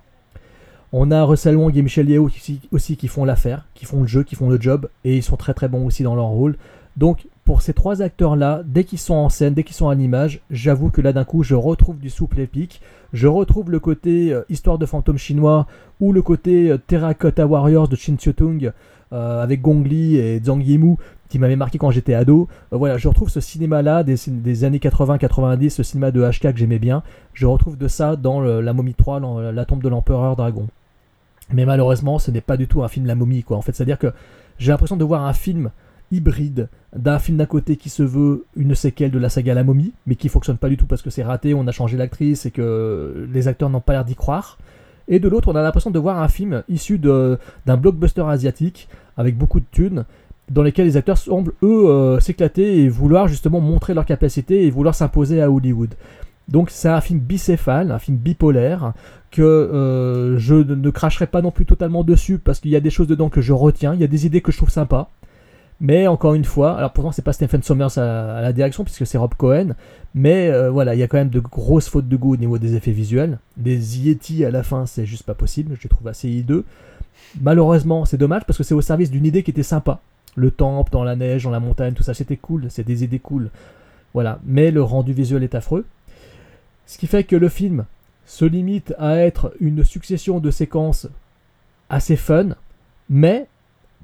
[0.91, 2.27] On a Russell Wong et Michel Yeo
[2.71, 5.37] aussi, qui font l'affaire, qui font le jeu, qui font le job et ils sont
[5.37, 6.55] très très bons aussi dans leur rôle.
[6.97, 10.41] Donc pour ces trois acteurs-là, dès qu'ils sont en scène, dès qu'ils sont à l'image,
[10.49, 12.81] j'avoue que là d'un coup je retrouve du souple épique,
[13.13, 15.67] je retrouve le côté euh, histoire de fantôme chinois
[15.99, 18.71] ou le côté euh, Terracotta Warriors de Shin Tung
[19.13, 20.97] euh, avec Gong Li et Zhang Yimou
[21.27, 22.47] qui m'avait marqué quand j'étais ado.
[22.71, 26.79] Voilà, je retrouve ce cinéma-là des, des années 80-90, ce cinéma de HK que j'aimais
[26.79, 27.03] bien.
[27.35, 30.67] Je retrouve de ça dans La Momie 3, dans La tombe de l'empereur dragon.
[31.53, 33.57] Mais malheureusement, ce n'est pas du tout un film La Momie, quoi.
[33.57, 34.13] En fait, c'est-à-dire que
[34.57, 35.71] j'ai l'impression de voir un film
[36.11, 39.93] hybride d'un film d'un côté qui se veut une séquelle de la saga La Momie,
[40.07, 42.51] mais qui fonctionne pas du tout parce que c'est raté, on a changé l'actrice et
[42.51, 44.57] que les acteurs n'ont pas l'air d'y croire.
[45.07, 49.37] Et de l'autre, on a l'impression de voir un film issu d'un blockbuster asiatique avec
[49.37, 50.05] beaucoup de thunes,
[50.49, 54.71] dans lesquels les acteurs semblent eux euh, s'éclater et vouloir justement montrer leur capacité et
[54.71, 55.93] vouloir s'imposer à Hollywood.
[56.47, 58.93] Donc c'est un film bicéphale, un film bipolaire
[59.31, 62.89] que euh, je ne cracherai pas non plus totalement dessus parce qu'il y a des
[62.89, 65.09] choses dedans que je retiens, il y a des idées que je trouve sympas.
[65.81, 69.07] Mais encore une fois, alors pourtant c'est pas Stephen Sommers à, à la direction puisque
[69.07, 69.75] c'est Rob Cohen,
[70.13, 72.57] mais euh, voilà, il y a quand même de grosses fautes de goût au niveau
[72.57, 73.37] des effets visuels.
[73.55, 76.65] Des Yeti à la fin, c'est juste pas possible, je les trouve assez hideux.
[77.41, 79.99] Malheureusement, c'est dommage parce que c'est au service d'une idée qui était sympa.
[80.35, 83.19] Le temple, dans la neige, dans la montagne, tout ça, c'était cool, c'est des idées
[83.19, 83.49] cool.
[84.13, 85.85] Voilà, mais le rendu visuel est affreux.
[86.87, 87.85] Ce qui fait que le film
[88.29, 91.07] se limite à être une succession de séquences
[91.89, 92.49] assez fun,
[93.09, 93.47] mais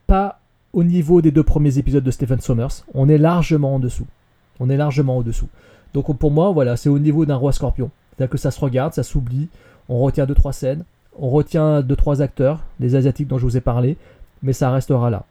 [0.07, 0.39] pas
[0.73, 2.83] au niveau des deux premiers épisodes de Stephen Sommers.
[2.95, 4.07] On est largement en dessous.
[4.59, 5.47] On est largement au-dessous.
[5.93, 7.91] Donc pour moi, voilà, c'est au niveau d'un roi scorpion.
[8.09, 9.47] C'est-à-dire que ça se regarde, ça s'oublie,
[9.89, 10.85] on retient deux trois scènes,
[11.19, 13.95] on retient deux trois acteurs, les asiatiques dont je vous ai parlé,
[14.41, 15.25] mais ça restera là.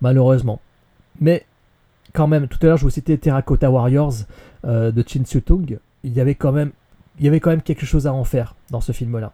[0.00, 0.60] Malheureusement.
[1.20, 1.44] Mais
[2.12, 4.14] quand même, tout à l'heure je vous citais Terracotta Warriors
[4.64, 5.80] euh, de Chin Tung.
[6.04, 6.70] Il y avait quand même,
[7.18, 9.32] il y avait quand même quelque chose à en faire dans ce film-là.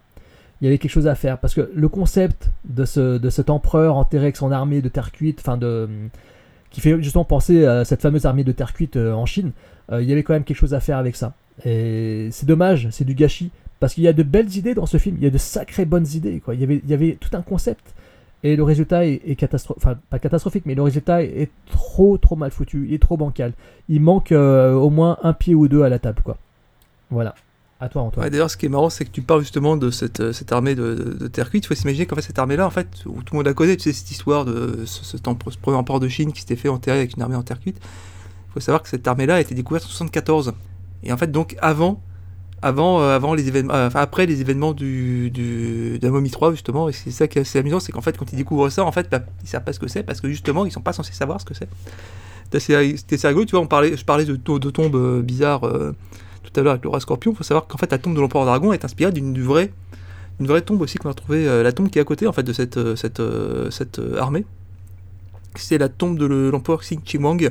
[0.61, 3.49] Il y avait quelque chose à faire parce que le concept de, ce, de cet
[3.49, 5.89] empereur enterré avec son armée de terre cuite, enfin de
[6.71, 9.53] qui fait justement penser à cette fameuse armée de terre cuite euh, en Chine,
[9.91, 11.33] euh, il y avait quand même quelque chose à faire avec ça.
[11.65, 13.51] Et c'est dommage, c'est du gâchis
[13.81, 15.85] parce qu'il y a de belles idées dans ce film, il y a de sacrées
[15.85, 16.41] bonnes idées.
[16.41, 16.55] Quoi.
[16.55, 17.95] Il, y avait, il y avait tout un concept
[18.45, 22.37] et le résultat est, catastrophique, enfin pas catastrophique, mais le résultat est, est trop trop
[22.37, 23.53] mal foutu, il est trop bancal.
[23.89, 26.37] Il manque euh, au moins un pied ou deux à la table, quoi.
[27.11, 27.35] Voilà.
[27.81, 28.25] À toi, Antoine.
[28.25, 30.75] Ouais, D'ailleurs, ce qui est marrant, c'est que tu parles justement de cette, euh, armée
[30.75, 31.65] de, terre cuite.
[31.65, 33.77] Il faut s'imaginer qu'en fait, cette armée-là, en fait, où tout le monde la connaît,
[33.77, 36.69] tu sais, cette histoire de ce, ce, ce premier empereur de Chine qui s'était fait
[36.69, 37.79] enterrer avec une armée en terre cuite.
[37.79, 40.55] Il faut savoir que cette armée-là a été découverte en 74.
[41.05, 42.01] Et en fait, donc, avant
[42.63, 46.53] avant, euh, avant les événements, euh, après les événements du, du, de la Momie 3
[46.53, 46.89] justement.
[46.89, 48.93] Et c'est ça qui est assez amusant, c'est qu'en fait quand ils découvrent ça, en
[48.93, 51.13] fait, bah, ils savent pas ce que c'est parce que justement ils sont pas censés
[51.13, 51.69] savoir ce que c'est.
[52.53, 53.61] C'était assez, rigolo, tu vois.
[53.61, 55.71] On parlait, je parlais de, tombes bizarres
[56.51, 57.35] tout à l'heure avec le roi Scorpion.
[57.35, 59.73] Faut savoir qu'en fait la tombe de l'empereur dragon est inspirée d'une vraie,
[60.41, 62.33] une vraie tombe aussi qu'on a trouvée, euh, la tombe qui est à côté en
[62.33, 64.45] fait de cette, euh, cette, euh, cette armée.
[65.57, 67.51] C'est la tombe de le- l'empereur Xi Jinping,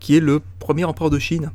[0.00, 1.50] qui est le premier empereur de Chine.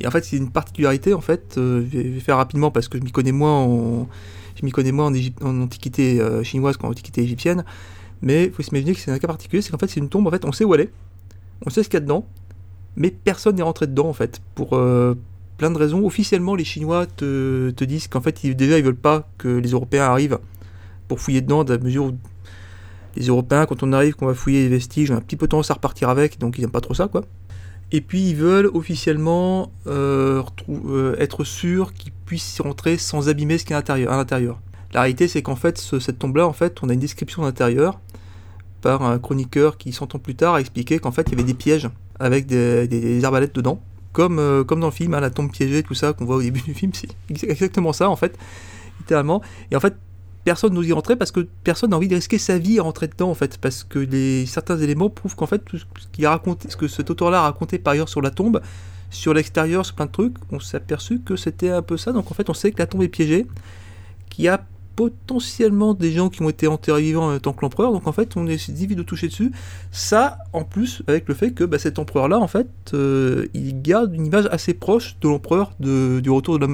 [0.00, 3.02] Et en fait, c'est une particularité, en fait, je vais faire rapidement parce que je
[3.04, 4.08] m'y connais moins en,
[4.56, 7.64] je m'y connais moins en, Égypte- en antiquité chinoise qu'en antiquité égyptienne.
[8.22, 10.26] Mais il faut s'imaginer que c'est un cas particulier, c'est qu'en fait, c'est une tombe,
[10.26, 10.92] en fait, on sait où elle est,
[11.66, 12.26] on sait ce qu'il y a dedans,
[12.96, 14.70] mais personne n'est rentré dedans, en fait, pour
[15.60, 16.06] plein de raisons.
[16.06, 20.04] Officiellement, les Chinois te, disent qu'en fait, ils, déjà, ils veulent pas que les Européens
[20.04, 20.38] arrivent
[21.06, 22.12] pour fouiller dedans, dans la mesure où
[23.14, 25.70] les Européens, quand on arrive, qu'on va fouiller les vestiges, on un petit peu tendance
[25.70, 27.24] à repartir avec, donc ils n'aiment pas trop ça, quoi.
[27.92, 30.42] Et puis ils veulent officiellement euh,
[30.88, 34.12] euh, être sûrs qu'ils puissent y rentrer sans abîmer ce qu'il y a à l'intérieur-
[34.12, 34.60] à.
[34.94, 38.00] La réalité, c'est qu'en fait, ce- cette tombe-là, en fait, on a une description d'intérieur
[38.80, 41.44] par un chroniqueur qui, 100 ans plus tard, a expliqué qu'en fait, il y avait
[41.44, 43.82] des pièges avec des arbalètes dedans.
[44.12, 46.42] Comme, euh, comme dans le film, hein, la tombe piégée, tout ça qu'on voit au
[46.42, 48.36] début du film, c'est ex- exactement ça, en fait,
[49.00, 49.42] littéralement.
[49.70, 49.94] Et en fait,
[50.44, 53.08] personne n'ose y rentrer parce que personne n'a envie de risquer sa vie à rentrer
[53.08, 56.30] dedans en fait parce que les, certains éléments prouvent qu'en fait tout ce qu'il a
[56.30, 58.60] raconté ce que cet auteur-là a raconté par ailleurs sur la tombe
[59.10, 62.30] sur l'extérieur sur plein de trucs on s'est aperçu que c'était un peu ça donc
[62.30, 63.46] en fait on sait que la tombe est piégée
[64.30, 64.64] qu'il y a
[65.00, 67.90] potentiellement des gens qui ont été enterrés vivants en que l'empereur.
[67.90, 69.50] Donc en fait on est dit de toucher dessus.
[69.92, 73.80] Ça en plus avec le fait que bah, cet empereur là en fait euh, il
[73.80, 76.66] garde une image assez proche de l'empereur du retour de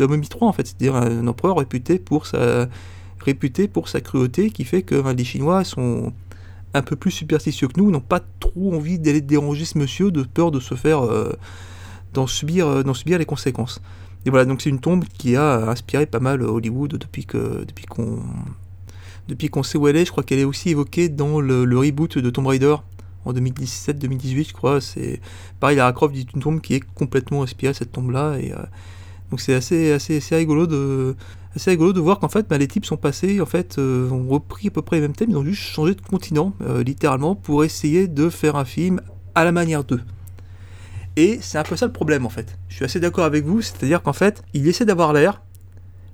[0.00, 5.00] la, momie 3 en fait, c'est-à-dire un empereur réputé pour sa cruauté qui fait que
[5.00, 6.12] ben, les Chinois sont
[6.74, 10.24] un peu plus superstitieux que nous, n'ont pas trop envie d'aller déranger ce monsieur de
[10.24, 11.34] peur de se faire euh,
[12.18, 13.80] euh, d'en subir les conséquences.
[14.24, 17.86] Et voilà, donc c'est une tombe qui a inspiré pas mal Hollywood depuis que depuis
[17.86, 18.20] qu'on
[19.28, 22.18] depuis qu'on sait où elle est, je crois qu'elle est aussi évoquée dans le, reboot
[22.18, 22.76] de Tomb Raider
[23.24, 24.80] en 2017-2018, je crois.
[24.80, 25.20] C'est
[25.60, 28.58] pareil, Lara Croft dit une tombe qui est complètement inspirée cette tombe-là et euh,
[29.30, 31.16] donc c'est assez, assez, assez rigolo de,
[31.54, 34.28] assez rigolo de voir qu'en fait bah, les types sont passés, en fait, euh, ont
[34.28, 37.34] repris à peu près les mêmes thèmes, ils ont juste changé de continent, euh, littéralement,
[37.34, 39.00] pour essayer de faire un film
[39.34, 40.02] à la manière d'eux.
[41.16, 42.56] Et c'est un peu ça le problème en fait.
[42.68, 45.42] Je suis assez d'accord avec vous, c'est-à-dire qu'en fait, il essaie d'avoir l'air,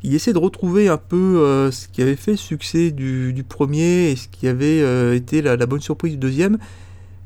[0.02, 4.10] il essaie de retrouver un peu euh, ce qui avait fait le succès du, premier
[4.10, 6.58] et ce qui avait euh, été la, bonne surprise du deuxième,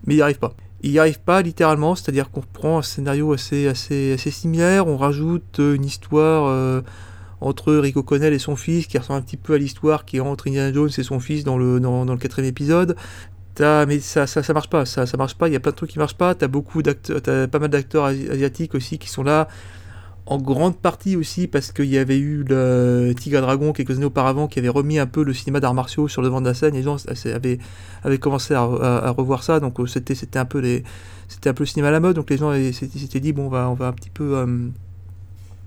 [0.06, 0.54] mais il n'y arrive pas.
[0.82, 4.96] Il n'y arrive pas littéralement, c'est-à-dire qu'on prend un scénario assez, assez, assez similaire, on
[4.96, 6.82] rajoute euh, une histoire
[7.40, 10.20] entre Rick O'Connell et son fils qui ressemble un petit peu à l'histoire qui est
[10.20, 12.96] entre Indiana Jones et son fils dans le, dans le quatrième épisode.
[13.54, 15.76] T'as- mais ça, ça, marche pas, ça, ça marche pas, il y a plein de
[15.76, 19.10] trucs qui marchent pas, t'as beaucoup d'acteurs, t'as pas mal d'acteurs asi- asiatiques aussi qui
[19.10, 19.46] sont là,
[20.24, 24.46] en grande partie aussi parce qu'il y avait eu le Tigre Dragon quelques années auparavant
[24.46, 26.74] qui avait remis un peu le cinéma d'arts martiaux sur le devant de la scène,
[26.74, 26.96] les gens
[27.26, 27.58] avaient,
[28.18, 28.64] commencé à,
[29.10, 30.62] revoir ça, donc euh, c'était, c'était un peu
[31.28, 33.50] c'était un peu le cinéma à la mode, donc les gens s'étaient dit bon on
[33.50, 34.68] va, on va un petit peu, euh,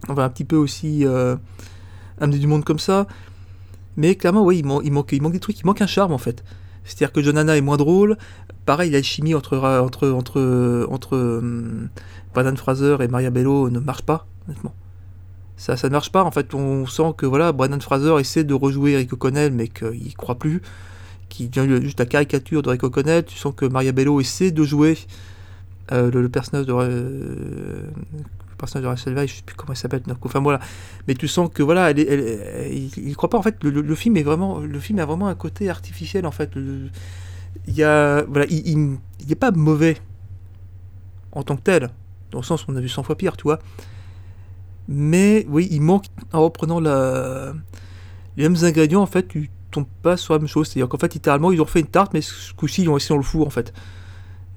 [0.10, 1.36] on va un petit peu aussi euh,
[2.20, 3.06] amener du monde comme ça,
[3.98, 6.14] mais clairement oui il, man- il manque, il manque des trucs, il manque un charme
[6.14, 6.44] en fait.
[6.86, 8.18] C'est-à-dire que John Hannah est moins drôle.
[8.66, 11.90] Pareil, l'alchimie entre, entre, entre, entre euh,
[12.34, 14.74] Brandon Fraser et Maria Bello ne marche pas, honnêtement.
[15.57, 16.24] Ça, ça ne marche pas.
[16.24, 20.06] En fait, on sent que voilà, Brandon Fraser essaie de rejouer Eric O'Connell, mais qu'il
[20.06, 20.62] ne croit plus.
[21.28, 23.26] Qui devient juste la caricature de Rick O'Connell.
[23.26, 24.98] Tu sens que Maria Bello essaie de jouer
[25.91, 26.74] euh, le, le personnage de.
[26.74, 27.82] euh,
[28.56, 30.02] le personnage de Rachel Weisz, je sais plus comment elle s'appelle.
[30.23, 30.60] Enfin voilà.
[31.07, 33.38] Mais tu sens que voilà, il, croit pas.
[33.38, 36.26] En fait, le, film est vraiment, le film a vraiment un côté artificiel.
[36.26, 38.98] En fait, il y a, voilà, il,
[39.40, 39.98] pas mauvais
[41.34, 41.90] en tant que tel,
[42.32, 43.60] dans le sens où on a vu 100 fois pire, tu vois.
[44.88, 50.34] Mais oui, il manque, en reprenant les mêmes ingrédients, en fait, tu tombes pas sur
[50.34, 50.68] la même chose.
[50.68, 53.10] C'est-à-dire qu'en fait, littéralement, ils ont fait une tarte, mais ce coup-ci, ils l'ont laissé
[53.10, 53.73] dans le four, en fait.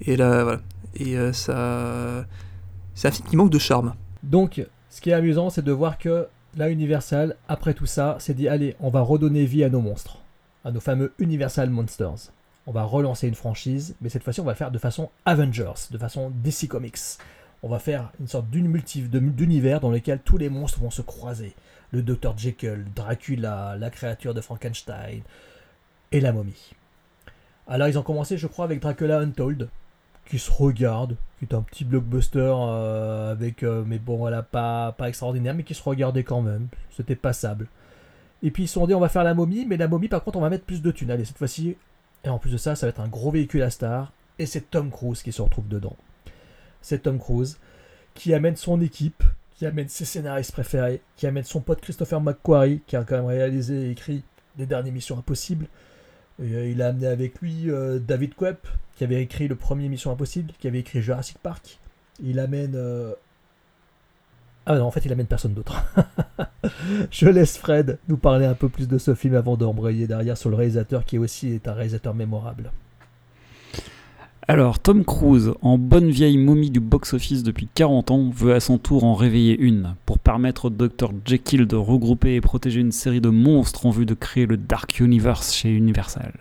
[0.01, 0.61] Et là.
[0.95, 2.25] Et euh, ça.
[2.99, 3.95] C'est un qui manque de charme.
[4.25, 6.27] Donc, ce qui est amusant, c'est de voir que
[6.57, 10.19] la Universal, après tout ça, s'est dit allez, on va redonner vie à nos monstres,
[10.65, 12.33] à nos fameux Universal Monsters.
[12.67, 15.97] On va relancer une franchise, mais cette fois-ci, on va faire de façon Avengers, de
[15.97, 16.99] façon DC Comics.
[17.63, 21.55] On va faire une sorte d'univers dans lequel tous les monstres vont se croiser.
[21.93, 25.23] Le Dr Jekyll, Dracula, la créature de Frankenstein
[26.11, 26.73] et la momie.
[27.69, 29.69] Alors, ils ont commencé, je crois, avec Dracula Untold,
[30.29, 34.95] qui se regarde, qui est un petit blockbuster euh, avec, euh, mais bon, voilà, pas,
[35.07, 36.69] extraordinaire, mais qui se regardait quand même.
[36.97, 37.67] C'était passable.
[38.43, 40.23] Et puis ils se sont dit, on va faire la momie, mais la momie, par
[40.23, 41.11] contre, on va mettre plus de thunes.
[41.11, 41.77] Allez, cette fois-ci,
[42.25, 44.71] et en plus de ça, ça va être un gros véhicule à star, et c'est
[44.71, 45.97] Tom Cruise qui se retrouve dedans.
[46.83, 47.59] C'est Tom Cruise
[48.15, 49.23] qui amène son équipe,
[49.57, 53.27] qui amène ses scénaristes préférés, qui amène son pote Christopher McQuarrie, qui a quand même
[53.27, 54.23] réalisé et écrit
[54.57, 55.67] les dernières Missions Impossibles.
[56.41, 58.67] Euh, il a amené avec lui euh, David Koepp,
[58.97, 61.79] qui avait écrit le premier Mission Impossible, qui avait écrit Jurassic Park.
[62.23, 62.75] Il amène.
[62.77, 63.13] euh,
[64.67, 65.83] Ah non, en fait, il amène personne d'autre.
[67.11, 70.51] Je laisse Fred nous parler un peu plus de ce film avant d'embrayer derrière sur
[70.51, 72.71] le réalisateur, qui aussi est un réalisateur mémorable.
[74.51, 78.79] Alors, Tom Cruise, en bonne vieille momie du box-office depuis 40 ans, veut à son
[78.79, 81.13] tour en réveiller une, pour permettre au Dr.
[81.27, 85.01] Jekyll de regrouper et protéger une série de monstres en vue de créer le Dark
[85.01, 86.33] Universe chez Universal.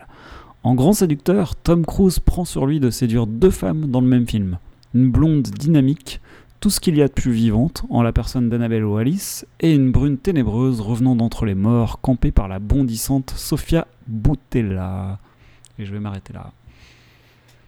[0.62, 4.26] En grand séducteur, Tom Cruise prend sur lui de séduire deux femmes dans le même
[4.26, 4.56] film.
[4.94, 6.22] Une blonde dynamique,
[6.60, 9.92] tout ce qu'il y a de plus vivante, en la personne d'Annabelle Wallis, et une
[9.92, 15.18] brune ténébreuse revenant d'entre les morts, campée par la bondissante Sofia Boutella.
[15.78, 16.52] Et je vais m'arrêter là.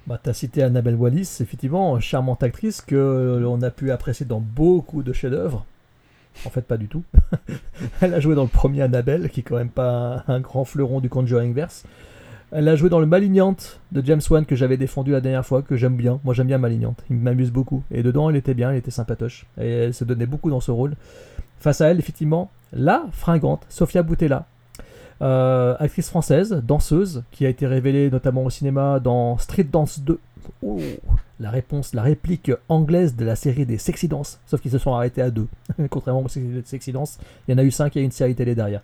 [0.07, 4.41] Bah, tu cité Annabelle Wallis, effectivement, charmante actrice que euh, l'on a pu apprécier dans
[4.41, 5.65] beaucoup de chefs-d'œuvre.
[6.47, 7.03] En fait, pas du tout.
[8.01, 11.01] Elle a joué dans le premier Annabelle, qui est quand même pas un, grand fleuron
[11.01, 11.85] du Conjuring verse.
[12.53, 15.63] Elle a joué dans le Malignante de James Wan que j'avais défendu la dernière fois,
[15.63, 16.19] que j'aime bien.
[16.25, 17.05] Moi, j'aime bien Malignante.
[17.09, 17.85] Il m'amuse beaucoup.
[17.93, 19.47] Et dedans, elle était bien, elle était sympatoche.
[19.61, 20.97] Et elle se donnait beaucoup dans ce rôle.
[21.61, 24.47] Face à elle, effectivement, la fringante, Sofia Boutella,
[25.23, 30.19] euh, actrice française, danseuse, qui a été révélée notamment au cinéma dans Street Dance 2.
[30.63, 30.79] Oh,
[31.39, 34.95] la réponse, la réplique anglaise de la série des Sexy Dance, sauf qu'ils se sont
[34.95, 35.47] arrêtés à deux.
[35.91, 38.83] Contrairement aux Sexy Dance, il y en a eu cinq et une série télé derrière.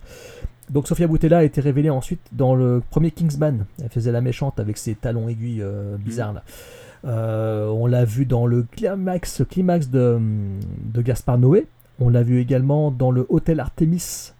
[0.69, 3.65] Donc Sofia Boutella a été révélée ensuite dans le premier Kingsman.
[3.81, 6.43] Elle faisait la méchante avec ses talons aiguilles euh, bizarres là.
[7.05, 10.19] Euh, on l'a vu dans le climax, climax de,
[10.83, 11.67] de Gaspard Noé.
[11.99, 14.33] On l'a vu également dans le Hôtel Artemis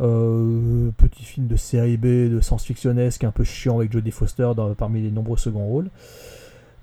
[0.00, 5.02] euh, petit film de série B, de science-fictionnesque, un peu chiant avec Jodie Foster parmi
[5.02, 5.90] les nombreux seconds rôles.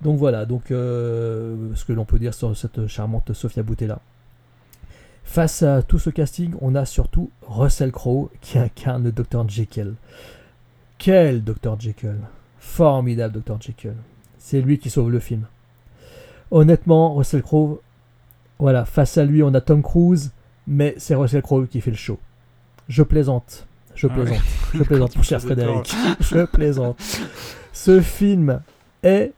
[0.02, 4.00] Donc voilà, donc euh, ce que l'on peut dire sur cette charmante Sofia Boutella.
[5.26, 9.94] Face à tout ce casting, on a surtout Russell Crowe qui incarne le Dr Jekyll.
[10.98, 12.18] Quel Dr Jekyll?
[12.58, 13.96] Formidable Dr Jekyll.
[14.38, 15.46] C'est lui qui sauve le film.
[16.52, 17.82] Honnêtement, Russell Crowe,
[18.58, 20.32] voilà, face à lui, on a Tom Cruise,
[20.66, 22.18] mais c'est Russell Crowe qui fait le show.
[22.90, 23.66] Je plaisante.
[23.96, 24.32] Je Ah plaisante.
[24.38, 24.40] ouais.
[24.74, 25.42] Je plaisante, mon cher.
[25.42, 25.94] Frédéric.
[26.20, 26.98] Je plaisante.
[27.72, 28.62] Ce film
[29.04, 29.32] est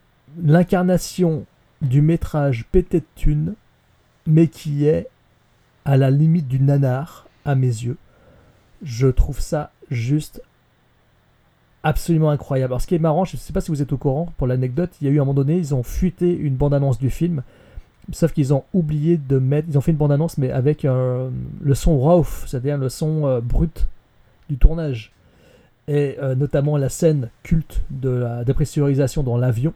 [0.43, 1.45] l'incarnation
[1.81, 3.53] du métrage pété de thunes,
[4.25, 5.07] mais qui est
[5.85, 7.97] à la limite du nanar, à mes yeux.
[8.83, 10.41] Je trouve ça juste
[11.83, 12.73] absolument incroyable.
[12.73, 14.45] Alors, ce qui est marrant, je ne sais pas si vous êtes au courant, pour
[14.47, 17.41] l'anecdote, il y a eu un moment donné, ils ont fuité une bande-annonce du film,
[18.11, 21.99] sauf qu'ils ont oublié de mettre, ils ont fait une bande-annonce, mais avec le son
[21.99, 23.87] raw, c'est-à-dire le son euh, brut
[24.49, 25.11] du tournage.
[25.87, 29.73] Et euh, notamment la scène culte de la dépressurisation dans l'avion,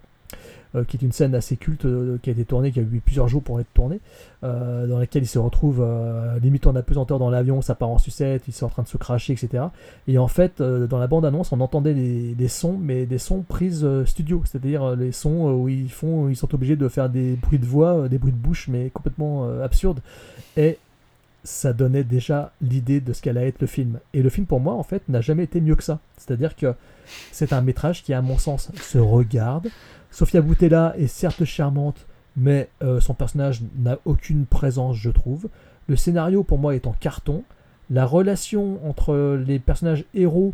[0.83, 3.27] qui est une scène assez culte euh, qui a été tournée, qui a eu plusieurs
[3.27, 3.99] jours pour être tournée,
[4.43, 7.97] euh, dans laquelle il se retrouve euh, limite en apesanteur dans l'avion, ça part en
[7.97, 9.65] sucette, ils sont en train de se cracher, etc.
[10.07, 13.83] Et en fait, euh, dans la bande-annonce, on entendait des, sons, mais des sons prises
[13.83, 17.09] euh, studio, c'est-à-dire euh, les sons euh, où ils font, ils sont obligés de faire
[17.09, 20.01] des bruits de voix, euh, des bruits de bouche, mais complètement euh, absurdes.
[20.57, 20.77] Et
[21.45, 23.99] ça donnait déjà l'idée de ce qu'allait être le film.
[24.13, 25.99] Et le film, pour moi, en fait, n'a jamais été mieux que ça.
[26.17, 26.73] C'est-à-dire que
[27.31, 29.69] c'est un métrage qui, à mon sens, se regarde.
[30.15, 32.05] Sofia Boutella est certes charmante,
[32.37, 35.49] mais euh, son personnage n'a aucune présence, je trouve.
[35.89, 37.43] Le scénario, pour moi, est en carton.
[37.89, 40.53] La relation entre les personnages héros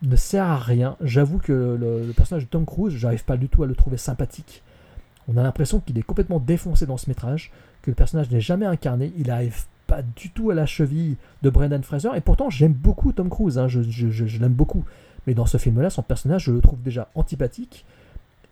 [0.00, 0.96] ne sert à rien.
[1.02, 4.62] J'avoue que le, personnage de Tom Cruise, j'arrive pas du tout à le trouver sympathique.
[5.28, 8.64] On a l'impression qu'il est complètement défoncé dans ce métrage, que le personnage n'est jamais
[8.64, 12.72] incarné, il arrive pas du tout à la cheville de Brendan Fraser, et pourtant j'aime
[12.72, 14.86] beaucoup Tom Cruise, hein, je l'aime beaucoup.
[15.26, 17.84] Mais dans ce film-là, son personnage, je le trouve déjà antipathique,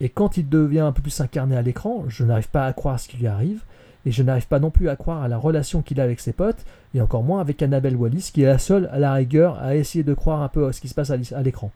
[0.00, 2.98] et quand il devient un peu plus incarné à l'écran, je n'arrive pas à croire
[2.98, 3.62] ce qui lui arrive,
[4.06, 6.32] et je n'arrive pas non plus à croire à la relation qu'il a avec ses
[6.32, 6.64] potes,
[6.94, 10.02] et encore moins avec Annabelle Wallis, qui est la seule, à la rigueur, à essayer
[10.04, 11.70] de croire un peu à ce qui se passe à l'écran.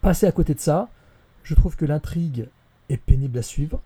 [0.00, 0.88] Passer à côté de ça,
[1.42, 2.46] je trouve que l'intrigue
[2.88, 3.80] est pénible à suivre.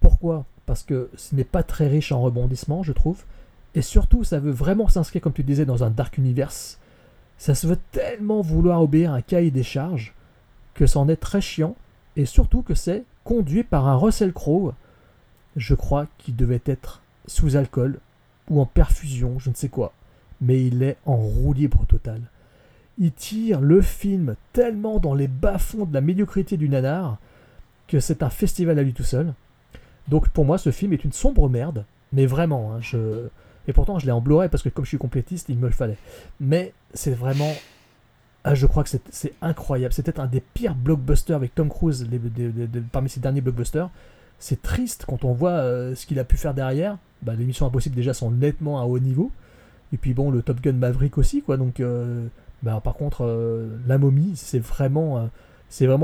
[0.00, 0.44] Pourquoi?
[0.66, 3.24] Parce que ce n'est pas très riche en rebondissements, je trouve.
[3.74, 6.78] Et surtout, ça veut vraiment s'inscrire, comme tu disais, dans un dark universe.
[7.38, 10.14] Ça se veut tellement vouloir obéir à un cahier des charges
[10.74, 11.74] que c'en est très chiant.
[12.18, 14.74] Et surtout que c'est conduit par un Russell Crowe,
[15.56, 18.00] je crois qu'il devait être sous alcool
[18.50, 19.92] ou en perfusion, je ne sais quoi.
[20.40, 22.22] Mais il est en roue libre totale.
[22.98, 27.18] Il tire le film tellement dans les bas-fonds de la médiocrité du nanar
[27.86, 29.32] que c'est un festival à lui tout seul.
[30.08, 32.72] Donc pour moi, ce film est une sombre merde, mais vraiment.
[32.72, 33.28] hein, je...
[33.68, 35.98] Et pourtant, je l'ai en parce que comme je suis complétiste, il me le fallait.
[36.40, 37.52] Mais c'est vraiment.
[38.50, 39.92] Ah, je crois que c'est incroyable.
[39.92, 42.08] C'est peut-être un des pires blockbusters avec Tom Cruise
[42.92, 43.90] parmi ses derniers blockbusters.
[44.38, 46.96] C'est triste quand on voit euh, ce qu'il a pu faire derrière.
[47.20, 49.30] bah, les Missions Impossibles déjà sont nettement à haut niveau.
[49.92, 51.58] Et puis bon, le Top Gun Maverick aussi, quoi.
[51.58, 52.26] Donc, euh,
[52.62, 55.28] bah, par contre, euh, la momie, c'est vraiment,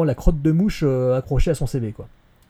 [0.04, 1.94] la crotte de mouche accrochée à son CV.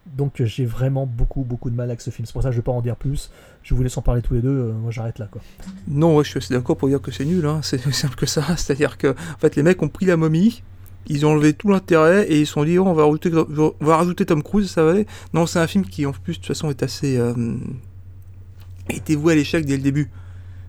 [0.05, 2.25] Donc, j'ai vraiment beaucoup, beaucoup de mal avec ce film.
[2.25, 3.31] C'est pour ça que je vais pas en dire plus.
[3.63, 4.49] Je vous laisse en parler tous les deux.
[4.49, 5.41] euh, moi, j'arrête là, quoi.
[5.87, 7.59] Non, je suis assez d'accord pour dire que c'est nul, hein.
[7.63, 8.43] c'est simple que ça.
[8.57, 10.61] C'est-à-dire que, en fait, les mecs ont pris la momie,
[11.07, 14.43] ils ont enlevé tout l'intérêt et ils se sont dit, oh, on, va rajouter, Tom
[14.43, 15.07] Cruise, ça va aller.
[15.33, 17.17] Non, c'est un film qui, en plus, de toute façon, est assez.
[17.17, 17.33] Euh,
[18.89, 20.09] était voué à l'échec dès le début.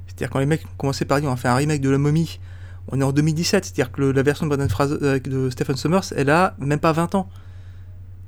[0.06, 1.98] C'est-à-dire, quand les mecs ont commencé par dire, on va faire un remake de la
[1.98, 2.40] momie,
[2.88, 6.30] on est en 2017, c'est-à-dire que la version de Fraser, euh, de Stephen Summers, elle
[6.30, 7.28] a même pas 20 ans.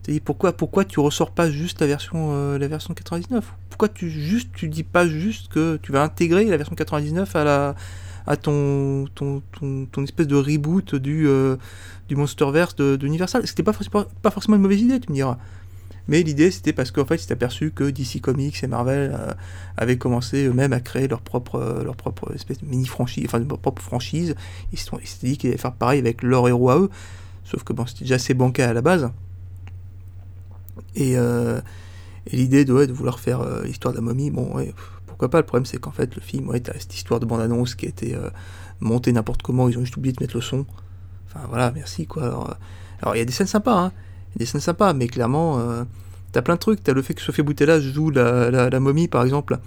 [0.08, 4.08] Dis pourquoi, pourquoi tu ressors pas juste la version, euh, la version 99 Pourquoi tu
[4.10, 7.74] juste tu dis pas juste que tu vas intégrer la version 99 à la
[8.26, 11.56] à ton ton, ton, ton espèce de reboot du euh,
[12.08, 15.36] du Monsterverse de, d'Universal C'était pas, forcément- pas forcément une mauvaise idée, tu me diras.
[16.08, 19.32] Mais l'idée c'était parce qu'en fait ils s'étaient aperçus que DC Comics et Marvel euh,
[19.76, 23.58] avaient commencé eux-mêmes à créer leur propre leur propre espèce de mini franchise, enfin leur
[23.58, 24.34] propre franchise.
[24.72, 26.88] Ils s'étaient dit qu'ils allaient faire pareil avec leurs héros à eux.
[27.44, 29.10] Sauf que bon, c'était déjà assez bancal à la base.
[30.98, 31.60] Et, euh,
[32.26, 34.52] et l'idée de, de vouloir faire euh, l'histoire de la momie, bon,
[35.06, 35.38] pourquoi pas.
[35.38, 37.88] Le problème, c'est qu'en fait, le film, ouais, t'as cette histoire de bande-annonce qui a
[37.88, 38.28] été euh,
[38.80, 40.66] montée n'importe comment, ils ont juste oublié de mettre le son.
[41.26, 42.58] Enfin, voilà, merci, quoi.
[43.00, 43.92] Alors, il y a des scènes sympas, hein.
[44.36, 45.58] Des scènes sympas, mais clairement,
[46.32, 46.82] t'as plein de trucs.
[46.82, 49.58] T'as le fait que Sofia Boutella joue la, la, momie, par exemple.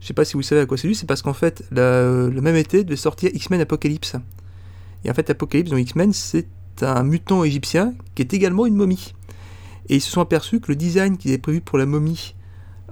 [0.00, 2.40] Je sais pas si vous savez à quoi c'est dû, c'est parce qu'en fait, le
[2.40, 4.16] même été devait sortir X-Men Apocalypse.
[5.04, 6.46] Et en fait, Apocalypse dans X-Men, c'est
[6.82, 9.14] un mutant égyptien qui est également une momie.
[9.88, 12.34] Et ils se sont aperçus que le design qu'ils avaient prévu pour la momie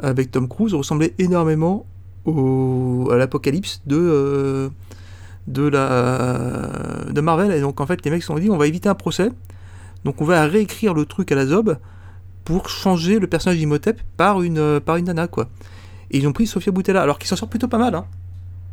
[0.03, 1.87] avec Tom Cruise ressemblait énormément
[2.25, 4.69] au, à l'apocalypse de, euh,
[5.47, 7.53] de, la, de Marvel.
[7.53, 9.31] Et donc en fait, les mecs se sont dit on va éviter un procès.
[10.05, 11.79] Donc on va réécrire le truc à la Zob
[12.45, 15.49] pour changer le personnage d'Imhotep par une, euh, par une nana, quoi.
[16.11, 17.95] Et ils ont pris Sofia Boutella, alors qu'il s'en sort plutôt pas mal.
[17.95, 18.07] Hein.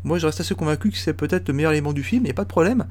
[0.04, 2.44] Moi, je reste assez convaincu que c'est peut-être le meilleur élément du film, a pas
[2.44, 2.86] de problème.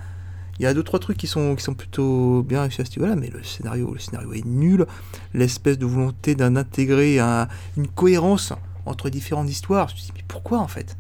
[0.59, 2.91] Il y a deux trois trucs qui sont, qui sont plutôt bien réussis à ce
[2.99, 4.86] niveau-là, mais le scénario, le scénario est nul.
[5.35, 8.52] L'espèce de volonté d'un intégrer un- une cohérence
[8.86, 9.89] entre différentes histoires.
[9.89, 10.97] Je me dis, mais pourquoi en fait?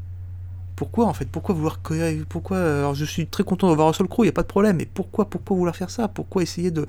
[0.76, 1.26] Pourquoi en fait?
[1.30, 1.80] Pourquoi vouloir
[2.28, 4.46] Pourquoi Alors je suis très content de voir Russell Crowe, il n'y a pas de
[4.48, 6.08] problème, mais pourquoi, pourquoi vouloir faire ça?
[6.08, 6.86] Pourquoi essayer de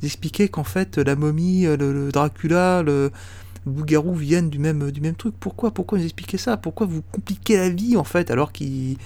[0.00, 3.10] d'expliquer qu'en fait la momie, le, Dracula, le,
[3.66, 5.34] loup-garou viennent du même, du même truc?
[5.38, 6.56] Pourquoi Pourquoi nous expliquer ça?
[6.56, 8.96] Pourquoi vous compliquez la vie en fait alors qu'il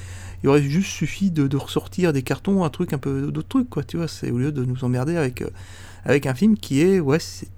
[0.43, 3.85] il aurait juste suffi de, ressortir des cartons, un truc un peu d'autres trucs, quoi,
[3.85, 5.51] tu vois, c'est au lieu de nous emmerder avec, euh,
[6.05, 7.49] avec un film qui est, ouais, c'est.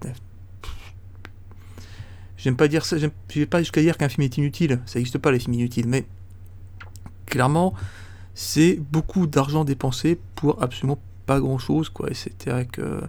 [2.37, 5.33] J'aime pas dire ça, j'aime- pas jusqu'à dire qu'un film est inutile, ça n'existe pas
[5.33, 6.05] les films inutiles, mais
[7.25, 7.73] clairement,
[8.35, 12.79] c'est beaucoup d'argent dépensé pour absolument pas grand chose, quoi, et c'était avec.
[12.79, 13.01] euh,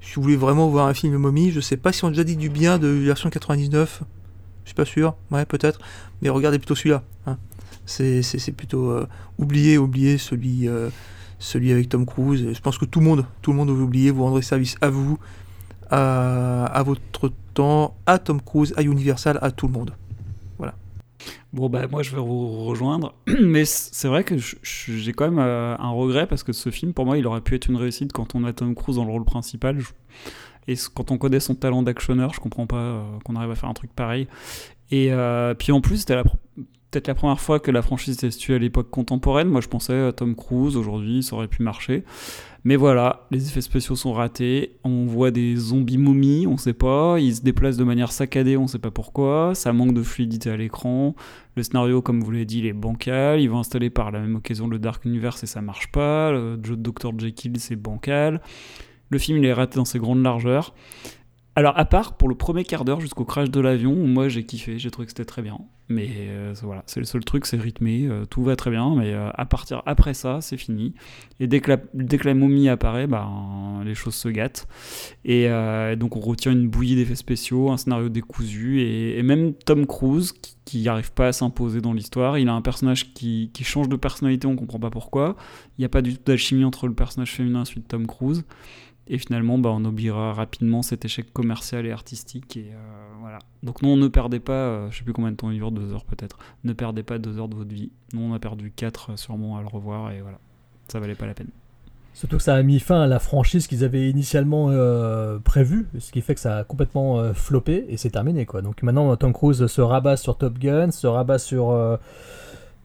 [0.00, 2.24] si vous voulez vraiment voir un film momie, je sais pas si on a déjà
[2.24, 4.02] dit du bien de version 99,
[4.64, 5.80] je suis pas sûr, ouais, peut-être,
[6.22, 7.36] mais regardez plutôt celui-là, hein
[7.88, 9.06] c'est plutôt euh,
[9.38, 10.90] oublier oublier celui euh,
[11.38, 14.10] celui avec Tom Cruise je pense que tout le monde tout le monde vous oublier
[14.10, 15.18] vous rendrez service à vous
[15.90, 19.92] à, votre temps à Tom Cruise à Universal à tout le monde
[20.58, 20.74] voilà
[21.52, 23.14] Bon, bah, moi, je vais vous rejoindre.
[23.40, 27.06] Mais c'est vrai que j'ai quand même euh, un regret parce que ce film, pour
[27.06, 29.24] moi, il aurait pu être une réussite quand on a Tom Cruise dans le rôle
[29.24, 29.78] principal.
[30.68, 33.70] Et quand on connaît son talent d'actionneur, je comprends pas euh, qu'on arrive à faire
[33.70, 34.28] un truc pareil.
[34.90, 35.10] Et
[35.58, 36.24] puis en plus, c'était la
[36.90, 39.48] peut-être la première fois que la franchise était située à l'époque contemporaine.
[39.48, 42.04] Moi, je pensais à Tom Cruise, aujourd'hui, ça aurait pu marcher.
[42.64, 44.76] Mais voilà, les effets spéciaux sont ratés.
[44.84, 47.18] On voit des zombies momies, on sait pas.
[47.18, 49.54] Ils se déplacent de manière saccadée, on sait pas pourquoi.
[49.54, 51.14] Ça manque de fluidité à l'écran.
[51.56, 53.40] Le scénario, comme vous l'avez dit, il est bancal.
[53.40, 56.32] Ils vont installer par la même occasion le Dark Universe et ça marche pas.
[56.32, 57.18] Le jeu de Dr.
[57.18, 58.40] Jekyll, c'est bancal.
[59.10, 60.74] Le film, il est raté dans ses grandes largeurs.
[61.54, 64.78] Alors, à part pour le premier quart d'heure jusqu'au crash de l'avion, moi j'ai kiffé,
[64.78, 65.58] j'ai trouvé que c'était très bien.
[65.90, 69.14] Mais euh, voilà, c'est le seul truc, c'est rythmé, euh, tout va très bien, mais
[69.14, 70.92] euh, à partir après ça, c'est fini.
[71.40, 73.26] Et dès que, la, momie apparaît, bah,
[73.84, 74.68] les choses se gâtent.
[75.24, 75.48] Et
[75.96, 80.34] donc on retient une bouillie d'effets spéciaux, un scénario décousu, et, et même Tom Cruise,
[80.68, 83.96] qui n'arrive pas à s'imposer dans l'histoire, il a un personnage qui, qui change de
[83.96, 85.36] personnalité, on comprend pas pourquoi.
[85.78, 88.06] Il n'y a pas du tout d'alchimie entre le personnage féminin et celui de Tom
[88.06, 88.44] Cruise.
[89.08, 92.56] Et finalement, bah, on oubliera rapidement cet échec commercial et artistique.
[92.56, 92.76] Et euh,
[93.20, 93.38] voilà.
[93.62, 95.92] Donc non, ne perdez pas, euh, je sais plus combien de temps il dure, deux
[95.92, 96.38] heures peut-être.
[96.64, 97.90] Ne perdez pas deux heures de votre vie.
[98.12, 100.38] Nous, on a perdu quatre euh, sûrement à le revoir et voilà,
[100.88, 101.50] ça valait pas la peine.
[102.18, 106.10] Surtout que ça a mis fin à la franchise qu'ils avaient initialement euh, prévue, ce
[106.10, 108.60] qui fait que ça a complètement euh, floppé et c'est terminé quoi.
[108.60, 111.96] Donc maintenant Tom Cruise se rabat sur Top Gun, se rabat sur euh,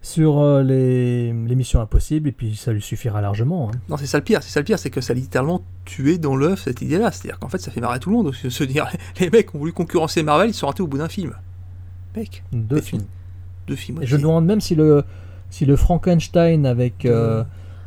[0.04, 3.70] sur euh, les, les missions impossibles et puis ça lui suffira largement.
[3.74, 3.78] hein.
[3.90, 6.18] non c'est ça le pire c'est ça le pire c'est que ça a littéralement tué
[6.20, 8.18] dans l'œuf cette idée là c'est à dire qu'en fait ça fait marrer tout le
[8.18, 8.86] monde se se dire
[9.20, 11.34] les mecs ont voulu concurrencer Marvel ils sont ratés au bout d'un film
[12.16, 13.06] Mec, Deux films.
[13.68, 14.04] deux films.
[14.04, 15.04] Et je me demande même si le,
[15.50, 17.44] si le Frankenstein avec, euh,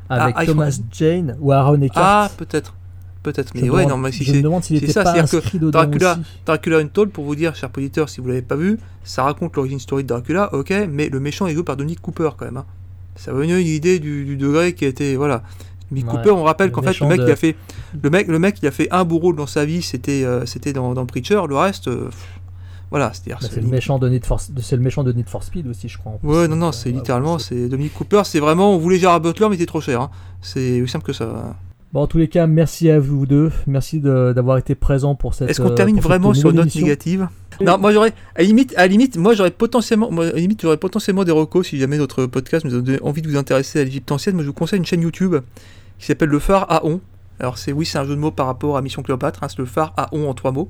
[0.09, 2.03] avec Ah, ah, Thomas Jane ou Aaron Eckhart.
[2.05, 2.75] Ah, peut-être.
[3.33, 3.53] Peut-être.
[3.55, 4.43] Je Mais me ouais, demande- non, mais si je me c'est.
[4.43, 6.21] demande s'il c'est était ça, pas c'est-à-dire que Dracula, aussi.
[6.47, 9.81] Dracula Untold, pour vous dire, cher auditeur, si vous l'avez pas vu, ça raconte l'origine
[9.81, 12.57] story de Dracula, ok, mais le méchant est joué par Dominic Cooper quand même.
[12.59, 12.65] hein.
[13.17, 15.17] Ça va donner une idée du, du degré qui a été.
[15.17, 15.43] Voilà.
[15.91, 16.17] Dominic Ouais.
[16.19, 17.57] Cooper, on rappelle Le qu'en fait, le mec, de- il a fait.
[18.03, 20.45] Le mec, le mec, il a fait un beau rôle dans sa vie, c'était euh,
[20.47, 21.89] c'était dans, dans Preacher, le reste.
[21.89, 22.09] euh,
[22.91, 23.39] voilà, c'est-à-dire.
[23.41, 25.67] Bah, c'est c'est le méchant de Need for, c'est le méchant de Need for Speed
[25.67, 26.13] aussi, je crois.
[26.13, 26.29] en plus.
[26.29, 28.99] Ouais, non, non, Donc, c'est euh, littéralement, ouais, c'est Dominic Cooper, c'est vraiment, on voulait
[28.99, 30.01] Gérard Butler, mais il était trop cher.
[30.03, 30.11] hein.
[30.43, 31.57] C'est aussi simple que ça.
[31.97, 33.51] Bon, en tous les cas, merci à vous deux.
[33.67, 35.49] Merci d'avoir été présents pour cette.
[35.49, 36.83] Est-ce qu'on euh, termine vraiment sur une note émission.
[36.83, 37.29] négative?
[37.63, 41.25] Non, moi j'aurais, à limite, à limite, moi j'aurais potentiellement, moi, à limite, j'aurais potentiellement
[41.25, 44.13] des recos si jamais notre podcast nous a donné envie de vous intéresser à l'Égypte
[44.13, 44.35] ancienne.
[44.35, 45.37] Moi je vous conseille une chaîne YouTube
[45.99, 47.01] qui s'appelle Le Phare à On.
[47.41, 49.43] Alors c'est oui, c'est un jeu de mots par rapport à Mission Cléopâtre.
[49.43, 50.69] hein, c'est le Phare à On en trois mots.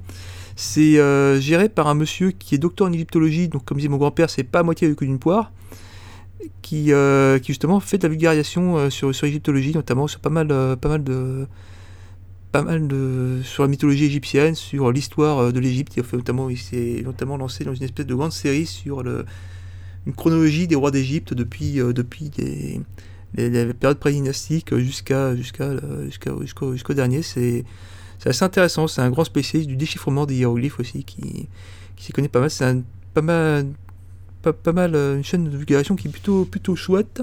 [0.54, 3.96] C'est euh, géré par un monsieur qui est docteur en égyptologie, donc comme disait mon
[3.96, 5.50] grand-père, c'est pas à moitié avec une poire.
[6.62, 10.30] Qui, euh, qui justement fait de la vulgarisation euh, sur, sur l'égyptologie, notamment sur pas
[10.30, 11.46] mal, euh, pas mal de,
[12.52, 15.96] pas mal de sur la mythologie égyptienne, sur l'histoire de l'Égypte.
[16.12, 20.74] Notamment, il s'est notamment lancé dans une espèce de grande série sur une chronologie des
[20.74, 22.80] rois d'Égypte depuis, depuis les,
[23.34, 25.34] les, les périodes jusqu'à jusqu'à
[26.04, 27.22] jusqu'à jusqu'au jusqu'au dernier.
[27.22, 27.64] C'est
[28.24, 28.88] assez intéressant.
[28.88, 31.48] C'est un grand spécialiste du déchiffrement des hiéroglyphes aussi qui,
[31.96, 32.50] qui s'y connaît pas mal.
[32.50, 32.82] C'est
[33.14, 33.66] pas mal
[34.52, 37.22] pas, mal euh, une chaîne de vulgarisation qui est plutôt plutôt chouette.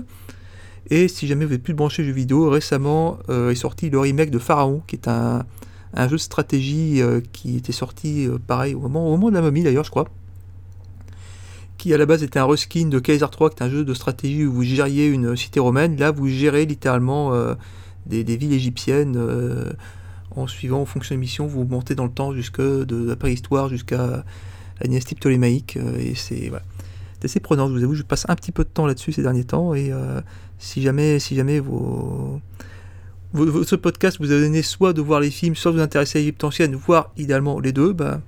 [0.90, 4.32] Et si jamais vous êtes plus branché jeux vidéo, récemment euh, est sorti le remake
[4.32, 5.46] de Pharaon, qui est un,
[5.94, 9.42] un jeu de stratégie euh, qui était sorti pareil au moment, au moment de la
[9.42, 10.10] momie d'ailleurs, je crois.
[11.78, 13.94] Qui à la base était un reskin de Kaiser 3, qui est un jeu de
[13.94, 15.98] stratégie où vous gériez une cité romaine.
[15.98, 17.34] Là, vous gérez littéralement
[18.06, 19.18] des, des villes égyptiennes
[20.32, 23.68] en suivant, en fonction des missions, vous montez dans le temps jusque de la préhistoire
[23.68, 24.24] jusqu'à
[24.80, 25.78] la dynastie ptolémaïque.
[26.00, 26.64] et c'est voilà.
[27.24, 29.22] C'est assez prenant, je vous avoue, je passe un petit peu de temps là-dessus ces
[29.22, 29.74] derniers temps.
[29.74, 30.20] Et euh,
[30.60, 31.62] si jamais, si jamais
[33.34, 36.44] ce podcast vous a donné soit de voir les films, soit vous intéresser à l'Égypte
[36.44, 38.20] ancienne, voire idéalement les deux, bah,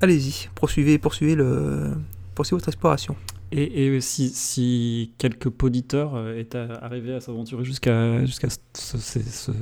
[0.00, 1.90] allez-y, poursuivez, poursuivez, le,
[2.34, 3.16] poursuivez votre exploration.
[3.50, 9.20] Et, si, quelques poditeurs euh, est à- arrivé à s'aventurer jusqu'à jusqu'à ce- ce- ce-
[9.22, 9.52] ce-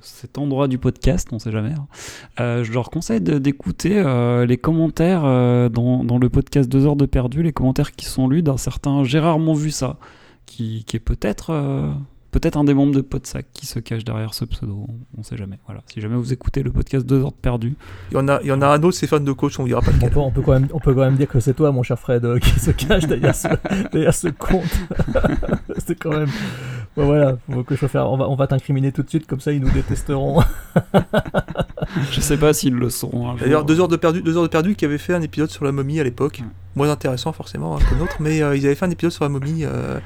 [0.00, 1.86] cet endroit du podcast, on sait jamais, hein,
[2.40, 7.06] euh, je leur conseille d'écouter euh, les commentaires euh, dans, le podcast 2 heures de
[7.06, 9.04] perdu, les commentaires qui sont lus d'un certain
[9.54, 9.98] vu ça,
[10.46, 11.90] qui, qui est peut-être euh,
[12.34, 15.36] peut-être un des membres de Podsac qui se cache derrière ce pseudo, on, on sait
[15.36, 15.58] jamais.
[15.66, 15.82] Voilà.
[15.92, 17.76] Si jamais vous écoutez le podcast 2 heures de perdu,
[18.10, 19.64] Il y en a, il y en a un autre, c'est fan de coach, on
[19.64, 21.54] dira pas On peut, on, peut quand même, on peut quand même dire que c'est
[21.54, 23.46] toi, mon cher Fred, euh, qui se cache derrière ce,
[23.92, 24.64] derrière ce compte.
[25.78, 26.28] c'est quand même.
[26.96, 29.40] Bon, voilà, faut que je fasse- on va, on va t'incriminer tout de suite, comme
[29.40, 30.42] ça ils nous détesteront.
[32.10, 33.36] je sais pas s'ils le jour.
[33.38, 35.64] D'ailleurs, deux heures de perdu, deux heures de perdu qui avait fait un épisode sur
[35.64, 36.42] la momie à l'époque,
[36.74, 39.28] moins intéressant forcément hein, que l'autre, mais euh, ils avaient fait un épisode sur la
[39.28, 39.64] momie.
[39.64, 39.98] euh,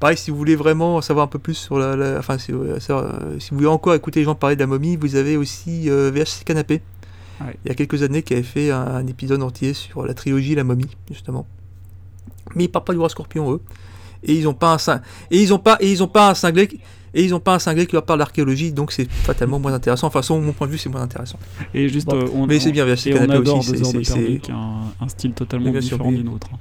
[0.00, 2.78] pareil, si vous voulez vraiment savoir un peu plus sur la, la- enfin, si, euh,
[2.90, 5.88] euh, si vous voulez encore écouter les gens parler de la momie, vous avez aussi
[5.90, 6.82] euh, VHC Canapé.
[7.40, 7.56] Ouais.
[7.64, 10.54] Il y a quelques années, qui avait fait un, un épisode entier sur la trilogie
[10.54, 11.46] La momie, justement.
[12.54, 13.60] Mais ils parlent pas du roi scorpion eux,
[14.22, 15.00] et ils ont pas un cin-
[15.30, 16.68] et ils ont pas et ils ont pas un cinglé.
[17.14, 20.08] Et ils ont pas un cinglé qui leur parle d'archéologie, donc c'est fatalement moins intéressant.
[20.08, 21.38] Enfin, selon mon point de vue, c'est moins intéressant.
[21.72, 22.14] Et juste, Bon.
[22.16, 25.70] euh, on, Mais c'est bien, VHC on Canapé adore aussi, c'est- un, un style totalement
[25.70, 26.48] Bien différent du nôtre.
[26.52, 26.58] hein.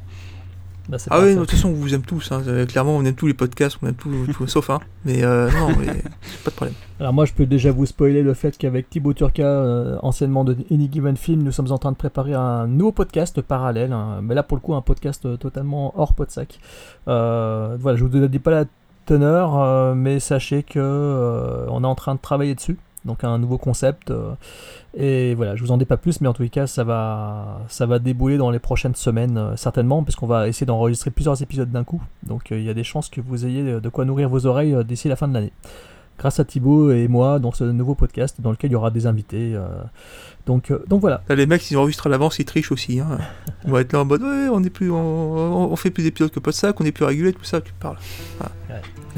[0.87, 2.31] Bah, Ah oui, de toute façon, on vous aime tous.
[2.31, 2.41] hein.
[2.47, 4.79] Euh, Clairement, on aime tous les podcasts, on aime tout, tout sauf un.
[5.03, 5.87] Mais euh, non, mais
[6.43, 6.75] pas de problème.
[6.99, 10.55] Alors moi je peux déjà vous spoiler le fait qu'avec Thibaut Turca, euh, anciennement de
[10.71, 14.19] Any Given Film, nous sommes en train de préparer un nouveau podcast parallèle, hein.
[14.21, 16.59] mais là pour le coup un podcast euh, totalement hors podsac.
[17.07, 18.65] Euh, voilà, je vous dis pas la
[19.05, 24.11] teneur, mais sachez que on est en train de travailler dessus, donc un nouveau concept.
[24.11, 24.33] euh,
[24.97, 27.61] et voilà, je vous en dis pas plus, mais en tous les cas ça va,
[27.67, 31.71] ça va débouler dans les prochaines semaines euh, certainement, puisqu'on va essayer d'enregistrer plusieurs épisodes
[31.71, 32.01] d'un coup.
[32.23, 34.77] Donc euh, il y a des chances que vous ayez de quoi nourrir vos oreilles
[34.85, 35.53] d'ici la fin de l'année
[36.17, 39.07] grâce à Thibaut et moi dans ce nouveau podcast dans lequel il y aura des
[39.07, 39.55] invités.
[39.55, 39.67] euh,
[40.45, 41.23] donc, euh, donc voilà.
[41.27, 42.99] Là, les mecs, ils enregistrent à l'avance, ils trichent aussi.
[42.99, 43.17] Hein.
[43.65, 46.39] On va être là en mode, ouais, on est plus, on, fait plus d'épisodes que
[46.39, 47.97] Podsac, on est plus régulier, tout ça, tu parles.
[48.37, 48.51] Voilà.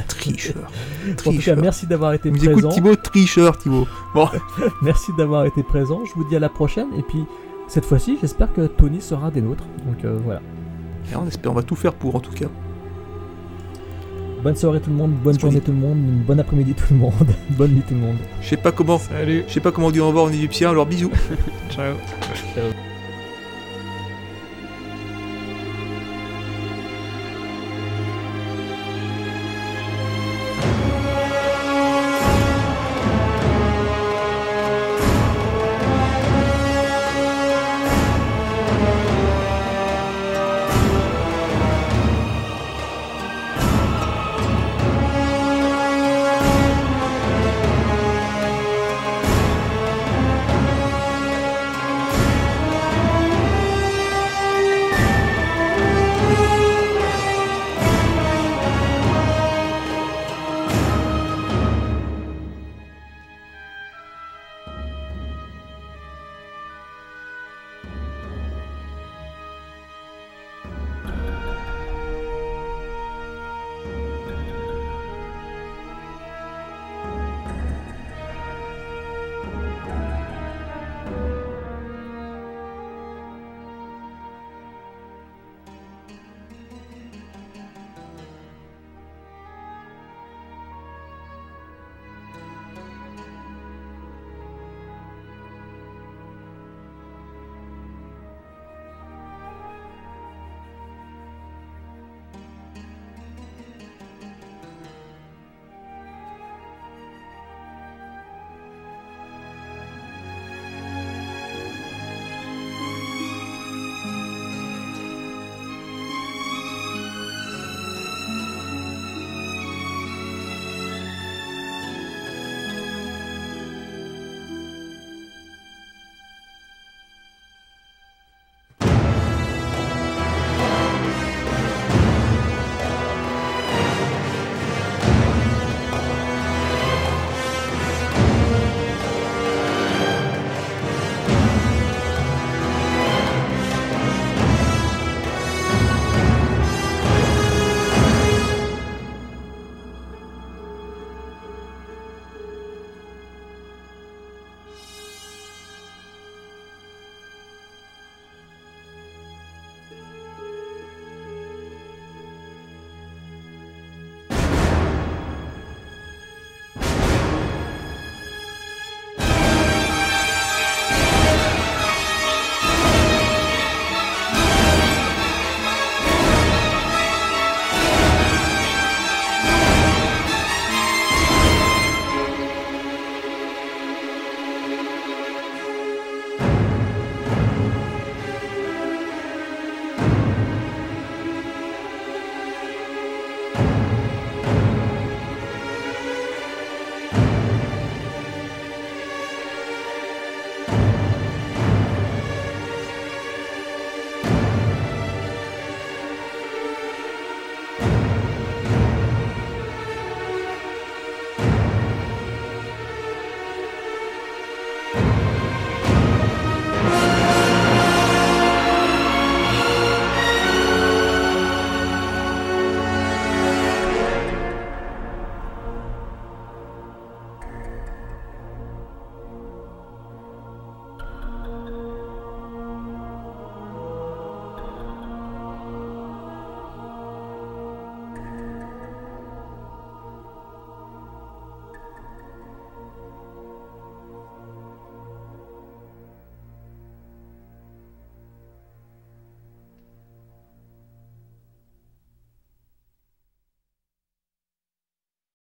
[0.08, 0.56] Tricheur.
[1.08, 1.58] En tout cas, Tricheur.
[1.58, 2.70] merci d'avoir été Vous écoute présent.
[2.70, 3.88] Thibaut, tricheur, Thibaut.
[4.14, 4.30] Bon,
[4.82, 6.02] Merci d'avoir été présent.
[6.06, 6.88] Je vous dis à la prochaine.
[6.98, 7.26] Et puis
[7.68, 9.64] cette fois-ci, j'espère que Tony sera des nôtres.
[9.86, 10.42] Donc euh, voilà.
[11.12, 12.48] et on espère, on va tout faire pour, en tout cas.
[14.44, 17.28] Bonne soirée tout le monde, bonne journée tout le monde, bon après-midi tout le monde,
[17.50, 18.18] bonne nuit tout le monde.
[18.42, 20.70] Je sais pas comment, Salut, je sais pas comment on dit au revoir en égyptien,
[20.70, 21.12] alors bisous.
[21.70, 21.96] ciao.
[22.54, 22.97] Ciao.